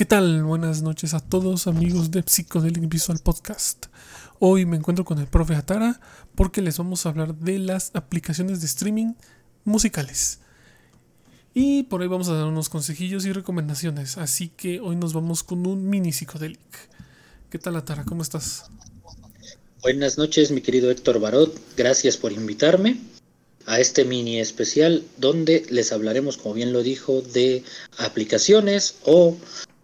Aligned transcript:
¿Qué 0.00 0.06
tal? 0.06 0.44
Buenas 0.44 0.80
noches 0.80 1.12
a 1.12 1.20
todos 1.20 1.66
amigos 1.66 2.10
de 2.10 2.22
Psychedelic 2.22 2.88
Visual 2.88 3.18
Podcast. 3.18 3.88
Hoy 4.38 4.64
me 4.64 4.78
encuentro 4.78 5.04
con 5.04 5.18
el 5.18 5.26
profe 5.26 5.54
Atara 5.54 6.00
porque 6.34 6.62
les 6.62 6.78
vamos 6.78 7.04
a 7.04 7.10
hablar 7.10 7.34
de 7.34 7.58
las 7.58 7.90
aplicaciones 7.92 8.62
de 8.62 8.66
streaming 8.66 9.12
musicales. 9.64 10.38
Y 11.52 11.82
por 11.82 12.00
ahí 12.00 12.08
vamos 12.08 12.30
a 12.30 12.32
dar 12.32 12.46
unos 12.46 12.70
consejillos 12.70 13.26
y 13.26 13.32
recomendaciones. 13.32 14.16
Así 14.16 14.48
que 14.48 14.80
hoy 14.80 14.96
nos 14.96 15.12
vamos 15.12 15.42
con 15.42 15.66
un 15.66 15.90
mini 15.90 16.12
Psychedelic. 16.12 16.88
¿Qué 17.50 17.58
tal 17.58 17.76
Atara? 17.76 18.06
¿Cómo 18.06 18.22
estás? 18.22 18.70
Buenas 19.82 20.16
noches 20.16 20.50
mi 20.50 20.62
querido 20.62 20.90
Héctor 20.90 21.20
Barot. 21.20 21.54
Gracias 21.76 22.16
por 22.16 22.32
invitarme 22.32 22.96
a 23.66 23.78
este 23.78 24.06
mini 24.06 24.40
especial 24.40 25.04
donde 25.18 25.66
les 25.68 25.92
hablaremos, 25.92 26.38
como 26.38 26.54
bien 26.54 26.72
lo 26.72 26.82
dijo, 26.82 27.20
de 27.20 27.62
aplicaciones 27.98 28.94
o 29.04 29.36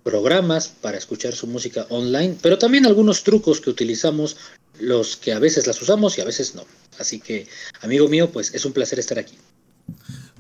programas 0.07 0.69
para 0.69 0.97
escuchar 0.97 1.35
su 1.35 1.49
música 1.49 1.85
online, 1.91 2.37
pero 2.41 2.59
también 2.59 2.87
algunos 2.87 3.25
trucos 3.25 3.61
que 3.61 3.71
utilizamos, 3.71 4.37
los 4.79 5.17
que 5.17 5.33
a 5.33 5.41
veces 5.41 5.67
las 5.67 5.83
usamos 5.83 6.17
y 6.17 6.21
a 6.21 6.25
veces 6.25 6.55
no. 6.55 6.65
Así 7.01 7.19
que, 7.19 7.49
amigo 7.83 8.09
mío, 8.09 8.31
pues 8.31 8.55
es 8.55 8.65
un 8.65 8.73
placer 8.73 9.01
estar 9.01 9.19
aquí. 9.19 9.37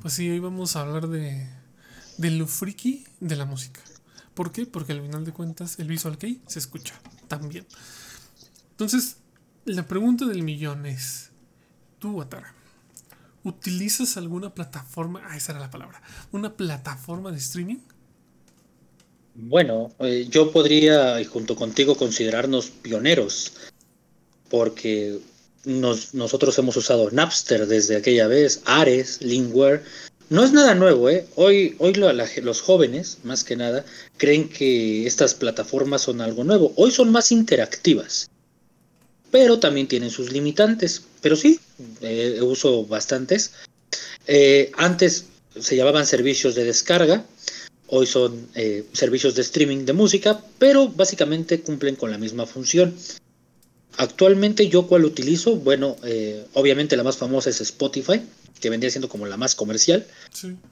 Pues 0.01 0.15
sí, 0.15 0.31
hoy 0.31 0.39
vamos 0.39 0.77
a 0.77 0.83
hablar 0.83 1.09
de, 1.09 1.49
de 2.17 2.31
lo 2.31 2.47
friki 2.47 3.07
de 3.19 3.35
la 3.35 3.45
música. 3.45 3.81
¿Por 4.35 4.53
qué? 4.53 4.67
Porque 4.67 4.93
al 4.93 5.03
final 5.03 5.25
de 5.25 5.33
cuentas 5.33 5.81
el 5.81 5.89
Visual 5.89 6.17
Kei 6.17 6.41
se 6.47 6.61
escucha 6.61 6.95
también. 7.27 7.67
Entonces, 8.71 9.17
la 9.65 9.89
pregunta 9.89 10.27
del 10.27 10.45
millón 10.45 10.87
es, 10.87 11.31
tú, 11.99 12.23
Atara, 12.23 12.55
¿utilizas 13.43 14.17
alguna 14.17 14.55
plataforma? 14.55 15.23
Ah, 15.27 15.37
esa 15.37 15.51
era 15.51 15.61
la 15.61 15.73
palabra. 15.73 16.01
¿Una 16.31 16.57
plataforma 16.57 17.33
de 17.33 17.39
streaming? 17.39 17.81
Bueno, 19.39 19.93
eh, 19.99 20.27
yo 20.31 20.51
podría, 20.51 21.21
y 21.21 21.27
junto 21.27 21.57
contigo, 21.57 21.95
considerarnos 21.95 22.71
pioneros, 22.71 23.53
porque 24.49 25.19
nosotros 25.65 26.57
hemos 26.59 26.77
usado 26.77 27.11
Napster 27.11 27.67
desde 27.67 27.97
aquella 27.97 28.29
vez, 28.29 28.63
Ares, 28.65 29.21
Lingware. 29.21 29.83
No 30.31 30.43
es 30.43 30.53
nada 30.53 30.75
nuevo, 30.75 31.11
¿eh? 31.11 31.27
Hoy, 31.35 31.77
hoy 31.79 31.93
los 31.95 32.61
jóvenes, 32.63 33.19
más 33.25 33.45
que 33.45 33.57
nada, 33.57 33.85
creen 34.17 34.49
que 34.49 35.07
estas 35.07 35.35
plataformas 35.35 36.03
son 36.03 36.23
algo 36.23 36.43
nuevo. 36.43 36.73
Hoy 36.77 36.91
son 36.91 37.13
más 37.13 37.31
interactivas, 37.31 38.31
pero 39.31 39.59
también 39.59 39.87
tienen 39.87 40.11
sus 40.11 40.33
limitantes. 40.33 41.03
Pero 41.21 41.37
sí, 41.37 41.61
eh, 42.01 42.41
uso 42.41 42.87
bastantes. 42.87 43.53
Eh, 44.27 44.73
antes 44.79 45.27
se 45.61 45.77
llamaban 45.77 46.07
servicios 46.07 46.55
de 46.55 46.65
descarga, 46.65 47.25
Hoy 47.89 48.07
son 48.07 48.49
eh, 48.55 48.85
servicios 48.93 49.35
de 49.35 49.43
streaming 49.43 49.85
de 49.85 49.93
música, 49.93 50.43
pero 50.59 50.89
básicamente 50.89 51.61
cumplen 51.61 51.97
con 51.97 52.11
la 52.11 52.19
misma 52.19 52.47
función. 52.47 52.95
Actualmente 53.97 54.69
yo 54.69 54.87
cuál 54.87 55.05
utilizo, 55.05 55.57
bueno, 55.57 55.97
eh, 56.05 56.45
obviamente 56.55 56.97
la 56.97 57.05
más 57.05 57.17
famosa 57.17 57.51
es 57.51 57.61
Spotify, 57.61 58.21
que 58.61 58.71
vendría 58.71 58.91
siendo 58.91 59.09
como 59.09 59.27
la 59.27 59.37
más 59.37 59.55
comercial. 59.55 60.07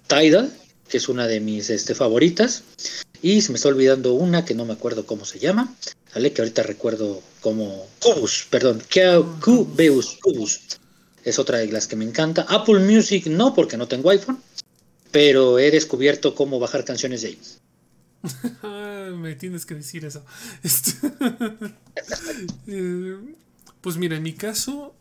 Tidal, 0.09 0.53
que 0.89 0.97
es 0.97 1.09
una 1.09 1.27
de 1.27 1.41
mis 1.41 1.71
este, 1.71 1.95
favoritas. 1.95 2.65
Y 3.23 3.41
se 3.41 3.53
me 3.53 3.57
está 3.57 3.69
olvidando 3.69 4.15
una 4.15 4.45
que 4.45 4.55
no 4.55 4.67
me 4.67 4.75
acuerdo 4.75 5.07
cómo 5.07 5.25
se 5.25 5.39
llama. 5.39 5.75
¿vale? 6.15 6.33
Que 6.33 6.43
ahorita 6.43 6.63
recuerdo 6.63 7.23
como 7.41 7.87
Cubus, 8.01 8.47
perdón, 8.51 8.83
Cubus, 9.41 10.19
Cubus. 10.21 10.61
Es 11.25 11.39
otra 11.39 11.59
de 11.59 11.69
las 11.69 11.87
que 11.87 11.97
me 11.97 12.05
encanta. 12.05 12.45
Apple 12.49 12.81
Music 12.81 13.27
no, 13.27 13.55
porque 13.55 13.77
no 13.77 13.89
tengo 13.89 14.11
iPhone 14.11 14.39
pero 15.15 15.61
he 15.61 15.71
descubierto 15.71 16.35
cómo 16.35 16.59
bajar 16.59 16.85
canciones 16.85 17.23
de 17.23 17.29
ellos. 17.29 17.61
Me 19.17 19.37
tienes 19.37 19.65
que 19.65 19.77
decir 19.77 20.05
eso. 20.05 20.25
Este, 20.65 20.91
eh, 22.67 23.17
pues 23.81 23.97
mira, 23.97 24.17
en 24.17 24.25
mi 24.25 24.33
caso, 24.33 24.97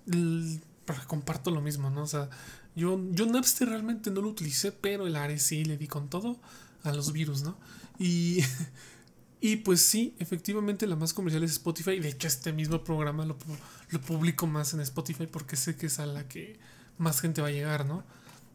comparto 1.08 1.50
lo 1.50 1.62
mismo, 1.62 1.90
¿no? 1.90 2.04
O 2.04 2.08
sea, 2.08 2.30
yo, 2.76 3.02
yo 3.10 3.26
Napster 3.26 3.70
realmente 3.70 4.12
no 4.12 4.22
lo 4.22 4.30
utilicé, 4.30 4.72
pero 4.72 5.08
el 5.08 5.16
Ares 5.16 5.42
sí 5.42 5.66
le 5.66 5.78
di 5.78 5.88
con 5.88 6.12
todo 6.12 6.38
a 6.84 6.94
los 6.94 7.12
virus, 7.12 7.42
¿no? 7.42 7.58
Y, 7.98 8.44
y 9.42 9.56
pues 9.58 9.82
sí, 9.82 10.14
efectivamente 10.20 10.86
la 10.86 10.96
más 10.96 11.12
comercial 11.12 11.44
es 11.44 11.54
Spotify. 11.54 12.00
De 12.00 12.10
hecho, 12.10 12.28
este 12.28 12.54
mismo 12.54 12.84
programa 12.84 13.26
lo, 13.26 13.36
lo 13.90 14.02
publico 14.02 14.46
más 14.46 14.76
en 14.76 14.82
Spotify 14.82 15.26
porque 15.26 15.56
sé 15.56 15.76
que 15.76 15.88
es 15.88 15.98
a 15.98 16.06
la 16.06 16.28
que 16.28 16.60
más 17.00 17.20
gente 17.20 17.42
va 17.42 17.48
a 17.48 17.52
llegar, 17.52 17.88
¿no? 17.88 18.04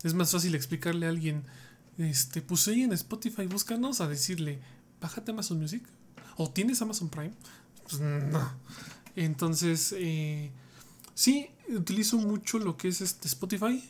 Es 0.02 0.14
más 0.14 0.30
fácil 0.30 0.54
explicarle 0.54 1.06
a 1.06 1.08
alguien, 1.10 1.44
este, 1.98 2.42
pues 2.42 2.68
ahí 2.68 2.82
en 2.82 2.92
Spotify, 2.92 3.46
búscanos 3.46 4.00
a 4.00 4.08
decirle, 4.08 4.60
bájate 5.00 5.32
Amazon 5.32 5.58
Music. 5.58 5.82
¿O 6.36 6.50
tienes 6.50 6.80
Amazon 6.82 7.08
Prime? 7.08 7.34
Pues 7.82 8.00
no. 8.00 8.52
Entonces, 9.16 9.92
eh, 9.96 10.52
sí, 11.14 11.50
utilizo 11.68 12.16
mucho 12.18 12.58
lo 12.58 12.76
que 12.76 12.88
es 12.88 13.00
este 13.00 13.26
Spotify. 13.26 13.82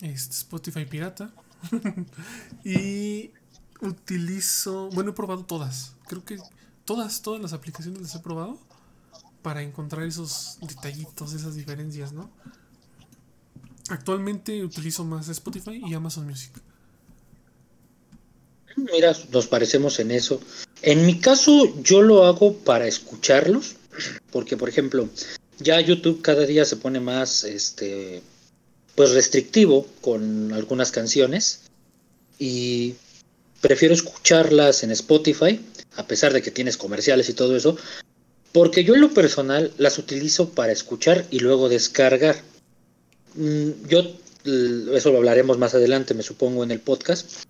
Este 0.00 0.34
Spotify 0.34 0.84
pirata. 0.84 1.32
y 2.64 3.30
utilizo, 3.80 4.90
bueno, 4.90 5.10
he 5.10 5.14
probado 5.14 5.44
todas. 5.44 5.94
Creo 6.08 6.24
que 6.24 6.38
todas, 6.84 7.22
todas 7.22 7.40
las 7.40 7.52
aplicaciones 7.54 8.02
las 8.02 8.14
he 8.14 8.18
probado 8.18 8.58
para 9.42 9.62
encontrar 9.62 10.04
esos 10.04 10.58
detallitos, 10.60 11.32
esas 11.32 11.54
diferencias, 11.54 12.12
¿no? 12.12 12.30
Actualmente 13.92 14.64
utilizo 14.64 15.04
más 15.04 15.28
Spotify 15.28 15.82
y 15.86 15.92
Amazon 15.92 16.26
Music. 16.26 16.50
Mira, 18.74 19.14
nos 19.30 19.46
parecemos 19.48 20.00
en 20.00 20.12
eso. 20.12 20.40
En 20.80 21.04
mi 21.04 21.20
caso, 21.20 21.78
yo 21.82 22.00
lo 22.00 22.24
hago 22.24 22.54
para 22.54 22.86
escucharlos, 22.86 23.76
porque 24.30 24.56
por 24.56 24.70
ejemplo, 24.70 25.10
ya 25.58 25.78
YouTube 25.78 26.22
cada 26.22 26.46
día 26.46 26.64
se 26.64 26.76
pone 26.76 27.00
más, 27.00 27.44
este, 27.44 28.22
pues 28.94 29.10
restrictivo 29.10 29.86
con 30.00 30.54
algunas 30.54 30.90
canciones 30.90 31.64
y 32.38 32.94
prefiero 33.60 33.92
escucharlas 33.92 34.84
en 34.84 34.92
Spotify, 34.92 35.60
a 35.96 36.06
pesar 36.06 36.32
de 36.32 36.40
que 36.40 36.50
tienes 36.50 36.78
comerciales 36.78 37.28
y 37.28 37.34
todo 37.34 37.54
eso, 37.54 37.76
porque 38.52 38.84
yo 38.84 38.94
en 38.94 39.02
lo 39.02 39.12
personal 39.12 39.70
las 39.76 39.98
utilizo 39.98 40.48
para 40.48 40.72
escuchar 40.72 41.26
y 41.30 41.40
luego 41.40 41.68
descargar. 41.68 42.51
Mm, 43.34 43.88
yo, 43.88 44.02
eso 44.94 45.10
lo 45.10 45.18
hablaremos 45.18 45.58
más 45.58 45.74
adelante, 45.74 46.14
me 46.14 46.22
supongo, 46.22 46.64
en 46.64 46.70
el 46.70 46.80
podcast, 46.80 47.44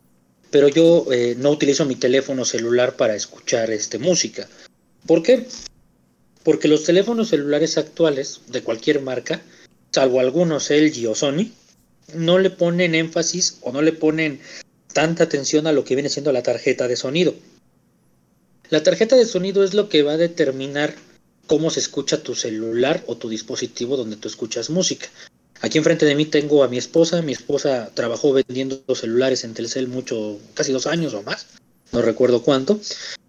pero 0.51 0.69
yo 0.69 1.07
eh, 1.13 1.35
no 1.39 1.51
utilizo 1.51 1.85
mi 1.85 1.97
teléfono 1.97 2.45
celular 2.45 2.97
para 2.97 3.15
escuchar 3.15 3.71
este, 3.71 3.99
música. 3.99 4.49
¿Por 5.07 5.23
qué? 5.23 5.47
Porque 6.45 6.69
los 6.69 6.85
teléfonos 6.85 7.29
celulares 7.29 7.79
actuales, 7.79 8.41
de 8.49 8.63
cualquier 8.63 9.01
marca, 9.01 9.43
salvo 9.91 10.21
algunos 10.21 10.71
LG 10.71 11.09
o 11.09 11.15
Sony, 11.15 11.51
no 12.15 12.39
le 12.39 12.51
ponen 12.51 12.95
énfasis 12.95 13.59
o 13.63 13.73
no 13.73 13.81
le 13.83 13.93
ponen 13.93 14.41
tanta 14.93 15.25
atención 15.25 15.67
a 15.67 15.73
lo 15.73 15.85
que 15.85 15.95
viene 15.95 16.11
siendo 16.11 16.33
la 16.33 16.43
tarjeta 16.43 16.89
de 16.89 16.97
sonido. 16.97 17.35
La 18.69 18.83
tarjeta 18.83 19.17
de 19.17 19.27
sonido 19.27 19.65
es 19.65 19.75
lo 19.75 19.89
que 19.89 20.03
va 20.03 20.13
a 20.13 20.17
determinar 20.17 20.95
cómo 21.47 21.71
se 21.71 21.81
escucha 21.81 22.23
tu 22.23 22.35
celular 22.35 23.05
o 23.07 23.17
tu 23.17 23.29
dispositivo 23.29 23.97
donde 23.97 24.17
tú 24.17 24.29
escuchas 24.29 24.71
música. 24.71 25.09
Aquí 25.63 25.79
enfrente 25.79 26.05
de 26.05 26.17
mí 26.17 26.27
tengo 26.27 26.65
a 26.65 26.69
mi 26.69 26.77
esposa. 26.77 27.23
Mi 27.23 27.33
esposa 27.33 27.91
trabajó 27.95 28.33
vendiendo 28.33 28.83
celulares 28.95 29.45
en 29.45 29.55
Telcel 29.55 29.87
mucho, 29.87 30.39
casi 30.55 30.73
dos 30.73 30.89
años 30.89 31.15
o 31.15 31.23
más. 31.23 31.47
No 31.93 32.03
recuerdo 32.03 32.43
cuánto. 32.43 32.81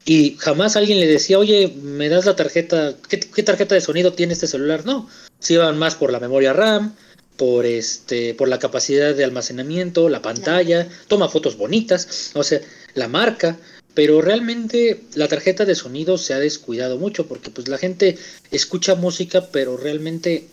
Y 0.03 0.35
jamás 0.39 0.75
alguien 0.75 0.99
le 0.99 1.07
decía, 1.07 1.37
oye, 1.37 1.73
¿me 1.81 2.09
das 2.09 2.25
la 2.25 2.35
tarjeta? 2.35 2.95
¿Qué, 3.07 3.43
tarjeta 3.43 3.75
de 3.75 3.81
sonido 3.81 4.13
tiene 4.13 4.33
este 4.33 4.47
celular? 4.47 4.83
No. 4.83 5.07
Se 5.39 5.53
iban 5.53 5.77
más 5.77 5.93
por 5.95 6.11
la 6.11 6.19
memoria 6.19 6.53
RAM, 6.53 6.95
por 7.37 7.67
este, 7.67 8.33
por 8.33 8.47
la 8.47 8.57
capacidad 8.57 9.13
de 9.13 9.23
almacenamiento, 9.23 10.09
la 10.09 10.21
pantalla, 10.21 10.89
toma 11.07 11.29
fotos 11.29 11.55
bonitas, 11.55 12.31
o 12.33 12.43
sea, 12.43 12.61
la 12.95 13.07
marca. 13.07 13.57
Pero 13.93 14.21
realmente 14.21 15.03
la 15.13 15.27
tarjeta 15.27 15.65
de 15.65 15.75
sonido 15.75 16.17
se 16.17 16.33
ha 16.33 16.39
descuidado 16.39 16.97
mucho 16.97 17.27
porque 17.27 17.51
pues 17.51 17.67
la 17.67 17.77
gente 17.77 18.17
escucha 18.49 18.95
música, 18.95 19.49
pero 19.51 19.77
realmente 19.77 20.47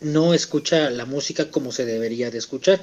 no 0.00 0.34
escucha 0.34 0.90
la 0.90 1.06
música 1.06 1.50
como 1.50 1.72
se 1.72 1.84
debería 1.84 2.30
de 2.30 2.38
escuchar. 2.38 2.80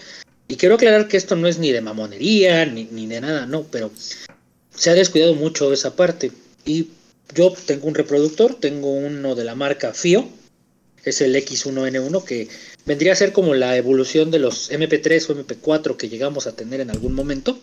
Y 0.47 0.57
quiero 0.57 0.75
aclarar 0.75 1.07
que 1.07 1.17
esto 1.17 1.35
no 1.35 1.47
es 1.47 1.57
ni 1.57 1.71
de 1.71 1.81
mamonería, 1.81 2.65
ni, 2.65 3.07
de 3.07 3.21
nada, 3.21 3.45
no, 3.45 3.63
pero 3.63 3.91
se 4.75 4.89
ha 4.89 4.93
descuidado 4.93 5.35
mucho 5.35 5.71
esa 5.71 5.95
parte. 5.95 6.31
Y 6.65 6.89
yo 7.33 7.53
tengo 7.65 7.87
un 7.87 7.95
reproductor, 7.95 8.55
tengo 8.55 8.91
uno 8.91 9.35
de 9.35 9.43
la 9.45 9.55
marca 9.55 9.93
FIO, 9.93 10.27
es 11.03 11.21
el 11.21 11.35
X1N1, 11.35 12.23
que 12.23 12.49
vendría 12.85 13.13
a 13.13 13.17
ser 13.17 13.31
como 13.31 13.53
la 13.53 13.77
evolución 13.77 14.31
de 14.31 14.39
los 14.39 14.71
MP3 14.71 15.29
o 15.29 15.35
MP4 15.35 15.97
que 15.97 16.09
llegamos 16.09 16.47
a 16.47 16.55
tener 16.55 16.81
en 16.81 16.89
algún 16.89 17.13
momento, 17.13 17.59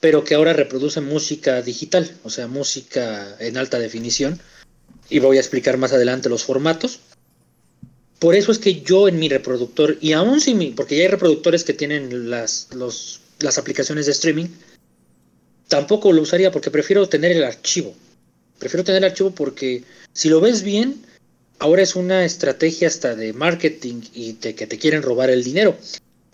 pero 0.00 0.24
que 0.24 0.34
ahora 0.34 0.52
reproduce 0.52 1.00
música 1.00 1.60
digital, 1.62 2.10
o 2.24 2.30
sea, 2.30 2.46
música 2.46 3.36
en 3.38 3.56
alta 3.56 3.78
definición. 3.78 4.40
Y 5.08 5.18
voy 5.18 5.36
a 5.36 5.40
explicar 5.40 5.76
más 5.76 5.92
adelante 5.92 6.28
los 6.28 6.44
formatos. 6.44 7.00
Por 8.20 8.34
eso 8.36 8.52
es 8.52 8.58
que 8.58 8.82
yo 8.82 9.08
en 9.08 9.18
mi 9.18 9.28
reproductor, 9.28 9.96
y 10.00 10.12
aún 10.12 10.40
si 10.40 10.54
mi, 10.54 10.70
porque 10.70 10.96
ya 10.96 11.02
hay 11.02 11.08
reproductores 11.08 11.64
que 11.64 11.72
tienen 11.72 12.30
las, 12.30 12.68
las 13.40 13.58
aplicaciones 13.58 14.06
de 14.06 14.12
streaming, 14.12 14.46
tampoco 15.68 16.12
lo 16.12 16.22
usaría 16.22 16.52
porque 16.52 16.70
prefiero 16.70 17.08
tener 17.08 17.32
el 17.32 17.42
archivo. 17.42 17.94
Prefiero 18.58 18.84
tener 18.84 19.02
el 19.02 19.10
archivo 19.10 19.30
porque 19.30 19.84
si 20.12 20.28
lo 20.28 20.42
ves 20.42 20.62
bien, 20.62 21.02
ahora 21.58 21.80
es 21.80 21.96
una 21.96 22.26
estrategia 22.26 22.88
hasta 22.88 23.16
de 23.16 23.32
marketing 23.32 24.02
y 24.12 24.34
que 24.34 24.52
te 24.52 24.78
quieren 24.78 25.02
robar 25.02 25.30
el 25.30 25.42
dinero. 25.42 25.74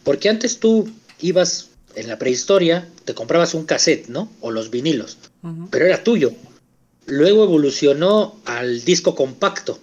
Porque 0.02 0.28
antes 0.28 0.58
tú 0.58 0.90
ibas 1.20 1.68
en 1.94 2.08
la 2.08 2.18
prehistoria, 2.18 2.88
te 3.04 3.14
comprabas 3.14 3.54
un 3.54 3.64
cassette, 3.64 4.08
¿no? 4.08 4.30
O 4.40 4.50
los 4.50 4.70
vinilos, 4.70 5.18
pero 5.70 5.86
era 5.86 6.02
tuyo. 6.02 6.32
Luego 7.06 7.44
evolucionó 7.44 8.40
al 8.44 8.84
disco 8.84 9.14
compacto. 9.14 9.78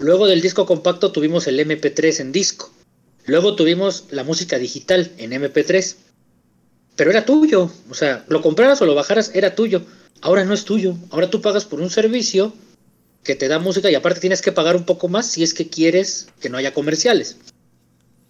Luego 0.00 0.26
del 0.26 0.40
disco 0.40 0.64
compacto 0.64 1.12
tuvimos 1.12 1.46
el 1.46 1.60
MP3 1.60 2.20
en 2.20 2.32
disco. 2.32 2.72
Luego 3.26 3.54
tuvimos 3.54 4.06
la 4.10 4.24
música 4.24 4.58
digital 4.58 5.12
en 5.18 5.32
MP3. 5.32 5.94
Pero 6.96 7.10
era 7.10 7.26
tuyo. 7.26 7.70
O 7.90 7.94
sea, 7.94 8.24
lo 8.28 8.40
compraras 8.40 8.80
o 8.80 8.86
lo 8.86 8.94
bajaras, 8.94 9.30
era 9.34 9.54
tuyo. 9.54 9.82
Ahora 10.22 10.44
no 10.44 10.54
es 10.54 10.64
tuyo. 10.64 10.96
Ahora 11.10 11.28
tú 11.28 11.42
pagas 11.42 11.66
por 11.66 11.82
un 11.82 11.90
servicio 11.90 12.54
que 13.22 13.36
te 13.36 13.48
da 13.48 13.58
música 13.58 13.90
y 13.90 13.94
aparte 13.94 14.20
tienes 14.20 14.40
que 14.40 14.52
pagar 14.52 14.74
un 14.74 14.84
poco 14.84 15.08
más 15.08 15.26
si 15.26 15.42
es 15.42 15.52
que 15.52 15.68
quieres 15.68 16.28
que 16.40 16.48
no 16.48 16.56
haya 16.56 16.72
comerciales. 16.72 17.36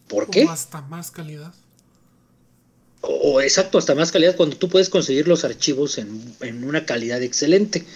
¿Por 0.08 0.28
qué? 0.28 0.46
O 0.46 0.50
hasta 0.50 0.82
más 0.82 1.12
calidad. 1.12 1.55
O, 3.00 3.40
exacto, 3.40 3.78
hasta 3.78 3.94
más 3.94 4.11
calidad 4.11 4.34
cuando 4.34 4.56
tú 4.56 4.69
puedes 4.69 4.88
conseguir 4.88 5.28
los 5.28 5.44
archivos 5.44 5.99
en, 5.99 6.34
en 6.40 6.64
una 6.64 6.84
calidad 6.84 7.22
excelente. 7.22 7.87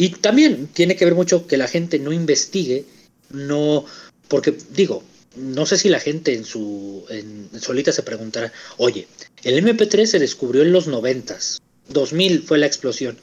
Y 0.00 0.08
también 0.08 0.66
tiene 0.68 0.96
que 0.96 1.04
ver 1.04 1.14
mucho 1.14 1.46
que 1.46 1.58
la 1.58 1.68
gente 1.68 1.98
no 1.98 2.10
investigue, 2.10 2.86
no, 3.28 3.84
porque 4.28 4.56
digo, 4.70 5.04
no 5.36 5.66
sé 5.66 5.76
si 5.76 5.90
la 5.90 6.00
gente 6.00 6.32
en 6.32 6.46
su 6.46 7.04
en, 7.10 7.50
solita 7.60 7.92
se 7.92 8.02
preguntará, 8.02 8.50
oye, 8.78 9.06
el 9.42 9.62
MP3 9.62 10.06
se 10.06 10.18
descubrió 10.18 10.62
en 10.62 10.72
los 10.72 10.86
noventas, 10.86 11.60
2000 11.90 12.44
fue 12.44 12.56
la 12.56 12.64
explosión, 12.64 13.18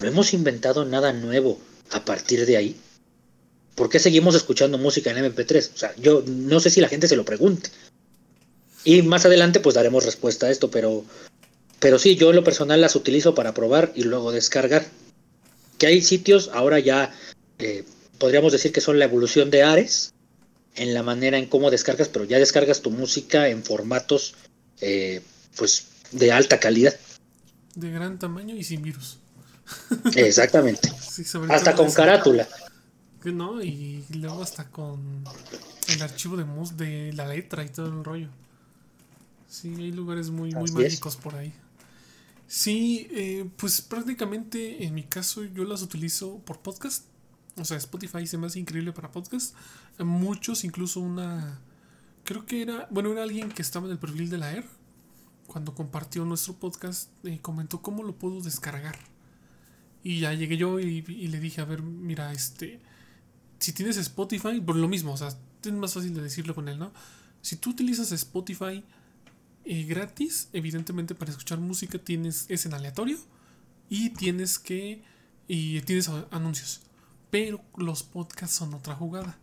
no 0.00 0.08
hemos 0.08 0.34
inventado 0.34 0.84
nada 0.84 1.12
nuevo 1.12 1.60
a 1.92 2.04
partir 2.04 2.44
de 2.44 2.56
ahí. 2.56 2.76
¿Por 3.76 3.88
qué 3.88 4.00
seguimos 4.00 4.34
escuchando 4.34 4.78
música 4.78 5.12
en 5.12 5.32
MP3? 5.32 5.74
O 5.74 5.78
sea, 5.78 5.94
yo 5.94 6.24
no 6.26 6.58
sé 6.58 6.70
si 6.70 6.80
la 6.80 6.88
gente 6.88 7.06
se 7.06 7.14
lo 7.14 7.24
pregunte. 7.24 7.70
Y 8.82 9.02
más 9.02 9.24
adelante 9.24 9.60
pues 9.60 9.76
daremos 9.76 10.04
respuesta 10.04 10.46
a 10.46 10.50
esto, 10.50 10.72
pero, 10.72 11.04
pero 11.78 12.00
sí, 12.00 12.16
yo 12.16 12.30
en 12.30 12.36
lo 12.36 12.42
personal 12.42 12.80
las 12.80 12.96
utilizo 12.96 13.36
para 13.36 13.54
probar 13.54 13.92
y 13.94 14.02
luego 14.02 14.32
descargar. 14.32 14.86
Que 15.78 15.86
hay 15.86 16.02
sitios, 16.02 16.50
ahora 16.52 16.78
ya 16.78 17.14
eh, 17.58 17.84
podríamos 18.18 18.52
decir 18.52 18.72
que 18.72 18.80
son 18.80 18.98
la 18.98 19.04
evolución 19.04 19.50
de 19.50 19.62
Ares, 19.62 20.14
en 20.74 20.94
la 20.94 21.02
manera 21.02 21.38
en 21.38 21.46
cómo 21.46 21.70
descargas, 21.70 22.08
pero 22.08 22.24
ya 22.24 22.38
descargas 22.38 22.82
tu 22.82 22.90
música 22.90 23.48
en 23.48 23.64
formatos 23.64 24.34
eh, 24.80 25.22
pues 25.56 25.88
de 26.12 26.32
alta 26.32 26.60
calidad. 26.60 26.94
De 27.74 27.90
gran 27.90 28.18
tamaño 28.18 28.54
y 28.54 28.64
sin 28.64 28.82
virus. 28.82 29.18
Exactamente. 30.14 30.90
hasta 31.48 31.74
con 31.74 31.90
carátula. 31.92 32.48
No, 33.24 33.60
y 33.60 34.04
luego 34.10 34.42
hasta 34.42 34.70
con 34.70 35.24
el 35.88 36.02
archivo 36.02 36.36
de 36.36 36.44
mus 36.44 36.76
de 36.76 37.12
la 37.12 37.26
letra 37.26 37.64
y 37.64 37.68
todo 37.68 37.86
el 37.86 38.04
rollo. 38.04 38.28
Sí, 39.48 39.74
hay 39.78 39.90
lugares 39.90 40.30
muy, 40.30 40.52
muy 40.52 40.70
mágicos 40.70 41.16
por 41.16 41.34
ahí. 41.34 41.52
Sí, 42.46 43.08
eh, 43.10 43.48
pues 43.56 43.82
prácticamente 43.82 44.84
en 44.84 44.94
mi 44.94 45.02
caso 45.02 45.44
yo 45.44 45.64
las 45.64 45.82
utilizo 45.82 46.38
por 46.40 46.60
podcast. 46.60 47.06
O 47.56 47.64
sea, 47.64 47.76
Spotify 47.78 48.26
se 48.26 48.38
me 48.38 48.46
hace 48.46 48.60
increíble 48.60 48.92
para 48.92 49.10
podcast. 49.10 49.54
Muchos, 49.98 50.64
incluso 50.64 51.00
una. 51.00 51.60
Creo 52.24 52.46
que 52.46 52.62
era. 52.62 52.86
Bueno, 52.90 53.12
era 53.12 53.22
alguien 53.22 53.50
que 53.50 53.62
estaba 53.62 53.86
en 53.86 53.92
el 53.92 53.98
perfil 53.98 54.30
de 54.30 54.38
la 54.38 54.52
ER. 54.52 54.66
Cuando 55.46 55.74
compartió 55.74 56.24
nuestro 56.24 56.54
podcast, 56.54 57.10
y 57.24 57.38
comentó 57.38 57.80
cómo 57.80 58.02
lo 58.02 58.16
puedo 58.16 58.40
descargar. 58.40 58.98
Y 60.02 60.20
ya 60.20 60.34
llegué 60.34 60.56
yo 60.56 60.78
y, 60.80 61.04
y, 61.06 61.28
le 61.28 61.40
dije, 61.40 61.60
a 61.60 61.64
ver, 61.64 61.82
mira, 61.82 62.32
este. 62.32 62.80
Si 63.58 63.72
tienes 63.72 63.96
Spotify, 63.96 64.60
por 64.60 64.76
lo 64.76 64.86
mismo, 64.86 65.12
o 65.12 65.16
sea, 65.16 65.28
es 65.28 65.72
más 65.72 65.94
fácil 65.94 66.14
de 66.14 66.22
decirlo 66.22 66.54
con 66.54 66.68
él, 66.68 66.78
¿no? 66.78 66.92
Si 67.40 67.56
tú 67.56 67.70
utilizas 67.70 68.12
Spotify 68.12 68.84
gratis, 69.66 70.48
evidentemente 70.52 71.14
para 71.14 71.32
escuchar 71.32 71.58
música 71.58 71.98
tienes 71.98 72.46
es 72.48 72.66
en 72.66 72.74
aleatorio 72.74 73.18
y 73.88 74.10
tienes 74.10 74.58
que 74.58 75.02
y 75.48 75.80
tienes 75.82 76.08
anuncios. 76.30 76.82
Pero 77.30 77.60
los 77.76 78.02
podcasts 78.02 78.56
son 78.56 78.74
otra 78.74 78.94
jugada. 78.94 79.38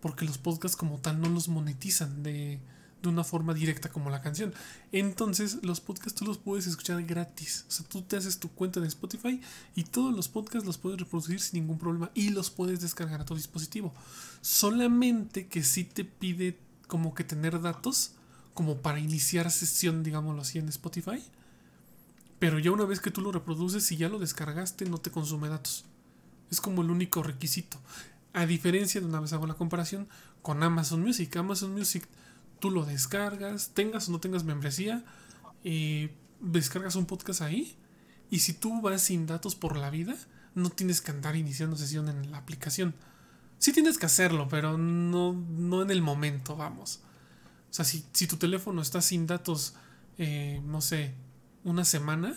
Porque 0.00 0.24
los 0.24 0.38
podcasts 0.38 0.76
como 0.76 0.98
tal 0.98 1.20
no 1.20 1.28
los 1.28 1.48
monetizan 1.48 2.22
de, 2.22 2.58
de 3.02 3.08
una 3.08 3.24
forma 3.24 3.52
directa 3.54 3.90
como 3.90 4.10
la 4.10 4.20
canción. 4.20 4.54
Entonces 4.92 5.58
los 5.62 5.80
podcasts 5.80 6.18
tú 6.18 6.24
los 6.24 6.38
puedes 6.38 6.66
escuchar 6.66 7.02
gratis. 7.04 7.64
O 7.68 7.70
sea, 7.70 7.86
tú 7.86 8.02
te 8.02 8.16
haces 8.16 8.38
tu 8.38 8.48
cuenta 8.50 8.80
de 8.80 8.88
Spotify 8.88 9.40
y 9.74 9.84
todos 9.84 10.14
los 10.14 10.28
podcasts 10.28 10.66
los 10.66 10.78
puedes 10.78 11.00
reproducir 11.00 11.40
sin 11.40 11.60
ningún 11.60 11.78
problema 11.78 12.10
y 12.14 12.30
los 12.30 12.50
puedes 12.50 12.80
descargar 12.80 13.20
a 13.20 13.24
tu 13.26 13.34
dispositivo. 13.34 13.92
Solamente 14.40 15.48
que 15.48 15.62
si 15.62 15.84
te 15.84 16.04
pide 16.04 16.58
como 16.86 17.14
que 17.14 17.24
tener 17.24 17.60
datos 17.60 18.14
como 18.54 18.82
para 18.82 18.98
iniciar 18.98 19.50
sesión, 19.50 20.02
digámoslo 20.02 20.42
así, 20.42 20.58
en 20.58 20.68
Spotify. 20.68 21.22
Pero 22.38 22.58
ya 22.58 22.70
una 22.70 22.84
vez 22.84 23.00
que 23.00 23.10
tú 23.10 23.20
lo 23.20 23.32
reproduces 23.32 23.90
y 23.92 23.96
ya 23.96 24.08
lo 24.08 24.18
descargaste, 24.18 24.86
no 24.86 24.98
te 24.98 25.10
consume 25.10 25.48
datos. 25.48 25.84
Es 26.50 26.60
como 26.60 26.82
el 26.82 26.90
único 26.90 27.22
requisito. 27.22 27.78
A 28.32 28.46
diferencia 28.46 29.00
de 29.00 29.06
una 29.06 29.20
vez 29.20 29.32
hago 29.32 29.46
la 29.46 29.54
comparación 29.54 30.08
con 30.42 30.62
Amazon 30.62 31.02
Music. 31.02 31.36
Amazon 31.36 31.72
Music, 31.72 32.08
tú 32.58 32.70
lo 32.70 32.84
descargas, 32.84 33.70
tengas 33.74 34.08
o 34.08 34.12
no 34.12 34.20
tengas 34.20 34.44
membresía, 34.44 35.04
eh, 35.64 36.14
descargas 36.40 36.96
un 36.96 37.06
podcast 37.06 37.42
ahí. 37.42 37.76
Y 38.30 38.40
si 38.40 38.52
tú 38.54 38.80
vas 38.80 39.02
sin 39.02 39.26
datos 39.26 39.54
por 39.54 39.76
la 39.76 39.90
vida, 39.90 40.16
no 40.54 40.70
tienes 40.70 41.00
que 41.00 41.10
andar 41.10 41.36
iniciando 41.36 41.76
sesión 41.76 42.08
en 42.08 42.30
la 42.30 42.38
aplicación. 42.38 42.94
Sí 43.58 43.72
tienes 43.72 43.98
que 43.98 44.06
hacerlo, 44.06 44.48
pero 44.48 44.78
no, 44.78 45.34
no 45.34 45.82
en 45.82 45.90
el 45.90 46.00
momento, 46.00 46.56
vamos. 46.56 47.00
O 47.70 47.72
sea, 47.72 47.84
si, 47.84 48.26
tu 48.26 48.36
teléfono 48.36 48.82
está 48.82 49.00
sin 49.00 49.26
datos, 49.26 49.74
eh, 50.18 50.60
no 50.64 50.80
sé, 50.80 51.14
una 51.62 51.84
semana, 51.84 52.36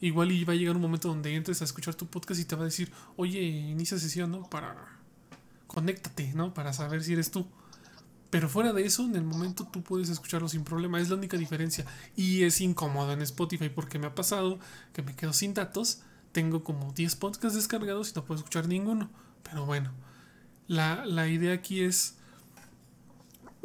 igual 0.00 0.30
y 0.30 0.44
va 0.44 0.52
a 0.52 0.56
llegar 0.56 0.76
un 0.76 0.82
momento 0.82 1.08
donde 1.08 1.34
entres 1.34 1.60
a 1.62 1.64
escuchar 1.64 1.94
tu 1.94 2.06
podcast 2.06 2.40
y 2.40 2.44
te 2.44 2.54
va 2.54 2.62
a 2.62 2.66
decir, 2.66 2.92
oye, 3.16 3.40
inicia 3.40 3.98
sesión, 3.98 4.30
¿no? 4.30 4.48
Para... 4.48 4.96
Conéctate, 5.66 6.32
¿no? 6.32 6.54
Para 6.54 6.72
saber 6.72 7.02
si 7.02 7.12
eres 7.12 7.30
tú. 7.30 7.46
Pero 8.30 8.48
fuera 8.48 8.72
de 8.72 8.84
eso, 8.84 9.04
en 9.04 9.16
el 9.16 9.24
momento 9.24 9.66
tú 9.70 9.82
puedes 9.82 10.08
escucharlo 10.08 10.48
sin 10.48 10.64
problema. 10.64 11.00
Es 11.00 11.08
la 11.08 11.16
única 11.16 11.36
diferencia. 11.36 11.84
Y 12.14 12.42
es 12.42 12.60
incómodo 12.60 13.12
en 13.12 13.22
Spotify 13.22 13.68
porque 13.68 13.98
me 13.98 14.06
ha 14.06 14.14
pasado 14.14 14.58
que 14.92 15.02
me 15.02 15.14
quedo 15.14 15.32
sin 15.32 15.54
datos. 15.54 16.02
Tengo 16.32 16.62
como 16.62 16.92
10 16.92 17.16
podcasts 17.16 17.56
descargados 17.56 18.10
y 18.10 18.14
no 18.14 18.24
puedo 18.24 18.38
escuchar 18.38 18.68
ninguno. 18.68 19.10
Pero 19.42 19.64
bueno, 19.64 19.92
la, 20.66 21.06
la 21.06 21.28
idea 21.28 21.54
aquí 21.54 21.80
es 21.80 22.17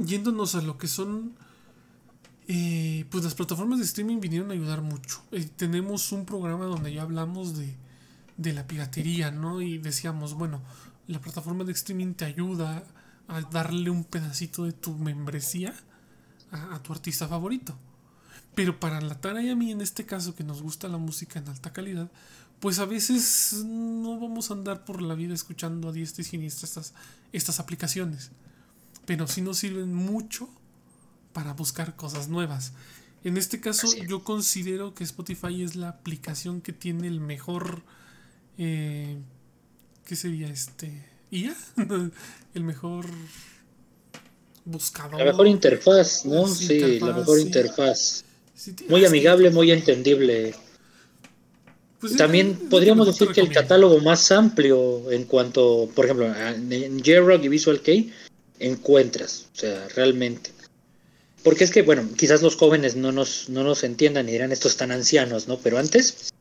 yéndonos 0.05 0.55
a 0.55 0.61
lo 0.61 0.77
que 0.77 0.87
son, 0.87 1.33
eh, 2.47 3.05
pues 3.09 3.23
las 3.23 3.35
plataformas 3.35 3.79
de 3.79 3.85
streaming 3.85 4.19
vinieron 4.19 4.49
a 4.51 4.53
ayudar 4.53 4.81
mucho. 4.81 5.23
Eh, 5.31 5.49
tenemos 5.55 6.11
un 6.11 6.25
programa 6.25 6.65
donde 6.65 6.93
ya 6.93 7.03
hablamos 7.03 7.57
de, 7.57 7.75
de 8.37 8.53
la 8.53 8.67
piratería, 8.67 9.31
¿no? 9.31 9.61
Y 9.61 9.77
decíamos, 9.77 10.33
bueno, 10.33 10.61
la 11.07 11.19
plataforma 11.19 11.63
de 11.63 11.71
streaming 11.71 12.13
te 12.13 12.25
ayuda 12.25 12.83
a 13.27 13.41
darle 13.41 13.89
un 13.89 14.03
pedacito 14.03 14.65
de 14.65 14.73
tu 14.73 14.95
membresía 14.95 15.73
a, 16.51 16.81
tu 16.83 16.93
artista 16.93 17.27
favorito. 17.27 17.75
Pero 18.55 18.79
para 18.79 19.01
la 19.01 19.19
Tara 19.19 19.41
y 19.41 19.49
a 19.49 19.55
mí, 19.55 19.71
en 19.71 19.81
este 19.81 20.05
caso, 20.05 20.35
que 20.35 20.43
nos 20.43 20.61
gusta 20.61 20.87
la 20.87 20.97
música 20.97 21.39
en 21.39 21.47
alta 21.47 21.73
calidad, 21.73 22.11
pues 22.59 22.79
a 22.79 22.85
veces 22.85 23.63
no 23.65 24.19
vamos 24.19 24.51
a 24.51 24.53
andar 24.53 24.85
por 24.85 25.01
la 25.01 25.15
vida 25.15 25.33
escuchando 25.33 25.89
a 25.89 25.91
diestra 25.91 26.21
y 26.21 26.25
siniestra 26.25 26.65
estas, 26.65 26.93
estas 27.31 27.59
aplicaciones 27.59 28.31
pero 29.05 29.27
sí 29.27 29.41
nos 29.41 29.57
sirven 29.57 29.93
mucho 29.93 30.49
para 31.33 31.53
buscar 31.53 31.95
cosas 31.95 32.29
nuevas. 32.29 32.73
En 33.23 33.37
este 33.37 33.59
caso, 33.61 33.87
yo 34.07 34.23
considero 34.23 34.93
que 34.93 35.03
Spotify 35.03 35.63
es 35.63 35.75
la 35.75 35.89
aplicación 35.89 36.61
que 36.61 36.73
tiene 36.73 37.07
el 37.07 37.19
mejor. 37.19 37.81
Eh, 38.57 39.17
¿Qué 40.05 40.15
sería 40.15 40.49
este? 40.49 41.05
¿IA? 41.31 41.55
el 42.53 42.63
mejor 42.63 43.05
buscador. 44.65 45.19
La 45.19 45.25
mejor 45.25 45.47
interfaz, 45.47 46.25
¿no? 46.25 46.47
sí, 46.47 46.99
la 46.99 47.13
mejor 47.13 47.39
interfaz. 47.39 48.25
muy 48.89 49.05
amigable, 49.05 49.49
muy 49.49 49.71
entendible. 49.71 50.53
Pues 52.01 52.17
También 52.17 52.67
podríamos 52.69 53.07
decir 53.07 53.29
que 53.29 53.39
el 53.39 53.49
catálogo 53.49 53.99
más 53.99 54.29
amplio 54.33 55.09
en 55.09 55.23
cuanto, 55.23 55.89
por 55.95 56.03
ejemplo, 56.03 56.25
en 56.35 56.99
J-Rock 56.99 57.45
y 57.45 57.47
Visual 57.47 57.79
Kei 57.79 58.11
encuentras, 58.59 59.47
o 59.53 59.59
sea, 59.59 59.87
realmente. 59.95 60.51
Porque 61.43 61.65
es 61.65 61.71
que, 61.71 61.81
bueno, 61.81 62.07
quizás 62.17 62.41
los 62.41 62.55
jóvenes 62.55 62.95
no 62.95 63.11
nos, 63.11 63.49
no 63.49 63.63
nos 63.63 63.83
entiendan 63.83 64.29
y 64.29 64.31
dirán 64.31 64.51
estos 64.51 64.77
tan 64.77 64.91
ancianos, 64.91 65.47
¿no? 65.47 65.59
Pero 65.59 65.77
antes, 65.77 66.31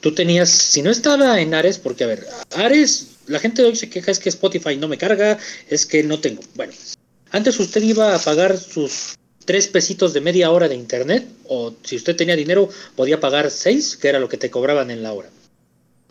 tú 0.00 0.14
tenías, 0.14 0.50
si 0.50 0.82
no 0.82 0.90
estaba 0.90 1.40
en 1.40 1.52
Ares, 1.52 1.78
porque 1.78 2.04
a 2.04 2.06
ver, 2.06 2.26
Ares, 2.54 3.08
la 3.26 3.40
gente 3.40 3.64
hoy 3.64 3.74
se 3.74 3.90
queja 3.90 4.12
es 4.12 4.20
que 4.20 4.28
Spotify 4.28 4.76
no 4.76 4.86
me 4.86 4.98
carga, 4.98 5.38
es 5.68 5.84
que 5.84 6.02
no 6.04 6.20
tengo. 6.20 6.42
Bueno, 6.54 6.72
antes 7.30 7.58
usted 7.58 7.82
iba 7.82 8.14
a 8.14 8.18
pagar 8.20 8.56
sus 8.56 9.16
tres 9.44 9.66
pesitos 9.68 10.12
de 10.12 10.20
media 10.20 10.50
hora 10.50 10.68
de 10.68 10.76
internet, 10.76 11.26
o 11.48 11.74
si 11.82 11.96
usted 11.96 12.14
tenía 12.14 12.36
dinero, 12.36 12.68
podía 12.94 13.18
pagar 13.18 13.50
seis, 13.50 13.96
que 13.96 14.08
era 14.08 14.20
lo 14.20 14.28
que 14.28 14.36
te 14.36 14.50
cobraban 14.50 14.90
en 14.90 15.02
la 15.02 15.12
hora. 15.12 15.30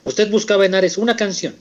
Usted 0.04 0.30
buscaba 0.30 0.66
en 0.66 0.76
Ares 0.76 0.98
una 0.98 1.16
canción. 1.16 1.56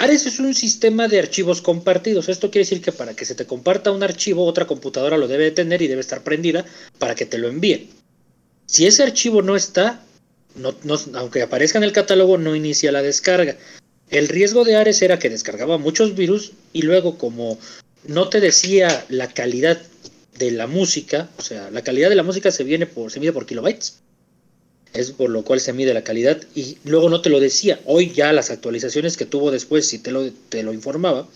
Ares 0.00 0.24
es 0.24 0.38
un 0.38 0.54
sistema 0.54 1.08
de 1.08 1.18
archivos 1.18 1.60
compartidos. 1.60 2.30
Esto 2.30 2.50
quiere 2.50 2.64
decir 2.64 2.80
que 2.80 2.90
para 2.90 3.14
que 3.14 3.26
se 3.26 3.34
te 3.34 3.44
comparta 3.44 3.90
un 3.90 4.02
archivo, 4.02 4.46
otra 4.46 4.66
computadora 4.66 5.18
lo 5.18 5.28
debe 5.28 5.44
de 5.44 5.50
tener 5.50 5.82
y 5.82 5.88
debe 5.88 6.00
estar 6.00 6.22
prendida 6.22 6.64
para 6.98 7.14
que 7.14 7.26
te 7.26 7.36
lo 7.36 7.48
envíe. 7.48 7.90
Si 8.64 8.86
ese 8.86 9.02
archivo 9.02 9.42
no 9.42 9.56
está, 9.56 10.02
no, 10.54 10.74
aunque 11.12 11.42
aparezca 11.42 11.76
en 11.76 11.84
el 11.84 11.92
catálogo, 11.92 12.38
no 12.38 12.56
inicia 12.56 12.92
la 12.92 13.02
descarga. 13.02 13.58
El 14.08 14.28
riesgo 14.28 14.64
de 14.64 14.76
Ares 14.76 15.02
era 15.02 15.18
que 15.18 15.28
descargaba 15.28 15.76
muchos 15.76 16.14
virus 16.14 16.52
y 16.72 16.80
luego 16.80 17.18
como 17.18 17.58
no 18.04 18.30
te 18.30 18.40
decía 18.40 19.04
la 19.10 19.28
calidad 19.28 19.82
de 20.38 20.50
la 20.50 20.66
música, 20.66 21.28
o 21.36 21.42
sea, 21.42 21.70
la 21.70 21.82
calidad 21.82 22.08
de 22.08 22.16
la 22.16 22.22
música 22.22 22.50
se 22.50 22.64
viene 22.64 22.86
por, 22.86 23.12
se 23.12 23.20
mide 23.20 23.34
por 23.34 23.44
kilobytes, 23.44 24.00
es 24.92 25.12
por 25.12 25.30
lo 25.30 25.44
cual 25.44 25.60
se 25.60 25.72
mide 25.72 25.94
la 25.94 26.04
calidad 26.04 26.40
y 26.54 26.78
luego 26.84 27.08
no 27.08 27.22
te 27.22 27.30
lo 27.30 27.40
decía. 27.40 27.80
Hoy 27.84 28.12
ya 28.12 28.32
las 28.32 28.50
actualizaciones 28.50 29.16
que 29.16 29.26
tuvo 29.26 29.50
después 29.50 29.86
si 29.86 29.98
te 29.98 30.10
lo, 30.10 30.30
te 30.48 30.62
lo 30.62 30.72
informaba 30.72 31.28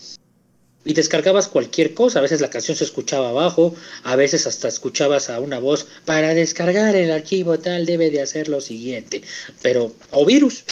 y 0.85 0.93
descargabas 0.93 1.47
cualquier 1.47 1.93
cosa. 1.93 2.19
A 2.19 2.21
veces 2.21 2.41
la 2.41 2.49
canción 2.49 2.77
se 2.77 2.83
escuchaba 2.83 3.29
abajo, 3.29 3.75
a 4.03 4.15
veces 4.15 4.47
hasta 4.47 4.67
escuchabas 4.67 5.29
a 5.29 5.39
una 5.39 5.59
voz 5.59 5.87
para 6.05 6.33
descargar 6.33 6.95
el 6.95 7.11
archivo 7.11 7.59
tal 7.59 7.85
debe 7.85 8.11
de 8.11 8.21
hacer 8.21 8.47
lo 8.47 8.61
siguiente, 8.61 9.21
pero 9.61 9.93
o 10.11 10.25
virus. 10.25 10.63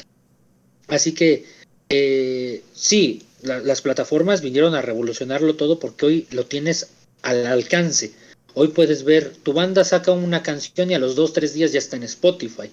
Así 0.87 1.13
que 1.13 1.45
eh, 1.89 2.63
sí, 2.73 3.23
las 3.41 3.81
plataformas 3.81 4.41
vinieron 4.41 4.75
a 4.75 4.81
revolucionarlo 4.81 5.55
todo 5.55 5.79
porque 5.79 6.05
hoy 6.05 6.27
lo 6.31 6.45
tienes 6.45 6.87
al 7.23 7.45
alcance. 7.45 8.13
Hoy 8.55 8.69
puedes 8.69 9.03
ver, 9.03 9.35
tu 9.43 9.53
banda 9.53 9.83
saca 9.83 10.11
una 10.11 10.43
canción 10.43 10.91
y 10.91 10.93
a 10.93 10.99
los 10.99 11.15
dos, 11.15 11.33
tres 11.33 11.53
días 11.53 11.71
ya 11.71 11.79
está 11.79 11.95
en 11.95 12.03
Spotify. 12.03 12.69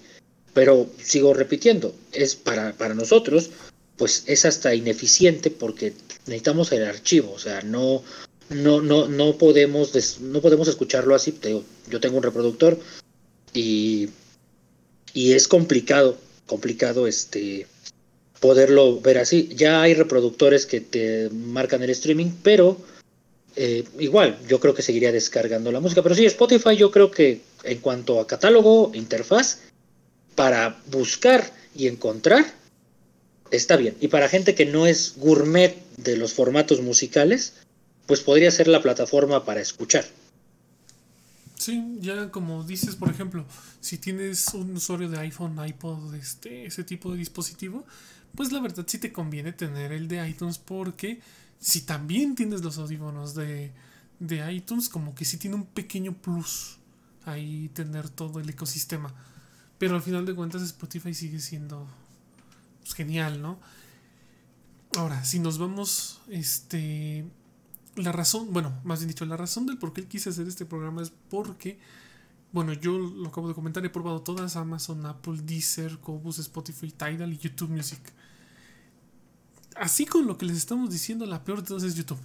Pero 0.53 0.89
sigo 1.01 1.33
repitiendo, 1.33 1.95
es 2.11 2.35
para, 2.35 2.73
para 2.73 2.93
nosotros, 2.93 3.49
pues 3.97 4.23
es 4.27 4.45
hasta 4.45 4.75
ineficiente 4.75 5.49
porque 5.49 5.93
necesitamos 6.25 6.71
el 6.71 6.83
archivo, 6.83 7.31
o 7.31 7.39
sea, 7.39 7.61
no, 7.61 8.03
no, 8.49 8.81
no, 8.81 9.07
no 9.07 9.37
podemos, 9.37 10.19
no 10.19 10.41
podemos 10.41 10.67
escucharlo 10.67 11.15
así. 11.15 11.37
yo 11.89 11.99
tengo 11.99 12.17
un 12.17 12.23
reproductor 12.23 12.77
y, 13.53 14.09
y 15.13 15.33
es 15.33 15.47
complicado, 15.47 16.17
complicado 16.45 17.07
este 17.07 17.65
poderlo 18.39 18.99
ver 18.99 19.19
así. 19.19 19.49
Ya 19.55 19.81
hay 19.81 19.93
reproductores 19.93 20.65
que 20.65 20.81
te 20.81 21.29
marcan 21.29 21.81
el 21.83 21.91
streaming, 21.91 22.31
pero 22.43 22.77
eh, 23.55 23.83
igual, 23.99 24.37
yo 24.47 24.59
creo 24.59 24.73
que 24.73 24.81
seguiría 24.81 25.11
descargando 25.11 25.71
la 25.71 25.79
música. 25.79 26.01
Pero 26.03 26.15
sí, 26.15 26.25
Spotify 26.25 26.75
yo 26.75 26.91
creo 26.91 27.11
que 27.11 27.41
en 27.63 27.79
cuanto 27.79 28.19
a 28.19 28.27
catálogo, 28.27 28.91
interfaz, 28.93 29.59
para 30.35 30.81
buscar 30.87 31.51
y 31.75 31.87
encontrar, 31.87 32.45
está 33.51 33.75
bien. 33.75 33.95
Y 33.99 34.07
para 34.07 34.29
gente 34.29 34.55
que 34.55 34.65
no 34.65 34.87
es 34.87 35.15
gourmet 35.17 35.75
de 35.97 36.17
los 36.17 36.33
formatos 36.33 36.81
musicales, 36.81 37.53
pues 38.05 38.21
podría 38.21 38.51
ser 38.51 38.67
la 38.67 38.81
plataforma 38.81 39.45
para 39.45 39.61
escuchar. 39.61 40.05
Sí, 41.57 41.97
ya 41.99 42.31
como 42.31 42.63
dices, 42.63 42.95
por 42.95 43.09
ejemplo, 43.09 43.45
si 43.81 43.99
tienes 43.99 44.47
un 44.55 44.75
usuario 44.75 45.09
de 45.09 45.19
iPhone, 45.19 45.59
iPod, 45.63 46.15
este, 46.15 46.65
ese 46.65 46.83
tipo 46.83 47.11
de 47.11 47.19
dispositivo, 47.19 47.85
pues 48.35 48.51
la 48.51 48.59
verdad 48.59 48.83
sí 48.87 48.97
te 48.97 49.11
conviene 49.11 49.53
tener 49.53 49.91
el 49.91 50.07
de 50.07 50.27
iTunes 50.27 50.57
porque 50.57 51.19
si 51.61 51.81
también 51.81 52.35
tienes 52.35 52.63
los 52.63 52.79
audífonos 52.79 53.35
de, 53.35 53.71
de 54.19 54.51
iTunes, 54.51 54.89
como 54.89 55.13
que 55.15 55.25
sí 55.25 55.37
tiene 55.37 55.55
un 55.55 55.65
pequeño 55.65 56.13
plus 56.13 56.79
ahí 57.23 57.69
tener 57.69 58.09
todo 58.09 58.39
el 58.39 58.49
ecosistema. 58.49 59.13
Pero 59.77 59.95
al 59.95 60.01
final 60.01 60.25
de 60.25 60.33
cuentas 60.33 60.63
Spotify 60.63 61.13
sigue 61.13 61.39
siendo 61.39 61.87
pues, 62.81 62.93
genial, 62.95 63.41
¿no? 63.41 63.59
Ahora, 64.97 65.23
si 65.23 65.39
nos 65.39 65.59
vamos, 65.59 66.19
este, 66.29 67.25
la 67.95 68.11
razón, 68.11 68.51
bueno, 68.51 68.73
más 68.83 68.99
bien 68.99 69.09
dicho, 69.09 69.25
la 69.25 69.37
razón 69.37 69.67
del 69.67 69.77
por 69.77 69.93
qué 69.93 70.05
quise 70.05 70.29
hacer 70.29 70.47
este 70.47 70.65
programa 70.65 71.03
es 71.03 71.13
porque, 71.29 71.79
bueno, 72.51 72.73
yo 72.73 72.97
lo 72.97 73.29
acabo 73.29 73.47
de 73.47 73.53
comentar, 73.53 73.85
he 73.85 73.89
probado 73.89 74.21
todas, 74.21 74.55
Amazon, 74.55 75.05
Apple, 75.05 75.41
Deezer, 75.43 75.99
Cobus, 75.99 76.39
Spotify, 76.39 76.91
Tidal 76.91 77.31
y 77.33 77.37
YouTube 77.37 77.69
Music 77.69 78.01
así 79.81 80.05
con 80.05 80.27
lo 80.27 80.37
que 80.37 80.45
les 80.45 80.57
estamos 80.57 80.89
diciendo, 80.89 81.25
la 81.25 81.43
peor 81.43 81.61
de 81.61 81.67
todas 81.67 81.83
es 81.83 81.95
YouTube. 81.95 82.19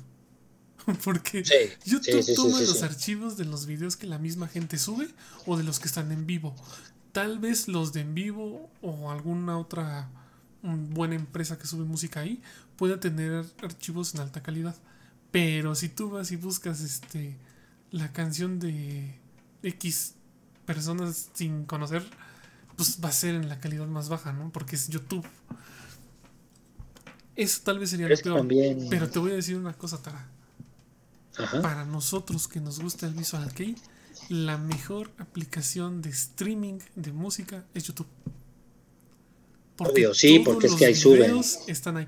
Porque 1.05 1.43
YouTube 1.85 2.35
toma 2.37 2.61
los 2.61 2.83
archivos 2.83 3.37
de 3.37 3.45
los 3.45 3.67
videos 3.67 3.97
que 3.97 4.07
la 4.07 4.19
misma 4.19 4.47
gente 4.47 4.79
sube 4.79 5.09
o 5.47 5.57
de 5.57 5.65
los 5.65 5.81
que 5.81 5.89
están 5.89 6.13
en 6.13 6.27
vivo. 6.27 6.55
Tal 7.13 7.39
vez 7.39 7.67
los 7.67 7.93
de 7.93 8.03
en 8.03 8.15
vivo 8.15 8.71
o 8.83 9.11
alguna 9.11 9.59
otra 9.59 10.09
buena 10.63 11.15
empresa 11.15 11.59
que 11.59 11.67
sube 11.67 11.85
música 11.85 12.21
ahí 12.21 12.43
pueda 12.77 13.01
tener 13.01 13.45
archivos 13.63 14.15
en 14.15 14.21
alta 14.21 14.43
calidad. 14.43 14.77
Pero 15.31 15.75
si 15.75 15.89
tú 15.89 16.11
vas 16.11 16.31
y 16.31 16.37
buscas 16.37 16.81
este 16.81 17.37
la 17.91 18.13
canción 18.13 18.59
de 18.59 19.19
X 19.63 20.15
personas 20.67 21.31
sin 21.33 21.65
conocer, 21.65 22.05
pues 22.77 22.99
va 23.03 23.09
a 23.09 23.13
ser 23.13 23.35
en 23.35 23.49
la 23.49 23.59
calidad 23.61 23.87
más 23.87 24.09
baja, 24.09 24.33
¿no? 24.33 24.51
Porque 24.51 24.77
es 24.77 24.89
YouTube. 24.89 25.27
Eso 27.37 27.61
tal 27.63 27.79
vez 27.79 27.91
sería 27.91 28.09
lo 28.09 28.17
peor. 28.17 28.47
Pero 28.89 29.09
te 29.11 29.19
voy 29.19 29.33
a 29.33 29.35
decir 29.35 29.57
una 29.57 29.75
cosa, 29.75 30.03
Tara. 30.03 30.29
Para 31.63 31.85
nosotros 31.85 32.49
que 32.49 32.61
nos 32.61 32.81
gusta 32.81 33.07
el 33.07 33.13
Visual 33.13 33.53
Kei, 33.53 33.77
la 34.31 34.57
mejor 34.57 35.13
aplicación 35.19 36.01
de 36.01 36.09
streaming 36.11 36.79
de 36.95 37.13
música 37.13 37.65
es 37.75 37.85
YouTube. 37.85 38.07
Obvio, 39.79 40.15
sí, 40.15 40.39
porque 40.39 40.69
es 40.69 40.75
que 40.75 40.87
ahí 40.87 40.95
suben. 40.95 41.39
Están 41.67 41.99
ahí. 41.99 42.07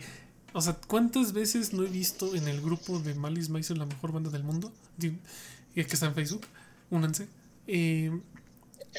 O 0.55 0.63
sea, 0.63 0.75
¿cuántas 0.87 1.35
veces 1.35 1.75
no 1.75 1.85
he 1.85 1.89
visto 1.89 2.35
en 2.35 2.49
el 2.49 2.63
grupo 2.63 2.99
de 2.99 3.15
Malice 3.15 3.53
Miser, 3.53 3.77
la 3.77 3.85
mejor 3.85 4.13
banda 4.13 4.31
del 4.31 4.43
mundo? 4.43 4.73
Que 4.99 5.83
está 5.83 6.07
en 6.07 6.15
Facebook, 6.15 6.47
únanse. 6.91 7.29
Eh, 7.67 8.11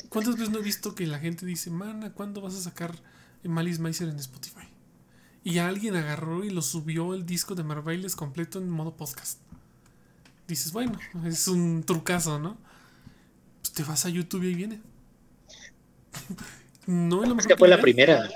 ¿Cuántas 0.10 0.36
veces 0.36 0.52
no 0.52 0.60
he 0.60 0.62
visto 0.62 0.94
que 0.94 1.08
la 1.08 1.18
gente 1.18 1.46
dice, 1.48 1.72
mana, 1.72 2.14
¿cuándo 2.14 2.40
vas 2.40 2.54
a 2.54 2.62
sacar 2.62 2.96
Malice 3.44 3.82
Miser 3.82 4.08
en 4.08 4.18
Spotify? 4.18 4.69
Y 5.44 5.60
alguien 5.60 5.96
agarró 5.96 6.44
y 6.44 6.50
lo 6.50 6.62
subió 6.62 7.14
el 7.14 7.26
disco 7.26 7.56
de 7.56 7.64
Marvailes 7.64 8.16
completo 8.16 8.60
en 8.60 8.70
modo 8.70 8.96
podcast. 8.96 9.40
Dices, 10.48 10.72
bueno, 10.72 10.98
es 11.26 11.48
un 11.48 11.84
trucazo, 11.84 12.40
¿no? 12.40 12.58
Pues 13.62 13.74
te 13.74 13.84
vas 13.84 14.06
a 14.06 14.10
YouTube 14.10 14.44
y 14.44 14.48
ahí 14.48 14.56
viene. 14.56 14.82
no 16.88 17.24
es 17.24 17.30
lo 17.30 17.36
mejor. 17.36 17.50
que 17.50 17.58
fue 17.58 17.68
la 17.68 17.80
primera. 17.80 18.30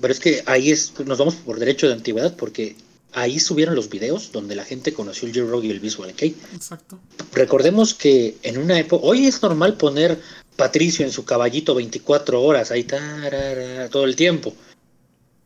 Pero 0.00 0.12
es 0.12 0.20
que 0.20 0.42
ahí 0.46 0.70
es, 0.70 0.92
nos 1.04 1.18
vamos 1.18 1.34
por 1.36 1.58
derecho 1.58 1.88
de 1.88 1.94
antigüedad 1.94 2.36
porque 2.36 2.76
ahí 3.12 3.40
subieron 3.40 3.74
los 3.74 3.88
videos 3.88 4.30
donde 4.32 4.54
la 4.54 4.64
gente 4.64 4.92
conoció 4.92 5.26
el 5.28 5.34
J-Rock 5.34 5.64
y 5.64 5.70
el 5.70 5.80
Visual 5.80 6.12
Kei. 6.14 6.36
Exacto. 6.54 7.00
Recordemos 7.32 7.94
que 7.94 8.36
en 8.42 8.58
una 8.58 8.78
época, 8.78 9.04
hoy 9.04 9.26
es 9.26 9.42
normal 9.42 9.76
poner 9.76 10.20
Patricio 10.56 11.04
en 11.04 11.12
su 11.12 11.24
caballito 11.24 11.74
24 11.74 12.42
horas, 12.42 12.70
ahí 12.70 12.84
todo 12.84 14.04
el 14.04 14.16
tiempo. 14.16 14.54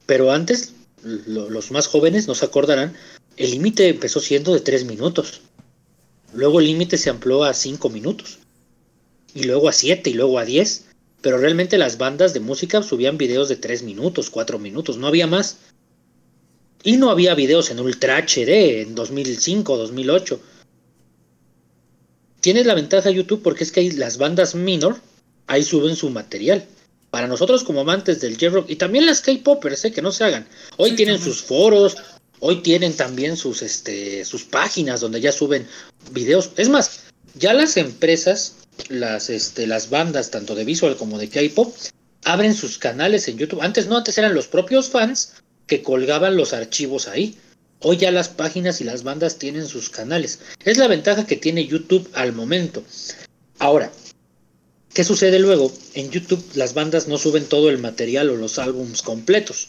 Pero 0.06 0.32
antes, 0.32 0.72
los 1.02 1.70
más 1.70 1.86
jóvenes 1.86 2.28
nos 2.28 2.42
acordarán, 2.42 2.94
el 3.36 3.50
límite 3.50 3.88
empezó 3.88 4.20
siendo 4.20 4.52
de 4.52 4.60
3 4.60 4.84
minutos. 4.84 5.40
Luego 6.34 6.60
el 6.60 6.66
límite 6.66 6.96
se 6.98 7.10
amplió 7.10 7.44
a 7.44 7.54
5 7.54 7.88
minutos. 7.90 8.38
Y 9.34 9.44
luego 9.44 9.68
a 9.68 9.72
7 9.72 10.10
y 10.10 10.14
luego 10.14 10.38
a 10.38 10.44
10. 10.44 10.86
Pero 11.20 11.38
realmente 11.38 11.78
las 11.78 11.98
bandas 11.98 12.34
de 12.34 12.40
música 12.40 12.82
subían 12.82 13.18
videos 13.18 13.48
de 13.48 13.56
3 13.56 13.84
minutos, 13.84 14.30
4 14.30 14.58
minutos, 14.58 14.96
no 14.96 15.06
había 15.06 15.26
más. 15.26 15.58
Y 16.82 16.96
no 16.96 17.10
había 17.10 17.34
videos 17.34 17.70
en 17.70 17.78
Ultra 17.78 18.18
HD 18.18 18.82
en 18.82 18.94
2005, 18.94 19.76
2008. 19.76 20.40
Tiene 22.40 22.64
la 22.64 22.74
ventaja 22.74 23.08
YouTube 23.10 23.42
porque 23.42 23.62
es 23.62 23.70
que 23.70 23.92
las 23.92 24.18
bandas 24.18 24.56
minor, 24.56 24.96
ahí 25.46 25.62
suben 25.62 25.94
su 25.94 26.10
material 26.10 26.66
para 27.12 27.26
nosotros 27.26 27.62
como 27.62 27.82
amantes 27.82 28.22
del 28.22 28.38
J-Rock 28.38 28.70
y 28.70 28.76
también 28.76 29.04
las 29.04 29.20
K-Poppers, 29.20 29.84
¿eh? 29.84 29.92
que 29.92 30.00
no 30.00 30.12
se 30.12 30.24
hagan. 30.24 30.48
Hoy 30.78 30.96
tienen 30.96 31.20
sus 31.20 31.42
foros, 31.42 31.98
hoy 32.40 32.62
tienen 32.62 32.96
también 32.96 33.36
sus, 33.36 33.60
este, 33.60 34.24
sus 34.24 34.44
páginas 34.44 35.02
donde 35.02 35.20
ya 35.20 35.30
suben 35.30 35.68
videos. 36.12 36.52
Es 36.56 36.70
más, 36.70 37.00
ya 37.34 37.52
las 37.52 37.76
empresas, 37.76 38.54
las, 38.88 39.28
este, 39.28 39.66
las 39.66 39.90
bandas, 39.90 40.30
tanto 40.30 40.54
de 40.54 40.64
visual 40.64 40.96
como 40.96 41.18
de 41.18 41.28
K-Pop, 41.28 41.76
abren 42.24 42.54
sus 42.54 42.78
canales 42.78 43.28
en 43.28 43.36
YouTube. 43.36 43.60
Antes 43.60 43.88
no, 43.88 43.98
antes 43.98 44.16
eran 44.16 44.34
los 44.34 44.48
propios 44.48 44.88
fans 44.88 45.34
que 45.66 45.82
colgaban 45.82 46.34
los 46.34 46.54
archivos 46.54 47.08
ahí. 47.08 47.36
Hoy 47.80 47.98
ya 47.98 48.10
las 48.10 48.30
páginas 48.30 48.80
y 48.80 48.84
las 48.84 49.02
bandas 49.02 49.36
tienen 49.36 49.66
sus 49.66 49.90
canales. 49.90 50.38
Es 50.64 50.78
la 50.78 50.88
ventaja 50.88 51.26
que 51.26 51.36
tiene 51.36 51.66
YouTube 51.66 52.08
al 52.14 52.32
momento. 52.32 52.82
Ahora, 53.58 53.92
¿Qué 54.94 55.04
sucede 55.04 55.38
luego? 55.38 55.72
En 55.94 56.10
YouTube 56.10 56.44
las 56.54 56.74
bandas 56.74 57.08
no 57.08 57.16
suben 57.16 57.46
todo 57.46 57.70
el 57.70 57.78
material 57.78 58.28
o 58.30 58.36
los 58.36 58.58
álbums 58.58 59.02
completos. 59.02 59.68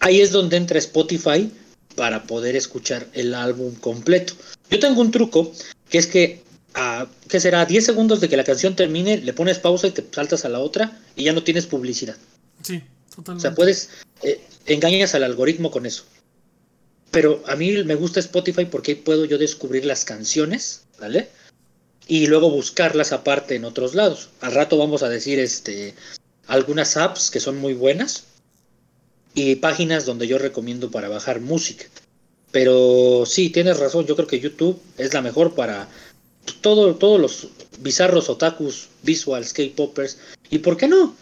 Ahí 0.00 0.20
es 0.20 0.30
donde 0.30 0.56
entra 0.56 0.78
Spotify 0.78 1.50
para 1.96 2.24
poder 2.24 2.56
escuchar 2.56 3.08
el 3.14 3.34
álbum 3.34 3.74
completo. 3.76 4.34
Yo 4.70 4.78
tengo 4.78 5.00
un 5.00 5.10
truco 5.10 5.52
que 5.88 5.98
es 5.98 6.06
que 6.06 6.42
a, 6.74 7.06
¿qué 7.28 7.40
será? 7.40 7.64
10 7.64 7.84
segundos 7.84 8.20
de 8.20 8.28
que 8.28 8.36
la 8.36 8.44
canción 8.44 8.76
termine, 8.76 9.18
le 9.18 9.32
pones 9.32 9.58
pausa 9.58 9.86
y 9.86 9.90
te 9.90 10.04
saltas 10.10 10.44
a 10.44 10.48
la 10.48 10.58
otra 10.58 11.00
y 11.16 11.24
ya 11.24 11.32
no 11.32 11.42
tienes 11.42 11.66
publicidad. 11.66 12.16
Sí, 12.62 12.82
totalmente. 13.14 13.38
O 13.38 13.50
sea, 13.50 13.54
puedes, 13.54 13.90
eh, 14.22 14.40
engañas 14.66 15.14
al 15.14 15.24
algoritmo 15.24 15.70
con 15.70 15.86
eso. 15.86 16.04
Pero 17.10 17.42
a 17.46 17.56
mí 17.56 17.72
me 17.84 17.94
gusta 17.94 18.20
Spotify 18.20 18.64
porque 18.64 18.92
ahí 18.92 18.98
puedo 18.98 19.26
yo 19.26 19.36
descubrir 19.36 19.84
las 19.84 20.04
canciones, 20.04 20.84
¿vale? 20.98 21.28
Y 22.06 22.26
luego 22.26 22.50
buscarlas 22.50 23.12
aparte 23.12 23.54
en 23.54 23.64
otros 23.64 23.94
lados. 23.94 24.30
Al 24.40 24.52
rato 24.52 24.76
vamos 24.76 25.02
a 25.02 25.08
decir 25.08 25.38
este 25.38 25.94
algunas 26.46 26.96
apps 26.96 27.30
que 27.30 27.40
son 27.40 27.58
muy 27.58 27.72
buenas 27.72 28.24
y 29.34 29.56
páginas 29.56 30.04
donde 30.04 30.26
yo 30.26 30.38
recomiendo 30.38 30.90
para 30.90 31.08
bajar 31.08 31.40
música. 31.40 31.86
Pero 32.50 33.24
sí, 33.26 33.48
tienes 33.50 33.78
razón, 33.78 34.06
yo 34.06 34.14
creo 34.16 34.28
que 34.28 34.40
YouTube 34.40 34.80
es 34.98 35.14
la 35.14 35.22
mejor 35.22 35.54
para 35.54 35.88
todo, 36.60 36.94
todos 36.96 37.20
los 37.20 37.48
bizarros 37.80 38.28
otakus, 38.28 38.88
visuals, 39.02 39.52
K-poppers. 39.52 40.18
¿Y 40.50 40.58
por 40.58 40.76
qué 40.76 40.88
no? 40.88 41.16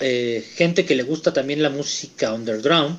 Eh, 0.00 0.44
gente 0.54 0.84
que 0.84 0.94
le 0.94 1.02
gusta 1.02 1.32
también 1.32 1.62
la 1.62 1.70
música 1.70 2.34
underground. 2.34 2.98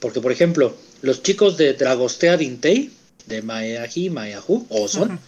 Porque, 0.00 0.20
por 0.20 0.32
ejemplo, 0.32 0.74
los 1.02 1.22
chicos 1.22 1.56
de 1.56 1.74
Dragostea 1.74 2.36
Dintei, 2.36 2.90
de 3.26 3.42
Maeaji, 3.42 4.10
Maeahu, 4.10 4.66
o 4.68 4.88
son, 4.88 5.20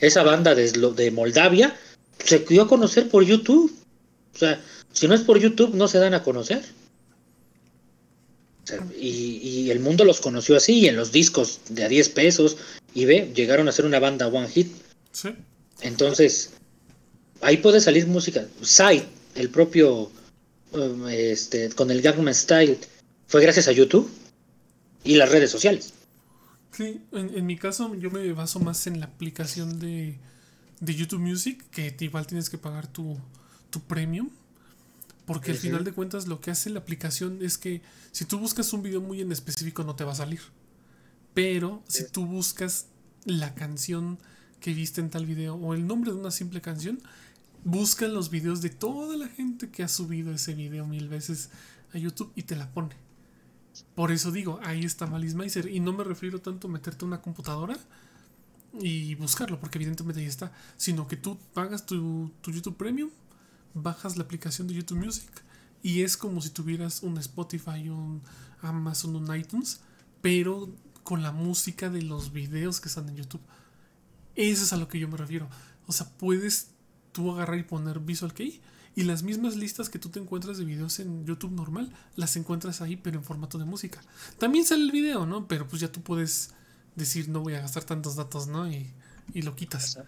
esa 0.00 0.22
banda 0.22 0.54
de, 0.54 0.70
de 0.70 1.10
Moldavia, 1.10 1.76
se 2.24 2.38
dio 2.40 2.62
a 2.62 2.68
conocer 2.68 3.08
por 3.08 3.24
YouTube. 3.24 3.72
O 4.34 4.38
sea, 4.38 4.60
si 4.92 5.08
no 5.08 5.14
es 5.14 5.22
por 5.22 5.38
YouTube, 5.38 5.74
no 5.74 5.88
se 5.88 5.98
dan 5.98 6.14
a 6.14 6.22
conocer. 6.22 6.62
y, 8.98 9.70
el 9.70 9.80
mundo 9.80 10.04
los 10.04 10.20
conoció 10.20 10.56
así, 10.56 10.88
en 10.88 10.96
los 10.96 11.12
discos 11.12 11.60
de 11.68 11.84
a 11.84 11.88
10 11.88 12.08
pesos, 12.08 12.56
y 12.94 13.04
ve, 13.04 13.30
llegaron 13.34 13.68
a 13.68 13.72
ser 13.72 13.84
una 13.84 14.00
banda 14.00 14.26
one 14.26 14.48
hit. 14.48 14.72
Sí. 15.12 15.30
Entonces, 15.82 16.50
ahí 17.40 17.58
puede 17.58 17.80
salir 17.80 18.06
música. 18.06 18.46
Side, 18.62 19.06
el 19.34 19.48
propio, 19.48 20.10
um, 20.72 21.08
este, 21.08 21.70
con 21.70 21.90
el 21.90 22.02
Gangnam 22.02 22.34
Style, 22.34 22.78
fue 23.28 23.42
gracias 23.42 23.68
a 23.68 23.72
YouTube 23.72 24.10
y 25.04 25.14
las 25.14 25.30
redes 25.30 25.50
sociales. 25.50 25.92
Sí, 26.80 27.02
en, 27.12 27.44
mi 27.44 27.58
caso 27.58 27.94
yo 27.94 28.10
me 28.10 28.32
baso 28.32 28.58
más 28.58 28.86
en 28.86 29.00
la 29.00 29.06
aplicación 29.06 29.78
de, 29.78 30.18
de 30.80 30.94
YouTube 30.94 31.20
Music, 31.20 31.62
que 31.70 31.94
igual 32.00 32.26
tienes 32.26 32.48
que 32.48 32.56
pagar 32.56 32.86
tu, 32.86 33.18
tu 33.68 33.82
premium. 33.82 34.30
Porque 35.26 35.50
al 35.50 35.58
final 35.58 35.84
de 35.84 35.92
cuentas 35.92 36.26
lo 36.26 36.40
que 36.40 36.50
hace 36.50 36.70
la 36.70 36.78
aplicación 36.78 37.42
es 37.42 37.58
que 37.58 37.82
si 38.12 38.24
tú 38.24 38.38
buscas 38.38 38.72
un 38.72 38.82
video 38.82 39.02
muy 39.02 39.20
en 39.20 39.30
específico 39.30 39.84
no 39.84 39.94
te 39.94 40.04
va 40.04 40.12
a 40.12 40.14
salir. 40.14 40.40
Pero 41.34 41.82
si 41.86 42.10
tú 42.10 42.24
buscas 42.24 42.86
la 43.26 43.54
canción 43.54 44.18
que 44.58 44.72
viste 44.72 45.02
en 45.02 45.10
tal 45.10 45.26
video 45.26 45.56
o 45.56 45.74
el 45.74 45.86
nombre 45.86 46.12
de 46.12 46.16
una 46.16 46.30
simple 46.30 46.62
canción, 46.62 46.98
busca 47.62 48.08
los 48.08 48.30
videos 48.30 48.62
de 48.62 48.70
toda 48.70 49.18
la 49.18 49.28
gente 49.28 49.68
que 49.68 49.82
ha 49.82 49.88
subido 49.88 50.32
ese 50.32 50.54
video 50.54 50.86
mil 50.86 51.10
veces 51.10 51.50
a 51.92 51.98
YouTube 51.98 52.32
y 52.36 52.44
te 52.44 52.56
la 52.56 52.72
pone. 52.72 53.09
Por 53.94 54.12
eso 54.12 54.30
digo, 54.30 54.60
ahí 54.62 54.84
está 54.84 55.06
Malice 55.06 55.70
Y 55.70 55.80
no 55.80 55.92
me 55.92 56.04
refiero 56.04 56.40
tanto 56.40 56.68
a 56.68 56.70
meterte 56.70 57.04
una 57.04 57.20
computadora 57.20 57.76
y 58.80 59.14
buscarlo, 59.16 59.58
porque 59.58 59.78
evidentemente 59.78 60.20
ahí 60.20 60.26
está. 60.26 60.52
Sino 60.76 61.06
que 61.06 61.16
tú 61.16 61.38
pagas 61.54 61.86
tu, 61.86 62.30
tu 62.40 62.50
YouTube 62.50 62.76
Premium, 62.76 63.10
bajas 63.74 64.16
la 64.16 64.24
aplicación 64.24 64.68
de 64.68 64.74
YouTube 64.74 65.04
Music 65.04 65.30
y 65.82 66.02
es 66.02 66.16
como 66.16 66.40
si 66.40 66.50
tuvieras 66.50 67.02
un 67.02 67.16
Spotify, 67.18 67.88
un 67.88 68.22
Amazon, 68.60 69.16
un 69.16 69.34
iTunes, 69.34 69.80
pero 70.20 70.68
con 71.02 71.22
la 71.22 71.32
música 71.32 71.88
de 71.88 72.02
los 72.02 72.32
videos 72.32 72.80
que 72.80 72.88
están 72.88 73.08
en 73.08 73.16
YouTube. 73.16 73.40
Eso 74.34 74.64
es 74.64 74.72
a 74.72 74.76
lo 74.76 74.88
que 74.88 74.98
yo 74.98 75.08
me 75.08 75.16
refiero. 75.16 75.48
O 75.86 75.92
sea, 75.92 76.08
puedes 76.18 76.70
tú 77.12 77.32
agarrar 77.32 77.58
y 77.58 77.62
poner 77.62 78.00
Visual 78.00 78.34
Key 78.34 78.60
y 78.94 79.04
las 79.04 79.22
mismas 79.22 79.56
listas 79.56 79.88
que 79.88 79.98
tú 79.98 80.08
te 80.08 80.18
encuentras 80.18 80.58
de 80.58 80.64
videos 80.64 80.98
en 80.98 81.24
YouTube 81.24 81.52
normal, 81.52 81.92
las 82.16 82.36
encuentras 82.36 82.80
ahí, 82.80 82.96
pero 82.96 83.18
en 83.18 83.24
formato 83.24 83.58
de 83.58 83.64
música. 83.64 84.00
También 84.38 84.64
sale 84.64 84.82
el 84.82 84.90
video, 84.90 85.26
¿no? 85.26 85.46
Pero 85.46 85.66
pues 85.68 85.80
ya 85.80 85.92
tú 85.92 86.00
puedes 86.02 86.50
decir, 86.96 87.28
no 87.28 87.40
voy 87.40 87.54
a 87.54 87.60
gastar 87.60 87.84
tantos 87.84 88.16
datos, 88.16 88.48
¿no? 88.48 88.70
Y, 88.70 88.92
lo 89.34 89.54
quitas. 89.54 90.00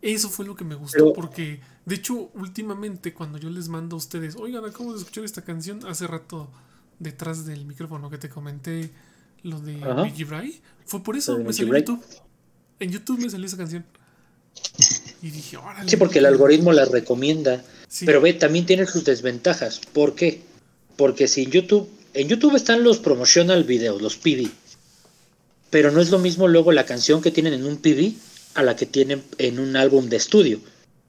Eso 0.00 0.28
fue 0.28 0.46
lo 0.46 0.54
que 0.54 0.64
me 0.64 0.76
gustó, 0.76 1.12
porque 1.12 1.60
de 1.86 1.94
hecho, 1.96 2.30
últimamente 2.34 3.12
cuando 3.12 3.38
yo 3.38 3.50
les 3.50 3.68
mando 3.68 3.96
a 3.96 3.98
ustedes, 3.98 4.36
oigan, 4.36 4.64
acabo 4.64 4.92
de 4.92 4.98
escuchar 5.00 5.24
esta 5.24 5.42
canción 5.42 5.84
hace 5.86 6.06
rato 6.06 6.50
detrás 7.00 7.44
del 7.46 7.66
micrófono 7.66 8.10
que 8.10 8.18
te 8.18 8.28
comenté, 8.28 8.92
lo 9.42 9.60
de 9.60 9.74
Biggie 10.04 10.24
Bray, 10.24 10.62
fue 10.86 11.02
por 11.02 11.16
eso, 11.16 11.36
me 11.38 11.52
salió 11.52 11.74
en 11.74 11.80
YouTube. 11.80 12.04
En 12.78 12.90
YouTube 12.90 13.18
me 13.18 13.30
salió 13.30 13.46
esa 13.46 13.56
canción. 13.56 13.84
Y 15.22 15.30
dije, 15.30 15.56
órale. 15.56 15.88
Sí, 15.88 15.96
porque 15.96 16.18
el 16.18 16.26
algoritmo 16.26 16.72
la 16.72 16.84
recomienda. 16.84 17.64
Pero 18.00 18.20
ve, 18.20 18.34
también 18.34 18.66
tiene 18.66 18.86
sus 18.86 19.04
desventajas. 19.04 19.80
¿Por 19.92 20.14
qué? 20.14 20.40
Porque 20.96 21.28
si 21.28 21.42
en 21.42 21.50
YouTube, 21.50 21.88
en 22.14 22.28
YouTube 22.28 22.56
están 22.56 22.82
los 22.82 22.98
promotional 22.98 23.64
videos, 23.64 24.02
los 24.02 24.16
PV. 24.16 24.50
Pero 25.70 25.90
no 25.90 26.00
es 26.00 26.10
lo 26.10 26.18
mismo 26.18 26.48
luego 26.48 26.72
la 26.72 26.86
canción 26.86 27.22
que 27.22 27.30
tienen 27.30 27.52
en 27.52 27.64
un 27.64 27.78
PV 27.78 28.14
a 28.54 28.62
la 28.62 28.76
que 28.76 28.86
tienen 28.86 29.22
en 29.38 29.58
un 29.58 29.76
álbum 29.76 30.08
de 30.08 30.16
estudio. 30.16 30.60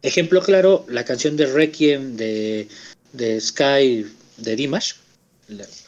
Ejemplo 0.01 0.41
claro, 0.41 0.85
la 0.87 1.05
canción 1.05 1.35
de 1.37 1.47
Requiem 1.47 2.15
de, 2.15 2.67
de 3.13 3.41
Sky 3.41 4.05
de 4.37 4.55
Dimash. 4.55 4.93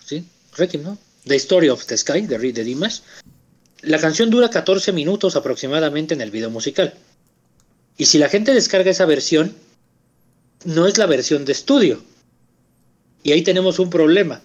¿Sí? 0.06 0.24
Requiem, 0.56 0.84
¿no? 0.84 0.98
The 1.26 1.36
Story 1.36 1.70
of 1.70 1.86
the 1.86 1.98
Sky 1.98 2.22
de, 2.22 2.38
de 2.38 2.64
Dimash. 2.64 3.00
La 3.82 4.00
canción 4.00 4.30
dura 4.30 4.50
14 4.50 4.92
minutos 4.92 5.36
aproximadamente 5.36 6.14
en 6.14 6.22
el 6.22 6.32
video 6.32 6.50
musical. 6.50 6.94
Y 7.98 8.06
si 8.06 8.18
la 8.18 8.30
gente 8.30 8.54
descarga 8.54 8.92
esa 8.92 9.06
versión, 9.06 9.56
no 10.68 10.86
es 10.86 10.98
la 10.98 11.06
versión 11.06 11.46
de 11.46 11.54
estudio. 11.54 12.04
Y 13.24 13.32
ahí 13.32 13.42
tenemos 13.42 13.80
un 13.80 13.90
problema, 13.90 14.42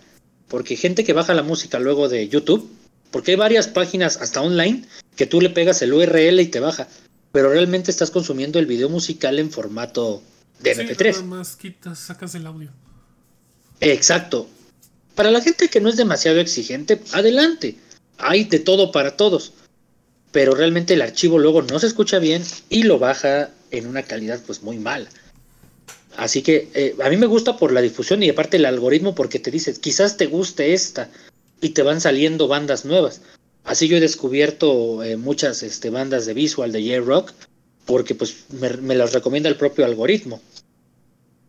porque 0.46 0.76
gente 0.76 1.02
que 1.02 1.12
baja 1.12 1.34
la 1.34 1.42
música 1.42 1.80
luego 1.80 2.08
de 2.08 2.28
YouTube, 2.28 2.70
porque 3.10 3.32
hay 3.32 3.36
varias 3.36 3.66
páginas 3.66 4.18
hasta 4.18 4.40
online 4.40 4.84
que 5.16 5.26
tú 5.26 5.40
le 5.40 5.50
pegas 5.50 5.82
el 5.82 5.92
URL 5.92 6.40
y 6.40 6.46
te 6.46 6.60
baja, 6.60 6.86
pero 7.32 7.50
realmente 7.50 7.90
estás 7.90 8.12
consumiendo 8.12 8.60
el 8.60 8.66
video 8.66 8.88
musical 8.88 9.40
en 9.40 9.50
formato 9.50 10.22
de 10.60 10.76
MP3. 10.76 11.10
Nada 11.10 11.22
más 11.24 11.56
quitas, 11.56 11.98
sacas 11.98 12.36
el 12.36 12.46
audio. 12.46 12.70
Exacto. 13.80 14.48
Para 15.16 15.32
la 15.32 15.40
gente 15.40 15.68
que 15.68 15.80
no 15.80 15.88
es 15.88 15.96
demasiado 15.96 16.38
exigente, 16.38 17.02
adelante. 17.12 17.76
Hay 18.18 18.44
de 18.44 18.60
todo 18.60 18.92
para 18.92 19.16
todos 19.16 19.54
pero 20.30 20.54
realmente 20.54 20.94
el 20.94 21.02
archivo 21.02 21.38
luego 21.38 21.60
no 21.60 21.78
se 21.78 21.86
escucha 21.86 22.18
bien 22.18 22.42
y 22.70 22.84
lo 22.84 22.98
baja 22.98 23.50
en 23.70 23.86
una 23.86 24.02
calidad 24.02 24.40
pues 24.46 24.62
muy 24.62 24.78
mala. 24.78 25.10
Así 26.16 26.42
que 26.42 26.68
eh, 26.74 26.94
a 27.02 27.08
mí 27.08 27.16
me 27.16 27.26
gusta 27.26 27.56
por 27.56 27.72
la 27.72 27.80
difusión 27.80 28.22
y 28.22 28.28
aparte 28.28 28.58
el 28.58 28.66
algoritmo 28.66 29.14
porque 29.14 29.38
te 29.38 29.50
dice, 29.50 29.74
quizás 29.74 30.16
te 30.16 30.26
guste 30.26 30.74
esta 30.74 31.10
y 31.60 31.70
te 31.70 31.82
van 31.82 32.00
saliendo 32.00 32.48
bandas 32.48 32.84
nuevas. 32.84 33.22
Así 33.64 33.88
yo 33.88 33.96
he 33.96 34.00
descubierto 34.00 35.02
eh, 35.02 35.16
muchas 35.16 35.62
este, 35.62 35.90
bandas 35.90 36.26
de 36.26 36.34
visual 36.34 36.72
de 36.72 36.82
J-Rock 36.82 37.32
porque 37.86 38.14
pues 38.14 38.44
me, 38.50 38.70
me, 38.78 38.94
las 38.94 39.12
recomienda 39.12 39.48
el 39.48 39.56
propio 39.56 39.84
algoritmo. 39.84 40.40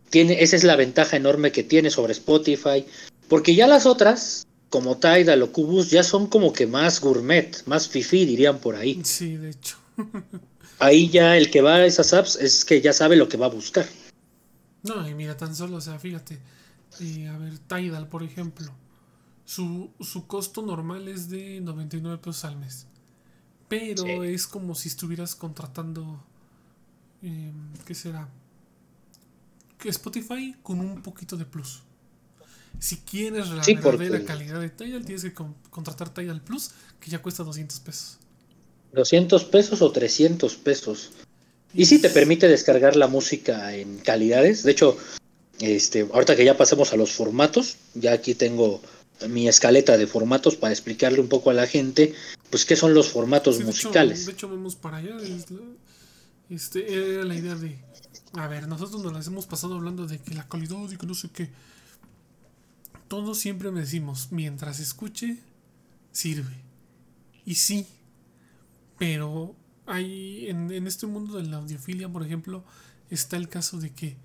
Tiene, 0.09 0.41
esa 0.43 0.55
es 0.55 0.63
la 0.63 0.75
ventaja 0.75 1.17
enorme 1.17 1.51
que 1.51 1.63
tiene 1.63 1.89
sobre 1.89 2.13
Spotify, 2.13 2.85
porque 3.27 3.55
ya 3.55 3.67
las 3.67 3.85
otras 3.85 4.45
como 4.69 4.97
Tidal 4.97 5.41
o 5.43 5.51
Cubus 5.51 5.91
ya 5.91 6.03
son 6.03 6.27
como 6.27 6.53
que 6.53 6.65
más 6.65 6.99
gourmet, 6.99 7.63
más 7.65 7.87
fifi 7.87 8.25
dirían 8.25 8.59
por 8.59 8.75
ahí. 8.75 9.01
Sí, 9.03 9.37
de 9.37 9.51
hecho. 9.51 9.77
ahí 10.79 11.09
ya 11.09 11.37
el 11.37 11.51
que 11.51 11.61
va 11.61 11.75
a 11.75 11.85
esas 11.85 12.13
apps 12.13 12.35
es 12.37 12.65
que 12.65 12.81
ya 12.81 12.93
sabe 12.93 13.15
lo 13.15 13.29
que 13.29 13.37
va 13.37 13.47
a 13.47 13.49
buscar. 13.49 13.85
No, 14.83 15.07
y 15.07 15.15
mira, 15.15 15.35
tan 15.37 15.55
solo, 15.55 15.77
o 15.77 15.81
sea, 15.81 15.97
fíjate. 15.97 16.39
Eh, 16.99 17.27
a 17.27 17.37
ver, 17.37 17.57
Tidal, 17.59 18.07
por 18.07 18.23
ejemplo. 18.23 18.71
Su, 19.45 19.91
su 19.99 20.27
costo 20.27 20.61
normal 20.61 21.07
es 21.07 21.29
de 21.29 21.59
99 21.61 22.17
pesos 22.19 22.45
al 22.45 22.57
mes. 22.57 22.87
Pero 23.67 24.23
es 24.23 24.45
como 24.45 24.75
si 24.75 24.89
estuvieras 24.89 25.35
contratando. 25.35 26.23
Em, 27.21 27.73
¿Qué 27.85 27.95
será? 27.95 28.29
Spotify 29.89 30.55
con 30.61 30.79
un 30.79 31.01
poquito 31.01 31.35
de 31.35 31.45
plus. 31.45 31.81
Si 32.79 32.97
quieres 32.97 33.49
la 33.49 33.63
verdadera 33.63 34.23
calidad 34.25 34.59
de 34.59 34.69
Tidal, 34.69 35.05
tienes 35.05 35.23
que 35.23 35.33
contratar 35.69 36.13
Tidal 36.13 36.41
Plus, 36.41 36.71
que 36.99 37.09
ya 37.09 37.21
cuesta 37.21 37.43
200 37.43 37.79
pesos. 37.79 38.17
200 38.93 39.45
pesos 39.45 39.81
o 39.81 39.91
300 39.91 40.55
pesos. 40.57 41.11
Y 41.73 41.85
sí 41.85 41.99
te 41.99 42.09
permite 42.09 42.47
descargar 42.47 42.95
la 42.95 43.07
música 43.07 43.75
en 43.75 43.97
calidades. 43.97 44.63
De 44.63 44.71
hecho, 44.71 44.97
este, 45.59 46.07
ahorita 46.13 46.35
que 46.35 46.45
ya 46.45 46.57
pasemos 46.57 46.93
a 46.93 46.97
los 46.97 47.11
formatos, 47.11 47.77
ya 47.93 48.13
aquí 48.13 48.35
tengo 48.35 48.81
mi 49.27 49.47
escaleta 49.47 49.97
de 49.97 50.07
formatos 50.07 50.55
para 50.55 50.73
explicarle 50.73 51.19
un 51.19 51.29
poco 51.29 51.49
a 51.49 51.53
la 51.53 51.65
gente, 51.65 52.13
pues 52.49 52.65
qué 52.65 52.75
son 52.75 52.93
los 52.93 53.09
formatos 53.09 53.59
musicales. 53.63 54.25
de 54.25 54.33
hecho, 54.33 54.49
vamos 54.49 54.75
para 54.75 54.97
allá. 54.97 55.17
Este, 56.49 56.93
era 56.93 57.23
la 57.23 57.35
idea 57.35 57.55
de, 57.55 57.79
a 58.33 58.47
ver, 58.47 58.67
nosotros 58.67 59.01
nos 59.01 59.13
las 59.13 59.27
hemos 59.27 59.45
pasado 59.45 59.75
hablando 59.75 60.05
de 60.05 60.19
que 60.19 60.35
la 60.35 60.47
calidad 60.47 60.77
y 60.91 60.97
que 60.97 61.07
no 61.07 61.15
sé 61.15 61.29
qué 61.33 61.49
todos 63.13 63.37
siempre 63.37 63.69
me 63.69 63.81
decimos, 63.81 64.29
mientras 64.31 64.79
escuche, 64.79 65.37
sirve. 66.11 66.55
Y 67.45 67.53
sí, 67.53 67.85
pero 68.97 69.55
hay 69.85 70.47
en, 70.49 70.71
en 70.71 70.87
este 70.87 71.07
mundo 71.07 71.37
de 71.37 71.43
la 71.43 71.57
audiofilia, 71.57 72.09
por 72.09 72.23
ejemplo, 72.23 72.63
está 73.09 73.37
el 73.37 73.49
caso 73.49 73.79
de 73.79 73.91
que 73.91 74.17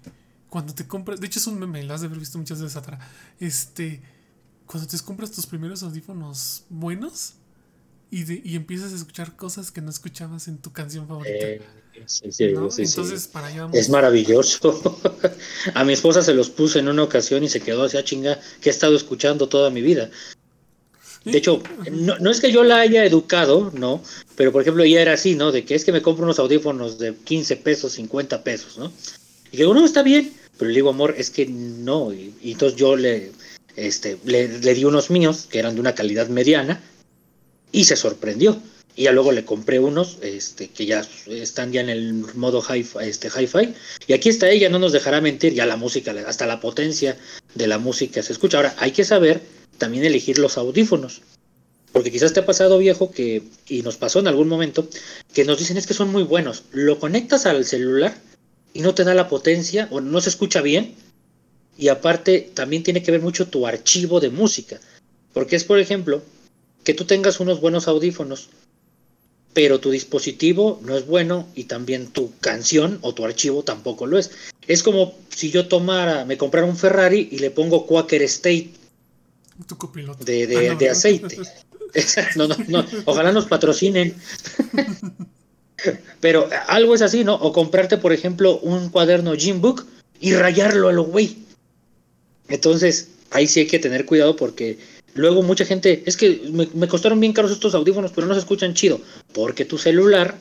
cuando 0.49 0.75
te 0.75 0.87
compras, 0.87 1.21
de 1.21 1.27
hecho 1.27 1.39
es 1.39 1.47
un 1.47 1.59
meme, 1.59 1.83
lo 1.83 1.95
has 1.95 2.01
de 2.01 2.07
haber 2.07 2.19
visto 2.19 2.39
muchas 2.39 2.61
veces 2.61 2.77
atrás, 2.77 3.01
este, 3.39 4.01
cuando 4.67 4.89
te 4.89 4.99
compras 5.01 5.31
tus 5.31 5.47
primeros 5.47 5.83
audífonos 5.83 6.65
buenos 6.69 7.35
y, 8.11 8.25
de, 8.25 8.41
y 8.45 8.57
empiezas 8.57 8.93
a 8.93 8.97
escuchar 8.97 9.37
cosas 9.37 9.71
que 9.71 9.81
no 9.81 9.91
escuchabas 9.91 10.49
en 10.49 10.59
tu 10.59 10.73
canción 10.73 11.07
favorita. 11.07 11.47
Eh, 11.47 11.61
sí, 12.07 12.33
sí, 12.33 12.53
¿no? 12.53 12.71
sí, 12.71 12.87
sí. 12.87 12.93
Entonces, 12.93 13.29
para 13.29 13.49
allá 13.49 13.63
vamos. 13.63 13.77
Es 13.77 13.91
maravilloso. 13.91 14.99
a 15.75 15.85
mi 15.85 15.93
esposa 15.93 16.23
se 16.23 16.33
los 16.33 16.49
puse 16.49 16.79
en 16.79 16.89
una 16.89 17.03
ocasión 17.03 17.45
y 17.45 17.49
se 17.49 17.61
quedó 17.61 17.85
así 17.85 17.99
a 17.99 18.05
chinga 18.05 18.39
que 18.63 18.71
he 18.71 18.73
estado 18.73 18.97
escuchando 18.97 19.49
toda 19.49 19.71
mi 19.71 19.83
vida. 19.83 20.11
De 21.31 21.39
hecho, 21.39 21.63
no, 21.93 22.19
no 22.19 22.31
es 22.31 22.41
que 22.41 22.53
yo 22.53 22.65
la 22.65 22.81
haya 22.81 23.05
educado, 23.05 23.71
no, 23.75 24.03
pero 24.37 24.53
por 24.53 24.63
ejemplo 24.63 24.85
ella 24.85 25.03
era 25.03 25.15
así, 25.15 25.35
¿no? 25.35 25.53
De 25.53 25.65
que 25.65 25.75
es 25.75 25.85
que 25.85 25.93
me 25.93 26.03
compro 26.03 26.25
unos 26.25 26.39
audífonos 26.39 26.99
de 26.99 27.15
15 27.15 27.57
pesos, 27.57 27.93
50 27.93 28.43
pesos, 28.45 28.79
¿no? 28.79 28.93
Y 29.53 29.59
digo, 29.59 29.75
no, 29.75 29.85
está 29.85 30.03
bien, 30.03 30.33
pero 30.59 30.71
le 30.71 30.77
digo, 30.77 30.91
amor, 30.91 31.15
es 31.17 31.31
que 31.31 31.47
no. 31.47 32.13
Y, 32.13 32.35
y 32.43 32.53
entonces 32.53 32.79
yo 32.79 32.97
le, 32.97 33.33
este, 33.77 34.19
le, 34.25 34.49
le 34.49 34.75
di 34.75 34.85
unos 34.85 35.11
míos 35.11 35.47
que 35.51 35.59
eran 35.59 35.75
de 35.75 35.81
una 35.81 35.95
calidad 35.95 36.29
mediana 36.29 36.81
y 37.73 37.85
se 37.85 37.97
sorprendió. 37.97 38.61
Y 38.97 39.05
ya 39.05 39.13
luego 39.13 39.31
le 39.31 39.45
compré 39.45 39.79
unos 39.79 40.19
este, 40.23 40.69
que 40.69 40.85
ya 40.85 41.07
están 41.29 41.73
ya 41.73 41.81
en 41.83 41.89
el 41.89 42.13
modo 42.35 42.61
hi-fi, 42.61 42.99
este, 43.03 43.29
hi-fi. 43.29 43.73
Y 44.09 44.13
aquí 44.13 44.29
está 44.29 44.51
ella, 44.51 44.69
no 44.69 44.81
nos 44.81 44.91
dejará 44.91 45.21
mentir, 45.21 45.55
ya 45.55 45.67
la 45.67 45.77
música, 45.77 46.13
hasta 46.27 46.47
la 46.47 46.61
potencia 46.61 47.17
de 47.55 47.69
la 47.69 47.79
música 47.79 48.23
se 48.25 48.33
escucha. 48.33 48.57
Ahora, 48.57 48.75
hay 48.79 48.91
que 48.91 49.05
saber 49.05 49.41
también 49.79 50.05
elegir 50.05 50.39
los 50.39 50.59
audífonos. 50.59 51.23
Porque 51.93 52.13
quizás 52.13 52.33
te 52.33 52.41
ha 52.41 52.47
pasado 52.47 52.79
viejo 52.79 53.11
que, 53.11 53.43
y 53.69 53.83
nos 53.83 53.97
pasó 53.97 54.19
en 54.19 54.29
algún 54.29 54.49
momento, 54.49 54.89
que 55.33 55.45
nos 55.45 55.59
dicen 55.59 55.77
es 55.79 55.87
que 55.87 55.95
son 55.95 56.13
muy 56.13 56.23
buenos. 56.23 56.65
Lo 56.73 56.99
conectas 56.99 57.47
al 57.47 57.65
celular 57.65 58.17
y 58.75 58.81
no 58.81 58.95
te 58.95 59.05
da 59.05 59.15
la 59.15 59.29
potencia 59.29 59.89
o 59.91 60.01
no 60.01 60.21
se 60.21 60.29
escucha 60.29 60.61
bien. 60.61 60.95
Y 61.79 61.89
aparte 61.89 62.51
también 62.55 62.83
tiene 62.83 63.03
que 63.03 63.13
ver 63.13 63.23
mucho 63.23 63.49
tu 63.49 63.67
archivo 63.67 64.21
de 64.21 64.31
música. 64.31 64.81
Porque 65.33 65.57
es, 65.57 65.65
por 65.65 65.79
ejemplo, 65.79 66.23
que 66.85 66.95
tú 66.95 67.05
tengas 67.05 67.41
unos 67.41 67.61
buenos 67.61 67.89
audífonos, 67.89 68.49
pero 69.53 69.81
tu 69.81 69.91
dispositivo 69.91 70.81
no 70.85 70.97
es 70.97 71.07
bueno 71.07 71.49
y 71.55 71.65
también 71.65 72.09
tu 72.09 72.33
canción 72.41 72.99
o 73.03 73.15
tu 73.15 73.25
archivo 73.25 73.63
tampoco 73.63 74.07
lo 74.07 74.19
es. 74.19 74.31
Es 74.67 74.83
como 74.83 75.15
si 75.35 75.51
yo 75.51 75.69
tomara, 75.69 76.25
me 76.25 76.37
comprara 76.37 76.67
un 76.67 76.77
Ferrari 76.77 77.29
y 77.33 77.39
le 77.39 77.51
pongo 77.51 77.87
Quaker 77.87 78.23
State 78.23 78.71
Tu 79.67 79.77
copiloto. 79.77 80.25
de, 80.25 80.47
de- 80.47 80.69
Ah, 80.69 80.73
no, 80.75 80.79
de 80.79 80.91
aceite. 80.91 81.39
no, 82.37 82.47
no, 82.49 82.57
no, 82.69 82.87
ojalá 83.07 83.33
nos 83.33 83.47
patrocinen. 83.47 84.15
Pero 86.21 86.49
algo 86.67 86.95
es 86.95 87.03
así, 87.03 87.25
¿no? 87.25 87.35
O 87.35 87.53
comprarte, 87.53 87.99
por 87.99 88.13
ejemplo, 88.13 88.59
un 88.61 88.91
cuaderno 88.91 89.35
Gym 89.37 89.61
Book 89.61 89.87
y 90.21 90.35
rayarlo 90.35 90.89
a 90.89 90.93
lo 90.93 91.05
güey. 91.05 91.39
Entonces, 92.49 93.09
ahí 93.31 93.47
sí 93.47 93.61
hay 93.61 93.67
que 93.69 93.79
tener 93.79 94.05
cuidado 94.05 94.35
porque 94.35 94.79
luego 95.15 95.43
mucha 95.43 95.65
gente, 95.65 96.03
es 96.07 96.17
que 96.17 96.49
me, 96.53 96.69
me 96.75 96.89
costaron 96.89 97.21
bien 97.21 97.33
caros 97.33 97.53
estos 97.53 97.75
audífonos, 97.75 98.11
pero 98.13 98.27
no 98.27 98.35
se 98.35 98.41
escuchan 98.41 98.75
chido. 98.75 99.01
Porque 99.33 99.65
tu 99.65 99.79
celular 99.79 100.37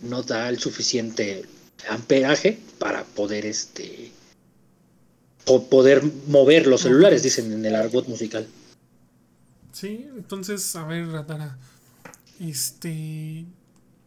no 0.00 0.22
da 0.22 0.48
el 0.48 0.58
suficiente 0.58 1.44
amperaje 1.88 2.58
para 2.78 3.04
poder 3.04 3.46
este 3.46 4.10
po- 5.44 5.68
poder 5.68 6.02
mover 6.28 6.66
los 6.66 6.82
celulares, 6.82 7.22
dicen 7.22 7.52
en 7.52 7.64
el 7.64 7.74
argot 7.74 8.06
musical. 8.08 8.46
Sí, 9.72 10.06
entonces, 10.16 10.74
a 10.76 10.84
ver, 10.86 11.08
Ratara. 11.08 11.58
Este. 12.40 13.44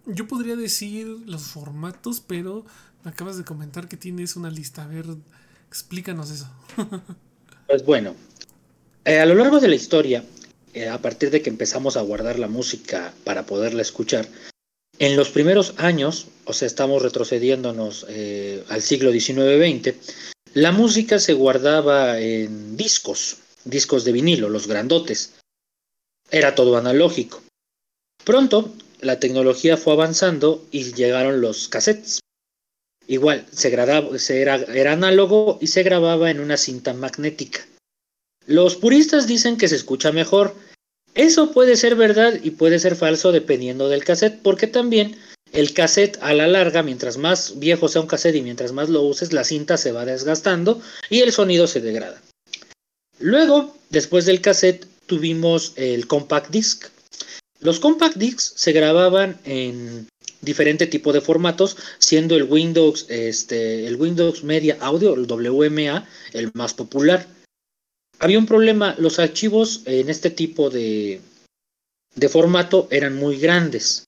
Yo 0.05 0.27
podría 0.27 0.55
decir 0.55 1.07
los 1.25 1.43
formatos, 1.43 2.21
pero 2.21 2.65
me 3.03 3.11
acabas 3.11 3.37
de 3.37 3.43
comentar 3.43 3.87
que 3.87 3.97
tienes 3.97 4.35
una 4.35 4.51
lista. 4.51 4.83
A 4.83 4.87
ver, 4.87 5.05
explícanos 5.67 6.31
eso. 6.31 6.49
Pues 7.67 7.83
bueno, 7.83 8.13
eh, 9.05 9.17
a 9.19 9.25
lo 9.25 9.33
largo 9.33 9.59
de 9.59 9.67
la 9.67 9.73
historia, 9.73 10.23
eh, 10.75 10.87
a 10.87 11.01
partir 11.01 11.31
de 11.31 11.41
que 11.41 11.49
empezamos 11.49 11.97
a 11.97 12.01
guardar 12.01 12.37
la 12.37 12.47
música 12.47 13.11
para 13.23 13.47
poderla 13.47 13.81
escuchar, 13.81 14.27
en 14.99 15.15
los 15.17 15.29
primeros 15.29 15.73
años, 15.77 16.27
o 16.45 16.53
sea, 16.53 16.67
estamos 16.67 17.01
retrocediéndonos 17.01 18.05
eh, 18.07 18.63
al 18.69 18.83
siglo 18.83 19.11
XIX-XX, 19.11 19.95
la 20.55 20.71
música 20.71 21.19
se 21.19 21.33
guardaba 21.33 22.17
en 22.17 22.77
discos, 22.77 23.39
discos 23.65 24.05
de 24.05 24.13
vinilo, 24.13 24.47
los 24.47 24.67
grandotes. 24.67 25.33
Era 26.31 26.55
todo 26.55 26.77
analógico. 26.77 27.43
Pronto, 28.23 28.73
la 29.01 29.19
tecnología 29.19 29.75
fue 29.75 29.91
avanzando 29.91 30.65
y 30.71 30.93
llegaron 30.93 31.41
los 31.41 31.67
cassettes. 31.67 32.21
Igual, 33.05 33.45
se 33.51 33.69
grababa, 33.69 34.15
era, 34.29 34.55
era 34.55 34.93
análogo 34.93 35.57
y 35.59 35.67
se 35.67 35.83
grababa 35.83 36.31
en 36.31 36.39
una 36.39 36.55
cinta 36.55 36.93
magnética. 36.93 37.67
Los 38.47 38.77
puristas 38.77 39.27
dicen 39.27 39.57
que 39.57 39.67
se 39.67 39.75
escucha 39.75 40.13
mejor. 40.13 40.55
Eso 41.15 41.51
puede 41.51 41.75
ser 41.75 41.95
verdad 41.95 42.33
y 42.41 42.51
puede 42.51 42.79
ser 42.79 42.95
falso 42.95 43.33
dependiendo 43.33 43.89
del 43.89 44.05
cassette, 44.05 44.41
porque 44.41 44.67
también 44.67 45.17
el 45.51 45.73
cassette 45.73 46.17
a 46.21 46.33
la 46.33 46.47
larga, 46.47 46.83
mientras 46.83 47.17
más 47.17 47.59
viejo 47.59 47.87
sea 47.87 48.01
un 48.01 48.07
cassette 48.07 48.35
y 48.35 48.41
mientras 48.41 48.71
más 48.71 48.89
lo 48.89 49.01
uses, 49.03 49.33
la 49.33 49.43
cinta 49.43 49.77
se 49.77 49.91
va 49.91 50.05
desgastando 50.05 50.81
y 51.09 51.21
el 51.21 51.31
sonido 51.31 51.67
se 51.67 51.81
degrada. 51.81 52.21
Luego, 53.19 53.75
después 53.89 54.25
del 54.25 54.41
cassette, 54.41 54.85
tuvimos 55.05 55.73
el 55.77 56.07
compact 56.07 56.51
disc. 56.51 56.87
Los 57.61 57.79
compact 57.79 58.17
discs 58.17 58.53
se 58.55 58.73
grababan 58.73 59.39
en 59.45 60.07
diferente 60.41 60.87
tipo 60.87 61.13
de 61.13 61.21
formatos, 61.21 61.77
siendo 61.97 62.35
el 62.35 62.43
Windows, 62.43 63.05
este, 63.09 63.87
el 63.87 63.95
Windows 63.95 64.43
Media 64.43 64.77
Audio, 64.79 65.15
el 65.15 65.25
WMA, 65.25 66.07
el 66.33 66.51
más 66.53 66.73
popular. 66.73 67.27
Había 68.19 68.39
un 68.39 68.45
problema, 68.45 68.95
los 68.97 69.19
archivos 69.19 69.81
en 69.85 70.09
este 70.09 70.29
tipo 70.29 70.69
de, 70.69 71.21
de 72.15 72.29
formato 72.29 72.87
eran 72.91 73.15
muy 73.15 73.37
grandes. 73.37 74.05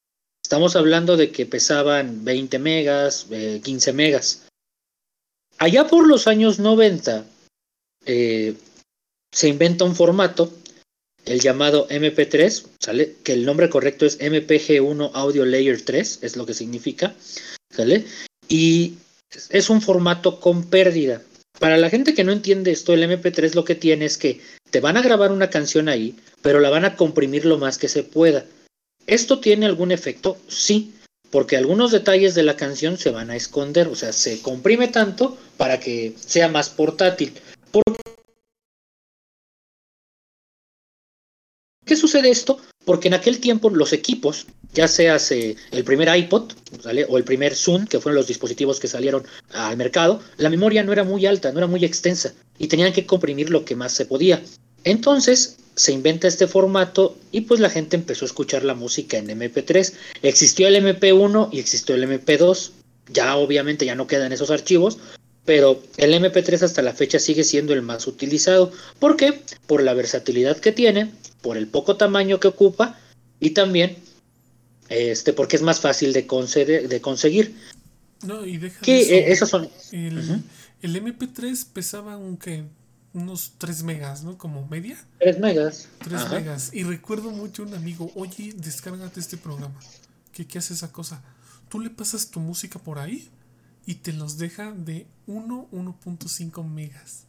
Estamos 0.47 0.77
hablando 0.77 1.17
de 1.17 1.29
que 1.29 1.45
pesaban 1.45 2.23
20 2.23 2.57
megas, 2.57 3.27
eh, 3.31 3.59
15 3.61 3.91
megas. 3.91 4.43
Allá 5.57 5.87
por 5.87 6.07
los 6.07 6.25
años 6.25 6.57
90 6.57 7.25
eh, 8.05 8.53
se 9.29 9.49
inventa 9.49 9.83
un 9.83 9.93
formato, 9.93 10.53
el 11.25 11.41
llamado 11.41 11.85
MP3, 11.89 12.65
¿sale? 12.79 13.15
Que 13.25 13.33
el 13.33 13.45
nombre 13.45 13.69
correcto 13.69 14.05
es 14.05 14.21
MPG1 14.21 15.11
Audio 15.15 15.45
Layer 15.45 15.81
3, 15.81 16.19
es 16.21 16.37
lo 16.37 16.45
que 16.45 16.53
significa, 16.53 17.13
¿sale? 17.69 18.05
Y 18.47 18.93
es 19.49 19.69
un 19.69 19.81
formato 19.81 20.39
con 20.39 20.69
pérdida. 20.69 21.21
Para 21.59 21.75
la 21.75 21.89
gente 21.89 22.13
que 22.13 22.23
no 22.23 22.31
entiende 22.31 22.71
esto, 22.71 22.93
el 22.93 23.03
MP3 23.03 23.53
lo 23.53 23.65
que 23.65 23.75
tiene 23.75 24.05
es 24.05 24.17
que 24.17 24.39
te 24.71 24.79
van 24.79 24.95
a 24.95 25.01
grabar 25.01 25.33
una 25.33 25.49
canción 25.49 25.89
ahí, 25.89 26.15
pero 26.41 26.61
la 26.61 26.69
van 26.69 26.85
a 26.85 26.95
comprimir 26.95 27.43
lo 27.43 27.57
más 27.57 27.77
que 27.77 27.89
se 27.89 28.03
pueda. 28.03 28.45
¿Esto 29.07 29.39
tiene 29.39 29.65
algún 29.65 29.93
efecto? 29.93 30.37
Sí, 30.49 30.93
porque 31.31 31.55
algunos 31.55 31.91
detalles 31.91 32.35
de 32.35 32.43
la 32.43 32.57
canción 32.57 32.97
se 32.97 33.09
van 33.09 33.31
a 33.31 33.37
esconder, 33.37 33.87
o 33.87 33.95
sea, 33.95 34.11
se 34.11 34.41
comprime 34.41 34.89
tanto 34.89 35.37
para 35.55 35.79
que 35.79 36.13
sea 36.19 36.49
más 36.49 36.69
portátil. 36.69 37.33
¿Por 37.71 37.83
qué 41.85 41.95
sucede 41.95 42.29
esto? 42.29 42.59
Porque 42.83 43.07
en 43.07 43.13
aquel 43.13 43.39
tiempo 43.39 43.69
los 43.69 43.93
equipos, 43.93 44.45
ya 44.73 44.89
sea 44.89 45.17
el 45.71 45.83
primer 45.85 46.13
iPod 46.13 46.51
o 47.07 47.17
el 47.17 47.23
primer 47.23 47.55
Zoom, 47.55 47.87
que 47.87 48.01
fueron 48.01 48.17
los 48.17 48.27
dispositivos 48.27 48.79
que 48.79 48.89
salieron 48.89 49.25
al 49.53 49.77
mercado, 49.77 50.21
la 50.35 50.49
memoria 50.49 50.83
no 50.83 50.91
era 50.91 51.05
muy 51.05 51.25
alta, 51.25 51.53
no 51.53 51.59
era 51.59 51.67
muy 51.67 51.85
extensa 51.85 52.33
y 52.57 52.67
tenían 52.67 52.91
que 52.91 53.05
comprimir 53.05 53.49
lo 53.51 53.63
que 53.63 53.75
más 53.75 53.93
se 53.93 54.05
podía. 54.05 54.43
Entonces 54.83 55.57
se 55.77 55.93
inventa 55.93 56.27
este 56.27 56.47
formato 56.47 57.17
y 57.31 57.41
pues 57.41 57.59
la 57.59 57.69
gente 57.69 57.95
empezó 57.95 58.25
a 58.25 58.27
escuchar 58.27 58.63
la 58.63 58.73
música 58.73 59.17
en 59.17 59.27
MP3. 59.27 59.93
Existió 60.23 60.67
el 60.67 60.75
MP1 60.75 61.49
y 61.51 61.59
existió 61.59 61.95
el 61.95 62.03
MP2. 62.03 62.71
Ya 63.09 63.37
obviamente 63.37 63.85
ya 63.85 63.95
no 63.95 64.07
quedan 64.07 64.33
esos 64.33 64.49
archivos, 64.49 64.97
pero 65.45 65.81
el 65.97 66.13
MP3 66.13 66.63
hasta 66.63 66.81
la 66.81 66.93
fecha 66.93 67.19
sigue 67.19 67.43
siendo 67.43 67.73
el 67.73 67.83
más 67.83 68.07
utilizado. 68.07 68.71
¿Por 68.99 69.15
qué? 69.15 69.39
Por 69.67 69.83
la 69.83 69.93
versatilidad 69.93 70.57
que 70.57 70.71
tiene, 70.71 71.11
por 71.41 71.57
el 71.57 71.67
poco 71.67 71.95
tamaño 71.95 72.39
que 72.39 72.47
ocupa 72.47 72.99
y 73.39 73.51
también 73.51 73.97
este 74.89 75.31
porque 75.33 75.57
es 75.57 75.61
más 75.61 75.79
fácil 75.79 76.11
de, 76.11 76.25
conceder, 76.25 76.89
de 76.89 77.01
conseguir. 77.01 77.55
No, 78.25 78.45
y 78.45 78.57
deja 78.57 78.81
que 78.81 79.01
eso, 79.01 79.13
eh, 79.13 79.31
esos 79.31 79.49
son 79.49 79.69
el, 79.91 80.17
uh 80.17 80.21
-huh. 80.21 80.41
el, 80.81 81.03
MP3 81.03 81.67
pesaba 81.71 82.17
un 82.17 82.37
que 82.37 82.63
unos 83.17 83.53
3 83.57 83.83
megas, 83.83 84.23
¿no? 84.23 84.37
Como 84.37 84.65
media. 84.67 84.97
3 85.19 85.39
megas. 85.39 85.89
3 85.99 86.13
Ajá. 86.13 86.35
megas. 86.35 86.69
Y 86.73 86.83
recuerdo 86.83 87.31
mucho 87.31 87.63
un 87.63 87.73
amigo, 87.73 88.11
oye, 88.15 88.53
descárgate 88.55 89.19
este 89.19 89.37
programa. 89.37 89.79
¿Qué, 90.31 90.45
¿Qué 90.47 90.59
hace 90.59 90.73
esa 90.73 90.91
cosa? 90.91 91.21
Tú 91.69 91.79
le 91.79 91.89
pasas 91.89 92.29
tu 92.29 92.39
música 92.39 92.79
por 92.79 92.99
ahí 92.99 93.29
y 93.85 93.95
te 93.95 94.13
los 94.13 94.37
deja 94.37 94.71
de 94.71 95.07
1, 95.25 95.69
1.5 95.71 96.63
megas. 96.65 97.23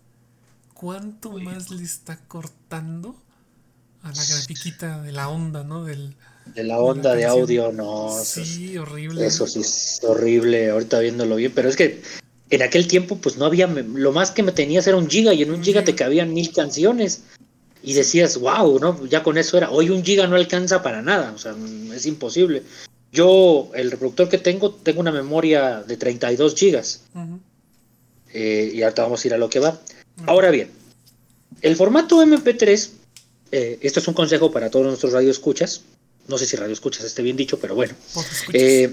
¿Cuánto 0.74 1.30
Oye. 1.30 1.44
más 1.44 1.70
le 1.70 1.82
está 1.82 2.18
cortando 2.26 3.16
a 4.02 4.12
la 4.12 4.24
grafiquita 4.24 5.02
de 5.02 5.12
la 5.12 5.28
onda, 5.28 5.64
¿no? 5.64 5.84
Del, 5.84 6.16
de 6.54 6.64
la 6.64 6.78
onda 6.78 7.14
de, 7.14 7.26
audio, 7.26 7.72
no. 7.72 8.10
Sí, 8.24 8.76
horrible. 8.78 9.26
Eso 9.26 9.46
sí 9.46 9.60
es 9.60 10.00
horrible, 10.02 10.70
ahorita 10.70 11.00
viéndolo 11.00 11.36
bien, 11.36 11.52
pero 11.54 11.68
es 11.68 11.76
que 11.76 12.02
en 12.50 12.62
aquel 12.62 12.86
tiempo 12.88 13.16
pues 13.16 13.36
no 13.36 13.44
había, 13.44 13.66
lo 13.66 14.12
más 14.12 14.30
que 14.30 14.42
me 14.42 14.52
tenías 14.52 14.86
era 14.86 14.96
un 14.96 15.08
giga 15.08 15.34
y 15.34 15.42
en 15.42 15.50
un 15.50 15.62
giga 15.62 15.84
te 15.84 15.94
cabían 15.94 16.32
mil 16.32 16.52
canciones 16.52 17.22
y 17.82 17.92
decías, 17.92 18.38
wow, 18.38 18.78
¿no? 18.78 19.06
Ya 19.06 19.22
con 19.22 19.38
eso 19.38 19.56
era, 19.56 19.70
hoy 19.70 19.90
un 19.90 20.04
giga 20.04 20.26
no 20.26 20.36
alcanza 20.36 20.82
para 20.82 21.02
nada, 21.02 21.32
o 21.32 21.38
sea, 21.38 21.54
es 21.94 22.06
imposible. 22.06 22.62
Yo, 23.12 23.70
el 23.74 23.90
reproductor 23.90 24.28
que 24.28 24.38
tengo, 24.38 24.74
tengo 24.74 25.00
una 25.00 25.12
memoria 25.12 25.82
de 25.82 25.96
32 25.96 26.54
gigas. 26.54 27.02
Eh, 28.32 28.72
y 28.74 28.82
ahorita 28.82 29.02
vamos 29.02 29.24
a 29.24 29.28
ir 29.28 29.34
a 29.34 29.38
lo 29.38 29.48
que 29.48 29.60
va. 29.60 29.80
Ahora 30.26 30.50
bien, 30.50 30.70
el 31.62 31.76
formato 31.76 32.22
MP3, 32.22 32.90
eh, 33.52 33.78
esto 33.80 34.00
es 34.00 34.08
un 34.08 34.14
consejo 34.14 34.50
para 34.50 34.70
todos 34.70 34.86
nuestros 34.86 35.12
radioescuchas. 35.12 35.82
No 36.26 36.36
sé 36.36 36.44
si 36.44 36.56
radioescuchas 36.56 37.04
esté 37.04 37.22
bien 37.22 37.36
dicho, 37.36 37.58
pero 37.58 37.74
bueno. 37.74 37.94
Eh, 38.52 38.92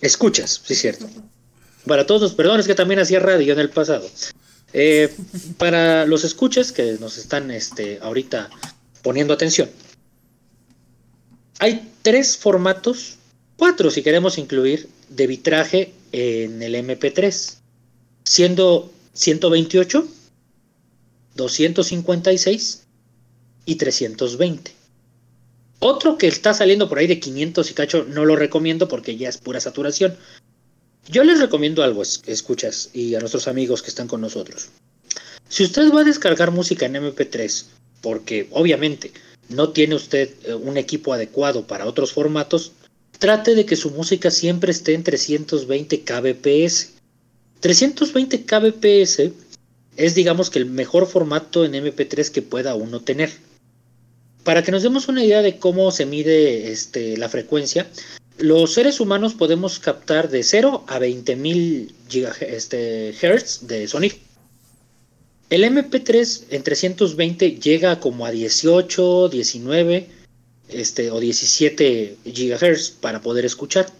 escuchas, 0.00 0.60
sí 0.64 0.72
es 0.72 0.80
cierto. 0.80 1.06
Para 1.86 2.06
todos, 2.06 2.34
perdón, 2.34 2.60
es 2.60 2.66
que 2.66 2.74
también 2.74 3.00
hacía 3.00 3.20
radio 3.20 3.52
en 3.52 3.60
el 3.60 3.70
pasado. 3.70 4.08
para 5.56 6.04
los 6.06 6.24
escuchas 6.24 6.72
que 6.72 6.98
nos 7.00 7.16
están 7.16 7.50
este, 7.50 7.98
ahorita 8.02 8.50
poniendo 9.02 9.32
atención, 9.32 9.70
hay 11.58 11.90
tres 12.02 12.36
formatos, 12.36 13.16
cuatro 13.56 13.90
si 13.90 14.02
queremos 14.02 14.38
incluir, 14.38 14.88
de 15.08 15.26
vitraje 15.26 15.94
en 16.12 16.62
el 16.62 16.74
MP3 16.74 17.58
siendo 18.28 18.92
128, 19.14 20.06
256 21.34 22.82
y 23.64 23.74
320. 23.76 24.72
Otro 25.80 26.18
que 26.18 26.28
está 26.28 26.52
saliendo 26.52 26.88
por 26.88 26.98
ahí 26.98 27.06
de 27.06 27.20
500 27.20 27.70
y 27.70 27.74
cacho, 27.74 28.04
no 28.04 28.24
lo 28.24 28.36
recomiendo 28.36 28.86
porque 28.86 29.16
ya 29.16 29.28
es 29.28 29.38
pura 29.38 29.60
saturación. 29.60 30.16
Yo 31.10 31.24
les 31.24 31.40
recomiendo 31.40 31.82
algo, 31.82 32.02
escuchas, 32.02 32.90
y 32.92 33.14
a 33.14 33.20
nuestros 33.20 33.48
amigos 33.48 33.82
que 33.82 33.88
están 33.88 34.08
con 34.08 34.20
nosotros. 34.20 34.68
Si 35.48 35.64
usted 35.64 35.90
va 35.90 36.02
a 36.02 36.04
descargar 36.04 36.50
música 36.50 36.84
en 36.84 36.96
MP3, 36.96 37.64
porque 38.02 38.46
obviamente 38.50 39.12
no 39.48 39.70
tiene 39.70 39.94
usted 39.94 40.30
eh, 40.44 40.54
un 40.54 40.76
equipo 40.76 41.14
adecuado 41.14 41.66
para 41.66 41.86
otros 41.86 42.12
formatos, 42.12 42.72
trate 43.18 43.54
de 43.54 43.64
que 43.64 43.76
su 43.76 43.90
música 43.90 44.30
siempre 44.30 44.70
esté 44.70 44.92
en 44.92 45.02
320 45.02 46.02
kbps. 46.02 46.90
320 47.60 48.44
kbps 48.44 49.32
es 49.96 50.14
digamos 50.14 50.50
que 50.50 50.58
el 50.58 50.66
mejor 50.66 51.06
formato 51.06 51.64
en 51.64 51.72
MP3 51.72 52.30
que 52.30 52.42
pueda 52.42 52.74
uno 52.74 53.00
tener. 53.00 53.30
Para 54.44 54.62
que 54.62 54.70
nos 54.70 54.82
demos 54.82 55.08
una 55.08 55.24
idea 55.24 55.40
de 55.40 55.58
cómo 55.58 55.90
se 55.90 56.06
mide 56.06 56.70
este, 56.70 57.16
la 57.16 57.28
frecuencia, 57.28 57.88
los 58.38 58.72
seres 58.72 59.00
humanos 59.00 59.34
podemos 59.34 59.78
captar 59.78 60.30
de 60.30 60.42
0 60.42 60.84
a 60.86 60.98
20.000 60.98 61.92
GHz 62.08 62.42
este, 62.42 63.14
de 63.66 63.88
sonido. 63.88 64.16
El 65.50 65.64
MP3 65.64 66.44
en 66.50 66.62
320 66.62 67.52
llega 67.52 68.00
como 68.00 68.26
a 68.26 68.30
18, 68.30 69.28
19 69.28 70.08
este, 70.68 71.10
o 71.10 71.20
17 71.20 72.16
GHz 72.24 72.90
para 72.90 73.22
poder 73.22 73.44
escuchar. 73.44 73.90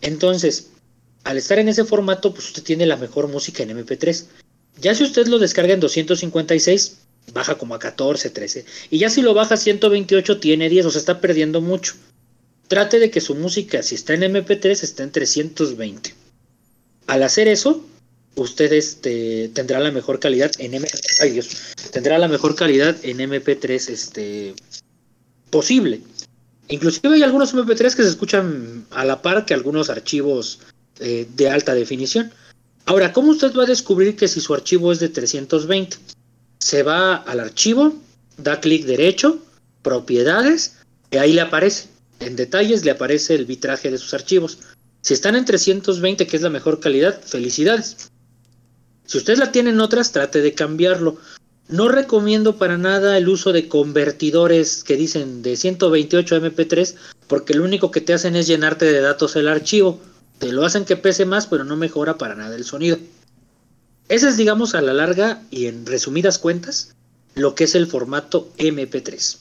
Entonces, 0.00 0.68
al 1.24 1.36
estar 1.38 1.58
en 1.58 1.68
ese 1.68 1.84
formato, 1.84 2.34
pues 2.34 2.48
usted 2.48 2.62
tiene 2.62 2.86
la 2.86 2.96
mejor 2.96 3.28
música 3.28 3.62
en 3.62 3.70
MP3. 3.70 4.24
Ya 4.80 4.94
si 4.94 5.04
usted 5.04 5.28
lo 5.28 5.38
descarga 5.38 5.74
en 5.74 5.80
256, 5.80 6.96
baja 7.32 7.54
como 7.56 7.74
a 7.76 7.78
14, 7.78 8.30
13. 8.30 8.64
Y 8.90 8.98
ya 8.98 9.08
si 9.08 9.22
lo 9.22 9.32
baja 9.32 9.54
a 9.54 9.58
128, 9.58 10.40
tiene 10.40 10.68
10, 10.68 10.86
o 10.86 10.90
sea, 10.90 10.98
está 10.98 11.20
perdiendo 11.20 11.60
mucho. 11.60 11.94
Trate 12.72 12.98
de 12.98 13.10
que 13.10 13.20
su 13.20 13.34
música, 13.34 13.82
si 13.82 13.96
está 13.96 14.14
en 14.14 14.22
MP3, 14.22 14.82
esté 14.82 15.02
en 15.02 15.12
320. 15.12 16.14
Al 17.06 17.22
hacer 17.22 17.46
eso, 17.46 17.84
usted 18.34 18.72
este, 18.72 19.50
tendrá 19.52 19.78
la 19.78 19.90
mejor 19.90 20.18
calidad 20.18 20.50
en 20.56 20.72
MP3. 20.72 21.18
Ay 21.20 21.30
Dios, 21.32 21.50
tendrá 21.90 22.16
la 22.16 22.28
mejor 22.28 22.54
calidad 22.54 22.96
en 23.02 23.18
MP3 23.18 23.90
este, 23.90 24.54
posible. 25.50 26.00
Inclusive 26.68 27.16
hay 27.16 27.22
algunos 27.22 27.54
MP3 27.54 27.94
que 27.94 28.04
se 28.04 28.08
escuchan 28.08 28.86
a 28.88 29.04
la 29.04 29.20
par 29.20 29.44
que 29.44 29.52
algunos 29.52 29.90
archivos 29.90 30.60
eh, 30.98 31.28
de 31.36 31.50
alta 31.50 31.74
definición. 31.74 32.32
Ahora, 32.86 33.12
¿cómo 33.12 33.32
usted 33.32 33.54
va 33.54 33.64
a 33.64 33.66
descubrir 33.66 34.16
que 34.16 34.28
si 34.28 34.40
su 34.40 34.54
archivo 34.54 34.92
es 34.92 34.98
de 34.98 35.10
320? 35.10 35.98
Se 36.58 36.82
va 36.82 37.16
al 37.16 37.40
archivo, 37.40 37.92
da 38.38 38.62
clic 38.62 38.86
derecho, 38.86 39.42
propiedades, 39.82 40.76
y 41.10 41.18
ahí 41.18 41.34
le 41.34 41.42
aparece. 41.42 41.91
En 42.24 42.36
detalles 42.36 42.84
le 42.84 42.90
aparece 42.90 43.34
el 43.34 43.46
vitraje 43.46 43.90
de 43.90 43.98
sus 43.98 44.14
archivos. 44.14 44.58
Si 45.00 45.14
están 45.14 45.36
en 45.36 45.44
320, 45.44 46.26
que 46.26 46.36
es 46.36 46.42
la 46.42 46.50
mejor 46.50 46.80
calidad, 46.80 47.20
felicidades. 47.22 48.10
Si 49.04 49.18
usted 49.18 49.36
la 49.38 49.52
tiene 49.52 49.70
en 49.70 49.80
otras, 49.80 50.12
trate 50.12 50.40
de 50.40 50.54
cambiarlo. 50.54 51.16
No 51.68 51.88
recomiendo 51.88 52.56
para 52.56 52.78
nada 52.78 53.18
el 53.18 53.28
uso 53.28 53.52
de 53.52 53.68
convertidores 53.68 54.84
que 54.84 54.96
dicen 54.96 55.42
de 55.42 55.56
128 55.56 56.36
MP3, 56.36 56.94
porque 57.26 57.54
lo 57.54 57.64
único 57.64 57.90
que 57.90 58.00
te 58.00 58.14
hacen 58.14 58.36
es 58.36 58.46
llenarte 58.46 58.84
de 58.86 59.00
datos 59.00 59.36
el 59.36 59.48
archivo 59.48 60.00
te 60.42 60.50
lo 60.50 60.64
hacen 60.64 60.84
que 60.84 60.96
pese 60.96 61.24
más, 61.24 61.46
pero 61.46 61.62
no 61.62 61.76
mejora 61.76 62.18
para 62.18 62.34
nada 62.34 62.56
el 62.56 62.64
sonido. 62.64 62.98
Ese 64.08 64.28
es, 64.28 64.36
digamos, 64.36 64.74
a 64.74 64.82
la 64.82 64.92
larga 64.92 65.44
y 65.52 65.66
en 65.66 65.86
resumidas 65.86 66.40
cuentas, 66.40 66.96
lo 67.36 67.54
que 67.54 67.62
es 67.62 67.76
el 67.76 67.86
formato 67.86 68.50
MP3. 68.58 69.38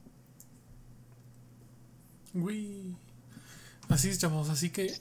Uy. 2.35 2.70
Así 3.91 4.10
es, 4.10 4.17
chavos. 4.17 4.49
Así 4.49 4.69
que 4.69 4.93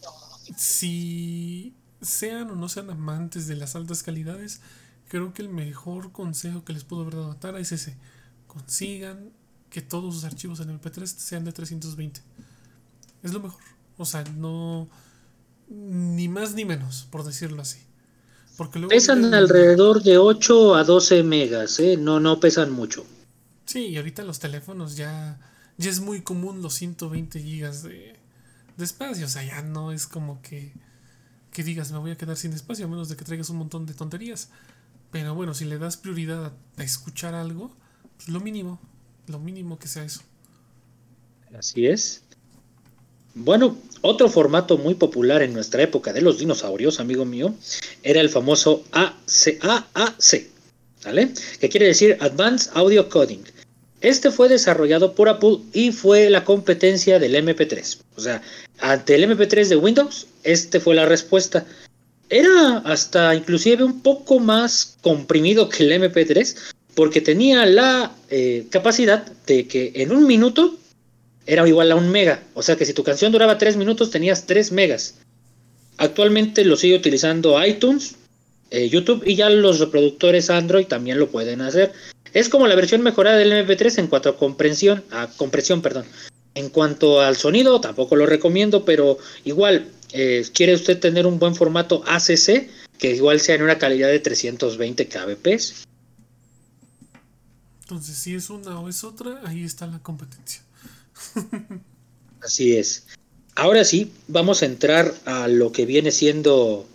si 0.56 1.74
sean 2.00 2.50
o 2.50 2.56
no 2.56 2.68
sean 2.68 2.90
amantes 2.90 3.46
de 3.46 3.56
las 3.56 3.76
altas 3.76 4.02
calidades, 4.02 4.60
creo 5.08 5.32
que 5.32 5.42
el 5.42 5.48
mejor 5.48 6.12
consejo 6.12 6.64
que 6.64 6.72
les 6.72 6.84
puedo 6.84 7.02
haber 7.02 7.14
dado 7.14 7.30
a 7.30 7.40
Tara 7.40 7.60
es 7.60 7.72
ese. 7.72 7.96
Consigan 8.46 9.30
que 9.70 9.80
todos 9.80 10.14
sus 10.14 10.24
archivos 10.24 10.60
en 10.60 10.80
MP3 10.80 11.06
sean 11.06 11.44
de 11.44 11.52
320. 11.52 12.20
Es 13.22 13.32
lo 13.32 13.40
mejor. 13.40 13.62
O 13.96 14.04
sea, 14.04 14.24
no 14.36 14.88
ni 15.68 16.28
más 16.28 16.54
ni 16.54 16.64
menos, 16.64 17.06
por 17.10 17.24
decirlo 17.24 17.62
así. 17.62 17.78
Porque 18.56 18.80
pesan 18.80 19.32
alrededor 19.32 20.02
de 20.02 20.18
8 20.18 20.74
a 20.74 20.84
12 20.84 21.22
megas, 21.22 21.78
¿eh? 21.78 21.96
no, 21.96 22.20
no 22.20 22.40
pesan 22.40 22.72
mucho. 22.72 23.06
Sí, 23.64 23.86
y 23.86 23.96
ahorita 23.96 24.22
los 24.24 24.40
teléfonos 24.40 24.96
ya, 24.96 25.38
ya 25.78 25.90
es 25.90 26.00
muy 26.00 26.22
común 26.22 26.60
los 26.60 26.74
120 26.74 27.40
gigas 27.40 27.82
de, 27.84 28.19
de 28.80 28.86
espacio, 28.86 29.26
o 29.26 29.28
sea, 29.28 29.44
ya 29.44 29.62
no 29.62 29.92
es 29.92 30.08
como 30.08 30.42
que, 30.42 30.72
que 31.52 31.62
digas 31.62 31.92
me 31.92 31.98
voy 31.98 32.10
a 32.10 32.16
quedar 32.16 32.36
sin 32.36 32.52
espacio 32.52 32.86
a 32.86 32.88
menos 32.88 33.08
de 33.08 33.16
que 33.16 33.24
traigas 33.24 33.50
un 33.50 33.58
montón 33.58 33.86
de 33.86 33.94
tonterías. 33.94 34.48
Pero 35.12 35.34
bueno, 35.34 35.54
si 35.54 35.64
le 35.64 35.78
das 35.78 35.96
prioridad 35.96 36.52
a, 36.76 36.84
escuchar 36.84 37.34
algo, 37.34 37.70
pues 38.16 38.28
lo 38.28 38.40
mínimo, 38.40 38.80
lo 39.26 39.38
mínimo 39.38 39.78
que 39.78 39.88
sea 39.88 40.04
eso. 40.04 40.22
Así 41.56 41.86
es. 41.86 42.22
Bueno, 43.34 43.76
otro 44.02 44.28
formato 44.28 44.78
muy 44.78 44.94
popular 44.94 45.42
en 45.42 45.52
nuestra 45.52 45.82
época 45.82 46.12
de 46.12 46.20
los 46.20 46.38
dinosaurios, 46.38 47.00
amigo 47.00 47.24
mío, 47.24 47.54
era 48.02 48.20
el 48.20 48.28
famoso 48.28 48.84
AAC, 48.92 50.46
¿vale? 51.04 51.32
Que 51.60 51.68
quiere 51.68 51.86
decir 51.86 52.16
Advanced 52.20 52.72
Audio 52.74 53.08
Coding. 53.08 53.44
Este 54.00 54.30
fue 54.30 54.48
desarrollado 54.48 55.14
por 55.14 55.28
Apple 55.28 55.58
y 55.72 55.92
fue 55.92 56.30
la 56.30 56.44
competencia 56.44 57.18
del 57.18 57.34
MP3. 57.34 57.98
O 58.20 58.22
sea, 58.22 58.42
ante 58.80 59.14
el 59.14 59.24
MP3 59.24 59.68
de 59.68 59.76
Windows, 59.76 60.26
este 60.42 60.78
fue 60.78 60.94
la 60.94 61.06
respuesta. 61.06 61.64
Era 62.28 62.78
hasta 62.84 63.34
inclusive 63.34 63.82
un 63.82 64.02
poco 64.02 64.38
más 64.38 64.96
comprimido 65.00 65.68
que 65.68 65.84
el 65.84 65.92
MP3 65.92 66.54
porque 66.94 67.20
tenía 67.20 67.64
la 67.64 68.12
eh, 68.28 68.66
capacidad 68.70 69.24
de 69.46 69.66
que 69.66 69.92
en 69.94 70.12
un 70.12 70.26
minuto 70.26 70.76
era 71.46 71.66
igual 71.66 71.90
a 71.90 71.96
un 71.96 72.10
mega. 72.10 72.42
O 72.54 72.62
sea 72.62 72.76
que 72.76 72.84
si 72.84 72.92
tu 72.92 73.02
canción 73.02 73.32
duraba 73.32 73.58
3 73.58 73.76
minutos 73.76 74.10
tenías 74.10 74.46
3 74.46 74.72
megas. 74.72 75.14
Actualmente 75.96 76.64
lo 76.64 76.76
sigue 76.76 76.96
utilizando 76.96 77.64
iTunes, 77.64 78.16
eh, 78.70 78.88
YouTube 78.88 79.22
y 79.26 79.34
ya 79.34 79.50
los 79.50 79.80
reproductores 79.80 80.50
Android 80.50 80.86
también 80.86 81.18
lo 81.18 81.30
pueden 81.30 81.62
hacer. 81.62 81.92
Es 82.32 82.48
como 82.48 82.66
la 82.68 82.76
versión 82.76 83.02
mejorada 83.02 83.38
del 83.38 83.52
MP3 83.52 83.98
en 83.98 84.06
cuanto 84.06 84.28
a 84.28 84.36
comprensión, 84.36 85.02
compresión, 85.36 85.82
perdón. 85.82 86.04
En 86.54 86.68
cuanto 86.68 87.20
al 87.20 87.36
sonido, 87.36 87.80
tampoco 87.80 88.16
lo 88.16 88.26
recomiendo, 88.26 88.84
pero 88.84 89.18
igual, 89.44 89.90
eh, 90.12 90.44
quiere 90.52 90.74
usted 90.74 90.98
tener 90.98 91.26
un 91.26 91.38
buen 91.38 91.54
formato 91.54 92.02
ACC, 92.06 92.68
que 92.98 93.14
igual 93.14 93.40
sea 93.40 93.54
en 93.54 93.62
una 93.62 93.78
calidad 93.78 94.08
de 94.08 94.18
320 94.18 95.08
kbps. 95.08 95.84
Entonces, 97.82 98.16
si 98.16 98.34
es 98.34 98.50
una 98.50 98.80
o 98.80 98.88
es 98.88 99.04
otra, 99.04 99.40
ahí 99.44 99.64
está 99.64 99.86
la 99.86 100.00
competencia. 100.00 100.62
Así 102.42 102.76
es. 102.76 103.06
Ahora 103.54 103.84
sí, 103.84 104.12
vamos 104.28 104.62
a 104.62 104.66
entrar 104.66 105.14
a 105.24 105.48
lo 105.48 105.72
que 105.72 105.86
viene 105.86 106.10
siendo 106.12 106.86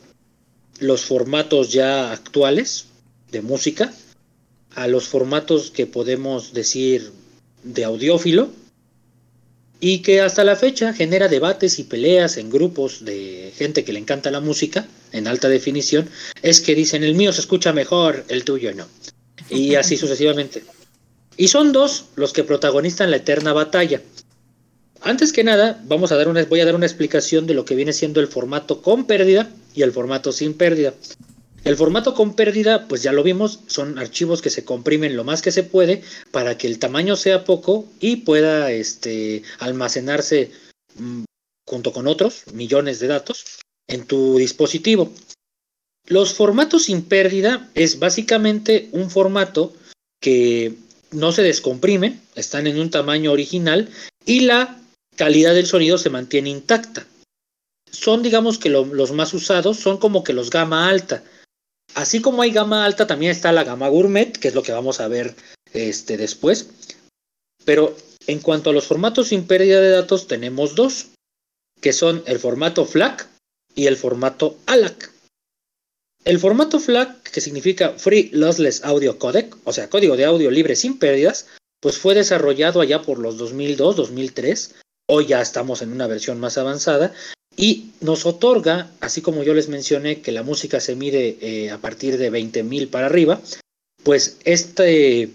los 0.79 1.05
formatos 1.05 1.71
ya 1.71 2.11
actuales 2.11 2.87
de 3.31 3.41
música, 3.41 3.93
a 4.73 4.87
los 4.87 5.07
formatos 5.07 5.71
que 5.71 5.85
podemos 5.85 6.53
decir 6.53 7.11
de 7.63 7.83
audiófilo 7.83 8.49
y 9.87 9.99
que 9.99 10.19
hasta 10.19 10.43
la 10.43 10.55
fecha 10.55 10.93
genera 10.93 11.27
debates 11.27 11.77
y 11.77 11.83
peleas 11.83 12.37
en 12.37 12.49
grupos 12.49 13.05
de 13.05 13.53
gente 13.55 13.83
que 13.83 13.93
le 13.93 13.99
encanta 13.99 14.31
la 14.31 14.39
música 14.39 14.87
en 15.11 15.27
alta 15.27 15.47
definición, 15.47 16.09
es 16.41 16.59
que 16.59 16.73
dicen 16.73 17.03
el 17.03 17.13
mío 17.13 17.31
se 17.31 17.41
escucha 17.41 17.71
mejor, 17.71 18.25
el 18.29 18.43
tuyo 18.43 18.73
no. 18.73 18.87
Y 19.47 19.75
así 19.75 19.95
sucesivamente. 20.03 20.63
Y 21.37 21.49
son 21.49 21.71
dos 21.71 22.05
los 22.15 22.33
que 22.33 22.43
protagonizan 22.43 23.11
la 23.11 23.17
eterna 23.17 23.53
batalla. 23.53 24.01
Antes 25.01 25.31
que 25.31 25.43
nada, 25.43 25.79
vamos 25.85 26.11
a 26.11 26.17
dar 26.17 26.29
una, 26.29 26.43
voy 26.45 26.61
a 26.61 26.65
dar 26.65 26.73
una 26.73 26.87
explicación 26.87 27.45
de 27.45 27.53
lo 27.53 27.63
que 27.63 27.75
viene 27.75 27.93
siendo 27.93 28.21
el 28.21 28.27
formato 28.27 28.81
con 28.81 29.05
pérdida 29.05 29.51
y 29.75 29.83
el 29.83 29.91
formato 29.91 30.31
sin 30.31 30.55
pérdida. 30.55 30.95
El 31.65 31.77
formato 31.77 32.13
con 32.13 32.35
pérdida, 32.35 32.87
pues 32.87 33.01
ya 33.01 33.11
lo 33.11 33.23
vimos, 33.23 33.61
son 33.65 33.97
archivos 33.97 34.43
que 34.43 34.51
se 34.51 34.63
comprimen 34.63 35.17
lo 35.17 35.23
más 35.23 35.41
que 35.41 35.51
se 35.51 35.63
puede 35.63 36.03
para 36.29 36.59
que 36.59 36.67
el 36.67 36.77
tamaño 36.77 37.15
sea 37.15 37.43
poco 37.43 37.87
y 37.99 38.17
pueda 38.17 38.71
este, 38.71 39.41
almacenarse 39.57 40.51
mm, 40.93 41.23
junto 41.67 41.91
con 41.91 42.05
otros 42.05 42.43
millones 42.53 42.99
de 42.99 43.07
datos 43.07 43.61
en 43.87 44.05
tu 44.05 44.37
dispositivo. 44.37 45.11
Los 46.05 46.35
formatos 46.35 46.83
sin 46.83 47.01
pérdida 47.01 47.67
es 47.73 47.97
básicamente 47.97 48.87
un 48.91 49.09
formato 49.09 49.73
que 50.21 50.75
no 51.09 51.31
se 51.31 51.41
descomprimen, 51.41 52.21
están 52.35 52.67
en 52.67 52.79
un 52.79 52.91
tamaño 52.91 53.31
original 53.31 53.89
y 54.23 54.41
la 54.41 54.79
calidad 55.15 55.55
del 55.55 55.65
sonido 55.65 55.97
se 55.97 56.11
mantiene 56.11 56.51
intacta. 56.51 57.07
Son, 57.89 58.21
digamos 58.21 58.59
que 58.59 58.69
los 58.69 59.11
más 59.13 59.33
usados 59.33 59.77
son 59.79 59.97
como 59.97 60.23
que 60.23 60.33
los 60.33 60.51
gama 60.51 60.89
alta 60.89 61.23
Así 61.93 62.21
como 62.21 62.41
hay 62.41 62.51
gama 62.51 62.85
alta, 62.85 63.07
también 63.07 63.31
está 63.31 63.51
la 63.51 63.63
gama 63.63 63.87
gourmet, 63.87 64.37
que 64.37 64.47
es 64.47 64.55
lo 64.55 64.63
que 64.63 64.71
vamos 64.71 64.99
a 64.99 65.07
ver 65.07 65.35
este, 65.73 66.17
después. 66.17 66.69
Pero 67.63 67.95
en 68.27 68.39
cuanto 68.39 68.69
a 68.69 68.73
los 68.73 68.87
formatos 68.87 69.29
sin 69.29 69.45
pérdida 69.47 69.79
de 69.79 69.91
datos, 69.91 70.27
tenemos 70.27 70.75
dos, 70.75 71.07
que 71.81 71.93
son 71.93 72.23
el 72.25 72.39
formato 72.39 72.85
FLAC 72.85 73.27
y 73.75 73.87
el 73.87 73.97
formato 73.97 74.57
ALAC. 74.65 75.11
El 76.23 76.39
formato 76.39 76.79
FLAC, 76.79 77.21
que 77.23 77.41
significa 77.41 77.91
Free 77.97 78.29
Lossless 78.33 78.83
Audio 78.83 79.19
Codec, 79.19 79.55
o 79.63 79.71
sea, 79.71 79.89
código 79.89 80.17
de 80.17 80.25
audio 80.25 80.49
libre 80.49 80.75
sin 80.75 80.97
pérdidas, 80.97 81.47
pues 81.79 81.99
fue 81.99 82.15
desarrollado 82.15 82.81
allá 82.81 83.03
por 83.03 83.19
los 83.19 83.37
2002, 83.37 83.95
2003. 83.95 84.75
Hoy 85.07 85.27
ya 85.27 85.41
estamos 85.41 85.83
en 85.83 85.91
una 85.91 86.07
versión 86.07 86.39
más 86.39 86.57
avanzada 86.57 87.13
y 87.57 87.91
nos 88.01 88.25
otorga, 88.25 88.91
así 88.99 89.21
como 89.21 89.43
yo 89.43 89.53
les 89.53 89.69
mencioné 89.69 90.21
que 90.21 90.31
la 90.31 90.43
música 90.43 90.79
se 90.79 90.95
mide 90.95 91.37
eh, 91.41 91.71
a 91.71 91.77
partir 91.77 92.17
de 92.17 92.31
20.000 92.31 92.89
para 92.89 93.05
arriba, 93.07 93.41
pues 94.03 94.37
este, 94.43 95.29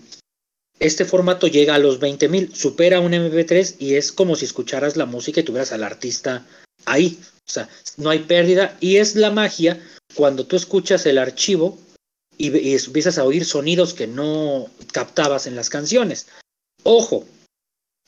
este 0.78 1.04
formato 1.04 1.46
llega 1.46 1.74
a 1.74 1.78
los 1.78 2.00
20.000, 2.00 2.54
supera 2.54 3.00
un 3.00 3.12
MP3 3.12 3.76
y 3.78 3.94
es 3.94 4.12
como 4.12 4.36
si 4.36 4.44
escucharas 4.44 4.96
la 4.96 5.06
música 5.06 5.40
y 5.40 5.44
tuvieras 5.44 5.72
al 5.72 5.82
artista 5.82 6.46
ahí. 6.84 7.18
O 7.48 7.52
sea, 7.52 7.68
no 7.96 8.10
hay 8.10 8.20
pérdida 8.20 8.76
y 8.80 8.96
es 8.96 9.16
la 9.16 9.30
magia 9.30 9.80
cuando 10.14 10.46
tú 10.46 10.56
escuchas 10.56 11.06
el 11.06 11.18
archivo 11.18 11.78
y, 12.36 12.56
y 12.56 12.74
empiezas 12.74 13.18
a 13.18 13.24
oír 13.24 13.44
sonidos 13.44 13.94
que 13.94 14.06
no 14.06 14.68
captabas 14.92 15.46
en 15.46 15.56
las 15.56 15.70
canciones. 15.70 16.28
Ojo, 16.82 17.24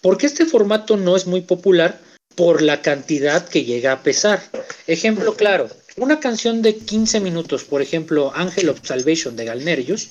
porque 0.01 0.27
este 0.27 0.47
formato 0.47 0.97
no 0.97 1.17
es 1.17 1.27
muy 1.27 1.41
popular, 1.41 2.01
por 2.35 2.63
la 2.63 2.83
cantidad 2.83 3.47
que 3.49 3.65
llega 3.65 3.93
a 3.93 4.03
pesar. 4.03 4.43
Ejemplo 4.87 5.35
claro, 5.35 5.69
una 5.97 6.21
canción 6.21 6.63
de 6.63 6.77
15 6.77 7.21
minutos, 7.21 7.65
por 7.65 7.83
ejemplo, 7.83 8.33
Angel 8.35 8.71
of 8.71 8.81
Salvation 8.83 9.37
de 9.37 9.45
Galnerius, 9.45 10.11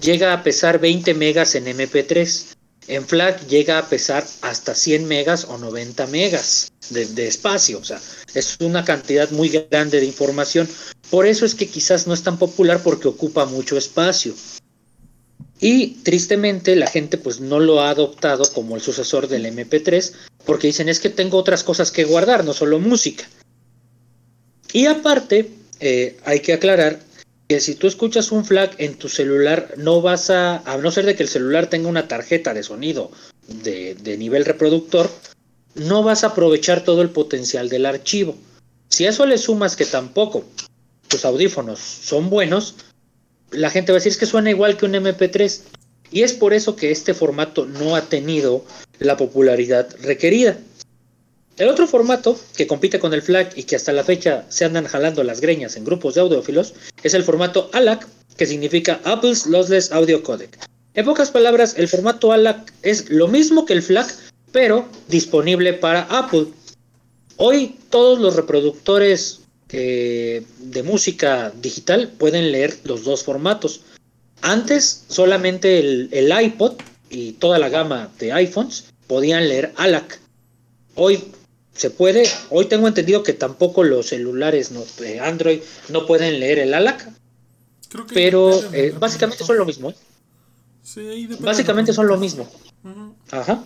llega 0.00 0.32
a 0.32 0.42
pesar 0.42 0.78
20 0.78 1.14
megas 1.14 1.54
en 1.54 1.66
MP3. 1.66 2.54
En 2.88 3.06
FLAC 3.06 3.46
llega 3.46 3.78
a 3.78 3.88
pesar 3.88 4.26
hasta 4.42 4.74
100 4.74 5.06
megas 5.06 5.44
o 5.44 5.56
90 5.56 6.06
megas 6.08 6.72
de, 6.90 7.06
de, 7.06 7.28
espacio. 7.28 7.78
O 7.78 7.84
sea, 7.84 8.00
es 8.34 8.56
una 8.60 8.84
cantidad 8.84 9.30
muy 9.30 9.48
grande 9.48 10.00
de 10.00 10.06
información. 10.06 10.68
Por 11.08 11.26
eso 11.26 11.46
es 11.46 11.54
que 11.54 11.68
quizás 11.68 12.06
no 12.06 12.14
es 12.14 12.24
tan 12.24 12.38
popular 12.38 12.82
porque 12.82 13.08
ocupa 13.08 13.46
mucho 13.46 13.78
espacio. 13.78 14.34
Y 15.62 16.02
tristemente 16.02 16.74
la 16.74 16.88
gente 16.88 17.18
pues 17.18 17.38
no 17.40 17.60
lo 17.60 17.80
ha 17.80 17.90
adoptado 17.90 18.42
como 18.52 18.74
el 18.74 18.82
sucesor 18.82 19.28
del 19.28 19.46
MP3 19.46 20.12
porque 20.44 20.68
dicen 20.68 20.88
es 20.88 21.00
que 21.00 21.10
tengo 21.10 21.38
otras 21.38 21.64
cosas 21.64 21.90
que 21.90 22.04
guardar, 22.04 22.44
no 22.44 22.52
solo 22.52 22.78
música. 22.78 23.28
Y 24.72 24.86
aparte, 24.86 25.50
eh, 25.80 26.16
hay 26.24 26.40
que 26.40 26.52
aclarar 26.52 27.00
que 27.48 27.60
si 27.60 27.74
tú 27.74 27.86
escuchas 27.86 28.32
un 28.32 28.44
flag 28.44 28.74
en 28.78 28.94
tu 28.94 29.08
celular, 29.08 29.74
no 29.76 30.00
vas 30.00 30.30
a, 30.30 30.58
a 30.58 30.76
no 30.78 30.90
ser 30.90 31.06
de 31.06 31.14
que 31.14 31.22
el 31.22 31.28
celular 31.28 31.66
tenga 31.68 31.88
una 31.88 32.08
tarjeta 32.08 32.54
de 32.54 32.62
sonido 32.62 33.10
de, 33.46 33.94
de 33.94 34.16
nivel 34.16 34.44
reproductor, 34.44 35.10
no 35.74 36.02
vas 36.02 36.24
a 36.24 36.28
aprovechar 36.28 36.84
todo 36.84 37.02
el 37.02 37.10
potencial 37.10 37.68
del 37.68 37.86
archivo. 37.86 38.36
Si 38.88 39.06
a 39.06 39.10
eso 39.10 39.26
le 39.26 39.38
sumas 39.38 39.76
que 39.76 39.86
tampoco 39.86 40.44
tus 41.08 41.24
audífonos 41.24 41.78
son 41.78 42.30
buenos, 42.30 42.76
la 43.50 43.70
gente 43.70 43.92
va 43.92 43.96
a 43.96 44.00
decir 44.00 44.12
es 44.12 44.18
que 44.18 44.26
suena 44.26 44.50
igual 44.50 44.76
que 44.76 44.86
un 44.86 44.92
MP3. 44.92 45.60
Y 46.12 46.22
es 46.22 46.34
por 46.34 46.52
eso 46.52 46.76
que 46.76 46.90
este 46.90 47.14
formato 47.14 47.64
no 47.64 47.96
ha 47.96 48.02
tenido 48.02 48.64
la 48.98 49.16
popularidad 49.16 49.88
requerida. 50.02 50.58
El 51.56 51.68
otro 51.68 51.86
formato 51.86 52.38
que 52.56 52.66
compite 52.66 52.98
con 52.98 53.12
el 53.12 53.22
FLAC 53.22 53.56
y 53.56 53.64
que 53.64 53.76
hasta 53.76 53.92
la 53.92 54.04
fecha 54.04 54.44
se 54.48 54.64
andan 54.64 54.86
jalando 54.86 55.24
las 55.24 55.40
greñas 55.40 55.76
en 55.76 55.84
grupos 55.84 56.14
de 56.14 56.20
audiófilos 56.20 56.74
es 57.02 57.14
el 57.14 57.24
formato 57.24 57.70
ALAC, 57.72 58.06
que 58.36 58.46
significa 58.46 59.00
Apple's 59.04 59.46
Lossless 59.46 59.92
Audio 59.92 60.22
Codec. 60.22 60.58
En 60.94 61.04
pocas 61.04 61.30
palabras, 61.30 61.74
el 61.76 61.88
formato 61.88 62.32
ALAC 62.32 62.72
es 62.82 63.10
lo 63.10 63.28
mismo 63.28 63.64
que 63.64 63.72
el 63.72 63.82
FLAC, 63.82 64.14
pero 64.50 64.86
disponible 65.08 65.72
para 65.72 66.02
Apple. 66.04 66.46
Hoy 67.36 67.76
todos 67.90 68.18
los 68.18 68.36
reproductores 68.36 69.40
de 69.68 70.82
música 70.84 71.50
digital 71.62 72.12
pueden 72.18 72.52
leer 72.52 72.78
los 72.84 73.04
dos 73.04 73.24
formatos. 73.24 73.80
Antes 74.42 75.04
solamente 75.08 75.78
el, 75.78 76.32
iPod 76.42 76.74
y 77.08 77.32
toda 77.32 77.58
la 77.60 77.68
gama 77.68 78.10
de 78.18 78.32
iPhones 78.32 78.86
podían 79.06 79.48
leer 79.48 79.72
ALAC. 79.76 80.20
Hoy 80.96 81.22
se 81.72 81.90
puede, 81.90 82.28
hoy 82.50 82.66
tengo 82.66 82.88
entendido 82.88 83.22
que 83.22 83.32
tampoco 83.32 83.84
los 83.84 84.08
celulares 84.08 84.72
de 84.98 85.20
Android 85.20 85.60
no 85.88 86.06
pueden 86.06 86.40
leer 86.40 86.58
el 86.58 86.74
ALAC. 86.74 87.08
pero 88.12 88.60
eh, 88.72 88.92
básicamente 88.98 89.44
son 89.44 89.58
lo 89.58 89.64
mismo. 89.64 89.90
¿eh? 89.90 91.28
básicamente 91.38 91.92
son 91.92 92.08
lo 92.08 92.16
mismo. 92.16 92.50
Ajá. 93.30 93.64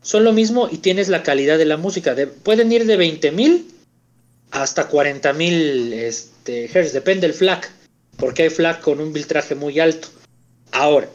Son 0.00 0.24
lo 0.24 0.32
mismo 0.32 0.68
y 0.70 0.78
tienes 0.78 1.08
la 1.08 1.22
calidad 1.22 1.58
de 1.58 1.66
la 1.66 1.76
música. 1.76 2.16
pueden 2.42 2.72
ir 2.72 2.86
de 2.86 2.98
20.000 2.98 3.64
hasta 4.52 4.88
40.000 4.88 5.92
este, 5.92 6.66
Hz, 6.68 6.94
depende 6.94 7.26
del 7.26 7.34
FLAC, 7.34 7.70
porque 8.16 8.44
hay 8.44 8.50
FLAC 8.50 8.80
con 8.80 9.00
un 9.00 9.12
filtraje 9.12 9.54
muy 9.54 9.78
alto. 9.80 10.08
Ahora, 10.72 11.08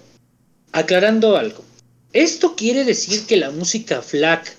aclarando 0.71 1.37
algo, 1.37 1.63
¿esto 2.13 2.55
quiere 2.55 2.83
decir 2.83 3.25
que 3.25 3.37
la 3.37 3.51
música 3.51 4.01
FLAC 4.01 4.55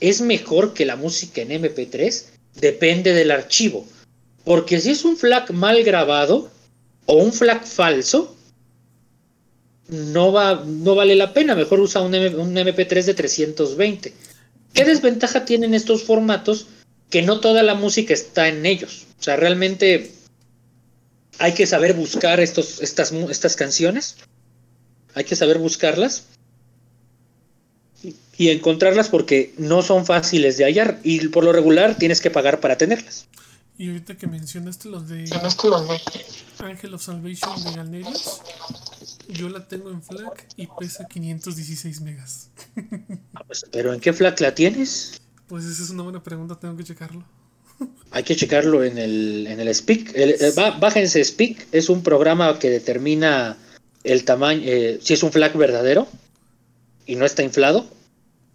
es 0.00 0.20
mejor 0.20 0.74
que 0.74 0.86
la 0.86 0.96
música 0.96 1.42
en 1.42 1.50
MP3? 1.50 2.24
Depende 2.56 3.12
del 3.12 3.30
archivo, 3.30 3.86
porque 4.44 4.80
si 4.80 4.90
es 4.90 5.04
un 5.04 5.16
FLAC 5.16 5.50
mal 5.50 5.82
grabado 5.84 6.50
o 7.06 7.16
un 7.16 7.32
FLAC 7.32 7.64
falso, 7.64 8.36
no, 9.88 10.32
va, 10.32 10.64
no 10.66 10.94
vale 10.94 11.16
la 11.16 11.32
pena, 11.32 11.54
mejor 11.54 11.80
usa 11.80 12.00
un, 12.00 12.14
un 12.14 12.54
MP3 12.54 13.04
de 13.04 13.14
320. 13.14 14.12
¿Qué 14.72 14.84
desventaja 14.84 15.44
tienen 15.44 15.74
estos 15.74 16.04
formatos? 16.04 16.66
que 17.10 17.22
no 17.22 17.40
toda 17.40 17.62
la 17.62 17.74
música 17.74 18.14
está 18.14 18.48
en 18.48 18.64
ellos. 18.64 19.06
O 19.18 19.22
sea, 19.22 19.36
realmente 19.36 20.12
hay 21.40 21.54
que 21.54 21.66
saber 21.66 21.94
buscar 21.94 22.38
estos, 22.38 22.80
estas, 22.82 23.12
estas 23.12 23.56
canciones. 23.56 24.16
Hay 25.14 25.24
que 25.24 25.34
saber 25.34 25.58
buscarlas 25.58 26.26
y 28.36 28.50
encontrarlas 28.50 29.08
porque 29.08 29.54
no 29.56 29.82
son 29.82 30.06
fáciles 30.06 30.58
de 30.58 30.64
hallar 30.64 31.00
y 31.02 31.28
por 31.28 31.42
lo 31.44 31.52
regular 31.52 31.96
tienes 31.96 32.20
que 32.20 32.30
pagar 32.30 32.60
para 32.60 32.76
tenerlas. 32.76 33.26
Y 33.78 33.88
ahorita 33.88 34.18
que 34.18 34.26
mencionaste 34.26 34.90
los 34.90 35.08
de 35.08 35.24
Angel 36.58 36.94
of 36.94 37.02
Salvation 37.02 37.64
de 37.64 37.72
Galnerius, 37.72 38.42
yo 39.28 39.48
la 39.48 39.66
tengo 39.66 39.90
en 39.90 40.02
FLAC 40.02 40.46
y 40.56 40.68
pesa 40.78 41.06
516 41.08 42.00
megas. 42.02 42.50
Ah, 43.34 43.44
pues, 43.46 43.64
¿Pero 43.72 43.94
en 43.94 44.00
qué 44.00 44.12
FLAC 44.12 44.40
la 44.40 44.54
tienes? 44.54 45.22
Pues 45.48 45.64
esa 45.64 45.82
es 45.82 45.90
una 45.90 46.02
buena 46.02 46.22
pregunta, 46.22 46.58
tengo 46.60 46.76
que 46.76 46.84
checarlo. 46.84 47.24
Hay 48.12 48.24
que 48.24 48.34
checarlo 48.34 48.82
en 48.84 48.98
el, 48.98 49.46
en 49.46 49.60
el 49.60 49.74
Speak. 49.74 50.12
El, 50.14 50.36
bájense 50.80 51.24
Speak, 51.24 51.66
es 51.72 51.88
un 51.88 52.02
programa 52.02 52.58
que 52.58 52.68
determina 52.68 53.56
el 54.02 54.24
tamaño, 54.24 54.62
eh, 54.64 54.98
si 55.00 55.14
es 55.14 55.22
un 55.22 55.30
flag 55.30 55.56
verdadero 55.56 56.08
y 57.06 57.14
no 57.16 57.24
está 57.24 57.42
inflado. 57.42 57.86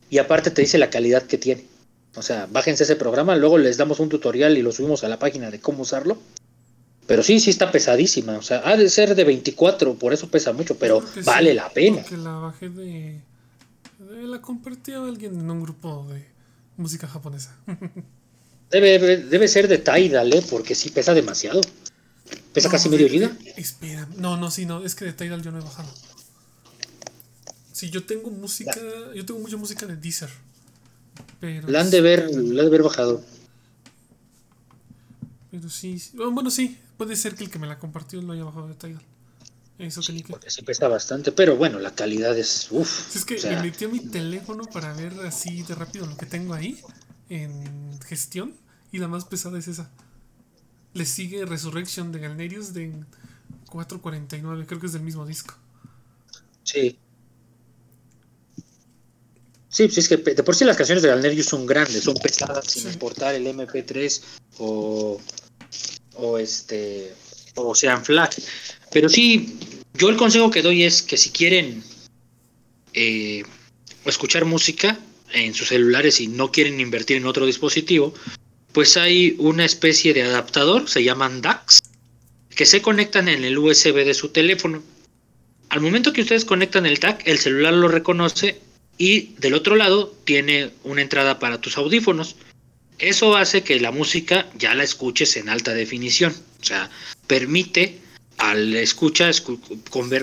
Y 0.10 0.18
aparte 0.18 0.52
te 0.52 0.62
dice 0.62 0.78
la 0.78 0.90
calidad 0.90 1.24
que 1.24 1.38
tiene. 1.38 1.66
O 2.16 2.22
sea, 2.22 2.48
bájense 2.50 2.84
ese 2.84 2.96
programa, 2.96 3.36
luego 3.36 3.58
les 3.58 3.78
damos 3.78 4.00
un 4.00 4.10
tutorial 4.10 4.58
y 4.58 4.62
lo 4.62 4.72
subimos 4.72 5.04
a 5.04 5.10
la 5.10 5.20
página 5.20 5.52
de 5.52 5.60
cómo 5.60 5.82
usarlo. 5.84 6.18
Pero 7.08 7.24
sí, 7.24 7.40
sí 7.40 7.50
está 7.50 7.72
pesadísima. 7.72 8.38
O 8.38 8.42
sea, 8.42 8.62
ha 8.66 8.76
de 8.76 8.90
ser 8.90 9.16
de 9.16 9.24
24, 9.24 9.96
por 9.96 10.14
eso 10.14 10.30
pesa 10.30 10.54
mucho, 10.54 10.78
pero 10.78 11.04
vale 11.24 11.54
la 11.54 11.70
pena. 11.70 12.02
Porque 12.02 12.18
la 12.18 12.32
bajé 12.32 12.70
de 12.70 13.22
La 14.24 14.42
compartí 14.42 14.94
a 14.94 15.04
alguien 15.04 15.40
en 15.40 15.50
un 15.50 15.62
grupo 15.62 16.08
de 16.10 16.26
música 16.78 17.08
japonesa. 17.08 17.56
Debe, 18.72 19.18
debe 19.18 19.48
ser 19.48 19.68
de 19.68 19.78
Tidal, 19.78 20.34
¿eh? 20.34 20.44
Porque 20.50 20.76
sí 20.76 20.90
pesa 20.90 21.14
demasiado. 21.14 21.62
Pesa 22.54 22.68
No, 22.68 22.72
casi 22.72 22.90
medio 22.90 23.08
giga. 23.08 23.32
Espera, 23.56 24.08
no, 24.18 24.38
no, 24.38 24.50
sí, 24.50 24.66
no, 24.66 24.84
es 24.84 24.96
que 24.96 25.06
de 25.06 25.14
Tidal 25.14 25.42
yo 25.42 25.52
no 25.52 25.60
he 25.60 25.64
bajado. 25.64 25.90
Sí, 27.72 27.90
yo 27.90 28.06
tengo 28.06 28.32
música, 28.32 28.74
yo 29.14 29.26
tengo 29.26 29.40
mucha 29.40 29.58
música 29.58 29.86
de 29.86 29.96
Deezer. 29.96 30.30
Pero, 31.40 31.70
La 31.70 31.82
han 31.82 31.92
de 31.92 32.02
ver, 32.02 32.30
la 32.32 32.38
han 32.38 32.56
de 32.56 32.62
haber 32.66 32.84
bajado. 32.84 33.24
pero 35.52 35.70
sí, 35.70 36.00
sí, 36.00 36.12
bueno, 36.16 36.50
sí, 36.50 36.78
puede 36.98 37.16
ser 37.16 37.36
que 37.36 37.44
el 37.44 37.50
que 37.50 37.60
me 37.60 37.68
la 37.68 37.78
compartió 37.78 38.22
lo 38.22 38.34
haya 38.34 38.44
bajado 38.46 38.68
de 38.68 38.76
Tidal. 38.76 39.02
Eso 39.78 40.02
que 40.02 40.14
ni 40.14 40.24
que. 40.24 40.32
Porque 40.32 40.50
sí 40.50 40.62
pesa 40.62 40.88
bastante, 40.88 41.34
pero 41.34 41.58
bueno, 41.58 41.80
la 41.80 41.94
calidad 41.94 42.38
es. 42.38 42.68
Uff. 42.72 43.12
Si 43.12 43.20
es 43.20 43.26
que 43.26 43.38
me 43.50 43.62
metí 43.62 43.86
a 43.86 43.90
mi 43.90 44.00
teléfono 44.00 44.64
para 44.66 44.94
ver 44.94 45.14
así 45.26 45.64
de 45.64 45.76
rápido 45.76 46.06
lo 46.06 46.16
que 46.16 46.26
tengo 46.26 46.54
ahí 46.54 46.82
en 47.30 48.00
gestión 48.08 48.54
y 48.92 49.00
la 49.00 49.08
más 49.08 49.26
pesada 49.26 49.58
es 49.60 49.68
esa. 49.68 49.90
Le 50.94 51.06
sigue 51.06 51.46
Resurrection 51.46 52.12
de 52.12 52.20
Galnerius 52.20 52.74
de 52.74 52.94
449, 53.70 54.66
creo 54.66 54.80
que 54.80 54.86
es 54.88 54.94
del 54.94 55.02
mismo 55.02 55.26
disco. 55.26 55.56
Sí. 56.64 56.98
Sí, 59.70 59.86
pues 59.88 59.98
es 59.98 60.08
que 60.08 60.16
de 60.18 60.44
por 60.44 60.56
sí 60.56 60.64
las 60.64 60.78
canciones 60.78 61.02
de 61.04 61.10
Galnerius 61.10 61.48
son 61.48 61.66
grandes, 61.66 62.04
son 62.04 62.16
pesadas, 62.16 62.66
sin 62.72 62.84
Sí. 62.84 62.90
importar 62.90 63.36
el 63.36 63.46
MP3 63.48 64.22
o, 64.60 65.20
o 66.16 66.38
este 66.38 67.14
o 67.56 67.76
sean 67.76 68.04
FLAC. 68.06 68.42
Pero 68.92 69.10
sí, 69.10 69.58
yo 69.94 70.08
el 70.10 70.16
consejo 70.18 70.50
que 70.50 70.62
doy 70.62 70.84
es 70.84 71.02
que 71.02 71.18
si 71.18 71.30
quieren 71.32 71.84
eh, 72.94 73.44
escuchar 74.06 74.46
música 74.46 74.98
en 75.34 75.54
sus 75.54 75.70
celulares 75.70 76.20
y 76.22 76.28
no 76.28 76.52
quieren 76.52 76.80
invertir 76.80 77.18
en 77.18 77.26
otro 77.26 77.46
dispositivo, 77.46 78.14
pues 78.72 78.98
hay 78.98 79.36
una 79.40 79.66
especie 79.66 80.14
de 80.14 80.24
adaptador, 80.24 80.90
se 80.90 81.04
llaman 81.04 81.42
DACs, 81.42 81.80
que 82.50 82.66
se 82.66 82.82
conectan 82.82 83.28
en 83.28 83.44
el 83.44 83.58
USB 83.58 84.06
de 84.06 84.14
su 84.14 84.30
teléfono. 84.30 84.84
Al 85.70 85.82
momento 85.82 86.14
que 86.14 86.22
ustedes 86.22 86.46
conectan 86.46 86.86
el 86.86 86.98
DAC, 86.98 87.28
el 87.28 87.38
celular 87.40 87.74
lo 87.74 87.88
reconoce 87.88 88.60
y 88.98 89.34
del 89.40 89.54
otro 89.56 89.76
lado 89.76 90.16
tiene 90.24 90.72
una 90.84 91.02
entrada 91.02 91.40
para 91.40 91.60
tus 91.60 91.78
audífonos. 91.78 92.36
Eso 92.98 93.36
hace 93.36 93.64
que 93.64 93.80
la 93.80 93.92
música 93.92 94.48
ya 94.58 94.74
la 94.74 94.84
escuches 94.84 95.36
en 95.36 95.50
alta 95.50 95.74
definición. 95.74 96.34
O 96.62 96.64
sea, 96.64 96.90
permite 97.28 98.00
al 98.38 98.74
escucha 98.76 99.30
escu- 99.30 99.60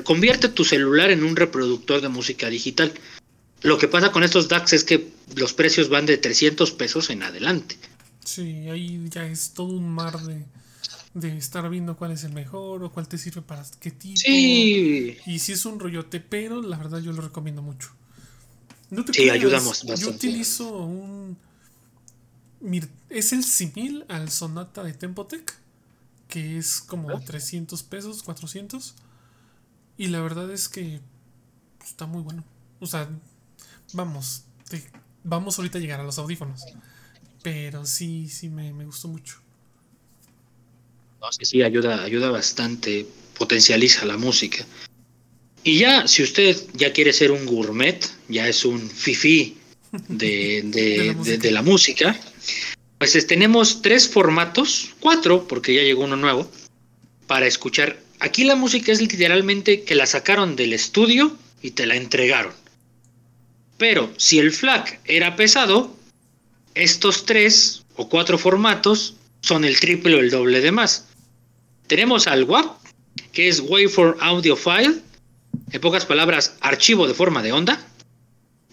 convierte 0.04 0.48
tu 0.48 0.64
celular 0.64 1.10
en 1.10 1.22
un 1.24 1.36
reproductor 1.36 2.00
de 2.00 2.08
música 2.08 2.48
digital. 2.48 2.92
Lo 3.62 3.78
que 3.78 3.88
pasa 3.88 4.10
con 4.12 4.22
estos 4.24 4.48
DACs 4.48 4.72
es 4.72 4.84
que 4.84 5.12
los 5.36 5.52
precios 5.52 5.88
van 5.88 6.06
de 6.06 6.18
300 6.18 6.72
pesos 6.72 7.10
en 7.10 7.22
adelante. 7.22 7.76
Sí, 8.24 8.68
ahí 8.68 9.04
ya 9.08 9.24
es 9.26 9.50
todo 9.52 9.68
un 9.68 9.88
mar 9.92 10.20
de, 10.22 10.44
de 11.14 11.36
estar 11.36 11.68
viendo 11.70 11.96
cuál 11.96 12.12
es 12.12 12.24
el 12.24 12.32
mejor 12.32 12.82
o 12.82 12.92
cuál 12.92 13.08
te 13.08 13.18
sirve 13.18 13.42
para 13.42 13.64
qué 13.80 13.90
tipo. 13.90 14.16
Sí, 14.20 15.16
Y 15.26 15.38
si 15.38 15.52
es 15.52 15.64
un 15.64 15.78
rollote, 15.80 16.20
pero 16.20 16.60
la 16.62 16.76
verdad 16.76 16.98
yo 17.00 17.12
lo 17.12 17.22
recomiendo 17.22 17.62
mucho. 17.62 17.90
No 18.90 19.04
te 19.04 19.12
Sí, 19.12 19.20
creas, 19.22 19.36
ayudamos 19.36 19.82
Yo 19.82 19.88
bastante. 19.88 20.16
utilizo 20.16 20.76
un. 20.84 21.36
mir- 22.60 22.88
es 23.10 23.32
el 23.32 23.42
simil 23.44 24.04
al 24.08 24.30
Sonata 24.30 24.82
de 24.84 24.92
Tempotec, 24.92 25.54
que 26.28 26.58
es 26.58 26.80
como 26.80 27.10
Ah. 27.10 27.20
300 27.24 27.82
pesos, 27.82 28.22
400. 28.22 28.94
Y 29.98 30.08
la 30.08 30.20
verdad 30.20 30.50
es 30.50 30.68
que 30.68 31.00
pues, 31.78 31.90
está 31.90 32.06
muy 32.06 32.22
bueno. 32.22 32.44
O 32.80 32.86
sea, 32.86 33.08
vamos, 33.92 34.44
te- 34.68 34.90
vamos 35.24 35.58
ahorita 35.58 35.78
a 35.78 35.80
llegar 35.80 36.00
a 36.00 36.04
los 36.04 36.18
audífonos. 36.18 36.62
Pero 37.42 37.84
sí, 37.86 38.28
sí 38.28 38.48
me, 38.48 38.72
me 38.72 38.84
gustó 38.84 39.08
mucho. 39.08 39.36
No, 41.20 41.30
sí, 41.32 41.44
sí, 41.44 41.62
ayuda, 41.62 42.02
ayuda 42.02 42.30
bastante, 42.30 43.06
potencializa 43.38 44.04
la 44.04 44.16
música. 44.16 44.64
Y 45.64 45.78
ya, 45.78 46.08
si 46.08 46.22
usted 46.22 46.56
ya 46.74 46.92
quiere 46.92 47.12
ser 47.12 47.30
un 47.30 47.46
gourmet, 47.46 48.04
ya 48.28 48.48
es 48.48 48.64
un 48.64 48.80
fifi 48.90 49.56
de, 50.08 50.62
de- 50.64 51.14
De 51.14 51.14
la 51.14 51.38
de- 51.38 51.50
la 51.52 51.62
música, 51.62 52.18
pues 52.98 53.14
es- 53.16 53.26
tenemos 53.26 53.82
tres 53.82 54.08
formatos, 54.08 54.94
cuatro, 55.00 55.46
porque 55.46 55.74
ya 55.74 55.82
llegó 55.82 56.04
uno 56.04 56.16
nuevo, 56.16 56.50
para 57.26 57.46
escuchar. 57.46 58.00
Aquí 58.18 58.44
la 58.44 58.56
música 58.56 58.92
es 58.92 59.00
literalmente 59.00 59.82
que 59.84 59.94
la 59.94 60.06
sacaron 60.06 60.54
del 60.56 60.72
estudio 60.72 61.36
y 61.60 61.72
te 61.72 61.86
la 61.86 61.96
entregaron. 61.96 62.52
Pero 63.82 64.14
si 64.16 64.38
el 64.38 64.52
FLAC 64.52 65.00
era 65.06 65.34
pesado, 65.34 65.92
estos 66.76 67.26
tres 67.26 67.82
o 67.96 68.08
cuatro 68.08 68.38
formatos 68.38 69.16
son 69.40 69.64
el 69.64 69.80
triple 69.80 70.14
o 70.14 70.20
el 70.20 70.30
doble 70.30 70.60
de 70.60 70.70
más. 70.70 71.08
Tenemos 71.88 72.28
al 72.28 72.44
WAP, 72.44 72.76
que 73.32 73.48
es 73.48 73.58
Waveform 73.58 74.18
Audio 74.20 74.54
File, 74.54 75.00
en 75.72 75.80
pocas 75.80 76.06
palabras, 76.06 76.54
archivo 76.60 77.08
de 77.08 77.14
forma 77.14 77.42
de 77.42 77.50
onda. 77.50 77.84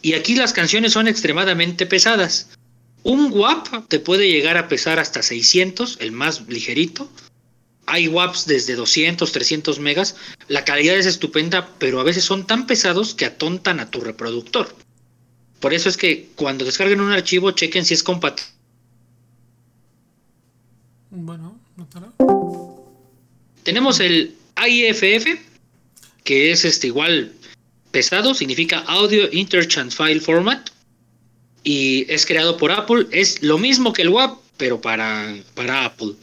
Y 0.04 0.14
aquí 0.14 0.36
las 0.36 0.54
canciones 0.54 0.94
son 0.94 1.08
extremadamente 1.08 1.88
pesadas. 1.88 2.50
Un 3.02 3.32
WAP 3.34 3.88
te 3.88 4.00
puede 4.00 4.30
llegar 4.30 4.58
a 4.58 4.68
pesar 4.68 5.00
hasta 5.00 5.24
600, 5.24 5.98
el 6.02 6.12
más 6.12 6.48
ligerito. 6.48 7.10
Hay 7.88 8.08
WAPs 8.08 8.46
desde 8.46 8.76
200, 8.76 9.32
300 9.32 9.80
megas. 9.80 10.18
La 10.50 10.66
calidad 10.66 10.96
es 10.96 11.08
estupenda, 11.08 11.68
pero 11.80 12.00
a 12.00 12.04
veces 12.04 12.26
son 12.26 12.46
tan 12.46 12.68
pesados 12.68 13.16
que 13.16 13.26
atontan 13.26 13.80
a 13.80 13.90
tu 13.90 14.02
reproductor. 14.02 14.72
Por 15.60 15.74
eso 15.74 15.90
es 15.90 15.98
que 15.98 16.30
cuando 16.36 16.64
descarguen 16.66 17.02
un 17.02 17.12
archivo, 17.12 17.52
chequen 17.52 17.86
si 17.86 17.94
es 17.94 18.04
compatible. 18.04 18.50
Bueno, 21.12 21.58
notará. 21.76 22.12
Tenemos 23.64 24.00
el 24.00 24.36
IFF, 24.68 25.40
que 26.24 26.52
es 26.52 26.66
este 26.66 26.88
igual 26.88 27.34
pesado, 27.92 28.34
significa 28.34 28.80
Audio 28.88 29.28
Interchange 29.32 29.96
File 29.96 30.22
Format. 30.22 30.70
Y 31.64 32.06
es 32.12 32.26
creado 32.26 32.56
por 32.58 32.72
Apple. 32.72 33.08
Es 33.12 33.42
lo 33.44 33.58
mismo 33.58 33.92
que 33.92 34.04
el 34.04 34.10
WAP, 34.10 34.40
pero 34.58 34.80
para, 34.80 35.36
para 35.56 35.86
Apple. 35.86 36.14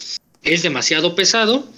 Es 0.42 0.62
demasiado 0.62 1.14
pesado. 1.14 1.68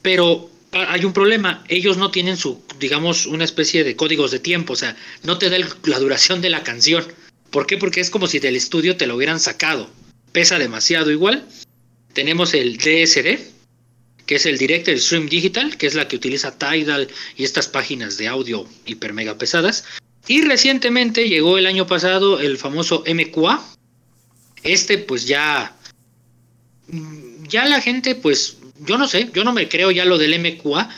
Pero 0.00 0.50
ha- 0.72 0.92
hay 0.94 1.04
un 1.04 1.12
problema. 1.12 1.62
Ellos 1.68 1.98
no 1.98 2.10
tienen 2.10 2.36
su, 2.38 2.62
digamos, 2.82 3.26
una 3.26 3.44
especie 3.44 3.84
de 3.84 3.96
códigos 3.96 4.32
de 4.32 4.40
tiempo. 4.40 4.74
O 4.74 4.76
sea, 4.76 4.96
no 5.22 5.38
te 5.38 5.48
da 5.48 5.56
la 5.84 5.98
duración 5.98 6.42
de 6.42 6.50
la 6.50 6.64
canción. 6.64 7.06
¿Por 7.50 7.66
qué? 7.66 7.78
Porque 7.78 8.00
es 8.00 8.10
como 8.10 8.26
si 8.26 8.40
del 8.40 8.56
estudio 8.56 8.96
te 8.96 9.06
lo 9.06 9.16
hubieran 9.16 9.40
sacado. 9.40 9.88
Pesa 10.32 10.58
demasiado 10.58 11.10
igual. 11.10 11.46
Tenemos 12.12 12.52
el 12.52 12.76
DSD, 12.76 13.38
que 14.26 14.34
es 14.34 14.46
el 14.46 14.58
Directed 14.58 14.98
Stream 14.98 15.28
Digital, 15.28 15.76
que 15.76 15.86
es 15.86 15.94
la 15.94 16.08
que 16.08 16.16
utiliza 16.16 16.58
Tidal 16.58 17.08
y 17.36 17.44
estas 17.44 17.68
páginas 17.68 18.18
de 18.18 18.28
audio 18.28 18.66
hiper 18.84 19.12
mega 19.12 19.38
pesadas. 19.38 19.84
Y 20.26 20.42
recientemente 20.42 21.28
llegó 21.28 21.56
el 21.56 21.66
año 21.66 21.86
pasado 21.86 22.40
el 22.40 22.58
famoso 22.58 23.04
MQA. 23.06 23.64
Este 24.64 24.98
pues 24.98 25.26
ya 25.26 25.76
ya 27.48 27.64
la 27.66 27.80
gente 27.80 28.14
pues 28.14 28.56
yo 28.80 28.98
no 28.98 29.06
sé, 29.06 29.30
yo 29.32 29.44
no 29.44 29.52
me 29.52 29.68
creo 29.68 29.90
ya 29.90 30.04
lo 30.04 30.18
del 30.18 30.38
MQA 30.38 30.88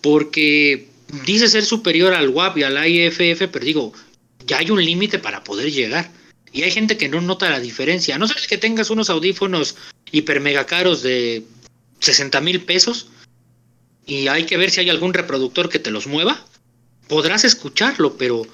porque 0.00 0.89
dice 1.24 1.48
ser 1.48 1.64
superior 1.64 2.14
al 2.14 2.28
WAP 2.28 2.58
y 2.58 2.62
al 2.62 2.86
IFF, 2.86 3.48
pero 3.50 3.64
digo, 3.64 3.92
ya 4.46 4.58
hay 4.58 4.70
un 4.70 4.84
límite 4.84 5.18
para 5.18 5.44
poder 5.44 5.70
llegar. 5.70 6.10
Y 6.52 6.62
hay 6.62 6.70
gente 6.70 6.96
que 6.96 7.08
no 7.08 7.20
nota 7.20 7.48
la 7.48 7.60
diferencia. 7.60 8.18
No 8.18 8.26
ser 8.26 8.36
que 8.48 8.58
tengas 8.58 8.90
unos 8.90 9.08
audífonos 9.08 9.76
hiper 10.10 10.40
mega 10.40 10.66
caros 10.66 11.02
de 11.02 11.44
60 12.00 12.40
mil 12.40 12.62
pesos 12.62 13.08
y 14.06 14.28
hay 14.28 14.44
que 14.44 14.56
ver 14.56 14.70
si 14.70 14.80
hay 14.80 14.90
algún 14.90 15.14
reproductor 15.14 15.68
que 15.68 15.78
te 15.78 15.92
los 15.92 16.06
mueva, 16.08 16.44
podrás 17.06 17.44
escucharlo, 17.44 18.16
pero 18.16 18.46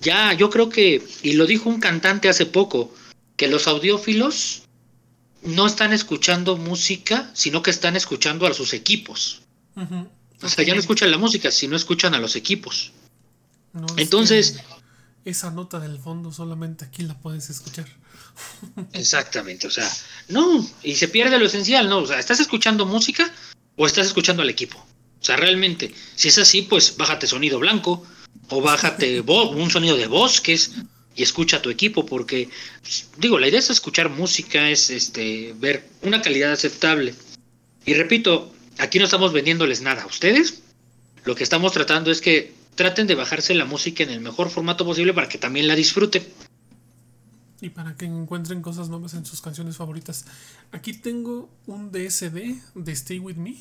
ya 0.00 0.32
yo 0.32 0.50
creo 0.50 0.68
que, 0.68 1.02
y 1.22 1.34
lo 1.34 1.46
dijo 1.46 1.68
un 1.68 1.78
cantante 1.78 2.28
hace 2.28 2.46
poco, 2.46 2.92
que 3.36 3.48
los 3.48 3.68
audiófilos 3.68 4.64
no 5.42 5.66
están 5.66 5.92
escuchando 5.92 6.56
música, 6.56 7.30
sino 7.34 7.62
que 7.62 7.70
están 7.70 7.96
escuchando 7.96 8.46
a 8.46 8.54
sus 8.54 8.72
equipos. 8.72 9.42
O 10.42 10.48
sea, 10.48 10.64
ya 10.64 10.74
no 10.74 10.80
escuchan 10.80 11.10
la 11.10 11.18
música, 11.18 11.50
sino 11.50 11.76
escuchan 11.76 12.14
a 12.14 12.18
los 12.18 12.36
equipos. 12.36 12.92
No, 13.72 13.86
es 13.86 13.94
Entonces- 13.96 14.60
esa 15.24 15.50
nota 15.50 15.80
del 15.80 15.98
fondo 15.98 16.32
solamente 16.32 16.84
aquí 16.84 17.02
la 17.02 17.18
puedes 17.18 17.48
escuchar. 17.50 17.86
Exactamente, 18.92 19.66
o 19.66 19.70
sea, 19.70 19.90
no, 20.28 20.68
y 20.82 20.96
se 20.96 21.08
pierde 21.08 21.38
lo 21.38 21.46
esencial, 21.46 21.88
¿no? 21.88 21.98
O 21.98 22.06
sea, 22.06 22.18
¿estás 22.18 22.40
escuchando 22.40 22.84
música 22.84 23.32
o 23.76 23.86
estás 23.86 24.06
escuchando 24.06 24.42
al 24.42 24.50
equipo? 24.50 24.78
O 24.78 25.24
sea, 25.24 25.36
realmente, 25.36 25.94
si 26.14 26.28
es 26.28 26.38
así, 26.38 26.62
pues 26.62 26.96
bájate 26.96 27.26
sonido 27.26 27.58
blanco 27.58 28.04
o 28.48 28.60
bájate 28.60 29.20
un 29.26 29.70
sonido 29.70 29.96
de 29.96 30.06
bosques 30.06 30.72
y 31.16 31.22
escucha 31.22 31.58
a 31.58 31.62
tu 31.62 31.70
equipo, 31.70 32.04
porque, 32.04 32.50
pues, 32.82 33.08
digo, 33.16 33.38
la 33.38 33.48
idea 33.48 33.60
es 33.60 33.70
escuchar 33.70 34.10
música, 34.10 34.68
es 34.68 34.90
este 34.90 35.54
ver 35.56 35.88
una 36.02 36.20
calidad 36.20 36.52
aceptable. 36.52 37.14
Y 37.86 37.94
repito, 37.94 38.53
aquí 38.78 38.98
no 38.98 39.04
estamos 39.04 39.32
vendiéndoles 39.32 39.80
nada 39.80 40.02
a 40.02 40.06
ustedes, 40.06 40.62
lo 41.24 41.34
que 41.34 41.42
estamos 41.42 41.72
tratando 41.72 42.10
es 42.10 42.20
que 42.20 42.54
traten 42.74 43.06
de 43.06 43.14
bajarse 43.14 43.54
la 43.54 43.64
música 43.64 44.02
en 44.02 44.10
el 44.10 44.20
mejor 44.20 44.50
formato 44.50 44.84
posible 44.84 45.14
para 45.14 45.28
que 45.28 45.38
también 45.38 45.68
la 45.68 45.74
disfruten. 45.74 46.26
Y 47.60 47.70
para 47.70 47.96
que 47.96 48.04
encuentren 48.04 48.60
cosas 48.60 48.88
nuevas 48.88 49.14
en 49.14 49.24
sus 49.24 49.40
canciones 49.40 49.76
favoritas. 49.76 50.26
Aquí 50.70 50.92
tengo 50.92 51.48
un 51.66 51.90
DSD 51.90 52.60
de 52.74 52.92
Stay 52.92 53.18
With 53.18 53.36
Me. 53.36 53.56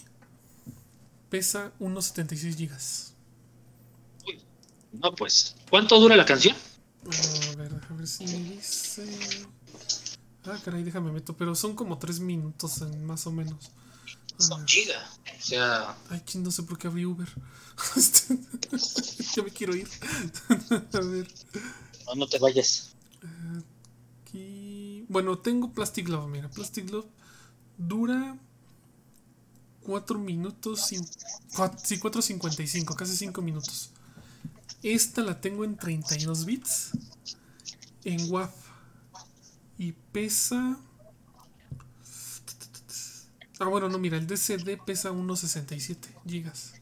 Pesa 1.30 1.72
unos 1.80 2.06
76 2.06 2.58
gigas. 2.58 3.14
No, 4.92 5.16
pues. 5.16 5.56
¿Cuánto 5.70 6.00
dura 6.00 6.16
la 6.16 6.26
canción? 6.26 6.56
A 7.06 7.56
ver, 7.56 7.72
a 7.90 7.94
ver 7.94 8.08
si 8.08 8.26
me 8.26 8.50
dice. 8.50 9.06
Ah, 10.46 10.60
caray, 10.64 10.84
déjame 10.84 11.12
meto. 11.12 11.36
Pero 11.38 11.56
son 11.56 11.76
como 11.76 11.98
3 11.98 12.20
minutos 12.20 12.82
en, 12.82 13.06
más 13.06 13.26
o 13.26 13.32
menos. 13.32 13.72
Son 14.38 14.68
giga. 14.68 15.10
O 15.40 15.42
sea. 15.42 15.98
Ay, 16.10 16.22
no 16.36 16.52
sé 16.52 16.64
por 16.64 16.78
qué 16.78 16.88
abrí 16.88 17.06
Uber. 17.06 17.28
ya 19.36 19.44
me 19.44 19.52
quiero 19.52 19.76
ir. 19.76 19.88
a 20.94 21.00
ver. 21.00 21.28
No, 22.08 22.16
no 22.16 22.28
te 22.28 22.40
vayas. 22.40 22.94
Aquí. 24.22 25.06
Bueno, 25.10 25.38
tengo 25.40 25.72
Plastic 25.72 26.10
Love. 26.10 26.30
Mira, 26.30 26.50
Plastic 26.50 26.90
Love 26.90 27.08
dura 27.78 28.38
4 29.84 30.20
minutos. 30.20 30.88
Sí, 30.88 30.98
4.55, 31.52 32.96
casi 32.96 33.16
5 33.16 33.42
minutos. 33.42 33.92
Esta 34.82 35.22
la 35.22 35.40
tengo 35.40 35.64
en 35.64 35.78
32 35.78 36.46
bits. 36.46 36.92
En 38.04 38.32
WAV. 38.32 38.52
Y 39.78 39.94
pesa. 40.12 40.78
Ah, 43.64 43.70
bueno, 43.70 43.88
no, 43.88 43.98
mira, 43.98 44.18
el 44.18 44.28
DCD 44.28 44.78
pesa 44.86 45.12
unos 45.12 45.40
67 45.40 46.10
gigas. 46.28 46.74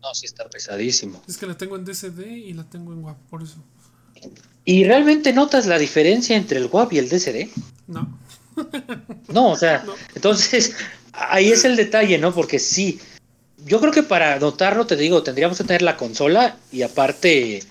No, 0.00 0.14
sí 0.14 0.26
está 0.26 0.48
pesadísimo. 0.48 1.22
Es 1.28 1.36
que 1.36 1.46
la 1.46 1.56
tengo 1.56 1.76
en 1.76 1.84
DCD 1.84 2.26
y 2.26 2.54
la 2.54 2.64
tengo 2.64 2.92
en 2.92 3.04
WAV, 3.04 3.16
por 3.28 3.42
eso. 3.42 3.56
¿Y 4.64 4.84
realmente 4.84 5.32
notas 5.32 5.66
la 5.66 5.78
diferencia 5.78 6.36
entre 6.36 6.58
el 6.58 6.66
WAV 6.66 6.94
y 6.94 6.98
el 6.98 7.08
DCD? 7.08 7.48
No. 7.86 8.18
no, 9.28 9.50
o 9.50 9.56
sea, 9.56 9.84
entonces 10.14 10.74
ahí 11.12 11.52
es 11.52 11.64
el 11.64 11.76
detalle, 11.76 12.16
¿no? 12.18 12.34
Porque 12.34 12.58
sí, 12.58 13.00
yo 13.66 13.80
creo 13.80 13.92
que 13.92 14.02
para 14.02 14.38
notarlo, 14.38 14.86
te 14.86 14.96
digo, 14.96 15.22
tendríamos 15.22 15.58
que 15.58 15.64
tener 15.64 15.82
la 15.82 15.96
consola 15.96 16.56
y 16.72 16.82
aparte 16.82 17.62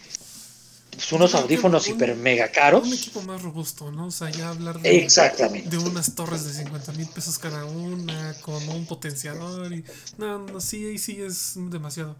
pues, 0.96 1.12
unos 1.12 1.36
audífonos 1.36 1.88
hiper 1.88 2.16
mega 2.16 2.52
caros. 2.52 2.88
Un 2.88 2.94
equipo 2.94 3.22
más 3.24 3.42
robusto, 3.42 3.92
¿no? 3.92 4.08
O 4.08 4.12
sea, 4.12 4.30
ya 4.30 4.50
hablar 4.50 4.82
de, 4.82 4.98
Exactamente. 4.98 5.70
de 5.70 5.78
unas 5.78 6.16
torres 6.16 6.46
de 6.46 6.54
50 6.54 6.94
mil 6.94 7.08
pesos 7.08 7.40
cada 7.40 7.66
una, 7.66 8.36
con 8.42 8.68
un 8.70 8.86
potenciador 8.86 9.74
y... 9.74 9.84
No, 10.18 10.40
no, 10.40 10.60
sí, 10.60 10.86
ahí 10.86 10.98
sí 10.98 11.22
es 11.22 11.54
demasiado. 11.56 12.16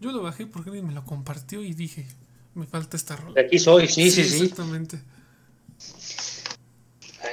Yo 0.00 0.12
lo 0.12 0.22
bajé 0.22 0.46
porque 0.46 0.70
alguien 0.70 0.86
me 0.86 0.94
lo 0.94 1.04
compartió 1.04 1.62
y 1.62 1.74
dije, 1.74 2.06
me 2.54 2.66
falta 2.66 2.96
esta 2.96 3.16
rola. 3.16 3.40
Aquí 3.40 3.58
soy, 3.58 3.88
sí, 3.88 4.10
sí, 4.10 4.24
sí. 4.24 4.42
Exactamente. 4.42 5.00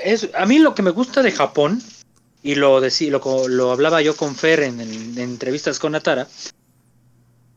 Es, 0.04 0.30
a 0.34 0.46
mí 0.46 0.60
lo 0.60 0.76
que 0.76 0.84
me 0.84 0.92
gusta 0.92 1.22
de 1.22 1.32
Japón 1.32 1.82
y 2.44 2.56
lo, 2.56 2.82
decí, 2.82 3.10
lo, 3.10 3.48
lo 3.48 3.72
hablaba 3.72 4.02
yo 4.02 4.16
con 4.16 4.36
Fer 4.36 4.62
en, 4.62 4.80
en, 4.80 5.18
entrevistas 5.18 5.80
con 5.80 5.96
Atara, 5.96 6.28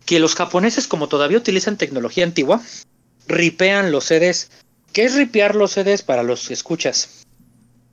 que 0.07 0.19
los 0.19 0.35
japoneses 0.35 0.89
como 0.89 1.09
todavía 1.09 1.39
utilizan 1.39 1.77
tecnología 1.77 2.25
antigua, 2.25 2.63
ripean 3.29 3.93
los 3.93 4.07
CDs. 4.07 4.51
¿Qué 4.93 5.05
es 5.05 5.15
ripear 5.15 5.55
los 5.55 5.73
CDs 5.73 6.03
para 6.03 6.23
los 6.23 6.49
que 6.49 6.55
escuchas? 6.55 7.25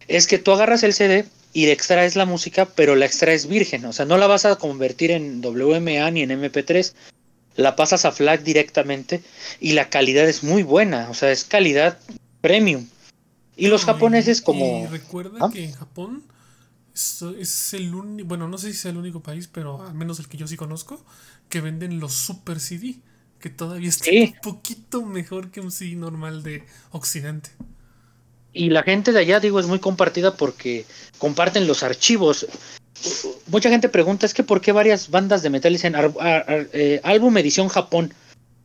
Es 0.07 0.28
que 0.28 0.39
tú 0.39 0.51
agarras 0.51 0.84
el 0.84 0.93
CD 0.93 1.25
y 1.53 1.65
le 1.65 1.71
extraes 1.71 2.15
la 2.15 2.25
música, 2.25 2.65
pero 2.65 2.95
la 2.95 3.05
extraes 3.05 3.47
virgen, 3.47 3.86
o 3.86 3.93
sea, 3.93 4.05
no 4.05 4.17
la 4.17 4.28
vas 4.28 4.45
a 4.45 4.55
convertir 4.57 5.11
en 5.11 5.41
WMA 5.41 6.09
ni 6.11 6.21
en 6.21 6.30
MP3, 6.30 6.93
la 7.55 7.75
pasas 7.75 8.05
a 8.05 8.11
FLAC 8.11 8.43
directamente 8.43 9.21
y 9.59 9.73
la 9.73 9.89
calidad 9.89 10.28
es 10.28 10.43
muy 10.43 10.63
buena, 10.63 11.09
o 11.09 11.13
sea, 11.13 11.32
es 11.32 11.43
calidad 11.43 11.99
premium. 12.41 12.88
Y 13.55 13.67
los 13.67 13.86
japoneses 13.86 14.41
como... 14.41 14.84
Y 14.84 14.88
recuerda 14.88 15.39
¿Ah? 15.41 15.49
que 15.51 15.63
en 15.63 15.73
Japón 15.73 16.23
es 16.93 17.73
el 17.73 17.93
único, 17.93 18.28
bueno, 18.28 18.47
no 18.47 18.57
sé 18.57 18.71
si 18.71 18.78
es 18.78 18.86
el 18.86 18.97
único 18.97 19.21
país, 19.21 19.47
pero 19.51 19.86
al 19.86 19.95
menos 19.95 20.19
el 20.19 20.28
que 20.28 20.38
yo 20.38 20.47
sí 20.47 20.55
conozco, 20.57 21.03
que 21.49 21.61
venden 21.61 21.99
los 21.99 22.13
super 22.13 22.59
CD, 22.59 22.97
que 23.39 23.49
todavía 23.49 23.89
está 23.89 24.05
Sí. 24.05 24.33
un 24.35 24.41
poquito 24.53 25.05
mejor 25.05 25.51
que 25.51 25.59
un 25.61 25.71
CD 25.71 25.95
normal 25.95 26.43
de 26.43 26.63
Occidente. 26.91 27.49
Y 28.53 28.69
la 28.69 28.83
gente 28.83 29.11
de 29.11 29.19
allá, 29.19 29.39
digo, 29.39 29.59
es 29.59 29.67
muy 29.67 29.79
compartida 29.79 30.35
porque 30.35 30.85
comparten 31.19 31.67
los 31.67 31.83
archivos. 31.83 32.47
Mucha 33.47 33.69
gente 33.69 33.89
pregunta, 33.89 34.25
es 34.25 34.33
que 34.33 34.43
¿por 34.43 34.61
qué 34.61 34.71
varias 34.71 35.11
bandas 35.11 35.43
de 35.43 35.51
metal 35.51 35.71
dicen 35.73 35.95
ar- 35.95 36.13
ar- 36.19 36.45
ar- 36.49 36.69
eh, 36.73 36.99
álbum 37.03 37.38
edición 37.38 37.67
Japón? 37.67 38.13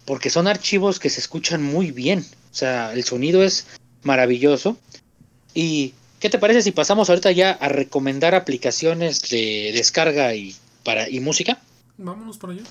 Porque 0.06 0.30
son 0.30 0.48
archivos 0.48 0.98
que 0.98 1.10
se 1.10 1.20
escuchan 1.20 1.62
muy 1.62 1.90
bien. 1.90 2.20
O 2.50 2.54
sea, 2.54 2.92
el 2.94 3.04
sonido 3.04 3.42
es 3.42 3.66
maravilloso. 4.02 4.78
¿Y 5.54 5.92
qué 6.18 6.30
te 6.30 6.38
parece 6.38 6.62
si 6.62 6.72
pasamos 6.72 7.10
ahorita 7.10 7.30
ya 7.32 7.50
a 7.52 7.68
recomendar 7.68 8.34
aplicaciones 8.34 9.20
de 9.28 9.72
descarga 9.74 10.34
y, 10.34 10.56
para, 10.84 11.08
y 11.10 11.20
música? 11.20 11.60
Vámonos 11.98 12.38
por 12.38 12.50
allá. 12.50 12.62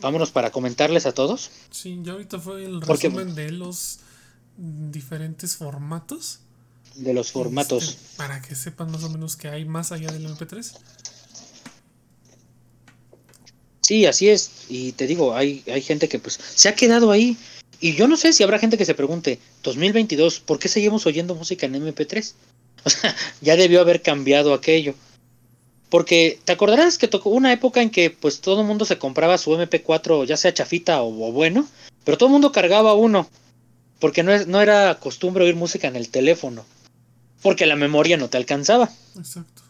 Vámonos 0.00 0.30
para 0.30 0.50
comentarles 0.50 1.06
a 1.06 1.12
todos. 1.12 1.50
Sí, 1.70 1.98
ya 2.02 2.12
ahorita 2.12 2.38
fue 2.38 2.64
el 2.64 2.80
Porque- 2.80 3.08
resumen 3.08 3.34
de 3.34 3.50
los 3.52 3.98
diferentes 4.58 5.56
formatos. 5.56 6.40
De 6.94 7.12
los 7.12 7.30
formatos. 7.32 7.90
Este, 7.90 8.16
para 8.16 8.40
que 8.42 8.54
sepan 8.54 8.90
más 8.90 9.04
o 9.04 9.10
menos 9.10 9.36
que 9.36 9.48
hay 9.48 9.64
más 9.64 9.92
allá 9.92 10.10
del 10.12 10.26
MP3. 10.26 10.72
Sí, 13.82 14.06
así 14.06 14.28
es. 14.28 14.50
Y 14.68 14.92
te 14.92 15.06
digo, 15.06 15.34
hay, 15.36 15.62
hay 15.66 15.82
gente 15.82 16.08
que 16.08 16.18
pues 16.18 16.38
se 16.54 16.68
ha 16.68 16.74
quedado 16.74 17.10
ahí. 17.12 17.36
Y 17.80 17.94
yo 17.94 18.08
no 18.08 18.16
sé 18.16 18.32
si 18.32 18.42
habrá 18.42 18.58
gente 18.58 18.78
que 18.78 18.84
se 18.86 18.94
pregunte, 18.94 19.38
2022, 19.62 20.40
¿por 20.40 20.58
qué 20.58 20.68
seguimos 20.68 21.06
oyendo 21.06 21.34
música 21.34 21.66
en 21.66 21.74
MP3? 21.74 22.32
O 22.86 22.90
sea, 22.90 23.16
ya 23.40 23.56
debió 23.56 23.80
haber 23.80 24.00
cambiado 24.00 24.54
aquello. 24.54 24.94
Porque 25.88 26.40
te 26.44 26.52
acordarás 26.52 26.98
que 26.98 27.08
tocó 27.08 27.30
una 27.30 27.52
época 27.52 27.80
en 27.80 27.90
que 27.90 28.10
pues 28.10 28.40
todo 28.40 28.60
el 28.62 28.66
mundo 28.66 28.84
se 28.84 28.98
compraba 28.98 29.38
su 29.38 29.52
MP4, 29.52 30.24
ya 30.24 30.36
sea 30.36 30.52
chafita 30.52 31.02
o, 31.02 31.28
o 31.28 31.32
bueno, 31.32 31.66
pero 32.04 32.18
todo 32.18 32.28
el 32.28 32.32
mundo 32.32 32.52
cargaba 32.52 32.94
uno. 32.94 33.28
Porque 34.00 34.22
no, 34.22 34.32
es, 34.32 34.46
no 34.46 34.60
era 34.60 34.98
costumbre 34.98 35.44
oír 35.44 35.56
música 35.56 35.88
en 35.88 35.96
el 35.96 36.08
teléfono. 36.08 36.64
Porque 37.42 37.66
la 37.66 37.76
memoria 37.76 38.16
no 38.16 38.28
te 38.28 38.36
alcanzaba. 38.36 38.90
Exacto. 39.16 39.62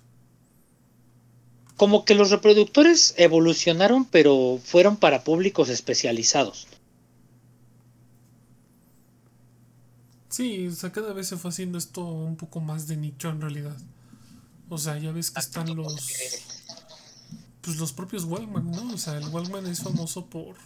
Como 1.76 2.04
que 2.04 2.14
los 2.14 2.30
reproductores 2.30 3.14
evolucionaron, 3.18 4.06
pero 4.06 4.58
fueron 4.64 4.96
para 4.96 5.24
públicos 5.24 5.68
especializados. 5.68 6.66
Sí, 10.30 10.66
o 10.66 10.72
sea, 10.72 10.92
cada 10.92 11.12
vez 11.12 11.28
se 11.28 11.36
fue 11.36 11.50
haciendo 11.50 11.78
esto 11.78 12.02
un 12.02 12.36
poco 12.36 12.60
más 12.60 12.86
de 12.88 12.96
nicho 12.96 13.28
en 13.30 13.40
realidad. 13.40 13.76
O 14.68 14.78
sea, 14.78 14.98
ya 14.98 15.12
ves 15.12 15.30
que 15.30 15.40
están 15.40 15.74
los. 15.74 15.96
Pues 17.60 17.76
los 17.78 17.92
propios 17.92 18.24
Walkman, 18.24 18.70
¿no? 18.70 18.94
O 18.94 18.98
sea, 18.98 19.16
el 19.16 19.28
Walkman 19.28 19.66
es 19.66 19.80
famoso 19.80 20.26
por, 20.26 20.56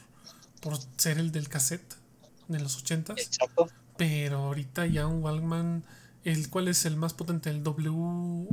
por 0.61 0.79
ser 0.97 1.19
el 1.19 1.33
del 1.33 1.49
cassette 1.49 1.95
de 2.49 2.61
los 2.61 2.77
ochentas. 2.77 3.19
Exacto. 3.19 3.69
Pero 3.97 4.39
ahorita 4.39 4.87
ya 4.87 5.07
un 5.07 5.23
Walkman, 5.23 5.85
el 6.25 6.51
cual 6.51 6.69
es 6.69 6.85
el 6.85 6.97
más 6.97 7.15
potente, 7.15 7.51
el 7.51 7.63
W1. 7.65 8.49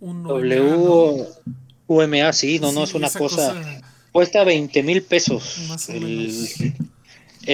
W 0.00 1.26
UMA, 1.88 2.32
sí, 2.34 2.58
no, 2.58 2.70
no 2.70 2.84
es 2.84 2.94
una 2.94 3.10
cosa, 3.10 3.54
Cuesta 4.12 4.44
20 4.44 4.82
mil 4.82 5.02
pesos. 5.02 5.58
Más 5.68 5.88
o 5.88 5.92
el, 5.92 6.04
menos. 6.04 6.54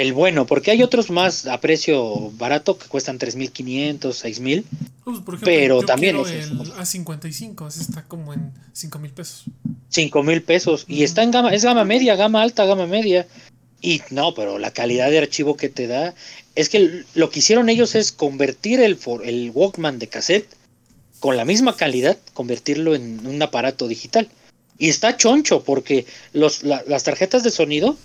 El 0.00 0.12
bueno, 0.12 0.44
porque 0.44 0.72
hay 0.72 0.82
otros 0.82 1.08
más 1.10 1.46
a 1.46 1.60
precio 1.60 2.30
barato 2.32 2.76
que 2.76 2.88
cuestan 2.88 3.18
3.500, 3.18 4.00
6.000. 4.00 4.64
Pues, 5.04 5.20
por 5.20 5.34
ejemplo, 5.34 5.44
Pero 5.44 5.80
yo 5.82 5.86
también 5.86 6.16
es- 6.16 6.50
el 6.50 6.58
A55, 6.72 7.68
ese 7.68 7.80
está 7.82 8.02
como 8.02 8.34
en 8.34 8.52
5 8.72 8.98
mil 8.98 9.12
pesos. 9.12 9.44
5 9.90 10.22
mil 10.24 10.42
pesos. 10.42 10.84
Y 10.88 11.04
está 11.04 11.22
en 11.22 11.30
gama, 11.30 11.54
es 11.54 11.64
gama 11.64 11.84
media, 11.84 12.16
gama 12.16 12.42
alta, 12.42 12.64
gama 12.64 12.86
media. 12.86 13.26
Y 13.80 14.02
no, 14.10 14.34
pero 14.34 14.58
la 14.58 14.72
calidad 14.72 15.10
de 15.10 15.18
archivo 15.18 15.56
que 15.56 15.68
te 15.68 15.86
da. 15.86 16.14
Es 16.56 16.68
que 16.68 17.04
lo 17.14 17.30
que 17.30 17.38
hicieron 17.38 17.68
ellos 17.68 17.94
es 17.94 18.10
convertir 18.10 18.80
el, 18.80 18.96
for- 18.96 19.24
el 19.24 19.50
Walkman 19.54 19.98
de 19.98 20.08
cassette 20.08 20.48
con 21.20 21.36
la 21.36 21.44
misma 21.44 21.76
calidad, 21.76 22.18
convertirlo 22.32 22.94
en 22.96 23.26
un 23.26 23.40
aparato 23.42 23.86
digital. 23.86 24.28
Y 24.78 24.88
está 24.88 25.16
choncho 25.16 25.62
porque 25.62 26.04
los, 26.32 26.64
la- 26.64 26.82
las 26.88 27.04
tarjetas 27.04 27.44
de 27.44 27.50
sonido 27.52 27.96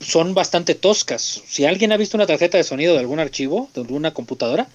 son 0.00 0.34
bastante 0.34 0.74
toscas. 0.74 1.42
Si 1.46 1.64
alguien 1.64 1.92
ha 1.92 1.96
visto 1.96 2.16
una 2.16 2.26
tarjeta 2.26 2.56
de 2.56 2.64
sonido 2.64 2.94
de 2.94 3.00
algún 3.00 3.20
archivo, 3.20 3.68
de 3.74 3.80
alguna 3.80 4.14
computadora, 4.14 4.68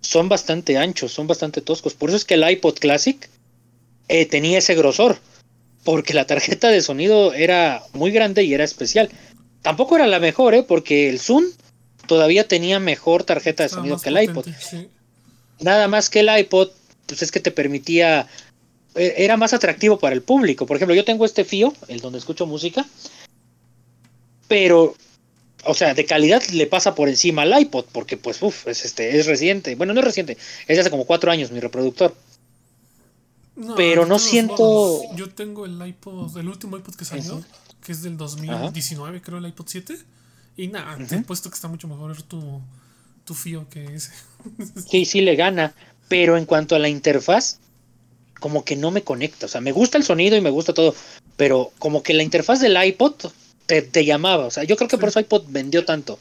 son 0.00 0.28
bastante 0.28 0.78
anchos, 0.78 1.12
son 1.12 1.26
bastante 1.26 1.60
toscos. 1.60 1.94
Por 1.94 2.10
eso 2.10 2.16
es 2.16 2.24
que 2.24 2.34
el 2.34 2.48
iPod 2.48 2.78
Classic 2.78 3.28
eh, 4.08 4.26
tenía 4.26 4.58
ese 4.58 4.74
grosor 4.74 5.18
porque 5.84 6.14
la 6.14 6.26
tarjeta 6.26 6.68
de 6.68 6.82
sonido 6.82 7.32
era 7.32 7.82
muy 7.92 8.10
grande 8.10 8.44
y 8.44 8.54
era 8.54 8.64
especial. 8.64 9.10
Tampoco 9.62 9.96
era 9.96 10.06
la 10.06 10.20
mejor, 10.20 10.54
¿eh? 10.54 10.62
porque 10.62 11.08
el 11.08 11.18
Zoom 11.18 11.44
todavía 12.06 12.46
tenía 12.46 12.78
mejor 12.78 13.24
tarjeta 13.24 13.62
de 13.62 13.68
sonido 13.68 13.98
que 13.98 14.10
el 14.10 14.22
iPod. 14.22 14.34
potente, 14.34 14.60
sí. 14.60 14.88
Nada 15.60 15.88
más 15.88 16.10
que 16.10 16.20
el 16.20 16.28
iPod, 16.38 16.70
pues 17.06 17.22
es 17.22 17.32
que 17.32 17.40
te 17.40 17.50
permitía, 17.50 18.26
eh, 18.94 19.14
era 19.16 19.36
más 19.36 19.52
atractivo 19.54 19.98
para 19.98 20.14
el 20.14 20.22
público. 20.22 20.66
Por 20.66 20.76
ejemplo, 20.76 20.94
yo 20.94 21.04
tengo 21.04 21.24
este 21.24 21.44
fío, 21.44 21.72
el 21.88 22.00
donde 22.00 22.18
escucho 22.18 22.46
música, 22.46 22.86
pero, 24.48 24.96
o 25.64 25.74
sea, 25.74 25.94
de 25.94 26.04
calidad 26.06 26.42
le 26.48 26.66
pasa 26.66 26.94
por 26.94 27.08
encima 27.08 27.42
al 27.42 27.60
iPod, 27.60 27.84
porque 27.92 28.16
pues, 28.16 28.42
uff, 28.42 28.66
es, 28.66 28.84
este, 28.84 29.18
es 29.18 29.26
reciente. 29.26 29.74
Bueno, 29.76 29.92
no 29.92 30.00
es 30.00 30.06
reciente, 30.06 30.36
es 30.66 30.76
de 30.76 30.80
hace 30.80 30.90
como 30.90 31.04
cuatro 31.04 31.30
años 31.30 31.52
mi 31.52 31.60
reproductor. 31.60 32.14
pero 33.76 34.06
no 34.06 34.18
siento... 34.18 35.02
yo 35.14 35.30
tengo 35.30 35.66
el 35.66 35.86
iPod, 35.86 36.36
el 36.38 36.48
último 36.48 36.76
iPod 36.76 36.94
que 36.94 37.04
salió, 37.04 37.44
que 37.84 37.92
es 37.92 38.02
del 38.02 38.16
2019, 38.16 39.20
creo, 39.20 39.38
el 39.38 39.46
iPod 39.46 39.66
7. 39.68 39.98
Y 40.56 40.66
nada, 40.66 40.98
te 41.06 41.14
he 41.14 41.22
puesto 41.22 41.50
que 41.50 41.54
está 41.54 41.68
mucho 41.68 41.86
mejor 41.86 42.20
tu, 42.22 42.60
tu 43.24 43.34
fío 43.34 43.68
que 43.68 43.94
ese. 43.94 44.10
sí, 44.90 45.04
sí 45.04 45.20
le 45.20 45.36
gana. 45.36 45.72
Pero 46.08 46.36
en 46.36 46.46
cuanto 46.46 46.74
a 46.74 46.80
la 46.80 46.88
interfaz, 46.88 47.60
como 48.40 48.64
que 48.64 48.74
no 48.74 48.90
me 48.90 49.02
conecta. 49.02 49.46
O 49.46 49.48
sea, 49.48 49.60
me 49.60 49.70
gusta 49.70 49.98
el 49.98 50.04
sonido 50.04 50.36
y 50.36 50.40
me 50.40 50.50
gusta 50.50 50.74
todo. 50.74 50.94
Pero 51.36 51.70
como 51.78 52.02
que 52.02 52.14
la 52.14 52.24
interfaz 52.24 52.60
del 52.60 52.82
iPod 52.82 53.14
te, 53.68 54.04
llamaba. 54.04 54.46
O 54.46 54.50
sea, 54.50 54.64
yo 54.64 54.76
creo 54.76 54.88
que 54.88 54.98
por 54.98 55.10
eso 55.10 55.20
iPod 55.20 55.44
vendió 55.48 55.84
tanto. 55.84 56.18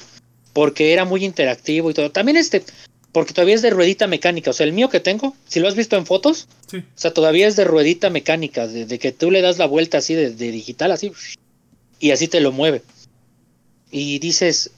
Porque 0.53 0.93
era 0.93 1.05
muy 1.05 1.25
interactivo 1.25 1.89
y 1.89 1.93
todo. 1.93 2.11
También 2.11 2.37
este, 2.37 2.63
porque 3.11 3.33
todavía 3.33 3.55
es 3.55 3.61
de 3.61 3.71
ruedita 3.71 4.05
mecánica. 4.07 4.51
O 4.51 4.53
sea, 4.53 4.65
el 4.65 4.73
mío 4.73 4.89
que 4.89 4.99
tengo, 4.99 5.35
si 5.47 5.59
lo 5.59 5.67
has 5.67 5.75
visto 5.75 5.95
en 5.97 6.05
fotos, 6.05 6.47
o 6.73 6.81
sea, 6.95 7.13
todavía 7.13 7.47
es 7.47 7.55
de 7.55 7.65
ruedita 7.65 8.09
mecánica. 8.09 8.67
De, 8.67 8.99
que 8.99 9.11
tú 9.11 9.31
le 9.31 9.41
das 9.41 9.57
la 9.57 9.65
vuelta 9.65 9.97
así 9.97 10.13
de, 10.13 10.31
de 10.31 10.51
digital, 10.51 10.91
así. 10.91 11.11
Y 11.99 12.11
así 12.11 12.27
te 12.27 12.41
lo 12.41 12.51
mueve 12.51 12.83
y 13.91 14.19
dices, 14.19 14.71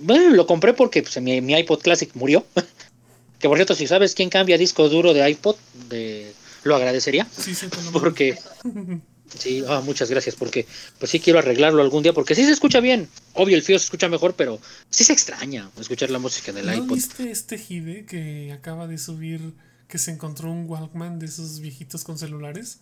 bueno, 0.00 0.30
lo 0.30 0.46
compré 0.46 0.74
porque 0.74 1.02
pues, 1.02 1.20
mi, 1.20 1.54
iPod 1.54 1.80
Classic 1.80 2.10
murió. 2.14 2.44
que 3.38 3.48
por 3.48 3.58
cierto, 3.58 3.74
si 3.74 3.86
sabes 3.86 4.14
quién 4.14 4.30
cambia 4.30 4.58
disco 4.58 4.88
duro 4.88 5.14
de 5.14 5.28
iPod, 5.30 5.56
de, 5.88 6.32
lo 6.64 6.76
agradecería. 6.76 7.26
Sí, 7.36 7.54
sí, 7.54 7.66
porque... 7.92 8.38
Sí, 9.38 9.64
ah, 9.68 9.80
muchas 9.84 10.10
gracias, 10.10 10.34
porque 10.34 10.66
pues 10.98 11.10
sí 11.10 11.20
quiero 11.20 11.38
arreglarlo 11.38 11.82
algún 11.82 12.02
día, 12.02 12.12
porque 12.12 12.34
sí 12.34 12.44
se 12.44 12.52
escucha 12.52 12.80
bien. 12.80 13.08
Obvio, 13.34 13.56
el 13.56 13.62
fío 13.62 13.78
se 13.78 13.84
escucha 13.84 14.08
mejor, 14.08 14.34
pero 14.34 14.60
sí 14.90 15.04
se 15.04 15.12
extraña 15.12 15.70
escuchar 15.78 16.10
la 16.10 16.18
música 16.18 16.52
del 16.52 16.66
¿No 16.66 16.74
iPod. 16.74 16.94
¿Viste 16.94 17.30
este 17.30 17.56
Hide 17.56 18.06
que 18.06 18.52
acaba 18.52 18.86
de 18.86 18.98
subir, 18.98 19.52
que 19.88 19.98
se 19.98 20.10
encontró 20.10 20.50
un 20.50 20.68
Walkman 20.68 21.18
de 21.18 21.26
esos 21.26 21.60
viejitos 21.60 22.04
con 22.04 22.18
celulares? 22.18 22.78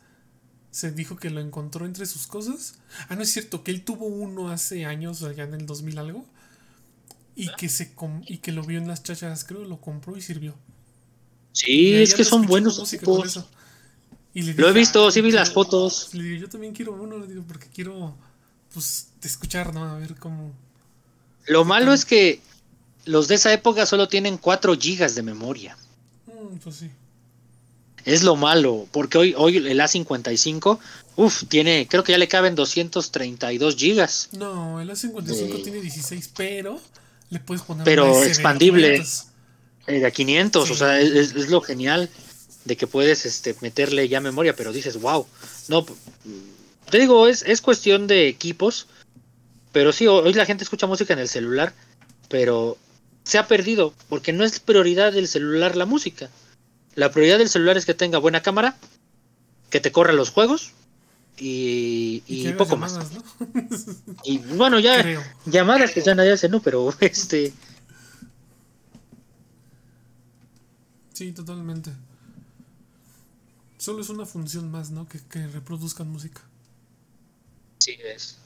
se 0.75 0.91
dijo 0.91 1.15
que 1.17 1.31
lo 1.31 1.41
encontró 1.41 1.87
entre 1.87 2.05
sus 2.05 2.27
cosas. 2.27 2.75
Ah, 3.09 3.15
no 3.15 3.23
es 3.23 3.31
cierto, 3.31 3.63
que 3.63 3.71
él 3.71 3.85
tuvo 3.85 4.07
uno 4.07 4.49
hace 4.51 4.85
años, 4.87 5.23
allá 5.23 5.45
en 5.45 5.55
el 5.55 5.67
2000 5.67 5.99
algo, 5.99 6.27
y 7.37 7.49
que, 7.55 7.69
se 7.69 7.95
y 8.27 8.39
que 8.39 8.51
lo 8.51 8.65
vio 8.65 8.79
en 8.79 8.89
las 8.89 9.05
chachas, 9.05 9.45
creo, 9.45 9.65
lo 9.65 9.81
compró 9.81 10.17
y 10.17 10.21
sirvió. 10.21 10.57
Sí, 11.53 11.95
es 11.95 12.15
que 12.15 12.25
son 12.25 12.47
buenos 12.47 12.93
lo 14.35 14.69
he 14.69 14.73
visto, 14.73 15.11
sí 15.11 15.21
vi 15.21 15.31
las 15.31 15.53
fotos. 15.53 16.11
Le 16.13 16.23
digo, 16.23 16.43
yo 16.43 16.49
también 16.49 16.73
quiero 16.75 16.93
uno, 16.93 17.19
le 17.19 17.27
digo, 17.27 17.45
porque 17.47 17.69
quiero, 17.69 18.17
pues, 18.73 19.09
escuchar, 19.23 19.73
¿no? 19.73 19.85
A 19.85 19.99
ver 19.99 20.15
cómo... 20.17 20.53
Lo 21.47 21.65
malo 21.65 21.93
es 21.93 22.05
que 22.05 22.41
los 23.05 23.29
de 23.29 23.37
esa 23.37 23.53
época 23.53 23.87
solo 23.87 24.09
tienen 24.09 24.39
4 24.39 24.77
gigas 24.79 25.15
de 25.15 25.23
memoria. 25.23 25.77
Mm, 26.27 26.57
pues 26.57 26.77
sí 26.77 26.91
es 28.05 28.23
lo 28.23 28.37
malo, 28.37 28.87
porque 28.93 29.19
hoy, 29.19 29.35
hoy 29.37 29.57
el 29.57 29.81
A55, 29.81 30.79
uff, 31.17 31.45
tiene, 31.49 31.87
creo 31.89 32.05
que 32.05 32.13
ya 32.13 32.19
le 32.19 32.29
caben 32.29 32.55
232 32.55 33.77
gigas. 33.77 34.29
No, 34.33 34.81
el 34.81 34.91
A55 34.91 35.63
tiene 35.63 35.81
16, 35.81 36.31
pero 36.37 36.81
le 37.31 37.41
puedes 37.41 37.63
poner 37.63 37.85
pero 37.85 38.23
expandible 38.23 39.05
de, 39.87 39.99
eh, 39.99 40.07
a 40.07 40.11
500, 40.11 40.71
o 40.71 40.75
sea, 40.75 41.01
es, 41.01 41.49
lo 41.49 41.61
genial 41.63 42.11
de 42.65 42.77
que 42.77 42.87
puedes 42.87 43.27
este, 43.27 43.55
meterle 43.61 44.09
ya 44.09 44.21
memoria, 44.21 44.57
pero 44.57 44.73
dices, 44.73 45.01
wow, 45.01 45.27
no, 45.69 45.87
te 46.91 46.99
digo, 46.99 47.27
es, 47.27 47.43
es 47.43 47.61
cuestión 47.61 48.07
de 48.07 48.29
equipos, 48.29 48.87
pero 49.73 49.93
sí, 49.93 50.07
hoy 50.07 50.33
la 50.35 50.47
gente 50.47 50.65
escucha 50.65 50.87
música 50.87 51.13
en 51.13 51.19
el 51.19 51.29
celular, 51.29 51.75
pero 52.29 52.79
se 53.25 53.39
ha 53.39 53.49
perdido, 53.49 53.95
porque 54.09 54.33
no 54.33 54.45
es 54.45 54.61
prioridad 54.61 55.13
del 55.13 55.29
celular 55.29 55.77
la 55.77 55.87
música. 55.87 56.31
La 56.95 57.11
prioridad 57.11 57.39
del 57.39 57.49
celular 57.49 57.77
es 57.77 57.87
que 57.87 57.95
tenga 57.95 58.19
buena 58.19 58.43
cámara, 58.43 58.77
que 59.71 59.81
te 59.81 59.91
corra 59.91 60.13
los 60.13 60.31
juegos 60.31 60.73
y, 61.37 62.53
poco 62.57 62.77
más. 62.77 62.97
y 64.25 64.39
bueno, 64.39 64.79
ya 64.79 65.21
llamadas 65.47 65.91
que 65.91 66.03
ya 66.03 66.15
nadie 66.15 66.33
hace, 66.33 66.49
¿no? 66.49 66.61
Pero 66.61 66.95
este... 67.01 67.53
Sí, 71.13 71.33
totalmente. 71.33 71.91
Solo 73.85 74.01
es 74.01 74.09
una 74.09 74.25
función 74.25 74.71
más, 74.71 74.91
¿no? 74.91 75.07
Que, 75.07 75.21
que 75.21 75.47
reproduzcan 75.47 76.09
música. 76.09 76.41
Sí, 77.77 77.99
es. 78.03 78.39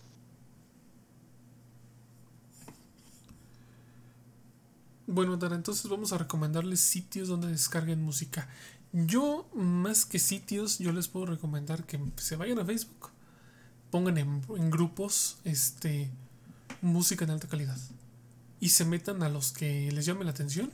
Bueno, 5.07 5.39
Tara, 5.39 5.55
entonces 5.55 5.89
vamos 5.89 6.12
a 6.12 6.18
recomendarles 6.18 6.80
sitios 6.80 7.28
donde 7.28 7.47
descarguen 7.47 8.03
música. 8.03 8.49
Yo, 8.93 9.49
más 9.55 10.05
que 10.05 10.18
sitios, 10.18 10.80
yo 10.80 10.91
les 10.91 11.07
puedo 11.07 11.26
recomendar 11.26 11.86
que 11.86 12.01
se 12.16 12.34
vayan 12.34 12.59
a 12.59 12.64
Facebook, 12.64 13.11
pongan 13.93 14.18
en, 14.18 14.70
grupos 14.72 15.39
este, 15.45 16.11
música 16.82 17.24
en 17.24 17.30
alta 17.30 17.47
calidad 17.47 17.78
y 18.59 18.70
se 18.70 18.84
metan 18.84 19.22
a 19.22 19.28
los 19.28 19.53
que 19.53 19.93
les 19.93 20.05
llame 20.05 20.24
la 20.24 20.32
atención 20.32 20.72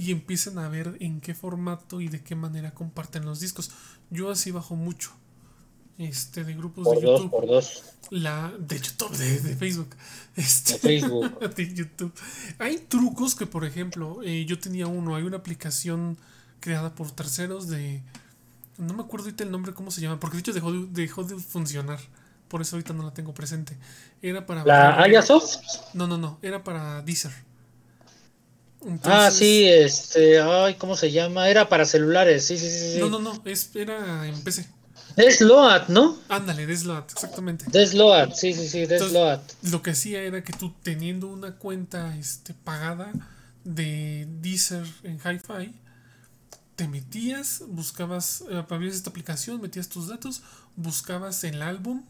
y 0.00 0.12
empiecen 0.12 0.58
a 0.58 0.66
ver 0.70 0.96
en 1.00 1.20
qué 1.20 1.34
formato 1.34 2.00
y 2.00 2.08
de 2.08 2.22
qué 2.22 2.34
manera 2.34 2.72
comparten 2.72 3.26
los 3.26 3.38
discos. 3.38 3.70
Yo 4.08 4.30
así 4.30 4.50
bajo 4.50 4.74
mucho 4.74 5.10
este, 5.98 6.42
de 6.42 6.54
grupos 6.54 6.90
de 6.90 7.02
YouTube. 7.02 7.30
Por 7.30 7.46
dos. 7.46 7.84
La, 8.08 8.50
de 8.58 8.80
YouTube, 8.80 9.14
de, 9.14 9.56
Facebook. 9.56 9.94
Este, 10.36 10.72
de 10.72 10.78
Facebook. 10.78 11.38
de 11.54 11.74
YouTube. 11.74 12.14
Hay 12.58 12.78
trucos 12.78 13.34
que, 13.34 13.44
por 13.44 13.66
ejemplo, 13.66 14.22
eh, 14.24 14.46
yo 14.46 14.58
tenía 14.58 14.86
uno. 14.86 15.16
Hay 15.16 15.24
una 15.24 15.36
aplicación 15.36 16.16
creada 16.60 16.94
por 16.94 17.10
terceros 17.10 17.68
de. 17.68 18.02
No 18.78 18.94
me 18.94 19.02
acuerdo 19.02 19.26
ahorita 19.26 19.44
el 19.44 19.50
nombre, 19.50 19.74
cómo 19.74 19.90
se 19.90 20.00
llama, 20.00 20.18
porque 20.18 20.38
de 20.38 20.40
hecho 20.40 20.54
dejó 20.54 20.72
de, 20.72 20.86
dejó 20.86 21.24
de 21.24 21.36
funcionar. 21.36 22.00
Por 22.48 22.62
eso 22.62 22.76
ahorita 22.76 22.94
no 22.94 23.02
la 23.02 23.12
tengo 23.12 23.34
presente. 23.34 23.76
Era 24.22 24.46
para. 24.46 24.64
¿La 24.64 25.02
Ayasoft? 25.02 25.60
No, 25.92 26.06
no, 26.06 26.16
no. 26.16 26.38
Era 26.40 26.64
para 26.64 27.02
Deezer. 27.02 27.49
Ah, 29.04 29.30
sí, 29.30 29.64
este. 29.66 30.40
Ay, 30.40 30.74
¿cómo 30.74 30.96
se 30.96 31.10
llama? 31.10 31.48
Era 31.48 31.68
para 31.68 31.84
celulares, 31.84 32.44
sí, 32.46 32.58
sí, 32.58 32.70
sí. 32.70 32.98
No, 32.98 33.08
no, 33.08 33.18
no. 33.18 33.42
Es, 33.44 33.70
era 33.74 34.26
en 34.26 34.40
PC. 34.42 34.66
Desload, 35.16 35.88
¿no? 35.88 36.16
Ándale, 36.28 36.66
Desload, 36.66 37.04
exactamente. 37.12 37.66
Desload, 37.68 38.32
sí, 38.34 38.54
sí, 38.54 38.68
sí, 38.68 38.86
Desload. 38.86 39.40
Lo 39.70 39.82
que 39.82 39.90
hacía 39.90 40.22
era 40.22 40.42
que 40.42 40.52
tú 40.52 40.72
teniendo 40.82 41.26
una 41.26 41.56
cuenta 41.56 42.16
este, 42.16 42.54
pagada 42.54 43.12
de 43.64 44.26
Deezer 44.40 44.86
en 45.02 45.18
Hi-Fi, 45.18 45.74
te 46.76 46.88
metías, 46.88 47.64
buscabas, 47.68 48.44
abrías 48.70 48.94
esta 48.94 49.10
aplicación, 49.10 49.60
metías 49.60 49.88
tus 49.88 50.08
datos, 50.08 50.42
buscabas 50.76 51.44
el 51.44 51.60
álbum 51.60 52.04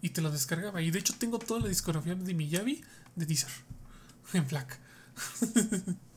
y 0.00 0.10
te 0.10 0.22
lo 0.22 0.30
descargaba. 0.30 0.80
Y 0.80 0.90
de 0.90 0.98
hecho 0.98 1.14
tengo 1.18 1.38
toda 1.38 1.60
la 1.60 1.68
discografía 1.68 2.14
de 2.14 2.34
Miyavi 2.34 2.82
de 3.16 3.26
Deezer 3.26 3.50
en 4.32 4.46
FLAC. 4.46 4.78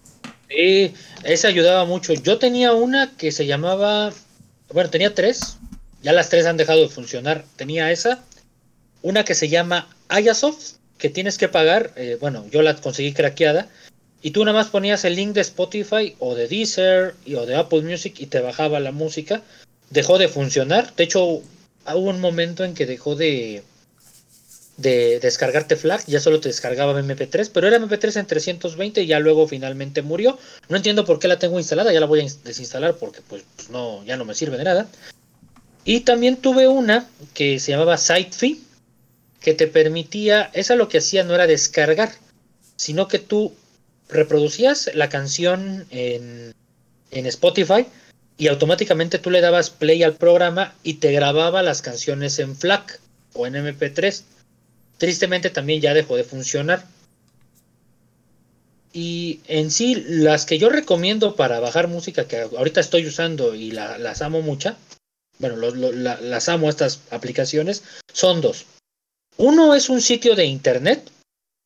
Sí, 0.49 0.93
esa 1.23 1.47
ayudaba 1.49 1.85
mucho. 1.85 2.13
Yo 2.13 2.37
tenía 2.37 2.73
una 2.73 3.15
que 3.17 3.31
se 3.31 3.45
llamaba, 3.45 4.13
bueno, 4.71 4.89
tenía 4.89 5.13
tres, 5.13 5.57
ya 6.01 6.13
las 6.13 6.29
tres 6.29 6.45
han 6.45 6.57
dejado 6.57 6.81
de 6.81 6.89
funcionar. 6.89 7.43
Tenía 7.55 7.91
esa, 7.91 8.23
una 9.01 9.25
que 9.25 9.35
se 9.35 9.49
llama 9.49 9.89
Ayasoft, 10.09 10.77
que 10.97 11.09
tienes 11.09 11.37
que 11.37 11.49
pagar. 11.49 11.91
Eh, 11.95 12.17
bueno, 12.19 12.45
yo 12.51 12.61
la 12.61 12.75
conseguí 12.75 13.13
craqueada. 13.13 13.67
Y 14.21 14.31
tú 14.31 14.43
nada 14.43 14.57
más 14.57 14.67
ponías 14.67 15.05
el 15.05 15.15
link 15.15 15.33
de 15.33 15.41
Spotify 15.41 16.15
o 16.19 16.33
de 16.33 16.47
Deezer 16.47 17.13
y, 17.25 17.35
o 17.35 17.45
de 17.45 17.55
Apple 17.55 17.81
Music 17.81 18.15
y 18.19 18.25
te 18.27 18.39
bajaba 18.39 18.79
la 18.79 18.91
música. 18.91 19.41
Dejó 19.89 20.17
de 20.17 20.27
funcionar. 20.27 20.95
De 20.95 21.03
hecho, 21.03 21.23
hubo 21.23 21.43
un 22.09 22.19
momento 22.19 22.63
en 22.63 22.73
que 22.73 22.85
dejó 22.85 23.15
de, 23.15 23.63
de 24.77 25.19
descargarte 25.19 25.75
FLAC, 25.75 26.05
ya 26.05 26.19
solo 26.19 26.39
te 26.39 26.49
descargaba 26.49 26.99
MP3, 27.01 27.49
pero 27.51 27.67
era 27.67 27.79
MP3 27.79 28.19
en 28.19 28.27
320 28.27 29.01
y 29.01 29.07
ya 29.07 29.19
luego 29.19 29.47
finalmente 29.47 30.03
murió. 30.03 30.37
No 30.69 30.77
entiendo 30.77 31.03
por 31.03 31.19
qué 31.19 31.27
la 31.27 31.39
tengo 31.39 31.57
instalada, 31.57 31.91
ya 31.91 31.99
la 31.99 32.05
voy 32.05 32.21
a 32.21 32.27
desinstalar 32.43 32.95
porque 32.95 33.21
pues 33.27 33.43
no, 33.69 34.03
ya 34.05 34.17
no 34.17 34.25
me 34.25 34.35
sirve 34.35 34.57
de 34.57 34.63
nada. 34.63 34.87
Y 35.83 36.01
también 36.01 36.37
tuve 36.37 36.67
una 36.67 37.09
que 37.33 37.59
se 37.59 37.71
llamaba 37.71 37.97
SiteFi, 37.97 38.61
que 39.41 39.53
te 39.53 39.67
permitía, 39.67 40.51
esa 40.53 40.75
lo 40.75 40.89
que 40.89 40.99
hacía 40.99 41.23
no 41.23 41.33
era 41.33 41.47
descargar, 41.47 42.11
sino 42.75 43.07
que 43.07 43.19
tú 43.19 43.53
reproducías 44.09 44.91
la 44.93 45.09
canción 45.09 45.85
en, 45.89 46.53
en 47.11 47.25
Spotify 47.25 47.87
y 48.37 48.47
automáticamente 48.47 49.17
tú 49.17 49.31
le 49.31 49.41
dabas 49.41 49.69
play 49.69 50.03
al 50.03 50.15
programa 50.15 50.75
y 50.83 50.95
te 50.95 51.11
grababa 51.11 51.63
las 51.63 51.81
canciones 51.81 52.37
en 52.39 52.55
FLAC 52.55 52.99
o 53.33 53.47
en 53.47 53.55
MP3. 53.55 54.23
Tristemente 54.97 55.49
también 55.49 55.81
ya 55.81 55.93
dejó 55.93 56.15
de 56.15 56.23
funcionar. 56.23 56.85
Y 58.93 59.41
en 59.47 59.69
sí, 59.69 60.03
las 60.07 60.45
que 60.45 60.57
yo 60.57 60.69
recomiendo 60.69 61.35
para 61.35 61.59
bajar 61.59 61.87
música 61.87 62.27
que 62.27 62.41
ahorita 62.41 62.79
estoy 62.79 63.05
usando 63.05 63.53
y 63.53 63.71
las 63.71 64.21
amo 64.21 64.41
mucha, 64.41 64.77
bueno, 65.39 65.57
las 65.57 66.49
amo 66.49 66.69
estas 66.69 67.01
aplicaciones, 67.11 67.83
son 68.11 68.41
dos. 68.41 68.65
Uno 69.37 69.75
es 69.75 69.89
un 69.89 70.01
sitio 70.01 70.33
de 70.35 70.45
internet 70.45 71.11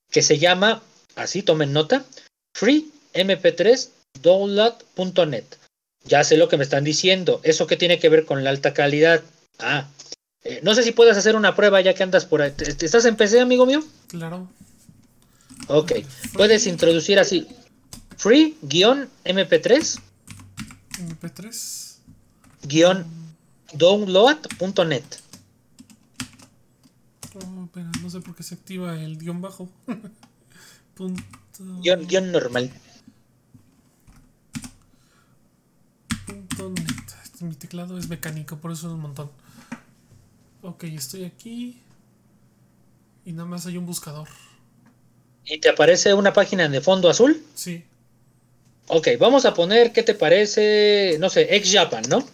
que 0.09 0.21
se 0.21 0.39
llama, 0.39 0.83
así 1.15 1.41
tomen 1.41 1.71
nota, 1.71 2.05
freemp3download.net. 2.57 5.45
Ya 6.03 6.23
sé 6.23 6.35
lo 6.35 6.49
que 6.49 6.57
me 6.57 6.63
están 6.63 6.83
diciendo. 6.83 7.39
¿Eso 7.43 7.67
qué 7.67 7.77
tiene 7.77 7.99
que 7.99 8.09
ver 8.09 8.25
con 8.25 8.43
la 8.43 8.49
alta 8.49 8.73
calidad? 8.73 9.21
Ah, 9.59 9.87
eh, 10.43 10.59
no 10.63 10.73
sé 10.73 10.83
si 10.83 10.91
puedes 10.91 11.17
hacer 11.17 11.35
una 11.35 11.55
prueba 11.55 11.81
ya 11.81 11.93
que 11.93 12.03
andas 12.03 12.25
por 12.25 12.41
ahí. 12.41 12.53
¿Estás 12.57 13.05
en 13.05 13.15
PC, 13.15 13.39
amigo 13.41 13.65
mío? 13.65 13.83
Claro. 14.07 14.47
Ok. 15.67 15.93
Puedes 16.33 16.65
introducir 16.67 17.19
así. 17.19 17.47
Free-mp3. 18.17 19.99
MP3. 20.99 21.97
Guión 22.63 23.21
download.net. 23.73 25.03
Oh, 27.33 27.69
no 28.01 28.09
sé 28.09 28.19
por 28.19 28.35
qué 28.35 28.43
se 28.43 28.55
activa 28.55 28.99
el 29.01 29.17
guion 29.17 29.41
bajo. 29.41 29.69
Punto. 30.95 31.23
Guión, 31.81 32.05
guion 32.07 32.31
normal. 32.31 32.71
Punto 36.25 36.69
net. 36.69 36.87
Mi 37.41 37.55
teclado 37.55 37.97
es 37.97 38.07
mecánico, 38.07 38.57
por 38.57 38.71
eso 38.71 38.87
es 38.87 38.93
un 38.93 38.99
montón. 38.99 39.31
Ok, 40.71 40.85
estoy 40.85 41.25
aquí. 41.25 41.81
Y 43.25 43.33
nada 43.33 43.45
más 43.45 43.65
hay 43.65 43.75
un 43.75 43.85
buscador. 43.85 44.29
¿Y 45.43 45.59
te 45.59 45.67
aparece 45.67 46.13
una 46.13 46.31
página 46.31 46.69
de 46.69 46.79
fondo 46.79 47.09
azul? 47.09 47.43
Sí. 47.55 47.83
Ok, 48.87 49.09
vamos 49.19 49.45
a 49.45 49.53
poner, 49.53 49.91
¿qué 49.91 50.01
te 50.01 50.15
parece? 50.15 51.17
No 51.19 51.29
sé, 51.29 51.55
ex 51.55 51.73
Japan, 51.73 52.03
¿no? 52.09 52.25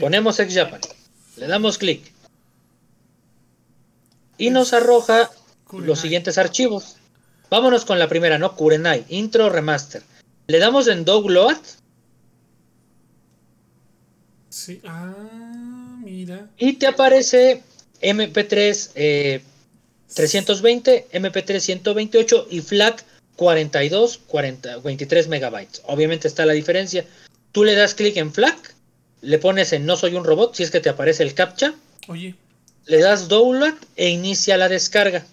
Ponemos 0.00 0.40
ex 0.40 0.52
Japan. 0.54 0.80
Le 1.36 1.46
damos 1.46 1.78
clic. 1.78 2.12
Y 4.36 4.50
nos 4.50 4.72
arroja 4.72 5.30
Kurenai. 5.66 5.86
los 5.86 6.00
siguientes 6.00 6.36
archivos. 6.36 6.96
Vámonos 7.48 7.84
con 7.84 8.00
la 8.00 8.08
primera, 8.08 8.38
¿no? 8.38 8.56
Kurenai, 8.56 9.04
intro 9.08 9.50
remaster. 9.50 10.02
Le 10.48 10.58
damos 10.58 10.88
en 10.88 11.04
download 11.04 11.58
Sí. 14.48 14.80
Ah, 14.86 15.12
mira. 16.14 16.48
y 16.58 16.74
te 16.74 16.86
aparece 16.86 17.62
MP3 18.00 18.90
eh, 18.94 19.42
320, 20.14 21.08
MP3 21.12 21.60
128 21.60 22.48
y 22.50 22.60
FLAC 22.60 23.04
42, 23.36 24.20
40, 24.26 24.78
23 24.78 25.28
megabytes. 25.28 25.82
Obviamente 25.86 26.28
está 26.28 26.46
la 26.46 26.52
diferencia. 26.52 27.04
Tú 27.52 27.64
le 27.64 27.74
das 27.74 27.94
clic 27.94 28.16
en 28.16 28.32
FLAC, 28.32 28.74
le 29.22 29.38
pones 29.38 29.72
en 29.72 29.86
no 29.86 29.96
soy 29.96 30.14
un 30.14 30.24
robot, 30.24 30.54
si 30.54 30.62
es 30.62 30.70
que 30.70 30.80
te 30.80 30.88
aparece 30.88 31.22
el 31.22 31.34
captcha, 31.34 31.74
Oye, 32.08 32.34
le 32.86 32.98
das 32.98 33.28
download 33.28 33.74
e 33.96 34.10
inicia 34.10 34.56
la 34.56 34.68
descarga. 34.68 35.26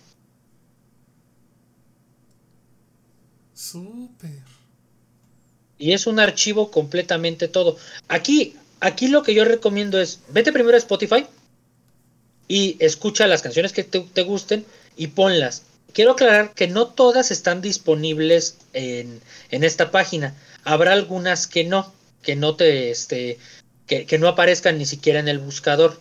súper. 3.54 4.42
Y 5.78 5.94
es 5.94 6.08
un 6.08 6.20
archivo 6.20 6.72
completamente 6.72 7.48
todo. 7.48 7.78
Aquí, 8.08 8.56
aquí 8.82 9.08
lo 9.08 9.24
que 9.24 9.34
yo 9.34 9.46
recomiendo 9.46 10.02
es, 10.02 10.20
vete 10.30 10.52
primero 10.52 10.76
a 10.76 10.80
Spotify 10.80 11.26
y 12.48 12.76
escucha 12.80 13.28
las 13.28 13.42
canciones 13.42 13.72
que 13.72 13.84
te, 13.84 14.02
te 14.02 14.24
gusten 14.24 14.66
y 14.98 15.08
ponlas. 15.08 15.64
Quiero 15.94 16.12
aclarar 16.12 16.54
que 16.54 16.68
no 16.68 16.88
todas 16.88 17.32
están 17.32 17.62
disponibles 17.62 18.58
en, 18.74 19.22
en 19.52 19.64
esta 19.64 19.92
página. 19.92 20.36
Habrá 20.64 20.94
algunas 20.94 21.48
que 21.48 21.64
no, 21.64 21.94
que 22.24 22.36
no 22.36 22.56
te, 22.56 22.92
este, 22.92 23.38
que, 23.88 24.06
que 24.06 24.18
no 24.18 24.28
aparezcan 24.28 24.78
ni 24.78 24.86
siquiera 24.86 25.20
en 25.20 25.28
el 25.28 25.40
buscador. 25.40 26.00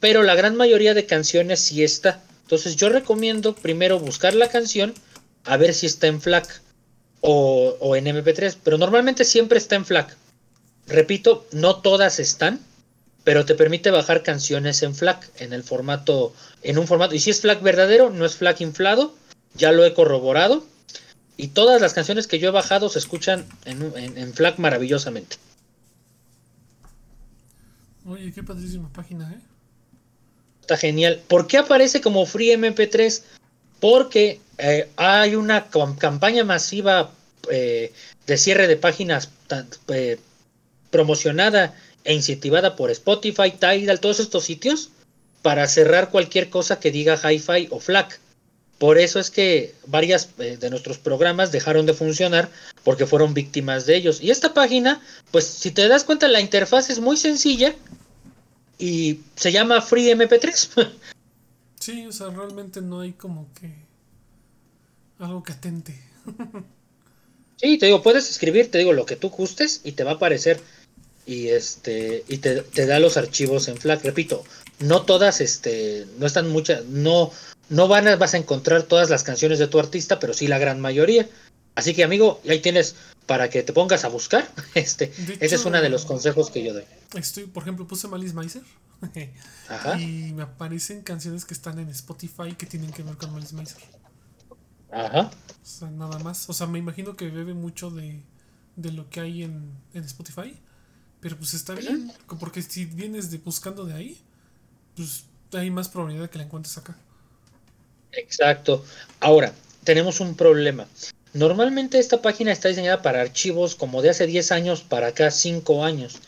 Pero 0.00 0.22
la 0.22 0.34
gran 0.34 0.56
mayoría 0.56 0.94
de 0.94 1.06
canciones 1.06 1.60
sí 1.60 1.82
está. 1.82 2.22
Entonces 2.42 2.76
yo 2.76 2.88
recomiendo 2.88 3.54
primero 3.54 3.98
buscar 3.98 4.34
la 4.34 4.48
canción 4.48 4.94
a 5.44 5.56
ver 5.56 5.74
si 5.74 5.86
está 5.86 6.06
en 6.06 6.20
FLAC 6.20 6.60
o 7.20 7.94
en 7.94 8.06
MP3, 8.06 8.56
pero 8.64 8.78
normalmente 8.78 9.24
siempre 9.24 9.58
está 9.58 9.76
en 9.76 9.86
FLAC. 9.86 10.16
Repito, 10.92 11.46
no 11.52 11.76
todas 11.76 12.18
están, 12.20 12.60
pero 13.24 13.44
te 13.46 13.54
permite 13.54 13.90
bajar 13.90 14.22
canciones 14.22 14.82
en 14.82 14.94
FLAC, 14.94 15.30
en 15.40 15.52
el 15.54 15.62
formato, 15.62 16.34
en 16.62 16.76
un 16.78 16.86
formato, 16.86 17.14
y 17.14 17.20
si 17.20 17.30
es 17.30 17.40
FLAC 17.40 17.62
verdadero, 17.62 18.10
no 18.10 18.26
es 18.26 18.36
FLAC 18.36 18.60
inflado, 18.60 19.14
ya 19.54 19.72
lo 19.72 19.84
he 19.86 19.94
corroborado, 19.94 20.66
y 21.38 21.48
todas 21.48 21.80
las 21.80 21.94
canciones 21.94 22.26
que 22.26 22.38
yo 22.38 22.48
he 22.48 22.52
bajado 22.52 22.88
se 22.90 22.98
escuchan 22.98 23.46
en, 23.64 23.82
en- 23.96 24.18
en 24.18 24.34
FLAC 24.34 24.58
maravillosamente. 24.58 25.36
Oye, 28.06 28.32
qué 28.32 28.42
padrísima 28.42 28.92
página, 28.92 29.32
¿eh? 29.32 29.40
Está 30.60 30.76
genial. 30.76 31.22
¿Por 31.28 31.46
qué 31.46 31.58
aparece 31.58 32.00
como 32.00 32.26
Free 32.26 32.50
MP3? 32.50 33.22
Porque 33.80 34.40
eh, 34.58 34.90
hay 34.96 35.36
una 35.36 35.70
cam- 35.70 35.96
campaña 35.96 36.44
masiva 36.44 37.10
eh, 37.50 37.92
de 38.26 38.36
cierre 38.36 38.66
de 38.68 38.76
páginas 38.76 39.30
eh, 39.88 40.18
promocionada 40.92 41.74
e 42.04 42.14
incentivada 42.14 42.76
por 42.76 42.92
Spotify, 42.92 43.50
Tidal, 43.50 43.98
todos 43.98 44.20
estos 44.20 44.44
sitios 44.44 44.90
para 45.42 45.66
cerrar 45.66 46.10
cualquier 46.10 46.50
cosa 46.50 46.78
que 46.78 46.92
diga 46.92 47.18
Hi-Fi 47.20 47.68
o 47.70 47.80
FLAC. 47.80 48.20
Por 48.78 48.98
eso 48.98 49.18
es 49.18 49.30
que 49.30 49.74
varias 49.86 50.28
eh, 50.38 50.56
de 50.56 50.70
nuestros 50.70 50.98
programas 50.98 51.50
dejaron 51.52 51.86
de 51.86 51.94
funcionar 51.94 52.48
porque 52.84 53.06
fueron 53.06 53.34
víctimas 53.34 53.86
de 53.86 53.96
ellos. 53.96 54.20
Y 54.20 54.30
esta 54.30 54.54
página, 54.54 55.00
pues 55.30 55.46
si 55.46 55.70
te 55.70 55.88
das 55.88 56.04
cuenta, 56.04 56.28
la 56.28 56.40
interfaz 56.40 56.90
es 56.90 57.00
muy 57.00 57.16
sencilla 57.16 57.74
y 58.78 59.20
se 59.36 59.50
llama 59.52 59.80
Free 59.80 60.10
MP3. 60.12 60.90
Sí, 61.78 62.06
o 62.06 62.12
sea, 62.12 62.28
realmente 62.28 62.80
no 62.80 63.00
hay 63.00 63.10
como 63.10 63.52
que 63.54 63.74
algo 65.18 65.42
que 65.42 65.52
atente. 65.52 66.00
Sí, 67.56 67.78
te 67.78 67.86
digo, 67.86 68.02
puedes 68.02 68.28
escribir, 68.28 68.72
te 68.72 68.78
digo, 68.78 68.92
lo 68.92 69.06
que 69.06 69.14
tú 69.14 69.30
gustes 69.30 69.82
y 69.84 69.92
te 69.92 70.02
va 70.02 70.10
a 70.10 70.14
aparecer. 70.14 70.60
Y 71.24 71.48
este, 71.48 72.24
y 72.28 72.38
te, 72.38 72.62
te 72.62 72.86
da 72.86 72.98
los 72.98 73.16
archivos 73.16 73.68
en 73.68 73.76
FLAC. 73.76 74.04
Repito, 74.04 74.44
no 74.80 75.02
todas, 75.02 75.40
este, 75.40 76.06
no 76.18 76.26
están 76.26 76.50
muchas, 76.50 76.84
no, 76.86 77.30
no 77.68 77.88
van 77.88 78.08
a, 78.08 78.16
vas 78.16 78.34
a 78.34 78.38
encontrar 78.38 78.82
todas 78.84 79.10
las 79.10 79.22
canciones 79.22 79.58
de 79.58 79.68
tu 79.68 79.78
artista, 79.78 80.18
pero 80.18 80.34
sí 80.34 80.46
la 80.46 80.58
gran 80.58 80.80
mayoría. 80.80 81.28
Así 81.74 81.94
que 81.94 82.04
amigo, 82.04 82.40
ahí 82.48 82.60
tienes 82.60 82.96
para 83.26 83.48
que 83.48 83.62
te 83.62 83.72
pongas 83.72 84.04
a 84.04 84.08
buscar. 84.08 84.48
Este, 84.74 85.12
ese 85.40 85.54
es 85.54 85.64
uno 85.64 85.80
de 85.80 85.88
los 85.88 86.04
consejos 86.04 86.50
que 86.50 86.62
yo 86.62 86.74
doy. 86.74 86.84
Estoy, 87.14 87.44
por 87.44 87.62
ejemplo, 87.62 87.86
puse 87.86 88.08
Malice 88.08 88.34
Miser. 88.34 88.62
Ajá. 89.68 90.00
Y 90.00 90.32
me 90.32 90.42
aparecen 90.42 91.02
canciones 91.02 91.44
que 91.44 91.54
están 91.54 91.78
en 91.78 91.88
Spotify 91.88 92.54
que 92.56 92.66
tienen 92.66 92.90
que 92.90 93.02
ver 93.02 93.16
con 93.16 93.32
Malice 93.32 93.54
Miser. 93.54 93.78
Ajá. 94.90 95.30
O 95.30 95.66
sea, 95.66 95.90
nada 95.90 96.18
más. 96.18 96.48
O 96.48 96.52
sea, 96.52 96.66
me 96.66 96.78
imagino 96.78 97.16
que 97.16 97.30
bebe 97.30 97.54
mucho 97.54 97.90
de, 97.90 98.22
de 98.76 98.92
lo 98.92 99.08
que 99.08 99.20
hay 99.20 99.42
en, 99.44 99.72
en 99.94 100.04
Spotify. 100.04 100.58
Pero 101.22 101.38
pues 101.38 101.54
está 101.54 101.74
bien. 101.74 102.12
Porque 102.38 102.60
si 102.60 102.84
vienes 102.84 103.30
de 103.30 103.38
buscando 103.38 103.84
de 103.84 103.94
ahí, 103.94 104.18
pues 104.96 105.24
hay 105.52 105.70
más 105.70 105.88
probabilidad 105.88 106.24
de 106.24 106.30
que 106.30 106.38
la 106.38 106.44
encuentres 106.44 106.76
acá. 106.76 106.96
Exacto. 108.10 108.84
Ahora, 109.20 109.54
tenemos 109.84 110.20
un 110.20 110.34
problema. 110.34 110.86
Normalmente 111.32 111.98
esta 111.98 112.20
página 112.20 112.52
está 112.52 112.68
diseñada 112.68 113.00
para 113.02 113.22
archivos 113.22 113.76
como 113.76 114.02
de 114.02 114.10
hace 114.10 114.26
10 114.26 114.52
años 114.52 114.82
para 114.82 115.08
acá 115.08 115.30
5 115.30 115.84
años. 115.84 116.18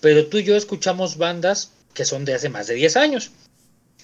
Pero 0.00 0.26
tú 0.26 0.38
y 0.38 0.44
yo 0.44 0.56
escuchamos 0.56 1.18
bandas 1.18 1.72
que 1.92 2.04
son 2.04 2.24
de 2.24 2.34
hace 2.34 2.48
más 2.48 2.68
de 2.68 2.74
10 2.74 2.96
años. 2.96 3.32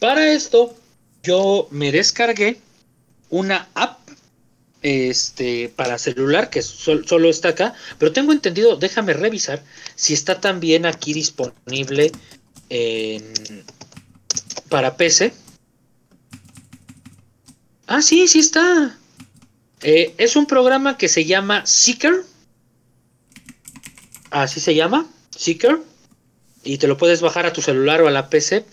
Para 0.01 0.33
esto, 0.33 0.77
yo 1.23 1.69
me 1.71 1.93
descargué 1.93 2.61
una 3.31 3.69
app 3.75 4.00
este, 4.83 5.69
para 5.69 5.99
celular 5.99 6.51
que 6.51 6.63
sol- 6.63 7.05
solo 7.07 7.29
está 7.29 7.51
acá. 7.51 7.75
Pero 7.99 8.13
tengo 8.13 8.33
entendido, 8.33 8.77
déjame 8.77 9.13
revisar 9.13 9.63
si 9.95 10.15
está 10.15 10.41
también 10.41 10.87
aquí 10.87 11.13
disponible 11.13 12.13
en- 12.69 13.65
para 14.69 14.97
PC. 14.97 15.33
Ah, 17.87 18.03
sí, 18.03 18.29
sí 18.29 18.39
está. 18.39 18.97
Eh, 19.83 20.15
es 20.19 20.37
un 20.37 20.47
programa 20.47 20.97
que 20.97 21.09
se 21.09 21.25
llama 21.25 21.65
Seeker. 21.67 22.25
Así 24.31 24.61
se 24.61 24.75
llama, 24.75 25.07
Seeker. 25.37 25.81
Y 26.63 26.79
te 26.79 26.87
lo 26.87 26.97
puedes 26.97 27.21
bajar 27.21 27.47
a 27.47 27.53
tu 27.53 27.63
celular 27.63 28.01
o 28.03 28.07
a 28.09 28.11
la 28.11 28.29
PC. 28.29 28.65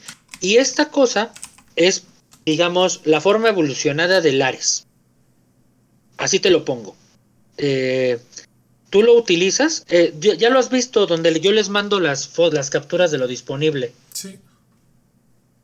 Y 0.42 0.58
esta 0.58 0.90
cosa 0.90 1.32
es, 1.76 2.04
digamos, 2.46 3.02
la 3.06 3.22
forma 3.22 3.50
evolucionada 3.50 4.22
del 4.22 4.42
Ares. 4.42 4.87
Así 6.18 6.40
te 6.40 6.50
lo 6.50 6.66
pongo. 6.66 6.96
Eh, 7.58 8.20
Tú 8.90 9.04
lo 9.04 9.16
utilizas, 9.16 9.86
eh, 9.90 10.14
ya 10.20 10.50
lo 10.50 10.60
has 10.60 10.70
visto 10.70 11.08
donde 11.08 11.38
yo 11.42 11.52
les 11.52 11.68
mando 11.68 12.00
las, 12.00 12.32
las 12.54 12.70
capturas 12.70 13.12
de 13.12 13.18
lo 13.18 13.28
disponible. 13.28 13.92
Sí. 14.14 14.38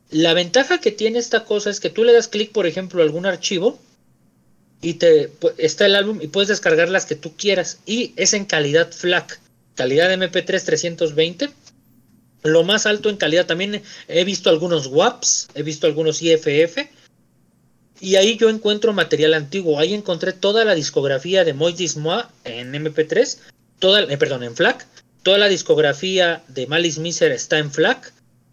La 0.10 0.34
ventaja 0.34 0.82
que 0.82 0.92
tiene 0.92 1.20
esta 1.20 1.46
cosa 1.46 1.70
es 1.70 1.80
que 1.80 1.90
tú 1.90 2.04
le 2.04 2.12
das 2.12 2.28
clic, 2.28 2.52
por 2.52 2.68
ejemplo, 2.68 3.02
a 3.02 3.06
algún 3.06 3.26
archivo 3.26 3.80
y 4.82 4.96
te 4.96 5.32
está 5.58 5.86
el 5.86 5.96
álbum 5.96 6.20
y 6.22 6.28
puedes 6.28 6.50
descargar 6.50 6.90
las 6.90 7.06
que 7.06 7.16
tú 7.16 7.36
quieras 7.38 7.80
y 7.86 8.14
es 8.18 8.34
en 8.34 8.44
calidad 8.44 8.92
FLAC, 8.92 9.40
calidad 9.76 10.12
MP3 10.12 10.62
320. 10.62 11.50
Lo 12.44 12.64
más 12.66 12.86
alto 12.86 13.10
en 13.10 13.16
calidad 13.16 13.46
también 13.46 13.82
he 14.10 14.26
visto 14.26 14.50
algunos 14.50 14.88
WAPs, 14.88 15.48
he 15.56 15.64
visto 15.64 15.88
algunos 15.88 16.22
IFF 16.22 16.90
y 18.00 18.16
ahí 18.16 18.38
yo 18.38 18.50
encuentro 18.50 18.94
material 18.94 19.34
antiguo. 19.34 19.80
Ahí 19.80 19.94
encontré 19.94 20.34
toda 20.34 20.66
la 20.66 20.76
discografía 20.76 21.44
de 21.44 21.54
Moa 21.54 22.32
en 22.44 22.74
MP3, 22.74 23.38
toda, 23.80 24.02
eh, 24.04 24.18
perdón, 24.18 24.44
en 24.44 24.56
FLAC. 24.56 24.86
Toda 25.24 25.38
la 25.38 25.48
discografía 25.48 26.44
de 26.50 26.68
Malice 26.68 27.00
Miser 27.00 27.32
está 27.32 27.60
en 27.60 27.72
FLAC. 27.72 28.12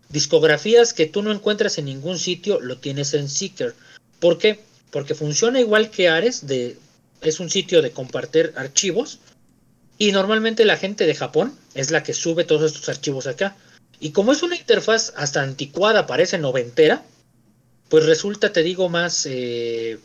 Discografías 0.09 0.95
que 0.95 1.07
tú 1.07 1.23
no 1.23 1.33
encuentras 1.33 1.79
en 1.79 1.87
ningún 1.87 2.19
sitio, 2.19 2.61
lo 2.61 2.79
tienes 2.79 3.15
en 3.15 3.29
Seeker. 3.29 3.75
¿Por 4.21 4.39
qué? 4.39 4.61
Porque 4.91 5.15
funciona 5.15 5.61
igual 5.61 5.91
que 5.91 6.09
Ares, 6.09 6.47
de, 6.47 6.77
es 7.23 7.41
un 7.41 7.51
sitio 7.51 7.83
de 7.83 7.91
compartir 7.91 8.53
archivos. 8.57 9.19
Y 9.99 10.13
normalmente 10.13 10.65
la 10.65 10.77
gente 10.77 11.07
de 11.07 11.15
Japón 11.15 11.57
es 11.75 11.91
la 11.91 12.03
que 12.03 12.15
sube 12.15 12.45
todos 12.45 12.73
estos 12.73 12.89
archivos 12.89 13.27
acá. 13.27 13.57
Y 13.99 14.11
como 14.11 14.33
es 14.33 14.43
una 14.43 14.57
interfaz 14.57 15.13
hasta 15.17 15.43
anticuada, 15.43 16.07
parece 16.07 16.39
noventera, 16.39 17.05
pues 17.91 18.07
resulta, 18.07 18.53
te 18.53 18.63
digo, 18.63 18.89
más, 18.89 19.27
eh, 19.27 19.99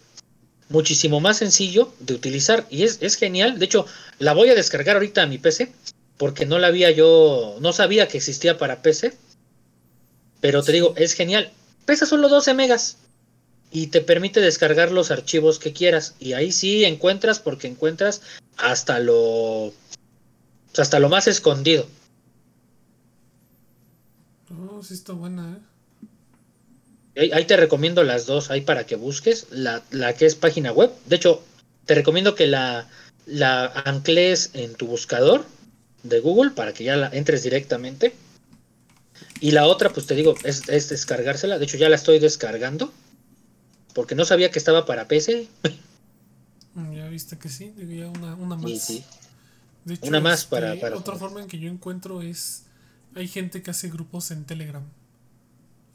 muchísimo 0.70 1.22
más 1.22 1.38
sencillo 1.38 1.94
de 2.00 2.16
utilizar 2.16 2.66
y 2.70 2.84
es, 2.84 2.98
es, 3.02 3.16
genial. 3.16 3.60
De 3.60 3.66
hecho, 3.66 3.86
la 4.20 4.34
voy 4.34 4.50
a 4.50 4.56
descargar 4.56 4.96
ahorita 4.96 5.22
a 5.22 5.28
mi 5.28 5.38
PC 5.38 5.72
porque 6.18 6.46
no 6.46 6.60
la 6.60 6.68
había 6.68 6.92
yo, 6.92 7.58
no 7.62 7.72
sabía 7.74 8.08
que 8.08 8.18
existía 8.18 8.58
para 8.58 8.82
PC. 8.82 9.16
Pero 10.42 10.64
te 10.64 10.72
digo, 10.72 10.94
es 10.98 11.14
genial. 11.14 11.52
Pesa 11.86 12.06
solo 12.06 12.28
12 12.28 12.54
megas 12.54 12.98
y 13.72 13.88
te 13.88 14.02
permite 14.02 14.42
descargar 14.42 14.92
los 14.92 15.12
archivos 15.12 15.60
que 15.60 15.74
quieras. 15.74 16.16
Y 16.20 16.34
ahí 16.34 16.52
sí 16.52 16.86
encuentras, 16.86 17.40
porque 17.40 17.68
encuentras 17.68 18.22
hasta 18.58 19.00
lo, 19.00 19.74
hasta 20.78 21.00
lo 21.00 21.10
más 21.10 21.28
escondido. 21.28 21.88
Oh, 24.50 24.82
sí 24.82 24.94
está 24.94 25.14
buena, 25.14 25.58
¿eh? 25.58 25.75
Ahí, 27.16 27.46
te 27.46 27.56
recomiendo 27.56 28.04
las 28.04 28.26
dos, 28.26 28.52
ahí 28.52 28.62
para 28.62 28.86
que 28.86 28.96
busques 28.96 29.48
la, 29.50 29.82
la, 29.92 30.14
que 30.14 30.26
es 30.26 30.36
página 30.36 30.72
web. 30.74 30.92
De 31.06 31.16
hecho, 31.16 31.44
te 31.86 31.96
recomiendo 31.96 32.36
que 32.36 32.46
la, 32.46 32.90
la 33.26 33.68
ancles 33.86 34.52
en 34.54 34.76
tu 34.76 34.88
buscador 34.88 35.46
de 36.04 36.20
Google 36.20 36.52
para 36.52 36.74
que 36.74 36.84
ya 36.84 36.98
la 36.98 37.08
entres 37.08 37.44
directamente. 37.44 38.14
Y 39.40 39.52
la 39.52 39.66
otra, 39.66 39.92
pues 39.92 40.06
te 40.08 40.16
digo, 40.16 40.36
es, 40.44 40.68
es 40.68 40.90
descargársela. 40.90 41.58
De 41.58 41.66
hecho, 41.66 41.78
ya 41.78 41.90
la 41.90 41.96
estoy 41.96 42.20
descargando. 42.20 42.92
Porque 43.94 44.14
no 44.14 44.26
sabía 44.26 44.52
que 44.52 44.60
estaba 44.60 44.86
para 44.86 45.08
PC. 45.08 45.48
Ya 46.94 47.08
viste 47.08 47.38
que 47.38 47.48
sí, 47.48 47.72
digo 47.78 47.94
ya 47.94 48.08
una, 48.08 48.36
una 48.36 48.58
más. 48.58 48.70
Sí, 48.70 48.80
sí. 48.80 49.04
De 49.86 49.94
hecho, 49.94 50.08
una 50.08 50.20
más 50.20 50.46
para, 50.46 50.74
este, 50.74 50.82
para, 50.82 50.98
Otra 50.98 51.16
forma 51.16 51.42
en 51.42 51.48
que 51.48 51.58
yo 51.58 51.70
encuentro 51.70 52.22
es. 52.22 52.64
Hay 53.16 53.30
gente 53.30 53.64
que 53.64 53.72
hace 53.72 53.90
grupos 53.90 54.32
en 54.32 54.44
Telegram. 54.44 54.84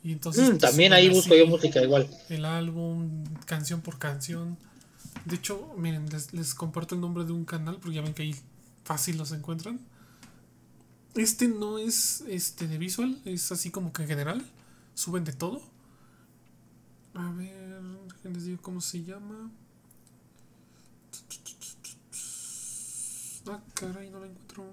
Y 0.03 0.13
entonces, 0.13 0.45
mm, 0.45 0.51
pues, 0.51 0.61
también 0.61 0.93
ahí 0.93 1.09
busco 1.09 1.35
yo 1.35 1.47
música 1.47 1.83
igual. 1.83 2.09
El 2.29 2.45
álbum, 2.45 3.25
canción 3.45 3.81
por 3.81 3.99
canción. 3.99 4.57
De 5.25 5.37
hecho, 5.37 5.75
miren, 5.77 6.07
les, 6.33 6.55
comparto 6.55 6.95
el 6.95 7.01
nombre 7.01 7.25
de 7.25 7.33
un 7.33 7.45
canal 7.45 7.77
porque 7.77 7.97
ya 7.97 8.03
ven 8.03 8.15
que 8.15 8.23
ahí 8.23 8.37
fácil 8.85 9.19
los 9.19 9.33
encuentran. 9.33 9.81
Este 11.15 11.49
no 11.49 11.79
es 11.79 12.23
este 12.29 12.69
de 12.69 12.79
visual, 12.79 13.21
es 13.25 13.53
así 13.53 13.71
como 13.71 13.93
que 13.93 14.03
en 14.03 14.09
general. 14.09 14.47
Suben 14.95 15.25
de 15.25 15.33
todo. 15.33 15.63
A 17.15 17.31
ver, 17.33 17.83
les 18.25 18.45
digo 18.45 18.63
cómo 18.63 18.81
se 18.81 19.03
llama. 19.03 19.51
Ah, 23.47 23.61
caray, 23.75 24.11
no 24.11 24.21
lo 24.21 24.27
encuentro. 24.27 24.65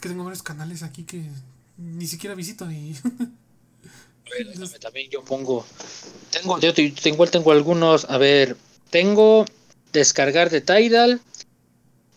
Que 0.00 0.08
tengo 0.08 0.24
varios 0.24 0.42
canales 0.42 0.82
aquí 0.82 1.04
que 1.04 1.30
ni 1.76 2.06
siquiera 2.06 2.34
visito 2.34 2.70
y. 2.70 2.94
también 4.80 5.10
yo 5.10 5.22
pongo. 5.22 5.64
Tengo, 6.30 6.58
yo 6.58 6.72
tengo, 6.74 7.26
tengo 7.26 7.52
algunos. 7.52 8.06
A 8.08 8.18
ver, 8.18 8.56
tengo 8.90 9.44
descargar 9.92 10.50
de 10.50 10.60
Tidal, 10.60 11.20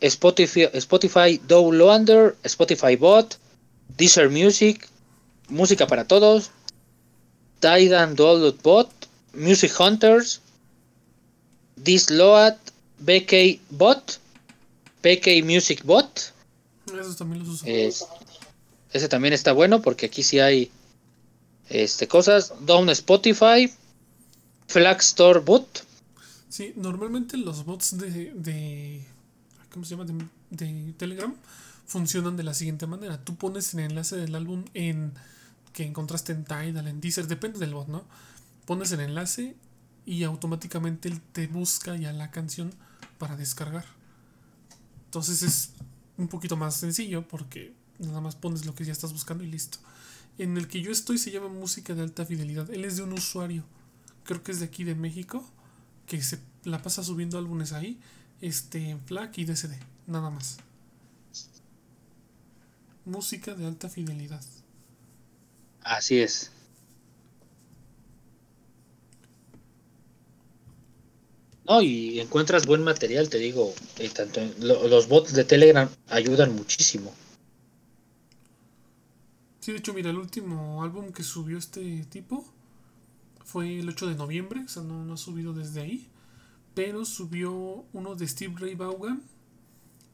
Spotify, 0.02 0.70
Spotify 0.74 1.42
Downloader, 1.48 2.36
Spotify 2.44 2.96
Bot, 2.96 3.38
Deezer 3.98 4.30
Music, 4.30 4.88
Música 5.50 5.88
para 5.88 6.08
Todos, 6.08 6.52
Tidal 7.60 8.16
Download 8.16 8.56
Bot, 8.62 8.90
Music 9.34 9.72
Hunters, 9.80 10.42
Disload, 11.76 12.56
BK 13.00 13.60
Bot, 13.72 14.20
BK 15.04 15.44
Music 15.44 15.84
Bot. 15.84 16.34
Esos 16.88 17.18
también 17.18 17.40
los 17.40 17.64
uso. 17.64 18.08
Ese 18.92 19.10
también 19.10 19.34
está 19.34 19.52
bueno 19.52 19.82
porque 19.82 20.06
aquí 20.06 20.24
sí 20.24 20.40
hay 20.40 20.72
este, 21.70 22.08
cosas. 22.08 22.54
Down 22.66 22.90
Spotify, 22.90 23.72
Flag 24.68 25.00
Store 25.00 25.40
Bot. 25.40 25.86
Sí, 26.50 26.74
normalmente 26.76 27.38
los 27.38 27.66
bots 27.66 27.98
de, 27.98 28.32
de 28.34 29.02
¿cómo 29.72 29.86
se 29.86 29.96
llama? 29.96 30.06
De, 30.50 30.94
Telegram 30.98 31.36
funcionan 31.86 32.38
de 32.38 32.44
la 32.44 32.54
siguiente 32.54 32.88
manera. 32.88 33.24
Tú 33.24 33.36
pones 33.36 33.74
el 33.74 33.82
enlace 33.82 34.16
del 34.16 34.36
álbum 34.36 34.64
en 34.74 35.12
que 35.74 35.84
encontraste 35.84 36.32
en 36.32 36.46
Tidal, 36.46 36.88
en 36.88 37.02
Deezer, 37.02 37.28
depende 37.28 37.60
del 37.60 37.74
bot, 37.74 37.90
¿no? 37.90 38.06
Pones 38.66 38.92
el 38.94 39.02
enlace 39.02 39.56
y 40.06 40.24
automáticamente 40.24 41.10
él 41.10 41.20
te 41.34 41.48
busca 41.48 41.98
ya 41.98 42.14
la 42.14 42.32
canción 42.32 42.72
para 43.18 43.36
descargar. 43.36 43.86
Entonces 45.06 45.44
es 45.44 45.72
un 46.18 46.30
poquito 46.30 46.56
más 46.56 46.78
sencillo 46.78 47.28
porque 47.28 47.74
Nada 48.00 48.22
más 48.22 48.36
pones 48.36 48.66
lo 48.66 48.76
que 48.76 48.86
ya 48.86 48.92
estás 48.92 49.14
buscando 49.14 49.44
y 49.44 49.48
listo. 49.48 49.78
En 50.38 50.58
el 50.58 50.68
que 50.68 50.82
yo 50.82 50.92
estoy 50.92 51.18
se 51.18 51.32
llama 51.32 51.48
música 51.48 51.96
de 51.96 52.02
alta 52.02 52.26
fidelidad. 52.26 52.70
Él 52.72 52.84
es 52.86 52.98
de 52.98 53.04
un 53.04 53.14
usuario, 53.14 53.64
creo 54.26 54.44
que 54.44 54.52
es 54.52 54.60
de 54.60 54.66
aquí 54.66 54.84
de 54.84 54.96
México, 54.96 55.46
que 56.08 56.22
se 56.22 56.40
la 56.64 56.82
pasa 56.82 57.04
subiendo 57.04 57.38
álbumes 57.38 57.72
ahí, 57.72 58.00
este, 58.42 58.90
en 58.90 59.00
FLAC 59.02 59.38
y 59.38 59.46
DCD, 59.46 59.80
nada 60.08 60.30
más. 60.30 60.58
Música 63.06 63.54
de 63.54 63.66
alta 63.66 63.88
fidelidad. 63.88 64.44
Así 65.82 66.20
es. 66.20 66.52
No, 71.68 71.82
y 71.82 72.20
encuentras 72.20 72.66
buen 72.66 72.84
material, 72.84 73.30
te 73.30 73.38
digo. 73.38 73.74
Eh, 73.98 74.10
tanto 74.10 74.42
los 74.60 75.08
bots 75.08 75.34
de 75.34 75.44
Telegram 75.44 75.90
ayudan 76.10 76.56
muchísimo. 76.56 77.14
Sí, 79.66 79.72
de 79.72 79.80
hecho, 79.80 79.96
mira, 79.96 80.12
el 80.12 80.20
último 80.20 80.84
álbum 80.84 81.12
que 81.12 81.24
subió 81.24 81.58
este 81.58 82.06
tipo 82.06 82.46
fue 83.44 83.80
el 83.80 83.90
8 83.90 84.10
de 84.10 84.14
noviembre, 84.14 84.62
o 84.64 84.68
sea, 84.68 84.84
no, 84.84 85.12
ha 85.12 85.18
subido 85.18 85.56
desde 85.56 85.82
ahí. 85.82 86.08
Pero 86.76 87.04
subió 87.04 87.84
uno 87.92 88.14
de 88.14 88.28
Steve 88.28 88.54
Ray 88.60 88.76
Vaughan 88.76 89.24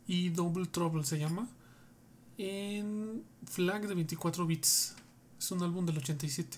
y 0.08 0.30
Double 0.30 0.68
Trouble 0.68 1.04
se 1.04 1.20
llama. 1.20 1.50
En 2.38 3.26
Flag 3.46 3.90
de 3.90 3.94
24 3.94 4.46
bits. 4.46 4.96
Es 5.38 5.52
un 5.52 5.62
álbum 5.64 5.86
del 5.86 5.98
87. 5.98 6.58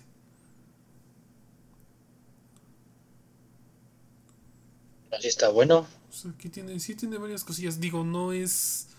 Así 5.18 5.30
está 5.30 5.50
bueno. 5.50 5.88
O 6.12 6.14
sea, 6.14 6.30
aquí 6.30 6.48
tiene, 6.48 6.80
sí 6.80 6.94
tiene 6.94 7.18
varias 7.18 7.44
cosillas. 7.44 7.80
Digo, 7.80 8.04
no 8.04 8.34
es 8.34 8.90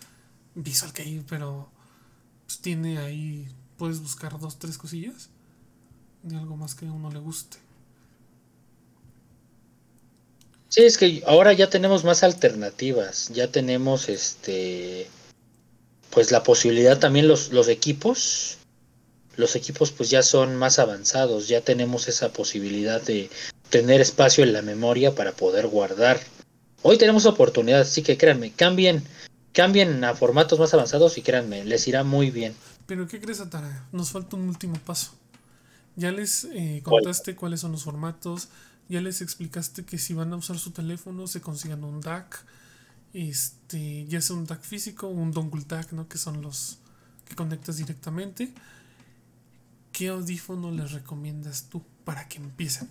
Visual 0.56 0.92
Kei, 0.92 1.24
pero 1.28 1.70
pues 2.48 2.58
tiene 2.58 2.98
ahí 2.98 3.48
puedes 3.78 4.00
buscar 4.00 4.38
dos, 4.38 4.58
tres 4.58 4.78
cosillas 4.78 5.28
de 6.22 6.36
algo 6.36 6.56
más 6.56 6.74
que 6.74 6.86
a 6.86 6.92
uno 6.92 7.10
le 7.10 7.18
guste. 7.18 7.58
Sí, 10.68 10.82
es 10.82 10.98
que 10.98 11.22
ahora 11.26 11.52
ya 11.52 11.70
tenemos 11.70 12.02
más 12.02 12.24
alternativas, 12.24 13.28
ya 13.28 13.48
tenemos 13.48 14.08
este 14.08 15.08
pues 16.10 16.30
la 16.30 16.42
posibilidad 16.42 16.98
también 16.98 17.28
los, 17.28 17.52
los 17.52 17.68
equipos, 17.68 18.58
los 19.36 19.56
equipos 19.56 19.92
pues 19.92 20.10
ya 20.10 20.22
son 20.22 20.56
más 20.56 20.78
avanzados, 20.78 21.48
ya 21.48 21.60
tenemos 21.60 22.08
esa 22.08 22.32
posibilidad 22.32 23.02
de 23.02 23.30
tener 23.70 24.00
espacio 24.00 24.44
en 24.44 24.52
la 24.52 24.62
memoria 24.62 25.14
para 25.14 25.32
poder 25.32 25.66
guardar. 25.66 26.20
Hoy 26.82 26.98
tenemos 26.98 27.26
oportunidad, 27.26 27.80
así 27.80 28.02
que 28.02 28.16
créanme, 28.16 28.52
cambien, 28.52 29.02
cambien 29.52 30.04
a 30.04 30.14
formatos 30.14 30.58
más 30.58 30.74
avanzados 30.74 31.18
y 31.18 31.22
créanme, 31.22 31.64
les 31.64 31.86
irá 31.88 32.04
muy 32.04 32.30
bien. 32.30 32.54
Pero 32.86 33.08
¿qué 33.08 33.20
crees, 33.20 33.40
Atara? 33.40 33.86
Nos 33.92 34.10
falta 34.10 34.36
un 34.36 34.48
último 34.48 34.74
paso. 34.78 35.12
Ya 35.96 36.10
les 36.10 36.44
eh, 36.52 36.82
contaste 36.84 37.36
cuáles 37.36 37.60
son 37.60 37.72
los 37.72 37.84
formatos, 37.84 38.48
ya 38.88 39.00
les 39.00 39.20
explicaste 39.22 39.84
que 39.84 39.98
si 39.98 40.12
van 40.12 40.32
a 40.32 40.36
usar 40.36 40.58
su 40.58 40.72
teléfono 40.72 41.26
se 41.26 41.40
consigan 41.40 41.84
un 41.84 42.00
DAC, 42.00 42.44
este, 43.12 44.04
ya 44.06 44.20
sea 44.20 44.36
un 44.36 44.44
DAC 44.44 44.62
físico 44.62 45.06
o 45.06 45.10
un 45.10 45.30
dongle 45.30 45.64
DAC, 45.66 45.92
¿no? 45.92 46.08
Que 46.08 46.18
son 46.18 46.42
los 46.42 46.78
que 47.28 47.36
conectas 47.36 47.76
directamente. 47.76 48.52
¿Qué 49.92 50.08
audífono 50.08 50.72
les 50.72 50.90
recomiendas 50.90 51.68
tú 51.70 51.82
para 52.04 52.26
que 52.28 52.38
empiecen? 52.38 52.88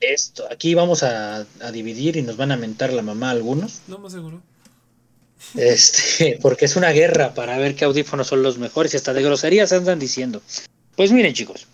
Esto, 0.00 0.44
aquí 0.50 0.74
vamos 0.74 1.02
a, 1.02 1.46
a 1.60 1.72
dividir 1.72 2.16
y 2.16 2.22
nos 2.22 2.36
van 2.38 2.52
a 2.52 2.56
mentar 2.56 2.92
la 2.92 3.02
mamá 3.02 3.30
algunos. 3.30 3.82
No, 3.86 3.98
más 3.98 4.12
seguro. 4.12 4.42
Este, 5.54 6.38
porque 6.42 6.64
es 6.64 6.76
una 6.76 6.90
guerra 6.90 7.34
para 7.34 7.58
ver 7.58 7.74
qué 7.74 7.84
audífonos 7.84 8.26
son 8.26 8.42
los 8.42 8.58
mejores 8.58 8.94
y 8.94 8.96
hasta 8.96 9.12
de 9.12 9.22
groserías 9.22 9.72
andan 9.72 9.98
diciendo. 9.98 10.42
Pues 10.96 11.12
miren 11.12 11.34
chicos, 11.34 11.66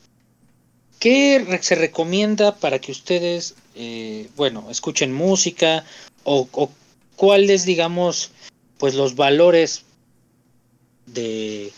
¿qué 0.99 1.59
se 1.63 1.75
recomienda 1.75 2.57
para 2.57 2.81
que 2.81 2.93
ustedes, 2.93 3.55
eh, 3.75 4.29
bueno, 4.37 4.69
escuchen 4.71 5.13
música 5.13 5.85
o, 6.25 6.49
o 6.53 6.71
cuáles, 7.17 7.65
digamos, 7.65 8.31
pues 8.79 8.95
los 8.95 9.15
valores 9.15 9.85
de, 11.07 11.73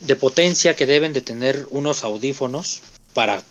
de 0.00 0.16
potencia 0.16 0.74
que 0.74 0.86
deben 0.86 1.12
de 1.12 1.20
tener 1.20 1.66
unos 1.70 2.04
audífonos 2.04 2.82
para 3.14 3.42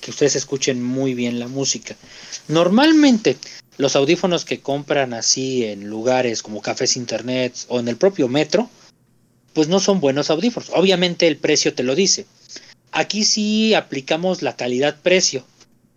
que 0.00 0.10
ustedes 0.10 0.36
escuchen 0.36 0.82
muy 0.82 1.14
bien 1.14 1.38
la 1.38 1.48
música. 1.48 1.96
Normalmente 2.48 3.36
los 3.78 3.96
audífonos 3.96 4.44
que 4.44 4.60
compran 4.60 5.14
así 5.14 5.64
en 5.64 5.88
lugares 5.88 6.42
como 6.42 6.62
cafés 6.62 6.96
internet 6.96 7.54
o 7.68 7.80
en 7.80 7.88
el 7.88 7.96
propio 7.96 8.28
metro, 8.28 8.70
pues 9.52 9.68
no 9.68 9.80
son 9.80 10.00
buenos 10.00 10.30
audífonos. 10.30 10.70
Obviamente 10.74 11.26
el 11.26 11.36
precio 11.36 11.74
te 11.74 11.82
lo 11.82 11.94
dice. 11.94 12.26
Aquí 12.92 13.24
sí 13.24 13.74
aplicamos 13.74 14.42
la 14.42 14.56
calidad-precio, 14.56 15.44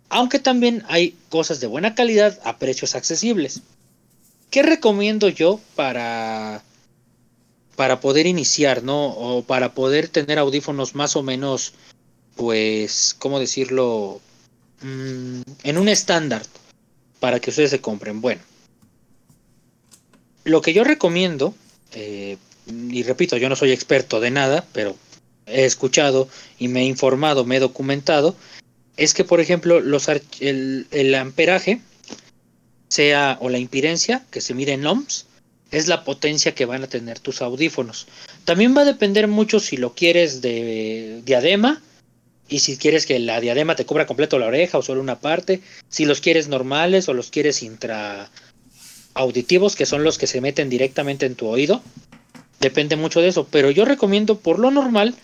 aunque 0.08 0.38
también 0.38 0.84
hay 0.88 1.16
cosas 1.28 1.60
de 1.60 1.66
buena 1.66 1.94
calidad 1.94 2.38
a 2.44 2.58
precios 2.58 2.94
accesibles. 2.94 3.62
¿Qué 4.50 4.62
recomiendo 4.62 5.28
yo 5.28 5.60
para 5.76 6.62
para 7.76 8.00
poder 8.00 8.26
iniciar, 8.26 8.82
¿no? 8.82 9.06
O 9.06 9.42
para 9.42 9.72
poder 9.72 10.08
tener 10.08 10.38
audífonos 10.38 10.94
más 10.94 11.16
o 11.16 11.22
menos, 11.22 11.72
pues, 12.40 13.14
¿cómo 13.18 13.38
decirlo? 13.38 14.18
Mm, 14.80 15.42
en 15.62 15.76
un 15.76 15.90
estándar 15.90 16.40
para 17.18 17.38
que 17.38 17.50
ustedes 17.50 17.68
se 17.68 17.82
compren. 17.82 18.22
Bueno, 18.22 18.40
lo 20.44 20.62
que 20.62 20.72
yo 20.72 20.82
recomiendo, 20.82 21.54
eh, 21.92 22.38
y 22.66 23.02
repito, 23.02 23.36
yo 23.36 23.50
no 23.50 23.56
soy 23.56 23.72
experto 23.72 24.20
de 24.20 24.30
nada, 24.30 24.64
pero 24.72 24.96
he 25.44 25.66
escuchado 25.66 26.30
y 26.58 26.68
me 26.68 26.80
he 26.80 26.84
informado, 26.84 27.44
me 27.44 27.56
he 27.56 27.60
documentado, 27.60 28.34
es 28.96 29.12
que, 29.12 29.24
por 29.24 29.40
ejemplo, 29.40 29.80
los 29.80 30.08
el, 30.40 30.86
el 30.92 31.14
amperaje 31.16 31.82
sea 32.88 33.36
o 33.42 33.50
la 33.50 33.58
impidencia, 33.58 34.24
que 34.30 34.40
se 34.40 34.54
mide 34.54 34.72
en 34.72 34.86
ohms, 34.86 35.26
es 35.70 35.88
la 35.88 36.04
potencia 36.04 36.54
que 36.54 36.64
van 36.64 36.84
a 36.84 36.88
tener 36.88 37.18
tus 37.18 37.42
audífonos. 37.42 38.06
También 38.46 38.74
va 38.74 38.80
a 38.80 38.86
depender 38.86 39.28
mucho 39.28 39.60
si 39.60 39.76
lo 39.76 39.94
quieres 39.94 40.40
de 40.40 41.20
diadema 41.26 41.82
y 42.50 42.58
si 42.58 42.76
quieres 42.76 43.06
que 43.06 43.18
la 43.20 43.40
diadema 43.40 43.76
te 43.76 43.86
cubra 43.86 44.06
completo 44.06 44.38
la 44.38 44.46
oreja 44.46 44.76
o 44.76 44.82
solo 44.82 45.00
una 45.00 45.20
parte, 45.20 45.60
si 45.88 46.04
los 46.04 46.20
quieres 46.20 46.48
normales 46.48 47.08
o 47.08 47.14
los 47.14 47.30
quieres 47.30 47.62
intra 47.62 48.28
auditivos, 49.14 49.76
que 49.76 49.86
son 49.86 50.02
los 50.02 50.18
que 50.18 50.26
se 50.26 50.40
meten 50.40 50.68
directamente 50.68 51.26
en 51.26 51.36
tu 51.36 51.46
oído. 51.46 51.80
Depende 52.60 52.96
mucho 52.96 53.20
de 53.20 53.28
eso, 53.28 53.46
pero 53.50 53.70
yo 53.70 53.84
recomiendo 53.84 54.38
por 54.38 54.58
lo 54.58 54.70
normal 54.70 55.14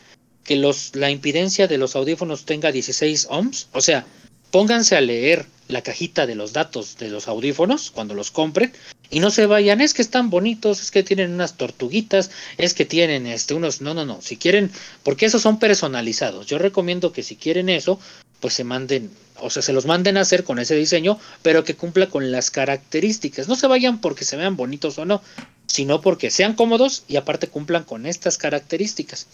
que 0.44 0.56
los, 0.56 0.94
la 0.94 1.10
impidencia 1.10 1.66
de 1.66 1.78
los 1.78 1.96
audífonos 1.96 2.44
tenga 2.44 2.70
16 2.72 3.26
ohms, 3.28 3.68
o 3.72 3.80
sea, 3.80 4.06
pónganse 4.50 4.96
a 4.96 5.00
leer 5.00 5.46
la 5.68 5.82
cajita 5.82 6.26
de 6.26 6.34
los 6.34 6.52
datos 6.52 6.96
de 6.96 7.08
los 7.08 7.28
audífonos 7.28 7.90
cuando 7.90 8.14
los 8.14 8.30
compren 8.30 8.72
y 9.10 9.20
no 9.20 9.30
se 9.30 9.46
vayan, 9.46 9.80
es 9.80 9.94
que 9.94 10.02
están 10.02 10.30
bonitos, 10.30 10.80
es 10.80 10.90
que 10.90 11.02
tienen 11.02 11.32
unas 11.32 11.56
tortuguitas, 11.56 12.30
es 12.58 12.74
que 12.74 12.84
tienen 12.84 13.26
este 13.26 13.54
unos, 13.54 13.80
no, 13.80 13.94
no, 13.94 14.04
no, 14.04 14.20
si 14.20 14.36
quieren, 14.36 14.70
porque 15.02 15.26
esos 15.26 15.42
son 15.42 15.58
personalizados. 15.58 16.46
Yo 16.46 16.58
recomiendo 16.58 17.12
que 17.12 17.22
si 17.22 17.36
quieren 17.36 17.68
eso, 17.68 18.00
pues 18.40 18.54
se 18.54 18.64
manden, 18.64 19.10
o 19.40 19.50
sea, 19.50 19.62
se 19.62 19.72
los 19.72 19.86
manden 19.86 20.16
a 20.16 20.22
hacer 20.22 20.44
con 20.44 20.58
ese 20.58 20.74
diseño, 20.74 21.18
pero 21.42 21.64
que 21.64 21.74
cumpla 21.74 22.08
con 22.08 22.32
las 22.32 22.50
características. 22.50 23.48
No 23.48 23.54
se 23.54 23.66
vayan 23.66 24.00
porque 24.00 24.24
se 24.24 24.36
vean 24.36 24.56
bonitos 24.56 24.98
o 24.98 25.04
no, 25.04 25.22
sino 25.66 26.00
porque 26.00 26.30
sean 26.30 26.54
cómodos 26.54 27.04
y 27.08 27.16
aparte 27.16 27.48
cumplan 27.48 27.84
con 27.84 28.06
estas 28.06 28.38
características. 28.38 29.28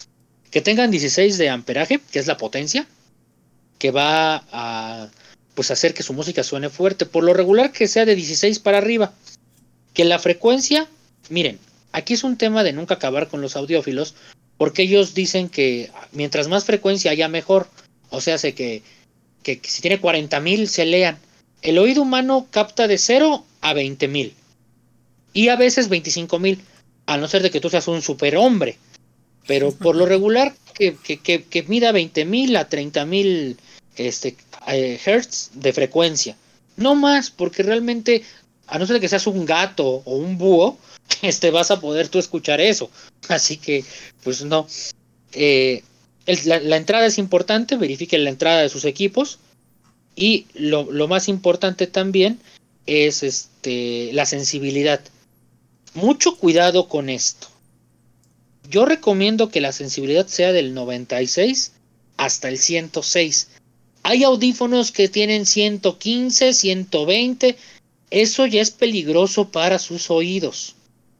Que 0.51 0.61
tengan 0.61 0.91
16 0.91 1.39
de 1.39 1.49
amperaje, 1.49 2.01
que 2.11 2.19
es 2.19 2.27
la 2.27 2.37
potencia, 2.37 2.87
que 3.83 3.91
va 3.91 4.45
a 4.53 5.09
pues 5.57 5.73
hacer 5.73 5.93
que 5.93 6.05
su 6.05 6.13
música 6.13 6.45
suene 6.45 6.69
fuerte. 6.69 7.05
Por 7.05 7.25
lo 7.25 7.35
regular 7.35 7.73
que 7.73 7.89
sea 7.89 8.05
de 8.05 8.15
16 8.15 8.61
para 8.61 8.79
arriba. 8.79 9.13
Que 9.93 10.05
la 10.05 10.21
frecuencia, 10.21 10.87
miren, 11.31 11.59
aquí 11.91 12.15
es 12.15 12.23
un 12.23 12.39
tema 12.39 12.63
de 12.63 12.73
nunca 12.73 12.95
acabar 12.95 13.27
con 13.27 13.41
los 13.41 13.57
audiófilos, 13.57 14.15
porque 14.57 14.83
ellos 14.83 15.15
dicen 15.15 15.49
que 15.49 15.91
mientras 16.13 16.47
más 16.47 16.65
frecuencia 16.65 17.11
haya 17.11 17.27
mejor. 17.27 17.67
O 18.11 18.21
sea, 18.21 18.39
sé 18.39 18.55
que, 18.55 18.85
que, 19.43 19.61
si 19.65 19.83
tiene 19.83 20.01
40.000 20.01 20.67
se 20.67 20.87
lean. 20.87 21.19
El 21.61 21.79
oído 21.79 22.03
humano 22.03 22.47
capta 22.53 22.87
de 22.87 22.99
0 22.99 23.45
a 23.63 23.75
20.000. 23.75 24.33
Y 25.33 25.49
a 25.49 25.57
veces 25.57 25.91
25.000. 25.91 26.61
A 27.07 27.17
no 27.17 27.27
ser 27.27 27.43
de 27.43 27.51
que 27.51 27.61
tú 27.61 27.69
seas 27.69 27.89
un 27.89 28.01
superhombre. 28.01 28.79
Pero 29.49 29.73
por 29.73 29.97
lo 29.97 30.07
regular 30.15 30.55
que, 30.73 30.95
que, 30.95 31.19
que, 31.19 31.43
que 31.43 31.65
mida 31.65 31.91
20.000 31.91 32.57
a 32.57 32.69
30.000 32.69 33.57
este, 33.97 34.37
eh, 34.69 35.01
hertz 35.05 35.51
de 35.55 35.73
frecuencia. 35.73 36.37
No 36.77 36.95
más, 36.95 37.31
porque 37.31 37.63
realmente, 37.63 38.25
a 38.67 38.79
no 38.79 38.87
ser 38.87 39.01
que 39.01 39.09
seas 39.09 39.27
un 39.27 39.45
gato 39.45 40.03
o 40.05 40.17
un 40.17 40.39
búho, 40.39 40.79
este, 41.23 41.51
vas 41.51 41.71
a 41.71 41.81
poder 41.81 42.09
tú 42.09 42.19
escuchar 42.19 42.61
eso. 42.61 42.91
Así 43.29 43.57
que, 43.57 43.85
pues 44.23 44.45
no. 44.45 44.67
Eh, 45.33 45.83
la, 46.45 46.77
entrada 46.77 47.07
es 47.07 47.19
importante, 47.19 47.77
verifiquen 47.77 48.25
la 48.25 48.31
entrada 48.31 48.63
de 48.63 48.69
sus 48.69 48.85
equipos. 48.85 49.39
Y 50.15 50.47
lo, 50.55 50.91
lo 50.91 51.09
más 51.09 51.29
importante 51.29 51.87
también 51.87 52.39
es 52.87 53.23
este, 53.23 54.13
la 54.13 54.27
sensibilidad. 54.27 55.01
Mucho 55.95 56.37
cuidado 56.37 56.89
con 56.89 57.09
esto. 57.09 57.49
Yo 58.69 58.85
recomiendo 58.85 59.51
que 59.51 59.61
la 59.61 59.73
sensibilidad 59.73 60.27
sea 60.27 60.53
del 60.53 60.75
96 60.75 61.73
hasta 62.17 62.49
el 62.49 62.59
106. 62.59 63.49
Hay 64.03 64.25
audífonos 64.25 64.91
que 64.91 65.09
tienen 65.09 65.47
115, 65.47 66.53
120. 66.53 67.57
Eso 68.11 68.47
ya 68.47 68.61
es 68.61 68.71
peligroso 68.71 69.49
para 69.49 69.79
sus 69.79 70.11
oídos. 70.11 70.75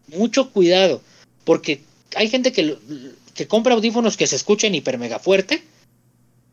Mucho 0.09 0.51
cuidado, 0.51 1.01
porque 1.45 1.83
hay 2.17 2.29
gente 2.29 2.53
que, 2.53 2.77
que 3.35 3.47
compra 3.47 3.75
audífonos 3.75 4.17
que 4.17 4.27
se 4.27 4.37
escuchen 4.37 4.75
hiper 4.75 4.99
mega 4.99 5.19
fuerte. 5.19 5.63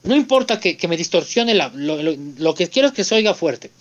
No 0.04 0.16
importa 0.16 0.60
que, 0.60 0.78
me 0.88 0.96
distorsione, 0.96 1.54
la, 1.54 1.70
lo, 1.76 1.98
lo 2.02 2.54
que 2.56 2.70
quiero 2.70 2.88
es 2.88 2.94
que 2.94 3.04
se 3.04 3.16
oiga 3.16 3.34
fuerte. 3.34 3.72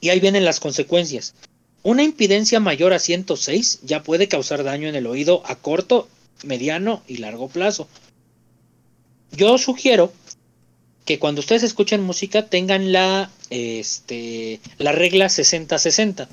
Y 0.00 0.08
ahí 0.08 0.18
vienen 0.18 0.44
las 0.44 0.58
consecuencias. 0.58 1.34
Una 1.82 2.02
impidencia 2.02 2.58
mayor 2.58 2.92
a 2.92 2.98
106 2.98 3.80
ya 3.84 4.02
puede 4.02 4.26
causar 4.26 4.64
daño 4.64 4.88
en 4.88 4.96
el 4.96 5.06
oído 5.06 5.42
a 5.46 5.54
corto, 5.54 6.08
mediano 6.42 7.02
y 7.06 7.18
largo 7.18 7.48
plazo. 7.48 7.88
Yo 9.30 9.58
sugiero 9.58 10.12
que 11.06 11.18
cuando 11.18 11.40
ustedes 11.40 11.62
escuchen 11.62 12.02
música 12.02 12.46
tengan 12.46 12.92
la, 12.92 13.30
este, 13.48 14.60
la 14.76 14.92
regla 14.92 15.26
60-60. 15.26 16.26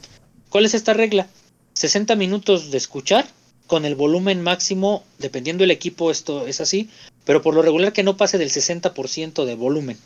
¿Cuál 0.50 0.66
es 0.66 0.74
esta 0.74 0.94
regla? 0.94 1.28
60 1.74 2.16
minutos 2.16 2.72
de 2.72 2.78
escuchar 2.80 3.26
con 3.68 3.86
el 3.86 3.96
volumen 3.96 4.42
máximo, 4.42 5.04
dependiendo 5.20 5.62
del 5.62 5.72
equipo 5.72 6.12
esto 6.12 6.48
es 6.48 6.60
así, 6.60 6.90
pero 7.24 7.42
por 7.42 7.54
lo 7.54 7.62
regular 7.62 7.94
que 7.94 8.04
no 8.04 8.18
pase 8.18 8.38
del 8.38 8.50
60% 8.50 9.46
de 9.46 9.56
volumen. 9.56 9.98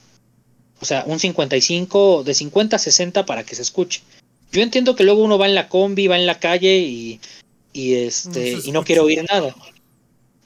O 0.79 0.85
sea, 0.85 1.03
un 1.07 1.19
55, 1.19 2.23
de 2.23 2.33
50 2.33 2.75
a 2.75 2.79
60 2.79 3.25
para 3.25 3.43
que 3.43 3.55
se 3.55 3.63
escuche. 3.63 4.01
Yo 4.51 4.61
entiendo 4.61 4.95
que 4.95 5.03
luego 5.03 5.23
uno 5.23 5.37
va 5.37 5.47
en 5.47 5.55
la 5.55 5.69
combi, 5.69 6.07
va 6.07 6.17
en 6.17 6.27
la 6.27 6.39
calle 6.39 6.77
y, 6.77 7.19
y 7.73 7.95
este, 7.95 8.53
no 8.57 8.63
y 8.63 8.71
no 8.71 8.83
quiere 8.83 9.01
oír 9.01 9.25
nada. 9.29 9.55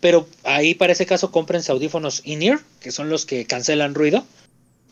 Pero 0.01 0.27
ahí 0.43 0.73
para 0.73 0.93
ese 0.93 1.05
caso 1.05 1.31
cómprense 1.31 1.71
audífonos 1.71 2.21
in-ear, 2.25 2.59
que 2.81 2.91
son 2.91 3.09
los 3.09 3.25
que 3.25 3.45
cancelan 3.45 3.95
ruido. 3.95 4.25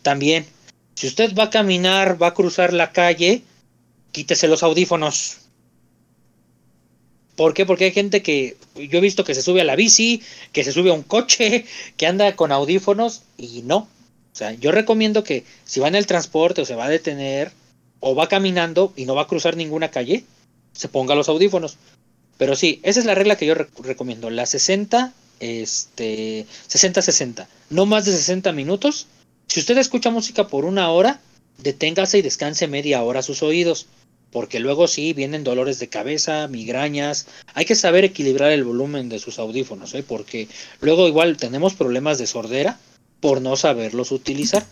También, 0.04 0.46
si 0.96 1.08
usted 1.08 1.36
va 1.36 1.46
a 1.46 1.50
caminar, 1.50 2.22
va 2.22 2.28
a 2.28 2.34
cruzar 2.34 2.72
la 2.72 2.94
calle, 2.94 3.42
quítese 4.12 4.48
los 4.48 4.64
audífonos. 4.64 5.40
¿Por 7.36 7.54
qué? 7.54 7.66
Porque 7.66 7.86
hay 7.86 7.92
gente 7.92 8.22
que 8.22 8.58
yo 8.76 8.98
he 8.98 9.02
visto 9.02 9.24
que 9.24 9.34
se 9.34 9.42
sube 9.42 9.62
a 9.62 9.64
la 9.64 9.76
bici, 9.76 10.22
que 10.52 10.64
se 10.64 10.72
sube 10.72 10.92
a 10.92 10.94
un 10.94 11.04
coche, 11.04 11.66
que 11.98 12.06
anda 12.06 12.36
con 12.36 12.52
audífonos 12.52 13.24
y 13.38 13.62
no. 13.64 13.88
O 14.32 14.36
sea, 14.36 14.52
yo 14.54 14.72
recomiendo 14.72 15.24
que 15.24 15.44
si 15.66 15.80
va 15.80 15.88
en 15.88 15.96
el 15.96 16.06
transporte 16.06 16.62
o 16.62 16.66
se 16.66 16.76
va 16.76 16.86
a 16.86 16.90
detener 16.90 17.52
o 18.00 18.14
va 18.14 18.28
caminando 18.28 18.94
y 18.96 19.06
no 19.06 19.16
va 19.16 19.24
a 19.24 19.28
cruzar 19.28 19.56
ninguna 19.56 19.90
calle, 19.90 20.24
se 20.74 20.88
ponga 20.88 21.16
los 21.16 21.30
audífonos. 21.30 21.78
Pero 22.40 22.56
sí, 22.56 22.80
esa 22.84 23.02
es 23.02 23.06
la 23.06 23.16
regla 23.16 23.36
que 23.36 23.46
yo 23.46 23.54
recomiendo. 23.54 24.30
La 24.30 24.46
60, 24.46 25.14
este, 25.42 26.46
60-60. 26.70 27.48
No 27.70 27.86
más 27.86 28.06
de 28.06 28.14
60 28.14 28.54
minutos. 28.54 29.08
Si 29.48 29.60
usted 29.60 29.78
escucha 29.78 30.10
música 30.10 30.48
por 30.48 30.64
una 30.64 30.90
hora, 30.90 31.20
deténgase 31.58 32.18
y 32.18 32.22
descanse 32.22 32.70
media 32.70 33.04
hora 33.04 33.24
sus 33.24 33.44
oídos. 33.44 33.88
Porque 34.32 34.62
luego 34.62 34.88
sí 34.88 35.12
vienen 35.12 35.44
dolores 35.44 35.80
de 35.80 35.90
cabeza, 35.90 36.48
migrañas. 36.48 37.28
Hay 37.56 37.66
que 37.66 37.76
saber 37.76 38.06
equilibrar 38.06 38.54
el 38.54 38.64
volumen 38.64 39.10
de 39.10 39.20
sus 39.20 39.38
audífonos, 39.38 39.94
¿eh? 39.94 40.04
porque 40.08 40.48
luego 40.80 41.10
igual 41.10 41.36
tenemos 41.36 41.74
problemas 41.74 42.20
de 42.20 42.28
sordera 42.28 42.80
por 43.20 43.42
no 43.42 43.58
saberlos 43.58 44.14
utilizar. 44.14 44.66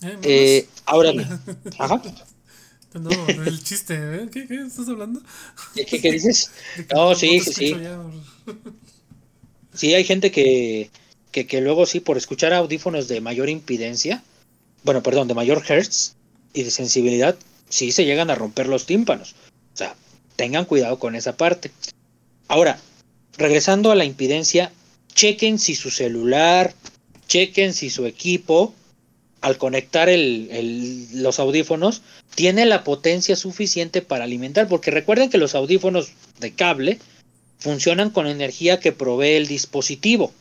Eh, 0.00 0.18
eh 0.22 0.68
ahora 0.86 1.10
bien, 1.10 1.26
ajá. 1.78 2.00
No, 2.94 3.10
el 3.28 3.62
chiste, 3.62 3.94
¿eh? 3.94 4.28
¿Qué, 4.32 4.46
¿Qué, 4.46 4.62
estás 4.62 4.88
hablando? 4.88 5.20
¿Qué, 5.74 6.00
qué 6.00 6.12
dices? 6.12 6.50
No, 6.94 7.14
sí, 7.14 7.40
sí, 7.40 7.52
sí. 7.52 7.76
Sí, 9.74 9.94
hay 9.94 10.04
gente 10.04 10.30
que, 10.30 10.90
que, 11.32 11.46
que 11.46 11.60
luego 11.60 11.86
sí, 11.86 11.98
por 11.98 12.16
escuchar 12.16 12.52
audífonos 12.52 13.08
de 13.08 13.20
mayor 13.20 13.48
impidencia, 13.48 14.22
bueno, 14.84 15.02
perdón, 15.02 15.26
de 15.26 15.34
mayor 15.34 15.62
hertz 15.68 16.14
y 16.52 16.62
de 16.62 16.70
sensibilidad, 16.70 17.36
sí 17.68 17.90
se 17.90 18.04
llegan 18.04 18.30
a 18.30 18.36
romper 18.36 18.68
los 18.68 18.86
tímpanos. 18.86 19.34
O 19.72 19.76
sea, 19.76 19.96
tengan 20.36 20.64
cuidado 20.64 21.00
con 21.00 21.16
esa 21.16 21.36
parte. 21.36 21.72
Ahora, 22.46 22.78
regresando 23.36 23.90
a 23.90 23.96
la 23.96 24.04
impidencia, 24.04 24.70
chequen 25.12 25.58
si 25.58 25.74
su 25.74 25.90
celular, 25.90 26.74
chequen 27.26 27.74
si 27.74 27.90
su 27.90 28.06
equipo, 28.06 28.74
al 29.44 29.58
conectar 29.58 30.08
los 30.10 31.38
audífonos, 31.38 32.00
tiene 32.34 32.64
la 32.64 32.82
potencia 32.82 33.36
suficiente 33.36 34.00
para 34.00 34.24
alimentar, 34.24 34.68
porque 34.68 34.90
recuerden 34.90 35.28
que 35.28 35.36
los 35.36 35.54
audífonos 35.54 36.12
de 36.40 36.54
cable 36.54 36.98
funcionan 37.58 38.08
con 38.08 38.26
energía 38.26 38.80
que 38.80 38.92
provee 38.92 39.36
el 39.36 39.46
dispositivo. 39.46 40.32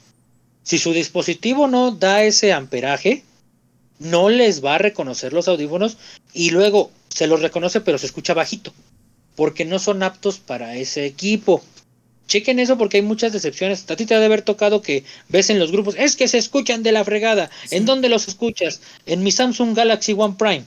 Si 0.63 0.77
su 0.77 0.93
dispositivo 0.93 1.67
no 1.67 1.91
da 1.91 2.23
ese 2.23 2.53
amperaje, 2.53 3.23
no 3.99 4.29
les 4.29 4.63
va 4.63 4.75
a 4.75 4.77
reconocer 4.77 5.33
los 5.33 5.49
audífonos 5.49 5.97
y 6.33 6.51
luego 6.51 6.89
se 7.09 7.27
los 7.27 7.41
reconoce 7.41 7.81
pero 7.81 7.97
se 7.97 8.05
escucha 8.05 8.33
bajito, 8.33 8.73
porque 9.35 9.65
no 9.65 9.79
son 9.79 10.01
aptos 10.01 10.39
para 10.39 10.77
ese 10.77 11.05
equipo. 11.05 11.61
Chequen 12.27 12.59
eso 12.59 12.77
porque 12.77 12.97
hay 12.97 13.03
muchas 13.03 13.33
decepciones. 13.33 13.89
A 13.89 13.95
ti 13.95 14.05
te 14.05 14.15
ha 14.15 14.19
de 14.19 14.25
haber 14.25 14.41
tocado 14.41 14.81
que 14.81 15.03
ves 15.29 15.49
en 15.49 15.59
los 15.59 15.71
grupos, 15.71 15.95
es 15.97 16.15
que 16.15 16.27
se 16.27 16.37
escuchan 16.37 16.83
de 16.83 16.91
la 16.91 17.03
fregada. 17.03 17.49
¿En 17.71 17.85
dónde 17.85 18.09
los 18.09 18.27
escuchas? 18.27 18.81
En 19.05 19.23
mi 19.23 19.31
Samsung 19.31 19.75
Galaxy 19.75 20.13
One 20.17 20.35
Prime. 20.37 20.65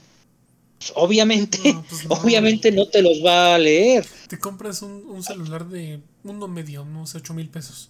Pues, 0.77 0.93
obviamente, 0.95 1.75
pues 1.89 2.05
obviamente 2.09 2.71
no 2.71 2.87
te 2.87 3.01
los 3.01 3.23
va 3.25 3.55
a 3.55 3.59
leer. 3.59 4.05
Te 4.27 4.37
compras 4.37 4.81
un, 4.81 5.23
celular 5.23 5.67
de 5.67 5.99
uno 6.23 6.47
medio, 6.47 6.83
unos 6.83 7.15
8 7.15 7.33
mil 7.33 7.49
pesos, 7.49 7.89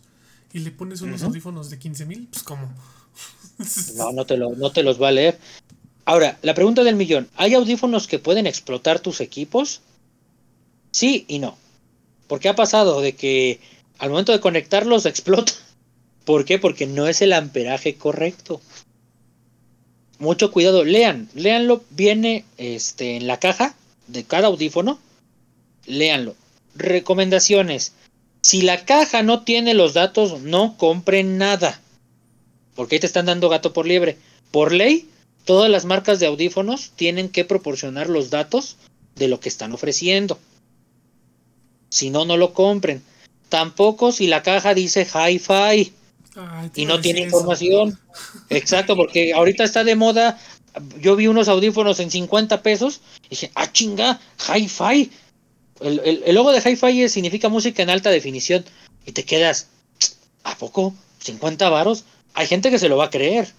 y 0.53 0.59
le 0.59 0.71
pones 0.71 1.01
unos 1.01 1.21
audífonos 1.23 1.69
de 1.69 1.79
15 1.79 2.05
mil, 2.05 2.27
pues 2.31 2.43
¿cómo? 2.43 2.73
no, 3.95 4.11
no 4.11 4.25
te, 4.25 4.37
lo, 4.37 4.55
no 4.55 4.71
te 4.71 4.83
los 4.83 5.01
va 5.01 5.09
a 5.09 5.11
leer. 5.11 5.37
Ahora, 6.05 6.37
la 6.41 6.53
pregunta 6.53 6.83
del 6.83 6.95
millón, 6.95 7.27
¿hay 7.35 7.53
audífonos 7.53 8.07
que 8.07 8.19
pueden 8.19 8.47
explotar 8.47 9.01
tus 9.01 9.19
equipos? 9.19 9.81
Sí 10.91 11.25
y 11.27 11.39
no. 11.39 11.57
Porque 12.27 12.49
ha 12.49 12.55
pasado 12.55 13.01
de 13.01 13.15
que 13.15 13.59
al 13.97 14.09
momento 14.09 14.31
de 14.31 14.39
conectarlos 14.39 15.05
explota. 15.07 15.53
¿Por 16.25 16.45
qué? 16.45 16.59
Porque 16.59 16.85
no 16.85 17.07
es 17.07 17.21
el 17.21 17.33
amperaje 17.33 17.95
correcto. 17.95 18.61
Mucho 20.19 20.51
cuidado, 20.51 20.83
lean, 20.83 21.29
leanlo, 21.35 21.83
viene 21.91 22.43
este, 22.57 23.15
en 23.17 23.27
la 23.27 23.39
caja 23.39 23.75
de 24.07 24.23
cada 24.23 24.47
audífono, 24.47 24.99
léanlo. 25.85 26.35
Recomendaciones. 26.75 27.93
Si 28.41 28.61
la 28.61 28.85
caja 28.85 29.23
no 29.23 29.43
tiene 29.43 29.73
los 29.73 29.93
datos, 29.93 30.41
no 30.41 30.75
compren 30.77 31.37
nada. 31.37 31.81
Porque 32.75 32.95
ahí 32.95 32.99
te 32.99 33.07
están 33.07 33.27
dando 33.27 33.49
gato 33.49 33.73
por 33.73 33.85
liebre. 33.85 34.17
Por 34.51 34.71
ley, 34.71 35.07
todas 35.45 35.69
las 35.69 35.85
marcas 35.85 36.19
de 36.19 36.27
audífonos 36.27 36.91
tienen 36.95 37.29
que 37.29 37.45
proporcionar 37.45 38.09
los 38.09 38.29
datos 38.29 38.77
de 39.15 39.27
lo 39.27 39.39
que 39.39 39.49
están 39.49 39.71
ofreciendo. 39.71 40.39
Si 41.89 42.09
no, 42.09 42.25
no 42.25 42.37
lo 42.37 42.53
compren. 42.53 43.01
Tampoco 43.49 44.11
si 44.11 44.27
la 44.27 44.43
caja 44.43 44.73
dice 44.73 45.05
hi-fi 45.05 45.93
y 46.75 46.85
no 46.85 46.99
tiene 46.99 47.21
información. 47.21 47.97
Exacto, 48.49 48.95
porque 48.95 49.33
ahorita 49.33 49.63
está 49.63 49.83
de 49.83 49.95
moda. 49.95 50.39
Yo 50.99 51.15
vi 51.15 51.27
unos 51.27 51.47
audífonos 51.47 51.99
en 51.99 52.11
50 52.11 52.61
pesos 52.61 53.01
y 53.25 53.29
dije, 53.29 53.51
ah, 53.55 53.71
chinga, 53.71 54.19
hi-fi. 54.53 55.09
El, 55.79 56.23
el, 56.25 56.35
logo 56.35 56.51
de 56.51 56.59
hi-fi 56.59 57.09
significa 57.09 57.49
música 57.49 57.81
en 57.81 57.89
alta 57.89 58.09
definición. 58.09 58.65
Y 59.05 59.13
te 59.13 59.23
quedas, 59.23 59.67
¿a 60.43 60.55
poco? 60.57 60.93
¿50 61.23 61.71
varos? 61.71 62.03
Hay 62.33 62.45
gente 62.45 62.69
que 62.69 62.77
se 62.77 62.89
lo 62.89 62.97
va 62.97 63.05
a 63.05 63.09
creer. 63.09 63.51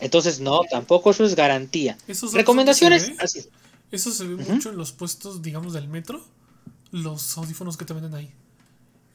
Entonces, 0.00 0.38
no, 0.38 0.60
tampoco 0.70 1.10
eso 1.10 1.24
es 1.24 1.34
garantía. 1.34 1.98
Recomendaciones, 2.32 3.12
así. 3.18 3.46
Eso 3.90 4.12
se 4.12 4.24
ve 4.24 4.36
mucho 4.36 4.70
en 4.70 4.76
los 4.76 4.92
puestos, 4.92 5.42
digamos, 5.42 5.72
del 5.72 5.88
metro 5.88 6.22
los 6.92 7.36
audífonos 7.38 7.76
que 7.76 7.84
te 7.84 7.92
venden 7.92 8.14
ahí. 8.14 8.32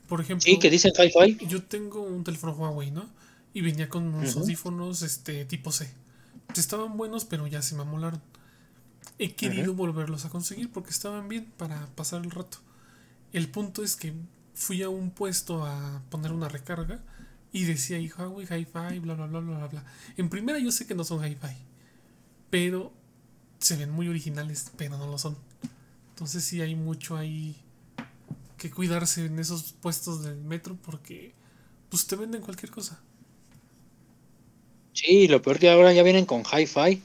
Por 0.08 0.22
ejemplo. 0.22 0.44
Sí, 0.44 0.60
que 0.60 0.70
dicen 0.70 0.94
hi-fi. 0.98 1.46
Yo 1.48 1.64
tengo 1.64 2.02
un 2.02 2.24
teléfono 2.24 2.54
Huawei, 2.54 2.92
¿no? 2.92 3.10
Y 3.54 3.62
venía 3.62 3.90
con 3.90 4.04
unos 4.14 4.36
audífonos 4.36 5.02
este, 5.02 5.46
tipo 5.46 5.72
C. 5.72 5.90
Estaban 6.56 6.98
buenos, 6.98 7.26
pero 7.26 7.48
ya 7.48 7.62
se 7.62 7.76
me 7.76 7.82
amolaron. 7.82 8.22
He 9.18 9.34
querido 9.34 9.74
volverlos 9.74 10.26
a 10.26 10.30
conseguir 10.30 10.72
porque 10.72 10.90
estaban 10.90 11.28
bien 11.30 11.46
para 11.58 11.86
pasar 11.96 12.24
el 12.24 12.32
rato. 12.32 12.58
El 13.32 13.50
punto 13.50 13.84
es 13.84 13.96
que 13.96 14.14
fui 14.54 14.84
a 14.84 14.90
un 14.90 15.12
puesto 15.12 15.66
a 15.66 16.02
poner 16.10 16.32
una 16.32 16.50
recarga 16.50 17.02
y 17.52 17.64
decía 17.64 17.98
ahí 17.98 18.10
Huawei 18.10 18.46
Hi-Fi, 18.46 19.00
bla, 19.00 19.16
bla, 19.16 19.28
bla, 19.28 19.40
bla, 19.40 19.68
bla. 19.68 19.84
En 20.18 20.30
primera 20.30 20.60
yo 20.60 20.72
sé 20.72 20.86
que 20.86 20.96
no 20.96 21.04
son 21.04 21.26
Hi-Fi, 21.26 21.56
pero 22.50 22.94
se 23.60 23.78
ven 23.78 23.92
muy 23.92 24.08
originales, 24.10 24.72
pero 24.78 24.98
no 24.98 25.08
lo 25.08 25.18
son. 25.18 25.38
Entonces 26.10 26.44
sí 26.44 26.62
hay 26.62 26.76
mucho 26.76 27.16
ahí 27.16 27.56
que 28.66 28.72
cuidarse 28.72 29.26
en 29.26 29.38
esos 29.38 29.74
puestos 29.74 30.24
del 30.24 30.38
metro 30.38 30.76
porque 30.76 31.34
pues 31.90 32.08
te 32.08 32.16
venden 32.16 32.42
cualquier 32.42 32.72
cosa. 32.72 33.00
Sí, 34.94 35.28
lo 35.28 35.40
peor 35.40 35.60
que 35.60 35.70
ahora 35.70 35.94
ya 35.94 36.02
vienen 36.02 36.26
con 36.26 36.42
hi-fi. 36.42 37.04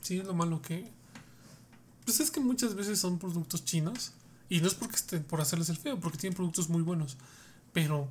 Sí, 0.00 0.18
es 0.18 0.24
lo 0.24 0.32
malo 0.32 0.62
que 0.62 0.90
pues 2.06 2.20
es 2.20 2.30
que 2.30 2.40
muchas 2.40 2.74
veces 2.74 2.98
son 2.98 3.18
productos 3.18 3.66
chinos 3.66 4.12
y 4.48 4.62
no 4.62 4.66
es 4.66 4.74
porque 4.74 4.96
estén 4.96 5.24
por 5.24 5.42
hacerles 5.42 5.68
el 5.68 5.76
feo, 5.76 6.00
porque 6.00 6.16
tienen 6.16 6.34
productos 6.34 6.70
muy 6.70 6.80
buenos, 6.80 7.18
pero 7.74 8.08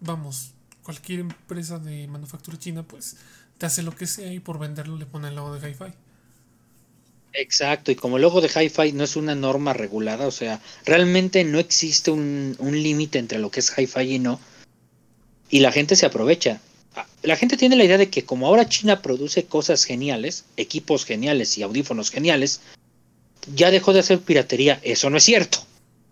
vamos, 0.00 0.52
cualquier 0.84 1.20
empresa 1.20 1.80
de 1.80 2.06
manufactura 2.06 2.56
china 2.56 2.84
pues 2.84 3.16
te 3.58 3.66
hace 3.66 3.82
lo 3.82 3.96
que 3.96 4.06
sea 4.06 4.32
y 4.32 4.38
por 4.38 4.60
venderlo 4.60 4.96
le 4.96 5.06
pone 5.06 5.26
el 5.26 5.34
logo 5.34 5.58
de 5.58 5.70
hi-fi. 5.70 5.92
Exacto, 7.34 7.90
y 7.90 7.94
como 7.94 8.16
el 8.16 8.22
logo 8.22 8.40
de 8.40 8.48
hi-fi 8.48 8.92
no 8.92 9.04
es 9.04 9.16
una 9.16 9.34
norma 9.34 9.72
regulada, 9.72 10.26
o 10.26 10.30
sea, 10.30 10.60
realmente 10.84 11.44
no 11.44 11.58
existe 11.58 12.10
un, 12.10 12.56
límite 12.60 13.18
entre 13.18 13.38
lo 13.38 13.50
que 13.50 13.60
es 13.60 13.72
hi-fi 13.76 14.14
y 14.14 14.18
no, 14.18 14.38
y 15.48 15.60
la 15.60 15.72
gente 15.72 15.96
se 15.96 16.06
aprovecha. 16.06 16.60
Ah, 16.94 17.06
la 17.22 17.36
gente 17.36 17.56
tiene 17.56 17.76
la 17.76 17.84
idea 17.84 17.96
de 17.96 18.10
que 18.10 18.24
como 18.24 18.46
ahora 18.46 18.68
China 18.68 19.00
produce 19.00 19.44
cosas 19.44 19.84
geniales, 19.84 20.44
equipos 20.56 21.06
geniales 21.06 21.56
y 21.56 21.62
audífonos 21.62 22.10
geniales, 22.10 22.60
ya 23.54 23.70
dejó 23.70 23.92
de 23.92 24.00
hacer 24.00 24.20
piratería. 24.20 24.78
Eso 24.82 25.08
no 25.08 25.16
es 25.16 25.24
cierto. 25.24 25.58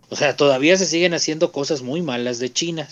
O 0.09 0.17
sea, 0.17 0.37
todavía 0.37 0.77
se 0.77 0.87
siguen 0.87 1.15
haciendo 1.15 1.53
cosas 1.53 1.83
muy 1.83 2.03
malas 2.03 2.39
de 2.39 2.53
China. 2.53 2.89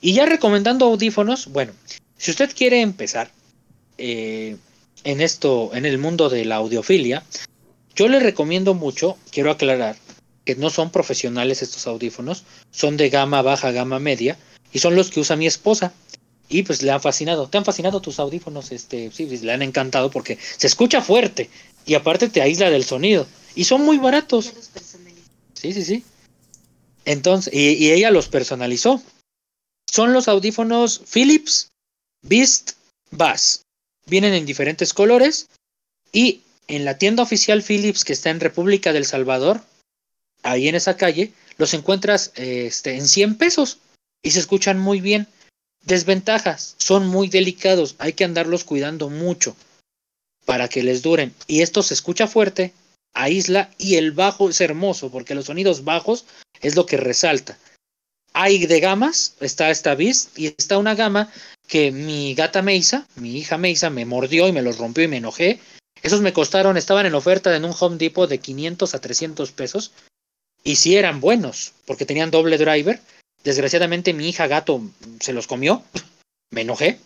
Y 0.00 0.14
ya 0.14 0.26
recomendando 0.26 0.86
audífonos, 0.86 1.46
bueno, 1.46 1.72
si 2.18 2.30
usted 2.30 2.54
quiere 2.54 2.80
empezar 2.80 3.30
eh, 3.98 4.56
en 5.06 5.20
esto, 5.20 5.70
en 5.72 5.86
el 5.86 5.98
mundo 5.98 6.28
de 6.28 6.44
la 6.44 6.56
audiofilia, 6.56 7.22
yo 7.94 8.08
le 8.08 8.18
recomiendo 8.18 8.74
mucho, 8.74 9.16
quiero 9.30 9.52
aclarar, 9.52 9.96
que 10.44 10.56
no 10.56 10.68
son 10.68 10.90
profesionales 10.90 11.62
estos 11.62 11.86
audífonos, 11.86 12.42
son 12.72 12.96
de 12.96 13.08
gama 13.08 13.40
baja, 13.40 13.70
gama 13.70 14.00
media, 14.00 14.36
y 14.72 14.80
son 14.80 14.96
los 14.96 15.10
que 15.10 15.20
usa 15.20 15.36
mi 15.36 15.46
esposa. 15.46 15.92
Y 16.48 16.62
pues 16.62 16.82
le 16.82 16.90
han 16.90 17.00
fascinado. 17.00 17.48
¿Te 17.48 17.58
han 17.58 17.64
fascinado 17.64 18.00
tus 18.00 18.20
audífonos? 18.20 18.70
Este, 18.70 19.10
sí, 19.12 19.26
le 19.26 19.52
han 19.52 19.62
encantado 19.62 20.10
porque 20.10 20.38
se 20.56 20.66
escucha 20.66 21.00
fuerte 21.00 21.50
y 21.86 21.94
aparte 21.94 22.28
te 22.28 22.42
aísla 22.42 22.70
del 22.70 22.84
sonido. 22.84 23.26
Y 23.54 23.64
son 23.64 23.82
muy 23.82 23.98
baratos. 23.98 24.52
Sí, 25.54 25.72
sí, 25.72 25.84
sí. 25.84 26.04
Entonces, 27.04 27.52
y 27.52 27.90
ella 27.90 28.10
los 28.10 28.28
personalizó. 28.28 29.02
Son 29.90 30.12
los 30.12 30.28
audífonos 30.28 31.02
Philips 31.12 31.68
Beast 32.22 32.72
Bass. 33.10 33.65
Vienen 34.08 34.34
en 34.34 34.46
diferentes 34.46 34.94
colores 34.94 35.48
y 36.12 36.42
en 36.68 36.84
la 36.84 36.98
tienda 36.98 37.22
oficial 37.22 37.62
Philips 37.62 38.04
que 38.04 38.12
está 38.12 38.30
en 38.30 38.40
República 38.40 38.92
del 38.92 39.04
Salvador, 39.04 39.60
ahí 40.42 40.68
en 40.68 40.74
esa 40.74 40.96
calle, 40.96 41.32
los 41.58 41.74
encuentras 41.74 42.32
este, 42.36 42.96
en 42.96 43.06
100 43.06 43.36
pesos 43.36 43.78
y 44.22 44.30
se 44.30 44.40
escuchan 44.40 44.78
muy 44.78 45.00
bien. 45.00 45.26
Desventajas, 45.84 46.74
son 46.78 47.06
muy 47.06 47.28
delicados, 47.28 47.94
hay 47.98 48.12
que 48.12 48.24
andarlos 48.24 48.64
cuidando 48.64 49.08
mucho 49.08 49.56
para 50.44 50.68
que 50.68 50.82
les 50.82 51.02
duren. 51.02 51.34
Y 51.46 51.62
esto 51.62 51.82
se 51.82 51.94
escucha 51.94 52.26
fuerte, 52.26 52.72
aísla 53.14 53.70
y 53.78 53.96
el 53.96 54.12
bajo 54.12 54.50
es 54.50 54.60
hermoso 54.60 55.10
porque 55.10 55.34
los 55.34 55.46
sonidos 55.46 55.84
bajos 55.84 56.24
es 56.60 56.76
lo 56.76 56.86
que 56.86 56.96
resalta. 56.96 57.58
Hay 58.38 58.66
de 58.66 58.80
gamas, 58.80 59.34
está 59.40 59.70
esta 59.70 59.94
Beast 59.94 60.38
y 60.38 60.48
está 60.48 60.76
una 60.76 60.94
gama 60.94 61.32
que 61.66 61.90
mi 61.90 62.34
gata 62.34 62.60
Meisa, 62.60 63.08
mi 63.14 63.38
hija 63.38 63.56
Meisa, 63.56 63.88
me 63.88 64.04
mordió 64.04 64.46
y 64.46 64.52
me 64.52 64.60
los 64.60 64.76
rompió 64.76 65.04
y 65.04 65.08
me 65.08 65.16
enojé. 65.16 65.58
Esos 66.02 66.20
me 66.20 66.34
costaron, 66.34 66.76
estaban 66.76 67.06
en 67.06 67.14
oferta 67.14 67.56
en 67.56 67.64
un 67.64 67.74
Home 67.80 67.96
Depot 67.96 68.28
de 68.28 68.38
500 68.38 68.94
a 68.94 69.00
300 69.00 69.52
pesos. 69.52 69.92
Y 70.62 70.76
sí 70.76 70.96
eran 70.96 71.22
buenos, 71.22 71.72
porque 71.86 72.04
tenían 72.04 72.30
doble 72.30 72.58
driver. 72.58 73.00
Desgraciadamente 73.42 74.12
mi 74.12 74.28
hija 74.28 74.46
gato 74.48 74.82
se 75.18 75.32
los 75.32 75.46
comió. 75.46 75.82
me 76.50 76.60
enojé. 76.60 77.00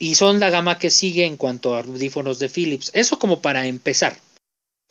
Y 0.00 0.16
son 0.16 0.40
la 0.40 0.50
gama 0.50 0.80
que 0.80 0.90
sigue 0.90 1.26
en 1.26 1.36
cuanto 1.36 1.76
a 1.76 1.82
audífonos 1.82 2.40
de 2.40 2.48
Philips. 2.48 2.90
Eso 2.92 3.20
como 3.20 3.40
para 3.40 3.66
empezar. 3.66 4.18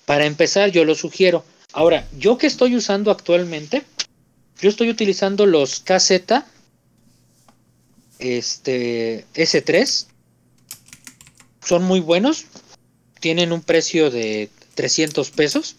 Para 0.05 0.25
empezar 0.25 0.71
yo 0.71 0.85
lo 0.85 0.95
sugiero. 0.95 1.43
Ahora, 1.73 2.07
yo 2.17 2.37
que 2.37 2.47
estoy 2.47 2.77
usando 2.77 3.11
actualmente 3.11 3.83
yo 4.61 4.69
estoy 4.69 4.89
utilizando 4.89 5.45
los 5.45 5.79
KZ 5.79 6.43
este 8.19 9.25
S3. 9.33 10.05
Son 11.63 11.83
muy 11.83 11.99
buenos. 11.99 12.45
Tienen 13.19 13.51
un 13.51 13.61
precio 13.61 14.11
de 14.11 14.49
300 14.75 15.31
pesos. 15.31 15.75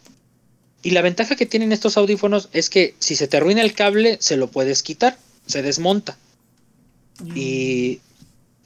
Y 0.82 0.90
la 0.90 1.02
ventaja 1.02 1.36
que 1.36 1.46
tienen 1.46 1.72
estos 1.72 1.96
audífonos 1.96 2.48
es 2.52 2.70
que 2.70 2.94
si 2.98 3.16
se 3.16 3.28
te 3.28 3.36
arruina 3.36 3.60
el 3.62 3.74
cable, 3.74 4.16
se 4.20 4.36
lo 4.36 4.50
puedes 4.50 4.82
quitar, 4.82 5.18
se 5.46 5.60
desmonta. 5.62 6.16
Y, 7.34 8.00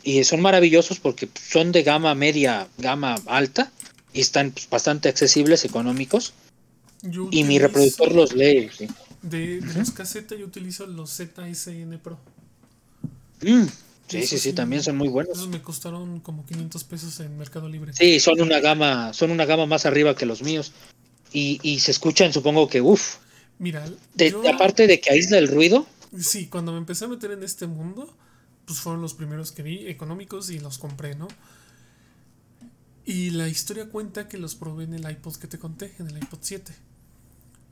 y, 0.05 0.23
son 0.23 0.41
maravillosos 0.41 1.01
porque 1.01 1.29
son 1.51 1.73
de 1.73 1.83
gama 1.83 2.15
media, 2.15 2.69
gama 2.79 3.17
alta, 3.27 3.73
y 4.13 4.21
están 4.21 4.53
pues, 4.53 4.71
bastante 4.71 5.09
accesibles, 5.09 5.65
económicos. 5.65 6.35
y 7.33 7.43
mi 7.43 7.59
reproductor 7.59 8.13
los 8.13 8.33
lee. 8.33 8.71
De, 9.25 9.61
los 9.75 9.91
cassettes 9.91 10.39
yo 10.39 10.47
utilizo 10.47 10.87
los 10.87 11.11
ZSN 11.11 11.99
Pro. 11.99 12.19
Mm, 13.43 13.65
sí, 14.07 14.27
sí, 14.27 14.39
sí, 14.39 14.53
también 14.53 14.83
son 14.83 14.97
muy 14.97 15.09
buenos. 15.09 15.37
Esos 15.37 15.49
me 15.49 15.63
costaron 15.63 16.21
como 16.21 16.45
500 16.47 16.85
pesos 16.85 17.21
en 17.21 17.37
Mercado 17.37 17.69
Libre. 17.69 17.93
Sí, 17.95 18.21
son 18.21 18.41
una 18.41 18.61
gama, 18.61 19.13
son 19.13 19.31
una 19.31 19.47
gama 19.47 19.67
más 19.67 19.87
arriba 19.87 20.15
que 20.15 20.27
los 20.27 20.43
míos 20.43 20.73
y, 21.35 21.81
se 21.81 21.91
escuchan, 21.91 22.33
supongo 22.33 22.69
que, 22.69 22.81
uff. 22.81 23.17
Mira, 23.59 23.85
aparte 24.53 24.87
de 24.87 25.01
que 25.01 25.11
aísla 25.11 25.39
el 25.39 25.49
ruido. 25.49 25.87
Sí, 26.19 26.47
cuando 26.47 26.73
me 26.73 26.79
empecé 26.79 27.07
a 27.07 27.09
meter 27.09 27.33
en 27.33 27.43
este 27.43 27.67
mundo, 27.67 28.15
pues 28.67 28.79
fueron 28.79 29.03
los 29.03 29.15
primeros 29.15 29.53
que 29.53 29.63
vi, 29.63 29.89
económicos, 29.89 30.51
y 30.51 30.61
los 30.61 30.79
compré, 30.79 31.17
¿no? 31.17 31.27
Y 33.05 33.31
la 33.31 33.49
historia 33.49 33.89
cuenta 33.89 34.29
que 34.29 34.39
los 34.39 34.55
probé 34.55 34.85
en 34.85 34.95
el 34.95 35.11
iPod 35.11 35.37
que 35.37 35.47
te 35.47 35.59
conté, 35.59 35.93
en 35.99 36.09
el 36.09 36.19
iPod 36.19 36.39
7. 36.41 36.73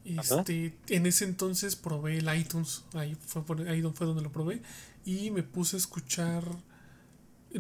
Este, 0.04 0.74
en 0.88 1.06
ese 1.06 1.24
entonces 1.24 1.76
probé 1.76 2.18
el 2.18 2.36
iTunes, 2.36 2.82
ahí 2.92 3.16
fue, 3.26 3.42
ahí 3.68 3.82
fue 3.82 4.06
donde 4.06 4.22
lo 4.22 4.32
probé, 4.32 4.60
y 5.04 5.30
me 5.30 5.42
puse 5.42 5.76
a 5.76 5.78
escuchar. 5.78 6.44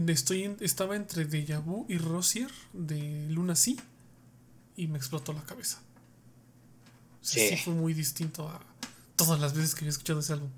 Estoy 0.08 0.56
estaba 0.60 0.96
entre 0.96 1.26
Deja 1.26 1.58
Vu 1.58 1.84
y 1.88 1.98
Rosier 1.98 2.50
de 2.72 3.26
Luna 3.28 3.54
Sea 3.54 3.76
y 4.76 4.86
me 4.86 4.96
explotó 4.96 5.32
la 5.32 5.42
cabeza. 5.42 5.80
Sí. 7.20 7.56
fue 7.62 7.74
muy 7.74 7.94
distinto 7.94 8.48
a 8.48 8.60
todas 9.16 9.38
las 9.38 9.54
veces 9.54 9.74
que 9.74 9.80
había 9.80 9.90
escuchado 9.90 10.20
ese 10.20 10.32
álbum. 10.32 10.50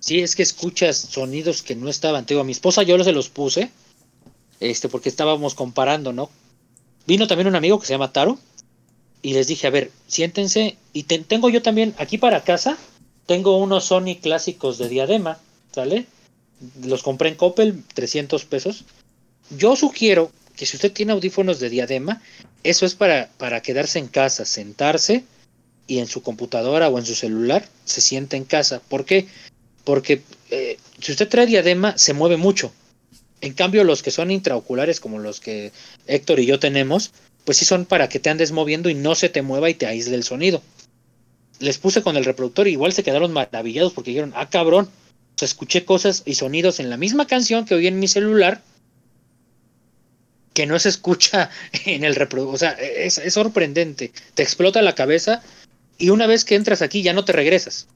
sí, 0.00 0.20
es 0.20 0.36
que 0.36 0.42
escuchas 0.42 0.96
sonidos 0.98 1.62
que 1.62 1.74
no 1.74 1.88
estaban. 1.88 2.26
Te 2.26 2.38
a 2.38 2.44
mi 2.44 2.52
esposa 2.52 2.82
yo 2.82 3.02
se 3.02 3.12
los 3.12 3.30
puse, 3.30 3.70
este, 4.60 4.88
porque 4.88 5.08
estábamos 5.08 5.54
comparando, 5.54 6.12
¿no? 6.12 6.30
Vino 7.06 7.26
también 7.26 7.48
un 7.48 7.56
amigo 7.56 7.80
que 7.80 7.86
se 7.86 7.94
llama 7.94 8.12
Taro, 8.12 8.38
y 9.22 9.34
les 9.34 9.46
dije, 9.46 9.66
a 9.66 9.70
ver, 9.70 9.90
siéntense, 10.06 10.76
y 10.92 11.04
tengo 11.04 11.48
yo 11.48 11.62
también, 11.62 11.94
aquí 11.98 12.18
para 12.18 12.44
casa, 12.44 12.78
tengo 13.26 13.58
unos 13.58 13.84
Sony 13.84 14.16
clásicos 14.20 14.78
de 14.78 14.88
diadema, 14.88 15.38
¿sale? 15.72 16.06
Los 16.82 17.02
compré 17.02 17.28
en 17.28 17.34
Coppel, 17.34 17.82
300 17.94 18.44
pesos. 18.46 18.84
Yo 19.50 19.76
sugiero 19.76 20.30
que 20.56 20.66
si 20.66 20.76
usted 20.76 20.92
tiene 20.92 21.12
audífonos 21.12 21.60
de 21.60 21.70
diadema, 21.70 22.22
eso 22.64 22.86
es 22.86 22.94
para, 22.94 23.30
para 23.38 23.60
quedarse 23.60 23.98
en 23.98 24.08
casa, 24.08 24.44
sentarse 24.44 25.24
y 25.86 25.98
en 25.98 26.06
su 26.06 26.22
computadora 26.22 26.88
o 26.88 26.98
en 26.98 27.06
su 27.06 27.14
celular 27.14 27.68
se 27.84 28.00
siente 28.00 28.36
en 28.36 28.44
casa. 28.44 28.80
¿Por 28.88 29.04
qué? 29.04 29.26
Porque 29.84 30.22
eh, 30.50 30.78
si 31.00 31.12
usted 31.12 31.28
trae 31.28 31.46
diadema, 31.46 31.96
se 31.96 32.14
mueve 32.14 32.36
mucho. 32.36 32.72
En 33.40 33.54
cambio, 33.54 33.84
los 33.84 34.02
que 34.02 34.10
son 34.10 34.30
intraoculares, 34.30 35.00
como 35.00 35.18
los 35.18 35.40
que 35.40 35.72
Héctor 36.06 36.40
y 36.40 36.46
yo 36.46 36.58
tenemos, 36.58 37.12
pues 37.48 37.56
sí 37.56 37.64
son 37.64 37.86
para 37.86 38.10
que 38.10 38.18
te 38.18 38.28
andes 38.28 38.52
moviendo 38.52 38.90
y 38.90 38.94
no 38.94 39.14
se 39.14 39.30
te 39.30 39.40
mueva 39.40 39.70
y 39.70 39.74
te 39.74 39.86
aísle 39.86 40.16
el 40.16 40.22
sonido. 40.22 40.62
Les 41.60 41.78
puse 41.78 42.02
con 42.02 42.18
el 42.18 42.26
reproductor 42.26 42.68
y 42.68 42.72
igual 42.72 42.92
se 42.92 43.02
quedaron 43.02 43.32
maravillados 43.32 43.94
porque 43.94 44.10
dijeron, 44.10 44.34
ah 44.36 44.50
cabrón, 44.50 44.90
escuché 45.40 45.86
cosas 45.86 46.24
y 46.26 46.34
sonidos 46.34 46.78
en 46.78 46.90
la 46.90 46.98
misma 46.98 47.26
canción 47.26 47.64
que 47.64 47.74
oí 47.74 47.86
en 47.86 48.00
mi 48.00 48.06
celular 48.06 48.60
que 50.52 50.66
no 50.66 50.78
se 50.78 50.90
escucha 50.90 51.48
en 51.86 52.04
el 52.04 52.16
reproductor. 52.16 52.54
O 52.54 52.58
sea, 52.58 52.72
es, 52.72 53.18
sorprendente. 53.32 54.12
Te 54.34 54.42
explota 54.42 54.82
la 54.82 54.94
cabeza 54.94 55.42
y 55.96 56.10
una 56.10 56.26
vez 56.26 56.44
que 56.44 56.54
entras 56.54 56.82
aquí 56.82 57.00
ya 57.02 57.14
no 57.14 57.24
te 57.24 57.32
regresas. 57.32 57.88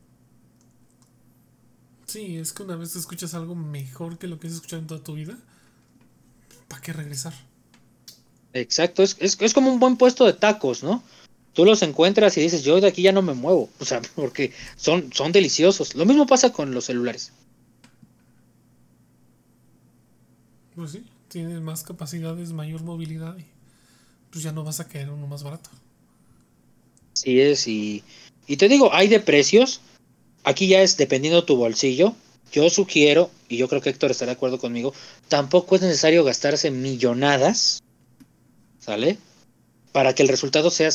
Sí, 2.07 2.39
es 2.39 2.55
que 2.55 2.63
una 2.63 2.77
vez 2.77 2.97
escuchas 2.97 3.35
algo 3.35 3.55
mejor 3.55 4.17
que 4.17 4.29
lo 4.29 4.41
que 4.41 4.47
has 4.47 4.55
escuchado 4.55 4.81
en 4.81 4.89
toda 4.89 5.05
tu 5.05 5.13
vida, 5.13 5.37
¿para 6.69 6.81
qué 6.81 6.95
regresar? 6.95 7.35
Exacto, 8.55 9.03
es, 9.03 9.17
es, 9.19 9.55
como 9.55 9.73
un 9.73 9.81
buen 9.81 9.97
puesto 9.97 10.27
de 10.27 10.35
tacos, 10.35 10.83
¿no? 10.83 11.03
Tú 11.55 11.65
los 11.65 11.83
encuentras 11.83 12.37
y 12.37 12.41
dices, 12.41 12.63
yo 12.63 12.81
de 12.81 12.89
aquí 12.89 13.03
ya 13.03 13.13
no 13.13 13.23
me 13.23 13.35
muevo, 13.35 13.71
o 13.79 13.85
sea, 13.85 14.03
porque 14.15 14.53
son, 14.77 15.13
son 15.13 15.33
deliciosos. 15.33 15.95
Lo 15.95 16.05
mismo 16.05 16.27
pasa 16.27 16.53
con 16.53 16.73
los 16.73 16.85
celulares. 16.85 17.33
Pues 20.75 20.93
sí 20.93 21.05
tienes 21.33 21.63
más 21.63 21.83
capacidades, 21.83 22.53
mayor 22.53 22.83
movilidad 22.83 23.37
y 23.39 23.47
pues 24.31 24.45
ya 24.45 24.53
no 24.53 24.65
vas 24.65 24.81
a 24.81 24.89
caer 24.89 25.11
uno 25.11 25.27
más 25.27 25.43
barato. 25.43 25.71
Sí 27.15 27.41
es, 27.41 27.67
y, 27.67 28.05
y 28.47 28.59
te 28.59 28.69
digo, 28.69 28.93
hay 28.93 29.09
de 29.09 29.19
precios. 29.19 29.81
Aquí 30.45 30.69
ya 30.69 30.83
es 30.83 30.97
dependiendo 30.97 31.45
tu 31.45 31.57
bolsillo. 31.57 32.15
Yo 32.53 32.69
sugiero, 32.69 33.31
y 33.49 33.57
yo 33.57 33.69
creo 33.69 33.81
que 33.81 33.89
Héctor 33.89 34.11
estará 34.11 34.33
de 34.33 34.37
acuerdo 34.37 34.59
conmigo, 34.59 34.93
tampoco 35.29 35.77
es 35.77 35.83
necesario 35.83 36.23
gastarse 36.23 36.71
millonadas, 36.71 37.83
¿sale? 38.85 39.17
Para 39.93 40.15
que 40.15 40.23
el 40.23 40.29
resultado 40.29 40.71
sea, 40.71 40.91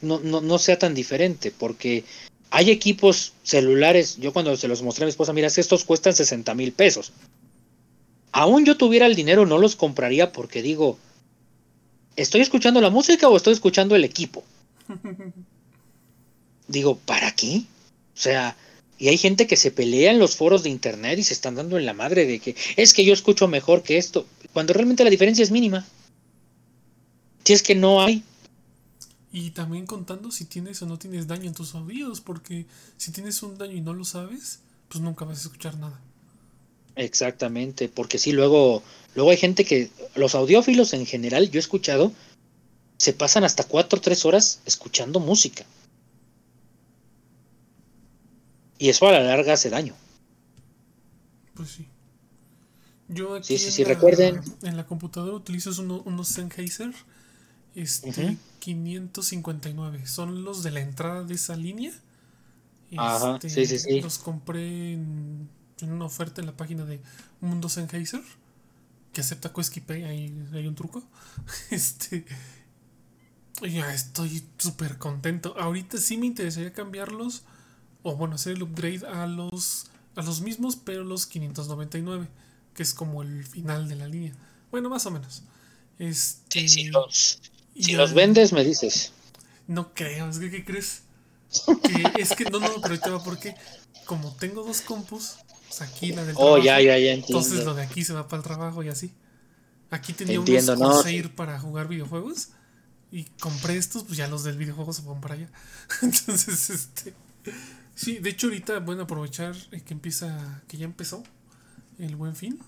no, 0.00 0.20
no, 0.20 0.40
no 0.40 0.58
sea 0.58 0.78
tan 0.78 0.94
diferente, 0.94 1.50
porque 1.50 2.04
hay 2.50 2.70
equipos 2.70 3.32
celulares, 3.42 4.16
yo 4.18 4.32
cuando 4.32 4.56
se 4.56 4.68
los 4.68 4.82
mostré 4.82 5.04
a 5.04 5.06
mi 5.06 5.10
esposa, 5.10 5.32
mira, 5.32 5.48
es 5.48 5.56
que 5.56 5.60
estos 5.60 5.84
cuestan 5.84 6.14
60 6.14 6.54
mil 6.54 6.72
pesos 6.72 7.12
aún 8.34 8.64
yo 8.64 8.76
tuviera 8.76 9.06
el 9.06 9.14
dinero, 9.14 9.46
no 9.46 9.58
los 9.58 9.76
compraría 9.76 10.32
porque 10.32 10.60
digo, 10.60 10.98
¿estoy 12.16 12.40
escuchando 12.40 12.80
la 12.80 12.90
música 12.90 13.28
o 13.28 13.36
estoy 13.36 13.54
escuchando 13.54 13.94
el 13.94 14.02
equipo? 14.02 14.42
digo, 16.68 16.98
¿para 16.98 17.30
qué? 17.36 17.58
O 17.58 18.18
sea, 18.18 18.56
y 18.98 19.06
hay 19.06 19.18
gente 19.18 19.46
que 19.46 19.56
se 19.56 19.70
pelea 19.70 20.10
en 20.10 20.18
los 20.18 20.34
foros 20.34 20.64
de 20.64 20.70
internet 20.70 21.20
y 21.20 21.22
se 21.22 21.32
están 21.32 21.54
dando 21.54 21.78
en 21.78 21.86
la 21.86 21.94
madre 21.94 22.26
de 22.26 22.40
que 22.40 22.56
es 22.76 22.92
que 22.92 23.04
yo 23.04 23.12
escucho 23.12 23.46
mejor 23.46 23.84
que 23.84 23.98
esto, 23.98 24.26
cuando 24.52 24.72
realmente 24.72 25.04
la 25.04 25.10
diferencia 25.10 25.44
es 25.44 25.52
mínima. 25.52 25.86
Si 27.44 27.52
es 27.52 27.62
que 27.62 27.74
no 27.74 28.02
hay. 28.02 28.22
Y 29.32 29.50
también 29.50 29.86
contando 29.86 30.30
si 30.30 30.44
tienes 30.44 30.80
o 30.82 30.86
no 30.86 30.98
tienes 30.98 31.26
daño 31.26 31.48
en 31.48 31.54
tus 31.54 31.74
oídos, 31.74 32.20
porque 32.20 32.66
si 32.96 33.10
tienes 33.10 33.42
un 33.42 33.58
daño 33.58 33.72
y 33.72 33.80
no 33.80 33.92
lo 33.92 34.04
sabes, 34.04 34.60
pues 34.88 35.02
nunca 35.02 35.24
vas 35.24 35.38
a 35.38 35.42
escuchar 35.42 35.76
nada. 35.76 36.00
Exactamente, 36.96 37.88
porque 37.88 38.18
sí, 38.18 38.32
luego, 38.32 38.82
luego 39.14 39.30
hay 39.30 39.36
gente 39.36 39.64
que, 39.64 39.90
los 40.14 40.34
audiófilos 40.36 40.92
en 40.92 41.06
general, 41.06 41.50
yo 41.50 41.58
he 41.58 41.60
escuchado, 41.60 42.12
se 42.98 43.12
pasan 43.12 43.42
hasta 43.42 43.64
cuatro 43.64 43.98
o 43.98 44.02
tres 44.02 44.24
horas 44.24 44.60
escuchando 44.66 45.18
música. 45.18 45.64
Y 48.78 48.88
eso 48.88 49.08
a 49.08 49.12
la 49.12 49.22
larga 49.22 49.54
hace 49.54 49.70
daño. 49.70 49.94
Pues 51.54 51.70
sí. 51.70 51.86
Yo 53.08 53.34
aquí 53.34 53.58
sí, 53.58 53.70
sí, 53.70 53.82
en, 53.82 53.88
la, 53.88 53.94
recuerden. 53.94 54.40
en 54.62 54.76
la 54.76 54.86
computadora 54.86 55.34
utilizo 55.34 55.70
unos, 55.82 56.28
Sennheiser 56.28 56.92
este, 57.74 58.36
559. 58.60 60.06
Son 60.06 60.44
los 60.44 60.62
de 60.62 60.70
la 60.70 60.80
entrada 60.80 61.24
de 61.24 61.34
esa 61.34 61.56
línea. 61.56 61.92
Ajá, 62.96 63.38
sí, 63.40 63.66
sí, 63.66 63.78
sí. 63.78 64.00
Los 64.00 64.18
compré 64.18 64.92
en 64.92 65.48
en 65.80 65.92
una 65.92 66.04
oferta 66.04 66.40
en 66.40 66.46
la 66.46 66.56
página 66.56 66.84
de 66.84 67.00
Mundo 67.40 67.68
Sennheiser 67.68 68.22
que 69.12 69.20
acepta 69.20 69.52
Pay, 69.52 70.02
ahí 70.02 70.48
hay 70.52 70.66
un 70.66 70.74
truco. 70.74 71.02
Este. 71.70 72.24
Ya 73.62 73.94
estoy 73.94 74.42
súper 74.58 74.98
contento. 74.98 75.54
Ahorita 75.56 75.98
sí 75.98 76.16
me 76.16 76.26
interesaría 76.26 76.72
cambiarlos. 76.72 77.44
O 78.02 78.16
bueno, 78.16 78.34
hacer 78.34 78.54
el 78.54 78.64
upgrade 78.64 79.06
a 79.06 79.28
los. 79.28 79.86
A 80.16 80.22
los 80.22 80.40
mismos, 80.40 80.74
pero 80.74 81.04
los 81.04 81.26
599. 81.26 82.26
Que 82.74 82.82
es 82.82 82.92
como 82.92 83.22
el 83.22 83.44
final 83.46 83.88
de 83.88 83.94
la 83.94 84.08
línea. 84.08 84.32
Bueno, 84.72 84.90
más 84.90 85.06
o 85.06 85.12
menos. 85.12 85.44
Este, 86.00 86.66
si 86.66 86.86
los, 86.86 87.40
si 87.82 87.92
los 87.92 88.14
vendes, 88.14 88.52
me 88.52 88.64
dices. 88.64 89.12
No 89.66 89.94
creo, 89.94 90.28
es 90.28 90.38
que 90.38 90.50
¿qué 90.50 90.64
crees? 90.64 91.02
es 92.18 92.30
que 92.34 92.44
no, 92.44 92.60
no, 92.60 92.80
pero 92.82 92.98
te 92.98 93.10
va 93.10 93.22
porque 93.22 93.54
como 94.04 94.34
tengo 94.36 94.62
dos 94.62 94.80
compus, 94.80 95.36
pues, 95.68 95.82
aquí 95.82 96.12
la 96.12 96.24
del 96.24 96.34
oh, 96.38 96.58
ya, 96.58 96.80
ya, 96.80 96.98
ya 96.98 97.12
Entonces 97.12 97.64
lo 97.64 97.74
de 97.74 97.82
aquí 97.82 98.04
se 98.04 98.12
va 98.12 98.28
para 98.28 98.38
el 98.38 98.44
trabajo 98.44 98.82
y 98.82 98.88
así. 98.88 99.12
Aquí 99.90 100.12
tenía 100.12 100.36
entiendo, 100.36 100.74
unos 100.74 101.04
no. 101.06 101.30
para 101.36 101.58
jugar 101.58 101.88
videojuegos. 101.88 102.48
Y 103.12 103.24
compré 103.40 103.76
estos, 103.76 104.02
pues 104.02 104.16
ya 104.16 104.26
los 104.26 104.42
del 104.42 104.56
videojuego 104.56 104.92
se 104.92 105.02
van 105.02 105.20
para 105.20 105.34
allá. 105.34 105.48
Entonces, 106.02 106.70
este. 106.70 107.14
Sí, 107.94 108.18
de 108.18 108.30
hecho, 108.30 108.48
ahorita, 108.48 108.80
bueno, 108.80 109.02
aprovechar 109.02 109.54
que 109.84 109.94
empieza. 109.94 110.62
que 110.66 110.78
ya 110.78 110.84
empezó 110.84 111.22
el 111.98 112.16
buen 112.16 112.34
fin. 112.34 112.58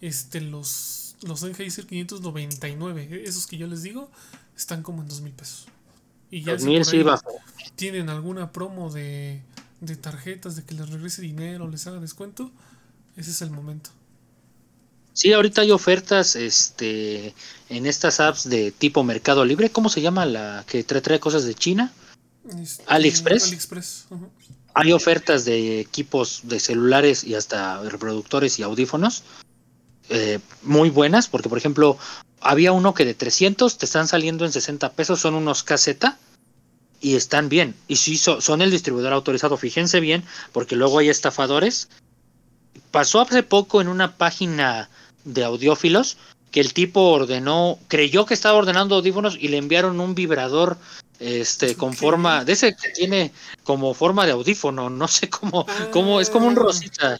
Este, 0.00 0.42
los. 0.42 1.11
Los 1.22 1.40
Sennheiser 1.40 1.86
599, 1.86 3.22
esos 3.24 3.46
que 3.46 3.56
yo 3.56 3.66
les 3.66 3.82
digo, 3.82 4.10
están 4.56 4.82
como 4.82 5.02
en 5.02 5.08
dos 5.08 5.20
mil 5.20 5.32
pesos. 5.32 5.66
Y 6.30 6.42
ya 6.42 6.58
si 6.58 6.64
2000 6.64 6.78
por 6.78 6.86
sí 6.86 6.96
ahí 6.96 7.02
bajó. 7.02 7.30
tienen 7.76 8.08
alguna 8.08 8.52
promo 8.52 8.90
de, 8.90 9.42
de 9.80 9.96
tarjetas 9.96 10.56
de 10.56 10.64
que 10.64 10.74
les 10.74 10.88
regrese 10.88 11.22
dinero, 11.22 11.68
les 11.68 11.86
haga 11.86 12.00
descuento, 12.00 12.50
ese 13.16 13.30
es 13.30 13.42
el 13.42 13.50
momento. 13.50 13.90
Sí, 15.12 15.32
ahorita 15.32 15.60
hay 15.60 15.70
ofertas 15.70 16.36
este, 16.36 17.34
en 17.68 17.86
estas 17.86 18.18
apps 18.18 18.48
de 18.48 18.72
tipo 18.72 19.04
Mercado 19.04 19.44
Libre. 19.44 19.70
¿Cómo 19.70 19.90
se 19.90 20.00
llama 20.00 20.24
la 20.24 20.64
que 20.66 20.84
trae, 20.84 21.02
trae 21.02 21.20
cosas 21.20 21.44
de 21.44 21.54
China? 21.54 21.92
Este, 22.58 22.82
¿AliExpress? 22.86 23.44
AliExpress. 23.44 24.06
Hay 24.74 24.92
ofertas 24.92 25.44
de 25.44 25.80
equipos 25.80 26.40
de 26.44 26.58
celulares 26.58 27.24
y 27.24 27.34
hasta 27.34 27.82
reproductores 27.82 28.58
y 28.58 28.62
audífonos 28.62 29.22
eh, 30.12 30.38
muy 30.62 30.90
buenas, 30.90 31.28
porque 31.28 31.48
por 31.48 31.58
ejemplo, 31.58 31.96
había 32.40 32.72
uno 32.72 32.94
que 32.94 33.04
de 33.04 33.14
300 33.14 33.78
te 33.78 33.86
están 33.86 34.06
saliendo 34.08 34.44
en 34.44 34.52
60 34.52 34.92
pesos, 34.92 35.20
son 35.20 35.34
unos 35.34 35.62
caseta 35.62 36.18
y 37.00 37.16
están 37.16 37.48
bien. 37.48 37.74
Y 37.88 37.96
sí, 37.96 38.16
so- 38.16 38.40
son 38.40 38.62
el 38.62 38.70
distribuidor 38.70 39.12
autorizado, 39.12 39.56
fíjense 39.56 40.00
bien, 40.00 40.24
porque 40.52 40.76
luego 40.76 40.98
hay 40.98 41.08
estafadores. 41.08 41.88
Pasó 42.90 43.20
hace 43.20 43.42
poco 43.42 43.80
en 43.80 43.88
una 43.88 44.16
página 44.16 44.88
de 45.24 45.44
audiófilos 45.44 46.16
que 46.50 46.60
el 46.60 46.74
tipo 46.74 47.00
ordenó, 47.10 47.78
creyó 47.88 48.26
que 48.26 48.34
estaba 48.34 48.58
ordenando 48.58 48.96
audífonos 48.96 49.36
y 49.40 49.48
le 49.48 49.56
enviaron 49.56 50.00
un 50.00 50.14
vibrador 50.14 50.76
este 51.18 51.76
con 51.76 51.94
forma 51.94 52.44
de 52.44 52.52
ese 52.52 52.74
que 52.74 52.90
tiene 52.90 53.32
como 53.62 53.94
forma 53.94 54.26
de 54.26 54.32
audífono, 54.32 54.90
no 54.90 55.08
sé 55.08 55.30
cómo, 55.30 55.66
cómo 55.90 56.20
es 56.20 56.28
como 56.28 56.46
un 56.48 56.56
Ah, 56.58 56.62
rosita, 56.62 57.18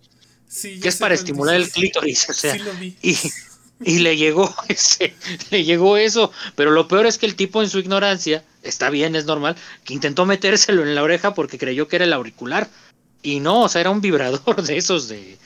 Sí, 0.52 0.80
que 0.80 0.88
es 0.88 0.96
para 0.96 1.14
estimular 1.14 1.54
el 1.54 1.70
clítoris, 1.70 2.28
o 2.28 2.34
sea, 2.34 2.52
sí 2.52 2.58
lo 2.58 2.74
vi. 2.74 2.94
y, 3.00 3.16
y 3.82 4.00
le 4.00 4.18
llegó 4.18 4.54
ese, 4.68 5.14
le 5.50 5.64
llegó 5.64 5.96
eso, 5.96 6.30
pero 6.56 6.70
lo 6.70 6.88
peor 6.88 7.06
es 7.06 7.16
que 7.16 7.24
el 7.24 7.36
tipo 7.36 7.62
en 7.62 7.70
su 7.70 7.78
ignorancia, 7.78 8.44
está 8.62 8.90
bien, 8.90 9.16
es 9.16 9.24
normal, 9.24 9.56
que 9.82 9.94
intentó 9.94 10.26
metérselo 10.26 10.82
en 10.82 10.94
la 10.94 11.02
oreja 11.02 11.32
porque 11.32 11.56
creyó 11.56 11.88
que 11.88 11.96
era 11.96 12.04
el 12.04 12.12
auricular. 12.12 12.68
Y 13.22 13.40
no, 13.40 13.62
o 13.62 13.68
sea, 13.68 13.80
era 13.80 13.90
un 13.90 14.02
vibrador 14.02 14.62
de 14.62 14.76
esos 14.76 15.08
de... 15.08 15.38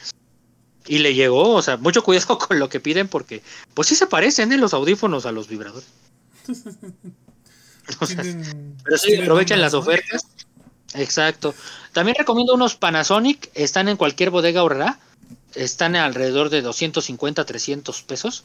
Y 0.89 0.99
le 0.99 1.15
llegó, 1.15 1.53
o 1.53 1.63
sea, 1.63 1.77
mucho 1.77 2.03
cuidado 2.03 2.37
con 2.39 2.59
lo 2.59 2.69
que 2.69 2.81
piden 2.81 3.07
porque, 3.07 3.43
pues 3.75 3.87
sí 3.87 3.95
se 3.95 4.09
parecen 4.09 4.53
¿eh? 4.53 4.59
los 4.59 4.75
audífonos 4.75 5.25
a 5.25 5.33
los 5.33 5.47
vibradores. 5.49 5.89
O 8.01 8.05
sea, 8.07 8.21
pero 8.83 8.99
sí, 8.99 9.15
ondas, 9.17 9.59
las 9.61 9.73
ofertas. 9.73 10.27
Exacto. 10.95 11.55
También 11.93 12.17
recomiendo 12.19 12.55
unos 12.55 12.77
Panasonic, 12.77 13.51
están 13.55 13.89
en 13.89 13.97
cualquier 13.97 14.31
bodega 14.31 14.61
ahorrará. 14.61 14.99
Están 15.55 15.97
alrededor 15.97 16.51
de 16.51 16.63
250, 16.63 17.45
300 17.45 18.03
pesos. 18.03 18.45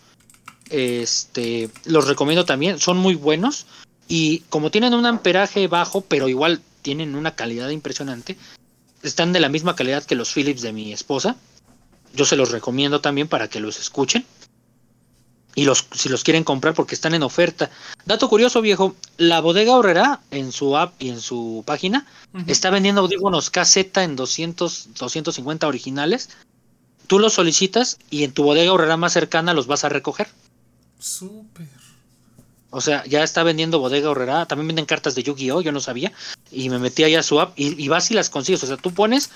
Este, 0.70 1.70
los 1.86 2.08
recomiendo 2.08 2.46
también, 2.46 2.80
son 2.80 2.98
muy 2.98 3.16
buenos 3.16 3.66
y 4.08 4.40
como 4.50 4.72
tienen 4.72 4.94
un 4.94 5.06
amperaje 5.06 5.68
bajo, 5.68 6.02
pero 6.02 6.30
igual 6.30 6.62
tienen 6.82 7.16
una 7.16 7.36
calidad 7.36 7.70
impresionante, 7.70 8.38
están 9.04 9.34
de 9.34 9.40
la 9.40 9.50
misma 9.50 9.76
calidad 9.76 10.04
que 10.04 10.16
los 10.16 10.34
Philips 10.34 10.62
de 10.62 10.74
mi 10.74 10.94
esposa. 10.94 11.36
Yo 12.14 12.26
se 12.26 12.36
los 12.36 12.52
recomiendo 12.52 13.02
también 13.02 13.28
para 13.28 13.50
que 13.50 13.60
los 13.60 13.80
escuchen. 13.80 14.26
Y 15.54 15.66
los, 15.66 15.86
si 15.94 16.08
los 16.08 16.24
quieren 16.24 16.44
comprar 16.44 16.74
porque 16.74 16.96
están 16.96 17.14
en 17.14 17.24
oferta. 17.24 17.70
Dato 18.06 18.30
curioso, 18.30 18.62
viejo, 18.62 18.96
la 19.18 19.42
bodega 19.42 19.76
Horrera 19.76 20.22
en 20.32 20.52
su 20.52 20.78
app 20.78 20.94
y 21.02 21.10
en 21.10 21.20
su 21.20 21.64
página 21.66 22.06
está 22.48 22.70
vendiendo 22.70 23.02
audífonos 23.02 23.50
KZ 23.50 23.98
en 23.98 24.16
200, 24.16 24.90
250 24.98 25.68
originales. 25.68 26.30
Tú 27.08 27.20
los 27.20 27.34
solicitas 27.34 27.98
y 28.10 28.24
en 28.24 28.32
tu 28.32 28.44
bodega 28.44 28.72
Horrera 28.72 28.96
más 28.96 29.12
cercana 29.12 29.54
los 29.54 29.68
vas 29.68 29.84
a 29.84 29.90
recoger. 29.90 30.30
Súper. 31.00 31.68
O 32.74 32.80
sea, 32.80 33.04
ya 33.06 33.22
está 33.22 33.44
vendiendo 33.44 33.80
bodega 33.80 34.10
Horrera. 34.10 34.46
También 34.46 34.68
venden 34.68 34.86
cartas 34.86 35.14
de 35.14 35.24
Yu-Gi-Oh! 35.24 35.62
Yo 35.62 35.74
no 35.74 35.82
sabía. 35.82 36.14
Y 36.52 36.70
me 36.70 36.80
metí 36.80 37.04
ahí 37.04 37.16
a 37.16 37.24
su 37.24 37.40
app 37.42 37.60
y, 37.60 37.82
y 37.82 37.90
vas 37.90 38.10
y 38.12 38.14
las 38.14 38.30
consigues. 38.30 38.64
O 38.64 38.68
sea, 38.68 38.78
tú 38.78 38.94
pones, 38.94 39.30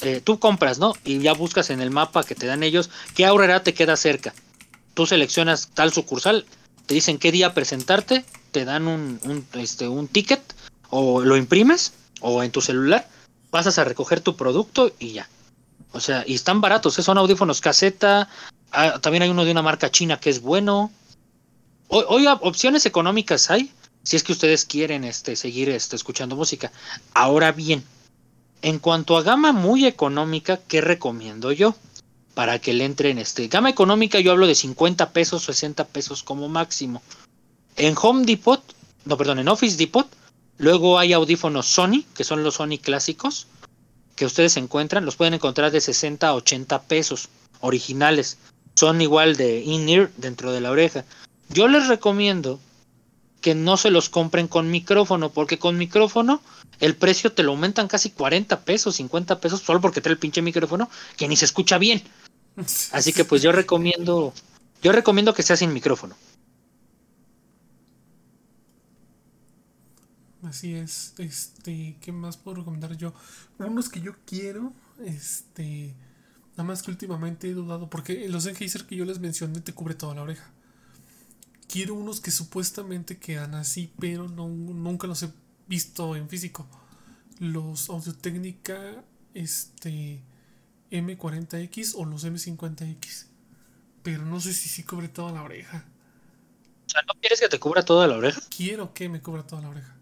eh, 0.00 0.22
tú 0.24 0.38
compras, 0.38 0.78
¿no? 0.78 0.94
Y 1.04 1.18
ya 1.18 1.34
buscas 1.34 1.68
en 1.68 1.82
el 1.82 1.90
mapa 1.90 2.24
que 2.24 2.34
te 2.34 2.46
dan 2.46 2.62
ellos 2.62 2.88
qué 3.14 3.28
Horrera 3.28 3.62
te 3.62 3.74
queda 3.74 3.96
cerca. 3.96 4.34
Tú 4.98 5.06
seleccionas 5.06 5.68
tal 5.74 5.92
sucursal, 5.92 6.44
te 6.86 6.94
dicen 6.94 7.18
qué 7.18 7.30
día 7.30 7.54
presentarte, 7.54 8.24
te 8.50 8.64
dan 8.64 8.88
un, 8.88 9.46
este, 9.52 9.86
un 9.86 10.08
ticket 10.08 10.42
o 10.90 11.20
lo 11.20 11.36
imprimes 11.36 11.92
o 12.20 12.42
en 12.42 12.50
tu 12.50 12.60
celular, 12.60 13.08
pasas 13.50 13.78
a 13.78 13.84
recoger 13.84 14.20
tu 14.20 14.34
producto 14.34 14.90
y 14.98 15.12
ya. 15.12 15.28
O 15.92 16.00
sea, 16.00 16.24
y 16.26 16.34
están 16.34 16.60
baratos, 16.60 16.98
¿eh? 16.98 17.04
son 17.04 17.16
audífonos 17.16 17.60
caseta. 17.60 18.28
ah, 18.72 18.98
también 19.00 19.22
hay 19.22 19.30
uno 19.30 19.44
de 19.44 19.52
una 19.52 19.62
marca 19.62 19.88
china 19.88 20.18
que 20.18 20.30
es 20.30 20.42
bueno. 20.42 20.90
O- 21.86 22.04
Oiga, 22.08 22.32
opciones 22.40 22.84
económicas 22.84 23.52
hay, 23.52 23.70
si 24.02 24.16
es 24.16 24.24
que 24.24 24.32
ustedes 24.32 24.64
quieren 24.64 25.04
este, 25.04 25.36
seguir 25.36 25.68
este, 25.68 25.94
escuchando 25.94 26.34
música. 26.34 26.72
Ahora 27.14 27.52
bien, 27.52 27.84
en 28.62 28.80
cuanto 28.80 29.16
a 29.16 29.22
gama 29.22 29.52
muy 29.52 29.86
económica, 29.86 30.58
¿qué 30.66 30.80
recomiendo 30.80 31.52
yo? 31.52 31.76
Para 32.38 32.60
que 32.60 32.72
le 32.72 32.84
entren, 32.84 33.18
este, 33.18 33.48
gama 33.48 33.68
económica 33.68 34.20
yo 34.20 34.30
hablo 34.30 34.46
de 34.46 34.54
50 34.54 35.10
pesos, 35.10 35.42
60 35.42 35.88
pesos 35.88 36.22
como 36.22 36.48
máximo. 36.48 37.02
En 37.74 37.96
Home 38.00 38.24
Depot, 38.26 38.62
no, 39.06 39.16
perdón, 39.16 39.40
en 39.40 39.48
Office 39.48 39.76
Depot, 39.76 40.06
luego 40.56 41.00
hay 41.00 41.14
audífonos 41.14 41.66
Sony, 41.66 42.04
que 42.14 42.22
son 42.22 42.44
los 42.44 42.54
Sony 42.54 42.78
clásicos, 42.80 43.48
que 44.14 44.24
ustedes 44.24 44.56
encuentran, 44.56 45.04
los 45.04 45.16
pueden 45.16 45.34
encontrar 45.34 45.72
de 45.72 45.80
60 45.80 46.28
a 46.28 46.34
80 46.34 46.82
pesos, 46.82 47.28
originales. 47.58 48.38
Son 48.74 49.00
igual 49.00 49.36
de 49.36 49.58
in-ear 49.58 50.12
dentro 50.16 50.52
de 50.52 50.60
la 50.60 50.70
oreja. 50.70 51.04
Yo 51.48 51.66
les 51.66 51.88
recomiendo 51.88 52.60
que 53.40 53.54
no 53.54 53.76
se 53.76 53.90
los 53.90 54.08
compren 54.08 54.48
con 54.48 54.70
micrófono, 54.70 55.30
porque 55.30 55.58
con 55.58 55.78
micrófono 55.78 56.42
el 56.80 56.96
precio 56.96 57.32
te 57.32 57.42
lo 57.42 57.52
aumentan 57.52 57.88
casi 57.88 58.10
40 58.10 58.60
pesos, 58.64 58.96
50 58.96 59.40
pesos, 59.40 59.60
solo 59.60 59.80
porque 59.80 60.00
trae 60.00 60.12
el 60.12 60.18
pinche 60.18 60.42
micrófono, 60.42 60.88
que 61.16 61.28
ni 61.28 61.36
se 61.36 61.44
escucha 61.44 61.78
bien. 61.78 62.02
Así 62.92 63.12
que 63.12 63.24
pues 63.24 63.42
yo 63.42 63.52
recomiendo, 63.52 64.32
yo 64.82 64.92
recomiendo 64.92 65.34
que 65.34 65.42
sea 65.42 65.56
sin 65.56 65.72
micrófono. 65.72 66.16
Así 70.42 70.74
es. 70.74 71.14
Este, 71.18 71.96
¿qué 72.00 72.12
más 72.12 72.36
puedo 72.36 72.58
recomendar 72.58 72.96
yo? 72.96 73.12
Unos 73.58 73.88
que 73.88 74.00
yo 74.00 74.14
quiero, 74.24 74.72
este, 75.04 75.94
nada 76.52 76.64
más 76.64 76.82
que 76.82 76.90
últimamente 76.90 77.48
he 77.48 77.54
dudado, 77.54 77.90
porque 77.90 78.28
los 78.28 78.44
Sennheiser 78.44 78.86
que 78.86 78.96
yo 78.96 79.04
les 79.04 79.18
mencioné 79.18 79.60
te 79.60 79.72
cubre 79.72 79.94
toda 79.94 80.14
la 80.14 80.22
oreja. 80.22 80.50
Quiero 81.68 81.94
unos 81.94 82.20
que 82.20 82.30
supuestamente 82.30 83.18
quedan 83.18 83.54
así, 83.54 83.92
pero 84.00 84.28
no, 84.28 84.48
nunca 84.48 85.06
los 85.06 85.22
he 85.22 85.30
visto 85.66 86.16
en 86.16 86.28
físico. 86.28 86.66
Los 87.38 87.90
Audio 87.90 88.14
Técnica, 88.14 89.04
este, 89.34 90.20
M40X 90.90 91.92
o 91.96 92.04
los 92.04 92.24
M50X. 92.24 93.26
Pero 94.02 94.24
no 94.24 94.40
sé 94.40 94.54
si 94.54 94.68
sí 94.68 94.82
cubre 94.82 95.08
toda 95.08 95.30
la 95.32 95.42
oreja. 95.42 95.84
O 96.86 96.90
sea, 96.90 97.02
¿no 97.02 97.14
quieres 97.20 97.38
que 97.40 97.48
te 97.48 97.60
cubra 97.60 97.84
toda 97.84 98.06
la 98.06 98.16
oreja? 98.16 98.40
Quiero 98.48 98.94
que 98.94 99.08
me 99.10 99.20
cubra 99.20 99.46
toda 99.46 99.62
la 99.62 99.68
oreja. 99.68 99.94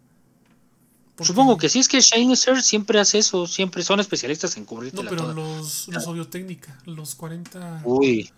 Supongo 1.20 1.56
que 1.56 1.68
sí, 1.68 1.78
es 1.78 1.88
que 1.88 2.02
Sennheiser 2.02 2.62
siempre 2.62 3.00
hace 3.00 3.18
eso, 3.18 3.46
siempre 3.46 3.82
son 3.82 4.00
especialistas 4.00 4.56
en 4.56 4.64
No, 4.64 4.68
cubrirte 4.68 5.02
pero 5.02 5.22
toda. 5.22 5.34
los, 5.34 5.88
los 5.88 6.06
Audio 6.06 6.28
Técnica, 6.28 6.78
los 6.84 7.14
40, 7.14 7.82
Uy, 7.84 8.30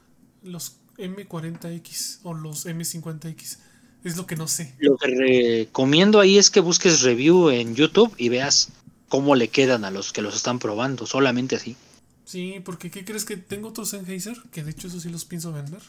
los 0.44 0.76
M40X 0.98 2.20
o 2.24 2.34
los 2.34 2.66
M50X, 2.66 3.58
es 4.04 4.16
lo 4.16 4.26
que 4.26 4.36
no 4.36 4.48
sé. 4.48 4.74
lo 4.78 4.96
que 4.96 5.08
recomiendo 5.08 6.20
ahí 6.20 6.38
es 6.38 6.50
que 6.50 6.60
busques 6.60 7.02
review 7.02 7.50
en 7.50 7.74
YouTube 7.74 8.14
y 8.16 8.28
veas 8.28 8.70
cómo 9.08 9.34
le 9.34 9.48
quedan 9.48 9.84
a 9.84 9.90
los 9.90 10.12
que 10.12 10.22
los 10.22 10.36
están 10.36 10.58
probando, 10.58 11.06
solamente 11.06 11.56
así. 11.56 11.76
Sí, 12.24 12.60
porque 12.64 12.90
¿qué 12.90 13.04
crees 13.04 13.24
que 13.24 13.36
tengo 13.36 13.68
otros 13.68 13.90
Sennheiser? 13.90 14.36
Que 14.52 14.62
de 14.62 14.70
hecho 14.72 14.88
esos 14.88 15.02
sí 15.02 15.08
los 15.08 15.24
pienso 15.24 15.52
vender. 15.52 15.80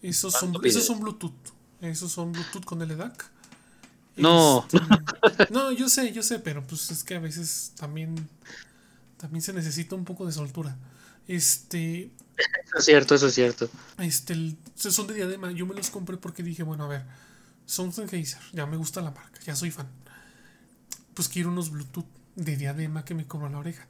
Esos 0.00 0.32
son, 0.32 0.52
Bluetooth. 0.52 1.32
Esos 1.80 2.12
son 2.12 2.32
Bluetooth 2.32 2.64
con 2.64 2.78
LDAC. 2.78 3.30
No. 4.16 4.66
Este, 4.72 5.46
no, 5.52 5.72
yo 5.72 5.88
sé, 5.88 6.12
yo 6.12 6.22
sé, 6.22 6.38
pero 6.38 6.64
pues 6.64 6.90
es 6.90 7.02
que 7.02 7.16
a 7.16 7.18
veces 7.18 7.72
también 7.76 8.28
también 9.16 9.42
se 9.42 9.52
necesita 9.52 9.94
un 9.96 10.04
poco 10.04 10.26
de 10.26 10.32
soltura. 10.32 10.76
Este, 11.28 12.10
Eso 12.36 12.78
es 12.78 12.84
cierto, 12.84 13.14
eso 13.14 13.26
es 13.28 13.34
cierto. 13.34 13.68
Este, 13.98 14.32
el- 14.34 14.56
son 14.76 15.06
de 15.06 15.14
diadema. 15.14 15.50
Yo 15.52 15.66
me 15.66 15.74
los 15.74 15.90
compré 15.90 16.16
porque 16.16 16.42
dije, 16.42 16.62
bueno, 16.62 16.84
a 16.84 16.88
ver, 16.88 17.04
son 17.64 17.92
Sennheiser, 17.92 18.40
ya 18.52 18.66
me 18.66 18.76
gusta 18.76 19.00
la 19.00 19.10
marca, 19.10 19.40
ya 19.44 19.56
soy 19.56 19.70
fan. 19.70 19.88
Pues 21.14 21.28
quiero 21.28 21.48
unos 21.50 21.70
Bluetooth 21.70 22.06
de 22.34 22.56
diadema 22.56 23.04
que 23.04 23.14
me 23.14 23.26
cubran 23.26 23.52
la 23.52 23.58
oreja. 23.58 23.86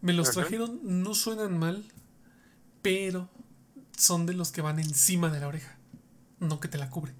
Me 0.00 0.12
los 0.12 0.28
Ajá. 0.30 0.40
trajeron, 0.40 0.80
no 0.82 1.14
suenan 1.14 1.56
mal, 1.58 1.84
pero 2.82 3.30
son 3.96 4.26
de 4.26 4.34
los 4.34 4.50
que 4.50 4.60
van 4.60 4.78
encima 4.80 5.30
de 5.30 5.40
la 5.40 5.48
oreja, 5.48 5.76
no 6.40 6.60
que 6.60 6.68
te 6.68 6.76
la 6.78 6.90
cubre. 6.90 7.14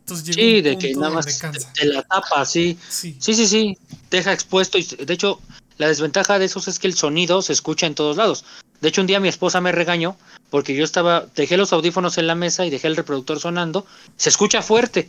Entonces 0.00 0.26
llega 0.26 0.42
Sí, 0.42 0.56
un 0.58 0.62
de 0.64 0.78
que 0.78 0.94
nada 0.94 1.14
más 1.14 1.26
te, 1.26 1.48
te 1.74 1.86
la 1.86 2.02
tapa, 2.02 2.44
sí. 2.44 2.76
Sí, 2.88 3.16
Sí, 3.20 3.34
sí, 3.34 3.46
sí, 3.46 3.78
deja 4.10 4.32
expuesto 4.32 4.76
y 4.76 4.82
de 4.82 5.14
hecho 5.14 5.40
la 5.78 5.88
desventaja 5.88 6.38
de 6.38 6.44
esos 6.44 6.68
es 6.68 6.78
que 6.78 6.86
el 6.86 6.94
sonido 6.94 7.42
se 7.42 7.52
escucha 7.52 7.86
en 7.86 7.94
todos 7.94 8.16
lados. 8.16 8.44
De 8.80 8.88
hecho 8.88 9.00
un 9.00 9.06
día 9.06 9.20
mi 9.20 9.28
esposa 9.28 9.60
me 9.60 9.72
regañó 9.72 10.16
porque 10.50 10.74
yo 10.74 10.84
estaba, 10.84 11.26
dejé 11.34 11.56
los 11.56 11.72
audífonos 11.72 12.18
en 12.18 12.26
la 12.26 12.34
mesa 12.34 12.66
y 12.66 12.70
dejé 12.70 12.88
el 12.88 12.96
reproductor 12.96 13.40
sonando, 13.40 13.86
se 14.16 14.28
escucha 14.28 14.60
fuerte, 14.60 15.08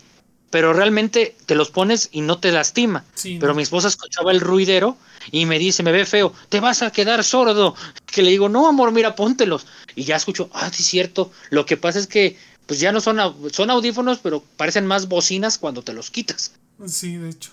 pero 0.49 0.71
realmente 0.71 1.35
te 1.47 1.55
los 1.55 1.71
pones 1.71 2.09
y 2.11 2.21
no 2.21 2.37
te 2.37 2.51
lastima. 2.51 3.03
Sí, 3.15 3.37
Pero 3.39 3.53
no. 3.53 3.55
mi 3.57 3.63
esposa 3.63 3.87
escuchaba 3.87 4.31
el 4.31 4.39
ruidero 4.39 4.97
y 5.31 5.47
me 5.47 5.57
dice, 5.57 5.81
me 5.81 5.91
ve 5.91 6.05
feo, 6.05 6.31
te 6.49 6.59
vas 6.59 6.83
a 6.83 6.91
quedar 6.91 7.23
sordo. 7.23 7.75
Que 8.05 8.21
le 8.21 8.29
digo, 8.29 8.49
no, 8.49 8.67
amor, 8.67 8.91
mira, 8.91 9.15
póntelos. 9.15 9.65
Y 9.95 10.03
ya 10.03 10.15
escucho, 10.15 10.51
ah, 10.53 10.69
sí, 10.71 10.83
es 10.83 10.87
cierto. 10.87 11.31
Lo 11.49 11.65
que 11.65 11.75
pasa 11.75 11.97
es 11.97 12.05
que, 12.05 12.37
pues 12.67 12.79
ya 12.79 12.91
no 12.91 13.01
son, 13.01 13.17
son 13.51 13.71
audífonos, 13.71 14.19
pero 14.19 14.43
parecen 14.55 14.85
más 14.85 15.07
bocinas 15.07 15.57
cuando 15.57 15.81
te 15.81 15.91
los 15.91 16.11
quitas. 16.11 16.51
Sí, 16.85 17.17
de 17.17 17.31
hecho. 17.31 17.49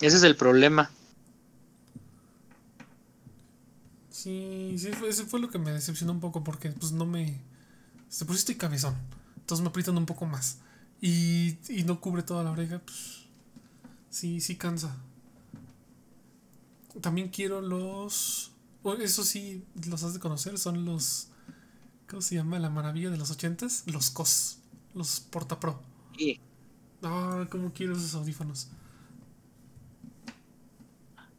Ese 0.00 0.16
es 0.16 0.24
el 0.24 0.34
problema. 0.34 0.90
Sí, 4.22 4.76
sí, 4.78 4.90
ese 5.08 5.24
fue 5.24 5.40
lo 5.40 5.50
que 5.50 5.58
me 5.58 5.72
decepcionó 5.72 6.12
un 6.12 6.20
poco 6.20 6.44
porque 6.44 6.70
pues 6.70 6.92
no 6.92 7.06
me... 7.06 7.40
Se 8.08 8.24
por 8.24 8.36
sí 8.36 8.40
estoy 8.40 8.54
cabezón. 8.54 8.94
Entonces 9.36 9.62
me 9.62 9.68
aprietan 9.70 9.96
un 9.98 10.06
poco 10.06 10.26
más. 10.26 10.58
Y, 11.00 11.56
y 11.68 11.82
no 11.82 12.00
cubre 12.00 12.22
toda 12.22 12.44
la 12.44 12.52
oreja, 12.52 12.78
pues... 12.78 13.24
Sí, 14.10 14.40
sí 14.40 14.54
cansa. 14.56 14.94
También 17.00 17.30
quiero 17.30 17.60
los... 17.60 18.52
Eso 19.00 19.24
sí, 19.24 19.64
los 19.88 20.04
has 20.04 20.14
de 20.14 20.20
conocer, 20.20 20.56
son 20.56 20.84
los... 20.84 21.28
¿Cómo 22.08 22.22
se 22.22 22.36
llama? 22.36 22.60
La 22.60 22.70
maravilla 22.70 23.10
de 23.10 23.16
los 23.18 23.30
ochentas. 23.32 23.82
Los 23.86 24.10
COS. 24.10 24.58
Los 24.94 25.18
Porta 25.18 25.58
Pro. 25.58 25.82
Y 26.16 26.38
Ah, 27.02 27.46
cómo 27.50 27.72
quiero 27.72 27.96
esos 27.96 28.14
audífonos. 28.14 28.68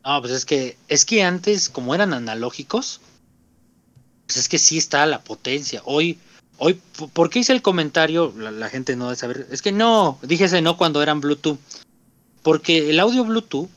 No, 0.06 0.22
pues 0.22 0.34
es 0.34 0.46
que, 0.46 0.78
es 0.88 1.06
que 1.06 1.24
antes, 1.24 1.70
como 1.70 1.96
eran 1.96 2.14
analógicos, 2.14 3.00
pues 4.26 4.38
es 4.38 4.50
que 4.50 4.60
sí 4.60 4.78
está 4.78 5.06
la 5.06 5.24
potencia. 5.24 5.82
Hoy, 5.86 6.18
hoy, 6.58 6.82
¿por 7.14 7.30
qué 7.30 7.40
hice 7.40 7.54
el 7.54 7.62
comentario? 7.62 8.34
La, 8.38 8.52
la 8.52 8.70
gente 8.70 8.96
no 8.96 9.06
debe 9.06 9.16
saber. 9.16 9.48
Es 9.50 9.62
que 9.62 9.72
no, 9.72 10.20
dije 10.22 10.46
ese 10.46 10.62
no 10.62 10.78
cuando 10.78 11.02
eran 11.02 11.22
Bluetooth. 11.22 11.58
Porque 12.42 12.90
el 12.90 13.00
audio 13.00 13.24
Bluetooth, 13.24 13.70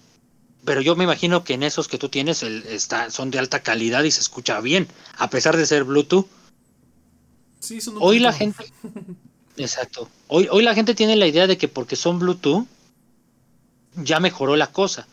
pero 0.65 0.81
yo 0.81 0.97
me 0.97 1.05
imagino 1.05 1.44
que 1.44 1.55
en 1.55 1.62
esos 1.62 1.86
que 1.86 1.98
tú 1.98 2.09
tienes 2.09 2.43
el, 2.43 2.66
está, 2.66 3.11
son 3.11 3.31
de 3.31 3.39
alta 3.39 3.62
calidad 3.62 4.03
y 4.03 4.11
se 4.11 4.20
escucha 4.20 4.61
bien, 4.61 4.89
a 5.16 5.31
pesar 5.31 5.57
de 5.57 5.65
ser 5.65 5.85
Bluetooth. 5.85 6.27
Sí, 7.61 7.81
son 7.81 7.97
Hoy 8.01 8.19
la 8.19 8.32
gente, 8.32 8.73
exacto. 9.57 10.11
Hoy, 10.27 10.48
hoy 10.51 10.65
la 10.65 10.74
gente 10.74 10.97
tiene 10.97 11.15
la 11.15 11.28
idea 11.28 11.47
de 11.47 11.57
que 11.57 11.69
porque 11.69 11.94
son 11.94 12.19
Bluetooth 12.19 12.66
ya 13.94 14.19
mejoró 14.19 14.57
la 14.57 14.66
cosa. 14.66 15.07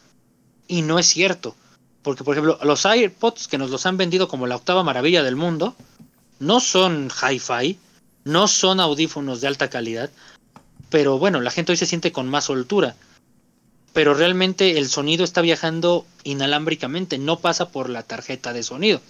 Y 0.68 0.81
no 0.81 0.99
es 0.99 1.07
cierto. 1.07 1.56
Porque, 2.02 2.23
por 2.23 2.35
ejemplo, 2.35 2.60
los 2.64 2.85
AirPods 2.85 3.48
que 3.48 3.57
nos 3.57 3.69
los 3.69 3.85
han 3.85 3.98
vendido 3.98 4.27
como 4.27 4.48
la 4.48 4.57
octava 4.57 4.84
maravilla 4.84 5.23
del 5.23 5.35
mundo, 5.35 5.76
no 6.40 6.60
son 6.60 7.10
hi-fi, 7.10 7.77
no 8.26 8.48
son 8.48 8.80
audífonos 8.80 9.41
de 9.41 9.48
alta 9.48 9.69
calidad, 9.69 10.10
pero 10.90 11.18
bueno, 11.18 11.41
la 11.41 11.52
gente 11.52 11.72
hoy 11.72 11.77
se 11.77 11.85
siente 11.85 12.11
con 12.11 12.30
más 12.30 12.45
soltura. 12.45 12.95
Pero 13.94 14.14
realmente 14.14 14.77
el 14.80 14.90
sonido 14.90 15.23
está 15.23 15.41
viajando 15.41 16.06
inalámbricamente, 16.23 17.18
no 17.18 17.40
pasa 17.40 17.69
por 17.69 17.90
la 17.90 18.03
tarjeta 18.03 18.53
de 18.53 18.64
sonido. 18.64 19.02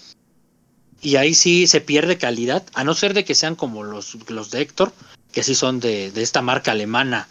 Y 1.01 1.15
ahí 1.15 1.33
sí 1.33 1.67
se 1.67 1.81
pierde 1.81 2.17
calidad, 2.17 2.63
a 2.73 2.83
no 2.83 2.93
ser 2.93 3.13
de 3.13 3.25
que 3.25 3.35
sean 3.35 3.55
como 3.55 3.83
los, 3.83 4.17
los 4.29 4.51
de 4.51 4.61
Héctor, 4.61 4.93
que 5.31 5.43
sí 5.43 5.55
son 5.55 5.79
de, 5.79 6.11
de 6.11 6.21
esta 6.21 6.41
marca 6.41 6.71
alemana 6.71 7.27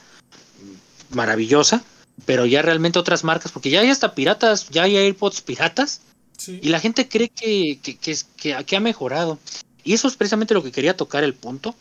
maravillosa, 1.11 1.85
pero 2.27 2.47
ya 2.47 2.62
realmente 2.62 2.99
otras 2.99 3.24
marcas, 3.24 3.53
porque 3.53 3.70
ya 3.70 3.81
hay 3.81 3.89
hasta 3.90 4.15
piratas, 4.15 4.69
ya 4.70 4.82
hay 4.85 4.97
AirPods 4.97 5.40
piratas, 5.43 6.01
Sí. 6.39 6.59
y 6.62 6.69
la 6.70 6.81
gente 6.81 7.09
cree 7.09 7.28
que, 7.28 7.78
que, 7.82 7.97
que, 7.99 8.16
que- 8.36 8.65
que 8.65 8.77
ha 8.77 8.81
mejorado. 8.81 9.39
Y 9.85 9.93
eso 9.94 10.09
es 10.09 10.16
precisamente 10.16 10.55
lo 10.55 10.62
que 10.62 10.73
quería 10.73 10.97
tocar 10.97 11.23
el 11.24 11.35
punto, 11.35 11.74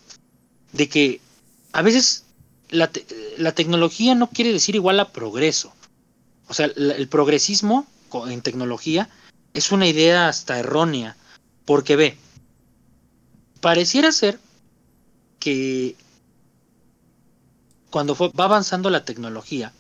de 0.74 0.88
que 0.90 1.22
a 1.72 1.82
veces 1.82 2.26
la, 2.70 2.88
te- 2.92 3.06
la 3.38 3.54
tecnología 3.54 4.14
no 4.16 4.30
quiere 4.30 4.52
decir 4.54 4.76
igual 4.76 5.00
a 5.00 5.12
progreso. 5.12 5.74
O 6.48 6.54
sea, 6.54 6.66
el 6.68 7.08
progresismo 7.08 7.88
en 8.28 8.42
tecnología 8.42 9.10
es 9.54 9.72
una 9.72 9.88
idea 9.88 10.28
hasta 10.28 10.60
errónea, 10.60 11.16
porque 11.66 11.96
ve, 11.96 12.18
pareciera 13.62 14.12
ser 14.12 14.40
que 15.40 15.96
cuando 17.90 18.16
fue- 18.16 18.30
va 18.30 18.46
avanzando 18.46 18.90
la 18.90 19.06
tecnología, 19.06 19.74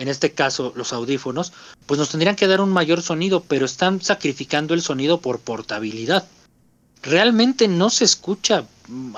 en 0.00 0.08
este 0.08 0.32
caso 0.32 0.72
los 0.76 0.94
audífonos, 0.94 1.52
pues 1.84 1.98
nos 2.00 2.08
tendrían 2.08 2.34
que 2.34 2.46
dar 2.46 2.62
un 2.62 2.72
mayor 2.72 3.02
sonido, 3.02 3.42
pero 3.46 3.66
están 3.66 4.00
sacrificando 4.00 4.72
el 4.72 4.80
sonido 4.80 5.20
por 5.20 5.40
portabilidad. 5.40 6.26
Realmente 7.02 7.68
no 7.68 7.90
se 7.90 8.04
escucha 8.04 8.64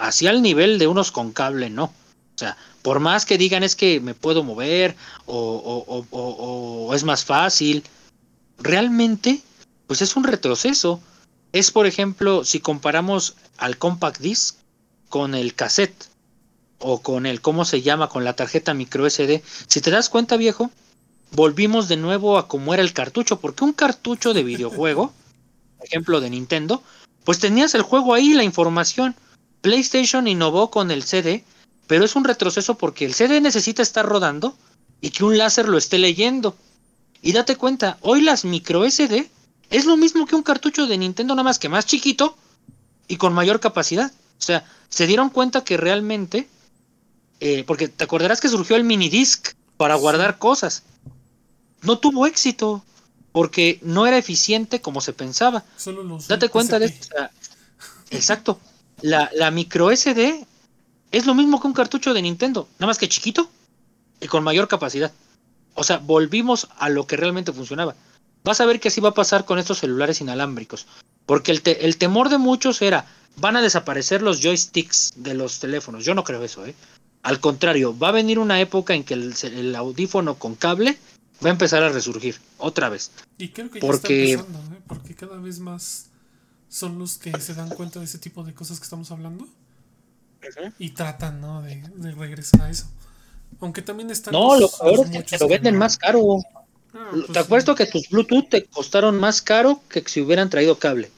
así 0.00 0.26
al 0.26 0.42
nivel 0.42 0.80
de 0.80 0.88
unos 0.88 1.12
con 1.12 1.30
cable, 1.32 1.70
no. 1.70 1.84
O 1.84 2.38
sea, 2.38 2.56
por 2.82 2.98
más 2.98 3.24
que 3.26 3.38
digan 3.38 3.62
es 3.62 3.76
que 3.76 4.00
me 4.00 4.14
puedo 4.14 4.42
mover 4.42 4.96
o- 5.26 6.04
o 6.10 6.94
es 6.94 7.04
más 7.04 7.24
fácil, 7.24 7.84
realmente 8.59 9.40
pues 9.86 10.02
es 10.02 10.16
un 10.16 10.24
retroceso. 10.24 11.00
Es 11.52 11.70
por 11.70 11.86
ejemplo, 11.86 12.44
si 12.44 12.59
comparamos 12.59 13.36
al 13.56 13.78
compact 13.78 14.20
disc 14.20 14.56
con 15.09 15.36
el 15.36 15.54
cassette 15.54 16.06
o 16.82 17.00
con 17.00 17.26
el, 17.26 17.40
¿cómo 17.40 17.64
se 17.64 17.82
llama? 17.82 18.09
Con 18.09 18.24
la 18.24 18.34
tarjeta 18.34 18.74
micro 18.74 19.09
SD. 19.09 19.42
Si 19.66 19.80
te 19.80 19.90
das 19.90 20.09
cuenta, 20.09 20.36
viejo, 20.36 20.70
volvimos 21.30 21.88
de 21.88 21.96
nuevo 21.96 22.38
a 22.38 22.48
cómo 22.48 22.74
era 22.74 22.82
el 22.82 22.92
cartucho, 22.92 23.40
porque 23.40 23.64
un 23.64 23.72
cartucho 23.72 24.34
de 24.34 24.42
videojuego, 24.42 25.12
ejemplo 25.82 26.20
de 26.20 26.30
Nintendo, 26.30 26.82
pues 27.24 27.38
tenías 27.38 27.74
el 27.74 27.82
juego 27.82 28.14
ahí, 28.14 28.34
la 28.34 28.44
información. 28.44 29.14
PlayStation 29.60 30.26
innovó 30.26 30.70
con 30.70 30.90
el 30.90 31.04
CD, 31.04 31.44
pero 31.86 32.04
es 32.04 32.16
un 32.16 32.24
retroceso 32.24 32.76
porque 32.76 33.04
el 33.04 33.14
CD 33.14 33.40
necesita 33.40 33.82
estar 33.82 34.04
rodando 34.04 34.56
y 35.00 35.10
que 35.10 35.24
un 35.24 35.38
láser 35.38 35.68
lo 35.68 35.78
esté 35.78 35.98
leyendo. 35.98 36.56
Y 37.22 37.32
date 37.32 37.56
cuenta, 37.56 37.98
hoy 38.00 38.22
las 38.22 38.44
micro 38.44 38.88
SD 38.88 39.30
es 39.70 39.86
lo 39.86 39.96
mismo 39.96 40.26
que 40.26 40.34
un 40.34 40.42
cartucho 40.42 40.86
de 40.86 40.98
Nintendo, 40.98 41.34
nada 41.34 41.44
más 41.44 41.59
que 41.59 41.68
más 41.68 41.86
chiquito 41.86 42.36
y 43.06 43.16
con 43.16 43.32
mayor 43.32 43.60
capacidad. 43.60 44.10
O 44.10 44.42
sea, 44.44 44.64
se 44.88 45.06
dieron 45.06 45.30
cuenta 45.30 45.64
que 45.64 45.76
realmente, 45.76 46.48
eh, 47.44 47.64
porque 47.66 47.89
te 47.89 48.05
acordarás 48.05 48.40
que 48.40 48.48
surgió 48.48 48.77
el 48.77 48.85
mini 48.85 49.09
disc 49.09 49.48
para 49.77 49.97
guardar 49.97 50.39
cosas. 50.39 50.85
No 51.82 51.98
tuvo 51.98 52.27
éxito 52.27 52.85
porque 53.32 53.81
no 53.82 54.06
era 54.06 54.16
eficiente 54.16 54.81
como 54.81 55.01
se 55.01 55.12
pensaba. 55.12 55.64
Solo 55.77 56.05
los 56.05 56.28
Date 56.28 56.48
cuenta 56.48 56.78
de 56.78 56.86
esto. 56.86 57.16
exacto. 58.10 58.60
La, 59.01 59.28
la 59.35 59.51
micro 59.51 59.90
SD 59.90 60.47
es 61.10 61.27
lo 61.27 61.35
mismo 61.35 61.60
que 61.60 61.66
un 61.66 61.73
cartucho 61.73 62.14
de 62.14 62.23
Nintendo, 62.23 62.69
nada 62.78 62.86
más 62.86 62.98
que 62.98 63.09
chiquito 63.09 63.51
y 64.20 64.28
con 64.28 64.44
mayor 64.44 64.69
capacidad. 64.69 65.10
O 65.74 65.82
sea, 65.82 65.98
volvimos 65.98 66.69
a 66.78 66.89
lo 66.90 67.06
que 67.06 67.16
realmente 67.16 67.52
funcionaba. 67.52 67.97
Vas 68.44 68.60
a 68.60 68.66
ver 68.66 68.78
que 68.78 68.89
así 68.89 69.01
va 69.01 69.09
a 69.10 69.14
pasar 69.14 69.44
con 69.44 69.59
estos 69.59 69.78
celulares 69.78 70.20
inalámbricos. 70.20 70.86
Porque 71.27 71.51
el, 71.51 71.62
te- 71.62 71.85
el 71.86 71.97
temor 71.97 72.28
de 72.28 72.39
muchos 72.39 72.82
era, 72.82 73.06
van 73.36 73.56
a 73.56 73.62
desaparecer 73.62 74.23
los 74.23 74.40
joysticks 74.40 75.12
de 75.16 75.35
los 75.35 75.59
teléfonos. 75.59 76.05
Yo 76.05 76.14
no 76.14 76.23
creo 76.24 76.44
eso, 76.44 76.64
¿eh? 76.66 76.74
Al 77.22 77.40
contrario, 77.40 77.96
va 77.96 78.08
a 78.08 78.12
venir 78.12 78.38
una 78.38 78.60
época 78.60 78.94
en 78.94 79.04
que 79.04 79.14
el, 79.14 79.34
el 79.44 79.74
audífono 79.76 80.34
con 80.36 80.54
cable 80.56 80.98
va 81.44 81.48
a 81.48 81.52
empezar 81.52 81.82
a 81.82 81.88
resurgir 81.88 82.36
otra 82.58 82.88
vez. 82.88 83.10
Y 83.38 83.48
creo 83.50 83.70
que 83.70 83.80
ya 83.80 83.86
Porque- 83.86 84.32
está 84.32 84.42
empezando, 84.42 84.74
¿eh? 84.76 84.80
porque 84.88 85.14
cada 85.14 85.36
vez 85.38 85.58
más 85.60 86.06
son 86.68 86.98
los 86.98 87.18
que 87.18 87.32
se 87.40 87.54
dan 87.54 87.68
cuenta 87.70 87.98
de 88.00 88.06
ese 88.06 88.18
tipo 88.18 88.42
de 88.44 88.54
cosas 88.54 88.78
que 88.80 88.84
estamos 88.84 89.10
hablando 89.10 89.46
y 90.78 90.90
tratan, 90.90 91.40
¿no? 91.40 91.62
De, 91.62 91.82
de 91.96 92.10
regresar 92.12 92.62
a 92.62 92.70
eso. 92.70 92.86
Aunque 93.60 93.82
también 93.82 94.10
están. 94.10 94.32
No, 94.32 94.54
lo 94.54 94.60
los- 94.62 94.76
peor 94.76 94.96
los 94.98 95.06
es 95.10 95.12
que 95.12 95.22
te 95.22 95.38
lo 95.38 95.48
venden 95.48 95.76
más 95.76 95.96
caro. 95.98 96.38
Ah, 96.94 97.08
pues 97.12 97.26
Te 97.28 97.32
sí. 97.34 97.38
apuesto 97.38 97.74
que 97.74 97.86
tus 97.86 98.08
Bluetooth 98.08 98.48
te 98.48 98.64
costaron 98.64 99.18
más 99.18 99.40
caro 99.42 99.80
que 99.88 100.02
si 100.06 100.20
hubieran 100.20 100.50
traído 100.50 100.78
cable. 100.78 101.10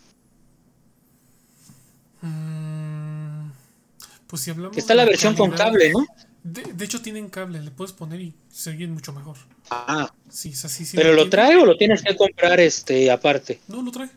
Pues 4.34 4.42
si 4.42 4.50
hablamos. 4.50 4.74
Que 4.74 4.80
está 4.80 4.96
la 4.96 5.04
versión 5.04 5.36
con 5.36 5.52
cable, 5.52 5.92
¿no? 5.92 6.04
De, 6.42 6.64
de 6.64 6.84
hecho, 6.84 7.00
tienen 7.00 7.28
cable, 7.28 7.62
le 7.62 7.70
puedes 7.70 7.92
poner 7.92 8.20
y 8.20 8.34
se 8.50 8.70
oyen 8.70 8.90
mucho 8.90 9.12
mejor. 9.12 9.36
Ah, 9.70 10.12
Sí, 10.28 10.50
o 10.50 10.56
sea, 10.56 10.68
sí, 10.68 10.84
sí 10.84 10.96
pero 10.96 11.12
lo 11.12 11.30
trae 11.30 11.54
o 11.54 11.64
lo 11.64 11.76
tienes 11.76 12.02
que 12.02 12.16
comprar 12.16 12.58
este 12.58 13.12
aparte. 13.12 13.60
No, 13.68 13.80
lo 13.80 13.92
trae. 13.92 14.10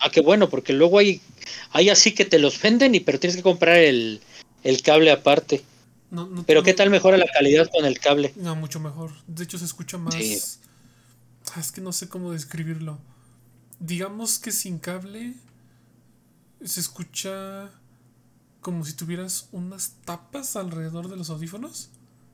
Ah, 0.00 0.10
qué 0.10 0.22
bueno, 0.22 0.50
porque 0.50 0.72
luego 0.72 0.98
hay, 0.98 1.20
hay 1.70 1.88
así 1.88 2.10
que 2.10 2.24
te 2.24 2.40
los 2.40 2.60
venden 2.60 2.96
y 2.96 2.98
pero 3.00 3.20
tienes 3.20 3.36
que 3.36 3.44
comprar 3.44 3.76
el, 3.76 4.20
el 4.64 4.82
cable 4.82 5.12
aparte. 5.12 5.62
No, 6.10 6.26
no 6.26 6.42
Pero 6.42 6.64
qué 6.64 6.74
tal 6.74 6.90
mejora 6.90 7.16
la 7.16 7.28
calidad 7.32 7.70
con 7.70 7.84
el 7.84 8.00
cable. 8.00 8.32
No, 8.34 8.56
mucho 8.56 8.80
mejor. 8.80 9.12
De 9.28 9.44
hecho, 9.44 9.56
se 9.56 9.66
escucha 9.66 9.98
más. 9.98 10.16
Sí. 10.16 10.36
Ah, 11.54 11.60
Es 11.60 11.70
que 11.70 11.80
no 11.80 11.92
sé 11.92 12.08
cómo 12.08 12.32
describirlo. 12.32 12.98
Digamos 13.78 14.40
que 14.40 14.50
sin 14.50 14.80
cable 14.80 15.34
se 16.64 16.80
escucha 16.80 17.70
como 18.62 18.84
si 18.86 18.94
tuvieras 18.94 19.48
unas 19.52 19.96
tapas 20.06 20.56
alrededor 20.56 21.08
de 21.08 21.16
los 21.16 21.28
audífonos 21.28 21.90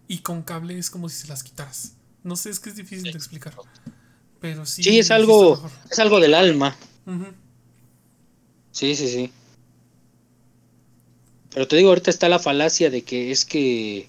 y 0.07 0.19
con 0.19 0.43
cable 0.43 0.79
es 0.79 0.91
como 0.91 1.09
si 1.09 1.17
se 1.17 1.27
las 1.27 1.43
quitaras. 1.43 1.95
No 2.23 2.37
sé, 2.37 2.51
es 2.51 2.61
que 2.61 2.69
es 2.69 2.77
difícil 2.77 3.11
de 3.11 3.19
explicar. 3.19 3.55
Pero 4.39 4.65
sí. 4.67 4.83
Sí, 4.83 4.99
es 4.99 5.11
algo, 5.11 5.61
es 5.91 5.99
algo 5.99 6.21
del 6.21 6.35
alma. 6.35 6.77
Sí, 8.71 8.95
sí, 8.95 9.09
sí. 9.09 9.33
Pero 11.51 11.67
te 11.67 11.77
digo, 11.77 11.89
ahorita 11.89 12.11
está 12.11 12.29
la 12.29 12.39
falacia 12.39 12.91
de 12.91 13.03
que 13.03 13.33
es 13.33 13.45
que 13.45 14.09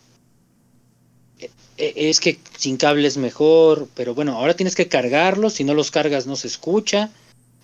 e, 1.39 1.49
es 1.77 2.19
que 2.19 2.37
sin 2.57 2.75
cable 2.75 3.07
es 3.07 3.15
mejor, 3.15 3.87
pero 3.95 4.13
bueno, 4.13 4.37
ahora 4.37 4.55
tienes 4.55 4.75
que 4.75 4.89
cargarlos, 4.89 5.53
si 5.53 5.63
no 5.63 5.73
los 5.73 5.89
cargas 5.89 6.27
no 6.27 6.35
se 6.35 6.47
escucha, 6.47 7.09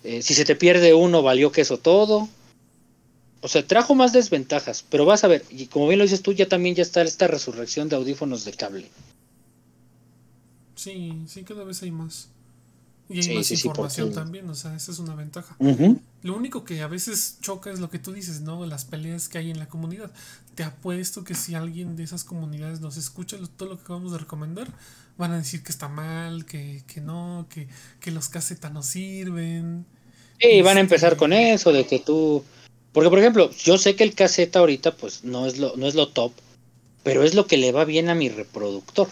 eh, 0.02 0.22
si 0.22 0.32
se 0.32 0.46
te 0.46 0.56
pierde 0.56 0.94
uno 0.94 1.22
valió 1.22 1.52
que 1.52 1.60
eso 1.60 1.78
todo. 1.78 2.28
O 3.46 3.48
sea, 3.48 3.64
trajo 3.64 3.94
más 3.94 4.12
desventajas, 4.12 4.84
pero 4.90 5.04
vas 5.04 5.22
a 5.22 5.28
ver, 5.28 5.44
y 5.50 5.66
como 5.66 5.86
bien 5.86 6.00
lo 6.00 6.04
dices 6.04 6.20
tú, 6.20 6.32
ya 6.32 6.48
también 6.48 6.74
ya 6.74 6.82
está 6.82 7.02
esta 7.02 7.28
resurrección 7.28 7.88
de 7.88 7.94
audífonos 7.94 8.44
de 8.44 8.52
cable. 8.52 8.90
Sí, 10.74 11.22
sí, 11.28 11.44
cada 11.44 11.62
vez 11.62 11.80
hay 11.84 11.92
más. 11.92 12.28
Y 13.08 13.20
hay 13.20 13.36
más 13.36 13.48
información 13.52 14.12
también, 14.12 14.50
o 14.50 14.56
sea, 14.56 14.74
esa 14.74 14.90
es 14.90 14.98
una 14.98 15.14
ventaja. 15.14 15.56
Lo 16.24 16.36
único 16.36 16.64
que 16.64 16.82
a 16.82 16.88
veces 16.88 17.38
choca 17.40 17.70
es 17.70 17.78
lo 17.78 17.88
que 17.88 18.00
tú 18.00 18.12
dices, 18.12 18.40
¿no? 18.40 18.66
Las 18.66 18.84
peleas 18.84 19.28
que 19.28 19.38
hay 19.38 19.52
en 19.52 19.60
la 19.60 19.68
comunidad. 19.68 20.10
Te 20.56 20.64
apuesto 20.64 21.22
que 21.22 21.36
si 21.36 21.54
alguien 21.54 21.94
de 21.94 22.02
esas 22.02 22.24
comunidades 22.24 22.80
nos 22.80 22.96
escucha 22.96 23.38
todo 23.56 23.68
lo 23.68 23.78
que 23.78 23.92
vamos 23.92 24.12
a 24.12 24.18
recomendar, 24.18 24.66
van 25.16 25.30
a 25.30 25.36
decir 25.36 25.62
que 25.62 25.70
está 25.70 25.86
mal, 25.86 26.46
que, 26.46 26.82
que 26.88 27.00
no, 27.00 27.46
que, 27.48 27.68
que 28.00 28.10
los 28.10 28.28
casetas 28.28 28.72
no 28.72 28.82
sirven. 28.82 29.86
Sí, 30.40 30.62
van 30.62 30.78
a 30.78 30.80
empezar 30.80 31.12
este, 31.12 31.18
con 31.20 31.32
eso, 31.32 31.70
de 31.70 31.86
que 31.86 32.00
tú... 32.00 32.42
Porque, 32.96 33.10
por 33.10 33.18
ejemplo, 33.18 33.50
yo 33.62 33.76
sé 33.76 33.94
que 33.94 34.04
el 34.04 34.14
caseta 34.14 34.60
ahorita, 34.60 34.96
pues, 34.96 35.22
no 35.22 35.46
es 35.46 35.58
lo, 35.58 35.76
no 35.76 35.86
es 35.86 35.94
lo 35.94 36.08
top, 36.08 36.32
pero 37.02 37.24
es 37.24 37.34
lo 37.34 37.46
que 37.46 37.58
le 37.58 37.70
va 37.70 37.84
bien 37.84 38.08
a 38.08 38.14
mi 38.14 38.30
reproductor. 38.30 39.06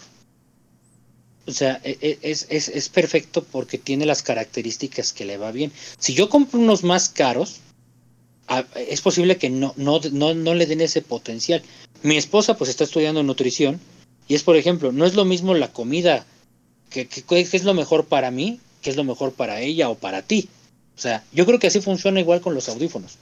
O 1.45 1.51
sea, 1.51 1.79
e, 1.83 1.95
e, 2.01 2.17
es, 2.23 2.47
es, 2.49 2.67
es, 2.67 2.89
perfecto 2.89 3.43
porque 3.43 3.77
tiene 3.77 4.07
las 4.07 4.23
características 4.23 5.13
que 5.13 5.25
le 5.25 5.37
va 5.37 5.51
bien. 5.51 5.71
Si 5.99 6.15
yo 6.15 6.29
compro 6.29 6.59
unos 6.59 6.83
más 6.83 7.09
caros, 7.09 7.57
es 8.73 9.01
posible 9.01 9.37
que 9.37 9.51
no, 9.51 9.75
no, 9.77 10.01
no, 10.11 10.33
no 10.33 10.55
le 10.55 10.65
den 10.65 10.81
ese 10.81 11.03
potencial. 11.03 11.61
Mi 12.01 12.17
esposa 12.17 12.57
pues 12.57 12.71
está 12.71 12.85
estudiando 12.85 13.21
nutrición 13.21 13.79
y 14.27 14.33
es, 14.33 14.41
por 14.41 14.55
ejemplo, 14.55 14.93
no 14.93 15.05
es 15.05 15.13
lo 15.13 15.25
mismo 15.25 15.53
la 15.53 15.71
comida 15.71 16.25
que, 16.89 17.07
que, 17.07 17.39
es 17.39 17.63
lo 17.63 17.75
mejor 17.75 18.05
para 18.05 18.31
mí, 18.31 18.59
que 18.81 18.89
es 18.89 18.95
lo 18.95 19.03
mejor 19.03 19.33
para 19.33 19.61
ella 19.61 19.89
o 19.91 19.95
para 19.95 20.23
ti. 20.23 20.49
O 20.97 20.99
sea, 20.99 21.23
yo 21.31 21.45
creo 21.45 21.59
que 21.59 21.67
así 21.67 21.81
funciona 21.81 22.19
igual 22.19 22.41
con 22.41 22.55
los 22.55 22.67
audífonos. 22.67 23.19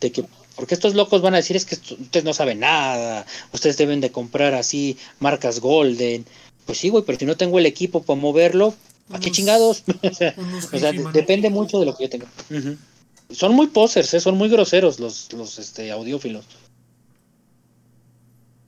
De 0.00 0.12
que, 0.12 0.24
porque 0.56 0.74
estos 0.74 0.94
locos 0.94 1.22
van 1.22 1.34
a 1.34 1.38
decir 1.38 1.56
es 1.56 1.64
que 1.64 1.74
ustedes 1.74 2.24
no 2.24 2.32
saben 2.32 2.60
nada, 2.60 3.26
ustedes 3.52 3.76
deben 3.76 4.00
de 4.00 4.12
comprar 4.12 4.54
así 4.54 4.96
marcas 5.18 5.60
Golden, 5.60 6.24
pues 6.66 6.78
sí, 6.78 6.88
güey, 6.88 7.04
pero 7.04 7.18
si 7.18 7.24
no 7.24 7.36
tengo 7.36 7.58
el 7.58 7.66
equipo 7.66 8.02
para 8.02 8.20
moverlo, 8.20 8.74
¿a 9.10 9.18
qué 9.18 9.30
chingados? 9.30 9.84
o 10.72 10.78
sea, 10.78 10.92
depende 11.12 11.50
mucho 11.50 11.80
de 11.80 11.86
lo 11.86 11.96
que 11.96 12.04
yo 12.04 12.10
tenga. 12.10 12.26
Son 13.30 13.54
muy 13.54 13.68
posers, 13.68 14.14
¿eh? 14.14 14.20
son 14.20 14.36
muy 14.36 14.48
groseros 14.48 15.00
los, 15.00 15.32
los 15.32 15.58
este, 15.58 15.90
audiófilos. 15.90 16.44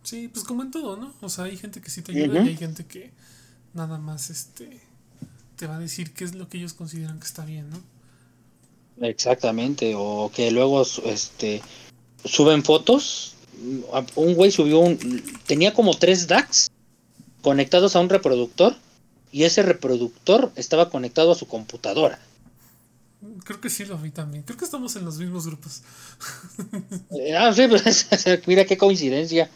Sí, 0.03 0.29
pues 0.29 0.45
como 0.45 0.63
en 0.63 0.71
todo, 0.71 0.97
¿no? 0.97 1.15
O 1.21 1.29
sea, 1.29 1.45
hay 1.45 1.57
gente 1.57 1.81
que 1.81 1.91
sí 1.91 2.03
te 2.03 2.13
ayuda 2.13 2.43
y 2.43 2.49
hay 2.49 2.57
gente 2.57 2.85
que 2.85 3.11
nada 3.75 3.99
más 3.99 4.31
este 4.31 4.81
te 5.57 5.67
va 5.67 5.77
a 5.77 5.79
decir 5.79 6.13
qué 6.13 6.25
es 6.25 6.35
lo 6.35 6.49
que 6.49 6.57
ellos 6.57 6.73
consideran 6.73 7.21
que 7.21 7.27
está 7.27 7.45
bien, 7.45 7.69
¿no? 7.69 7.83
Exactamente, 9.01 9.95
o 9.97 10.31
que 10.35 10.51
luego 10.51 10.83
este 11.05 11.63
suben 12.25 12.63
fotos. 12.63 13.35
Un 14.15 14.35
güey 14.35 14.51
subió 14.51 14.79
un 14.79 15.23
tenía 15.47 15.75
como 15.75 15.97
tres 15.97 16.27
DAX 16.27 16.71
conectados 17.43 17.97
a 17.97 18.01
un 18.01 18.09
reproductor 18.09 18.75
y 19.33 19.45
ese 19.45 19.63
reproductor 19.63 20.53
estaba 20.57 20.91
conectado 20.91 21.33
a 21.33 21.35
su 21.35 21.47
computadora. 21.47 22.19
Creo 23.45 23.61
que 23.61 23.69
sí 23.69 23.85
lo 23.85 23.99
vi 23.99 24.11
también. 24.11 24.45
Creo 24.45 24.57
que 24.57 24.65
estamos 24.65 24.97
en 24.97 25.05
los 25.05 25.19
mismos 25.19 25.47
grupos. 25.47 25.83
Eh, 27.11 27.37
ah, 27.37 27.53
sí, 27.53 27.67
pues, 27.69 28.07
mira 28.47 28.65
qué 28.65 28.79
coincidencia. 28.79 29.51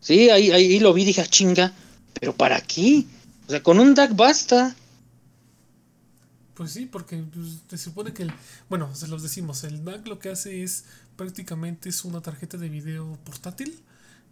Sí, 0.00 0.30
ahí, 0.30 0.50
ahí 0.50 0.80
lo 0.80 0.92
vi, 0.92 1.04
dije, 1.04 1.20
ah, 1.20 1.26
chinga, 1.26 1.72
pero 2.18 2.34
¿para 2.34 2.60
qué? 2.60 3.04
O 3.46 3.50
sea, 3.50 3.62
con 3.62 3.78
un 3.78 3.94
DAC 3.94 4.16
basta. 4.16 4.74
Pues 6.58 6.72
sí, 6.72 6.86
porque 6.86 7.16
pues, 7.32 7.60
se 7.68 7.78
supone 7.78 8.12
que, 8.12 8.24
el, 8.24 8.32
bueno, 8.68 8.92
se 8.92 9.06
los 9.06 9.22
decimos, 9.22 9.62
el 9.62 9.84
DAC 9.84 10.08
lo 10.08 10.18
que 10.18 10.28
hace 10.30 10.64
es 10.64 10.86
prácticamente 11.14 11.88
es 11.88 12.04
una 12.04 12.20
tarjeta 12.20 12.56
de 12.56 12.68
video 12.68 13.16
portátil 13.24 13.80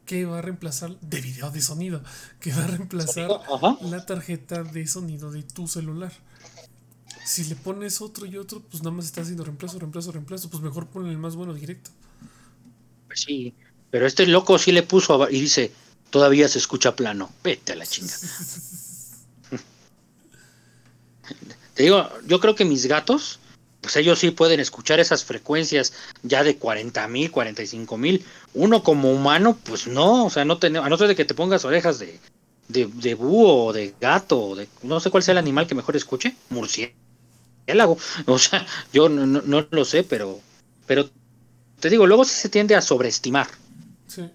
que 0.04 0.24
va 0.24 0.40
a 0.40 0.42
reemplazar 0.42 0.98
de 0.98 1.20
video 1.20 1.52
de 1.52 1.62
sonido, 1.62 2.02
que 2.40 2.50
va 2.50 2.64
a 2.64 2.66
reemplazar 2.66 3.30
la 3.82 4.04
tarjeta 4.06 4.64
de 4.64 4.88
sonido 4.88 5.30
de 5.30 5.44
tu 5.44 5.68
celular. 5.68 6.12
Si 7.24 7.44
le 7.44 7.54
pones 7.54 8.00
otro 8.00 8.26
y 8.26 8.36
otro, 8.38 8.60
pues 8.60 8.82
nada 8.82 8.96
más 8.96 9.04
está 9.04 9.20
haciendo 9.20 9.44
reemplazo, 9.44 9.78
reemplazo, 9.78 10.10
reemplazo, 10.10 10.50
pues 10.50 10.64
mejor 10.64 10.88
ponle 10.88 11.12
el 11.12 11.18
más 11.18 11.36
bueno 11.36 11.54
directo. 11.54 11.92
Pues 13.06 13.20
sí, 13.20 13.54
pero 13.92 14.04
este 14.04 14.26
loco 14.26 14.58
sí 14.58 14.72
le 14.72 14.82
puso 14.82 15.30
y 15.30 15.42
dice, 15.42 15.72
todavía 16.10 16.48
se 16.48 16.58
escucha 16.58 16.96
plano, 16.96 17.30
vete 17.44 17.70
a 17.70 17.76
la 17.76 17.86
chinga. 17.86 18.14
Te 21.76 21.84
digo, 21.84 22.08
yo 22.26 22.40
creo 22.40 22.56
que 22.56 22.64
mis 22.64 22.86
gatos 22.86 23.38
pues 23.86 23.94
ellos 23.98 24.18
sí 24.18 24.32
pueden 24.32 24.58
escuchar 24.58 24.98
esas 24.98 25.24
frecuencias 25.24 25.92
ya 26.24 26.42
de 26.42 26.56
40 26.56 27.06
mil, 27.06 27.30
45 27.30 27.96
mil. 27.96 28.24
Uno 28.52 28.82
como 28.82 29.12
humano, 29.12 29.56
pues 29.62 29.86
no, 29.86 30.26
o 30.26 30.30
sea, 30.30 30.44
no 30.44 30.58
tenemos, 30.58 30.84
a 30.84 30.90
no 30.90 30.98
ser 30.98 31.06
de 31.06 31.14
que 31.14 31.24
te 31.24 31.34
pongas 31.34 31.64
orejas 31.64 32.00
de, 32.00 32.18
de, 32.66 33.14
búho 33.14 33.66
o 33.66 33.72
de 33.72 33.94
gato, 34.00 34.40
o 34.40 34.56
de, 34.56 34.68
no 34.82 34.98
sé 34.98 35.10
cuál 35.10 35.22
sea 35.22 35.32
el 35.32 35.38
animal 35.38 35.68
que 35.68 35.76
mejor 35.76 35.94
escuche, 35.94 36.34
murciélago. 36.50 37.96
O 38.26 38.38
sea, 38.40 38.66
yo 38.92 39.08
no, 39.08 39.24
no, 39.24 39.66
lo 39.70 39.84
sé, 39.84 40.02
pero, 40.02 40.40
pero 40.86 41.08
te 41.78 41.88
digo, 41.88 42.08
luego 42.08 42.24
se 42.24 42.48
tiende 42.48 42.74
a 42.74 42.82
sobreestimar. 42.82 43.46
Sí. 44.08 44.28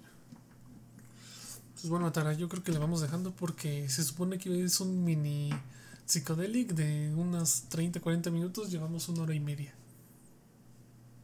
Pues 1.73 1.89
bueno, 1.89 2.09
Tara, 2.13 2.31
yo 2.31 2.47
creo 2.47 2.63
que 2.63 2.71
le 2.71 2.79
vamos 2.79 3.01
dejando 3.01 3.31
porque 3.31 3.89
se 3.89 4.03
supone 4.05 4.37
que 4.37 4.63
es 4.63 4.79
un 4.79 5.03
mini 5.03 5.49
Psicodelic 6.11 6.73
de 6.73 7.13
unas 7.15 7.69
30, 7.69 8.01
40 8.01 8.31
minutos, 8.31 8.69
llevamos 8.69 9.07
una 9.07 9.23
hora 9.23 9.33
y 9.33 9.39
media. 9.39 9.73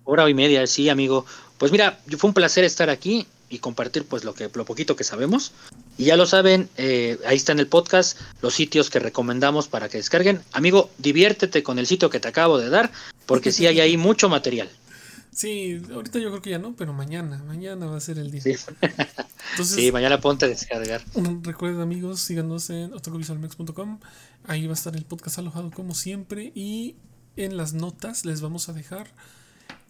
Hora 0.06 0.30
y 0.30 0.34
media, 0.34 0.66
sí, 0.66 0.88
amigo. 0.88 1.26
Pues 1.58 1.74
mira, 1.74 2.00
fue 2.18 2.30
un 2.30 2.34
placer 2.34 2.64
estar 2.64 2.90
aquí 2.90 3.28
y 3.50 3.60
compartir 3.60 4.06
pues 4.06 4.24
lo 4.24 4.34
que 4.34 4.50
lo 4.54 4.64
poquito 4.64 4.96
que 4.96 5.04
sabemos. 5.04 5.52
Y 5.98 6.06
ya 6.06 6.16
lo 6.16 6.26
saben, 6.26 6.70
eh, 6.78 7.20
ahí 7.26 7.36
está 7.36 7.52
en 7.52 7.60
el 7.60 7.68
podcast 7.68 8.18
los 8.42 8.54
sitios 8.54 8.90
que 8.90 9.00
recomendamos 9.00 9.68
para 9.68 9.90
que 9.90 9.98
descarguen. 9.98 10.42
Amigo, 10.54 10.90
diviértete 11.00 11.64
con 11.64 11.80
el 11.80 11.86
sitio 11.86 12.10
que 12.10 12.22
te 12.22 12.30
acabo 12.30 12.58
de 12.58 12.70
dar, 12.70 12.90
porque 13.26 13.52
sí 13.52 13.68
hay 13.68 13.82
ahí 13.82 13.98
mucho 13.98 14.30
material. 14.30 14.70
Sí, 15.38 15.80
ahorita 15.94 16.18
yo 16.18 16.30
creo 16.32 16.42
que 16.42 16.50
ya 16.50 16.58
no, 16.58 16.76
pero 16.76 16.94
mañana, 16.94 17.44
mañana 17.44 17.86
va 17.86 17.98
a 17.98 18.00
ser 18.00 18.18
el 18.18 18.32
día. 18.32 18.42
Sí, 18.42 18.56
sí 19.64 19.92
mañana 19.92 20.20
ponte 20.20 20.46
a 20.46 20.48
descargar. 20.48 21.06
Recuerden 21.44 21.80
amigos, 21.80 22.22
síganos 22.22 22.72
en 22.72 22.92
otocovisualmex.com, 22.92 24.00
ahí 24.46 24.66
va 24.66 24.72
a 24.72 24.74
estar 24.74 24.96
el 24.96 25.06
podcast 25.06 25.38
alojado 25.38 25.70
como 25.70 25.94
siempre 25.94 26.52
y 26.56 26.96
en 27.36 27.56
las 27.56 27.74
notas 27.74 28.26
les 28.26 28.42
vamos 28.42 28.68
a 28.68 28.74
dejar 28.74 29.14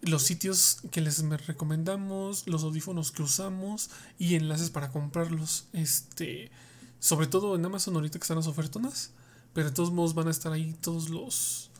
los 0.02 0.24
sitios 0.24 0.80
que 0.92 1.00
les 1.00 1.24
recomendamos, 1.48 2.46
los 2.46 2.64
audífonos 2.64 3.14
que 3.14 3.24
usamos 3.24 3.90
y 4.20 4.36
enlaces 4.36 4.70
para 4.70 4.92
comprarlos. 4.92 5.68
Este, 5.72 6.52
sobre 7.00 7.28
todo 7.28 7.56
en 7.56 7.64
Amazon 7.64 7.96
ahorita 7.96 8.20
que 8.20 8.24
están 8.24 8.36
las 8.36 8.48
ofertonas, 8.48 9.12
pero 9.54 9.70
de 9.70 9.74
todos 9.74 9.94
modos 9.94 10.14
van 10.14 10.28
a 10.28 10.32
estar 10.32 10.52
ahí 10.52 10.76
todos 10.82 11.10
los, 11.10 11.72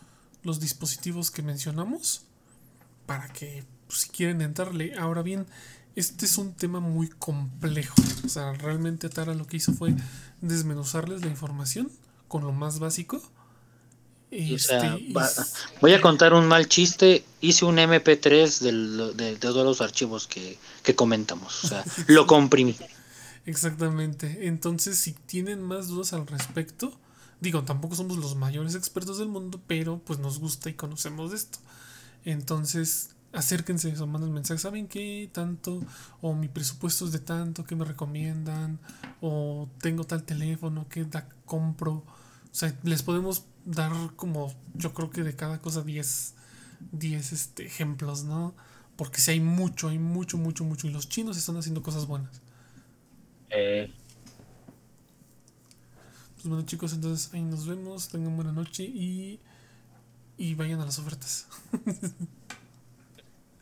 los 0.44 0.62
dispositivos 0.62 1.32
que 1.32 1.42
mencionamos 1.42 2.27
para 3.08 3.28
que 3.30 3.66
pues, 3.88 4.02
si 4.02 4.10
quieren 4.10 4.42
entrarle. 4.42 4.94
Ahora 5.00 5.24
bien, 5.24 5.48
este 5.96 6.28
es 6.28 6.38
un 6.38 6.54
tema 6.54 6.80
muy 6.80 7.08
complejo. 7.10 7.96
O 8.24 8.30
sea, 8.30 8.54
realmente 8.54 9.10
Tara 9.10 9.34
lo 9.34 9.48
que 9.48 9.58
hizo 9.58 9.74
fue 9.74 9.96
desmenuzarles 10.42 11.22
la 11.22 11.28
información 11.28 11.90
con 12.28 12.44
lo 12.44 12.52
más 12.52 12.78
básico. 12.78 13.20
Este, 14.30 14.78
voy 15.82 15.94
a 15.94 16.02
contar 16.02 16.34
un 16.34 16.48
mal 16.48 16.68
chiste. 16.68 17.26
Hice 17.42 17.66
un 17.66 17.78
MP3 17.78 19.14
de, 19.16 19.36
todos 19.38 19.66
los 19.66 19.82
archivos 19.82 20.28
que, 20.28 20.60
que 20.84 20.94
comentamos. 20.94 21.64
O 21.64 21.68
sea, 21.70 21.84
lo 22.08 22.28
comprimí. 22.28 22.76
Exactamente. 23.48 24.48
Entonces, 24.48 25.00
si 25.00 25.14
tienen 25.14 25.64
más 25.64 25.88
dudas 25.88 26.12
al 26.12 26.28
respecto, 26.28 26.94
digo, 27.40 27.64
tampoco 27.64 27.96
somos 27.96 28.18
los 28.18 28.36
mayores 28.36 28.76
expertos 28.76 29.18
del 29.18 29.30
mundo, 29.30 29.62
pero 29.66 30.00
pues 30.00 30.20
nos 30.20 30.40
gusta 30.40 30.70
y 30.70 30.74
conocemos 30.74 31.32
de 31.32 31.38
esto. 31.38 31.60
Entonces, 32.28 33.16
acérquense 33.32 33.98
o 34.02 34.06
manden 34.06 34.34
mensajes. 34.34 34.62
¿Saben 34.62 34.90
qué? 34.90 35.30
Tanto, 35.32 35.80
o 36.20 36.34
mi 36.34 36.50
presupuesto 36.50 37.06
es 37.06 37.14
de 37.14 37.20
tanto, 37.20 37.64
¿qué 37.64 37.74
me 37.74 37.86
recomiendan? 37.86 38.80
O 39.22 39.70
tengo 39.80 40.04
tal 40.04 40.24
teléfono, 40.24 40.88
¿qué 40.90 41.06
da, 41.06 41.30
compro? 41.46 41.94
O 41.94 42.06
sea, 42.52 42.78
les 42.84 43.02
podemos 43.02 43.46
dar 43.64 43.94
como, 44.18 44.54
yo 44.74 44.94
creo 44.94 45.10
que 45.10 45.24
de 45.24 45.38
cada 45.38 45.62
cosa 45.62 45.84
10, 45.84 46.34
10 46.92 47.32
este, 47.32 47.66
ejemplos, 47.66 48.26
¿no? 48.26 48.54
Porque 48.98 49.22
si 49.22 49.32
hay 49.32 49.40
mucho, 49.40 49.88
hay 49.88 49.98
mucho, 49.98 50.38
mucho, 50.38 50.66
mucho. 50.66 50.86
Y 50.88 50.92
los 50.92 51.08
chinos 51.08 51.38
están 51.38 51.56
haciendo 51.56 51.82
cosas 51.82 52.08
buenas. 52.08 52.42
Eh. 53.52 53.90
Pues 56.36 56.48
bueno 56.48 56.66
chicos, 56.66 56.92
entonces 56.92 57.34
ahí 57.34 57.42
nos 57.42 57.66
vemos. 57.66 58.10
Tengan 58.10 58.36
buena 58.36 58.52
noche 58.52 58.84
y 58.84 59.40
y 60.38 60.56
vayan 60.56 60.80
a 60.82 60.86
las 60.86 61.00
ofertas. 61.00 61.48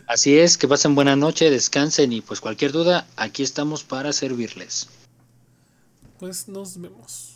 Así 0.07 0.37
es, 0.37 0.57
que 0.57 0.67
pasen 0.67 0.93
buena 0.93 1.15
noche, 1.15 1.49
descansen 1.49 2.13
y 2.13 2.21
pues 2.21 2.39
cualquier 2.39 2.71
duda, 2.71 3.07
aquí 3.15 3.41
estamos 3.41 3.83
para 3.83 4.13
servirles. 4.13 4.87
pues 6.19 6.47
nos 6.47 6.79
vemos. 6.79 7.34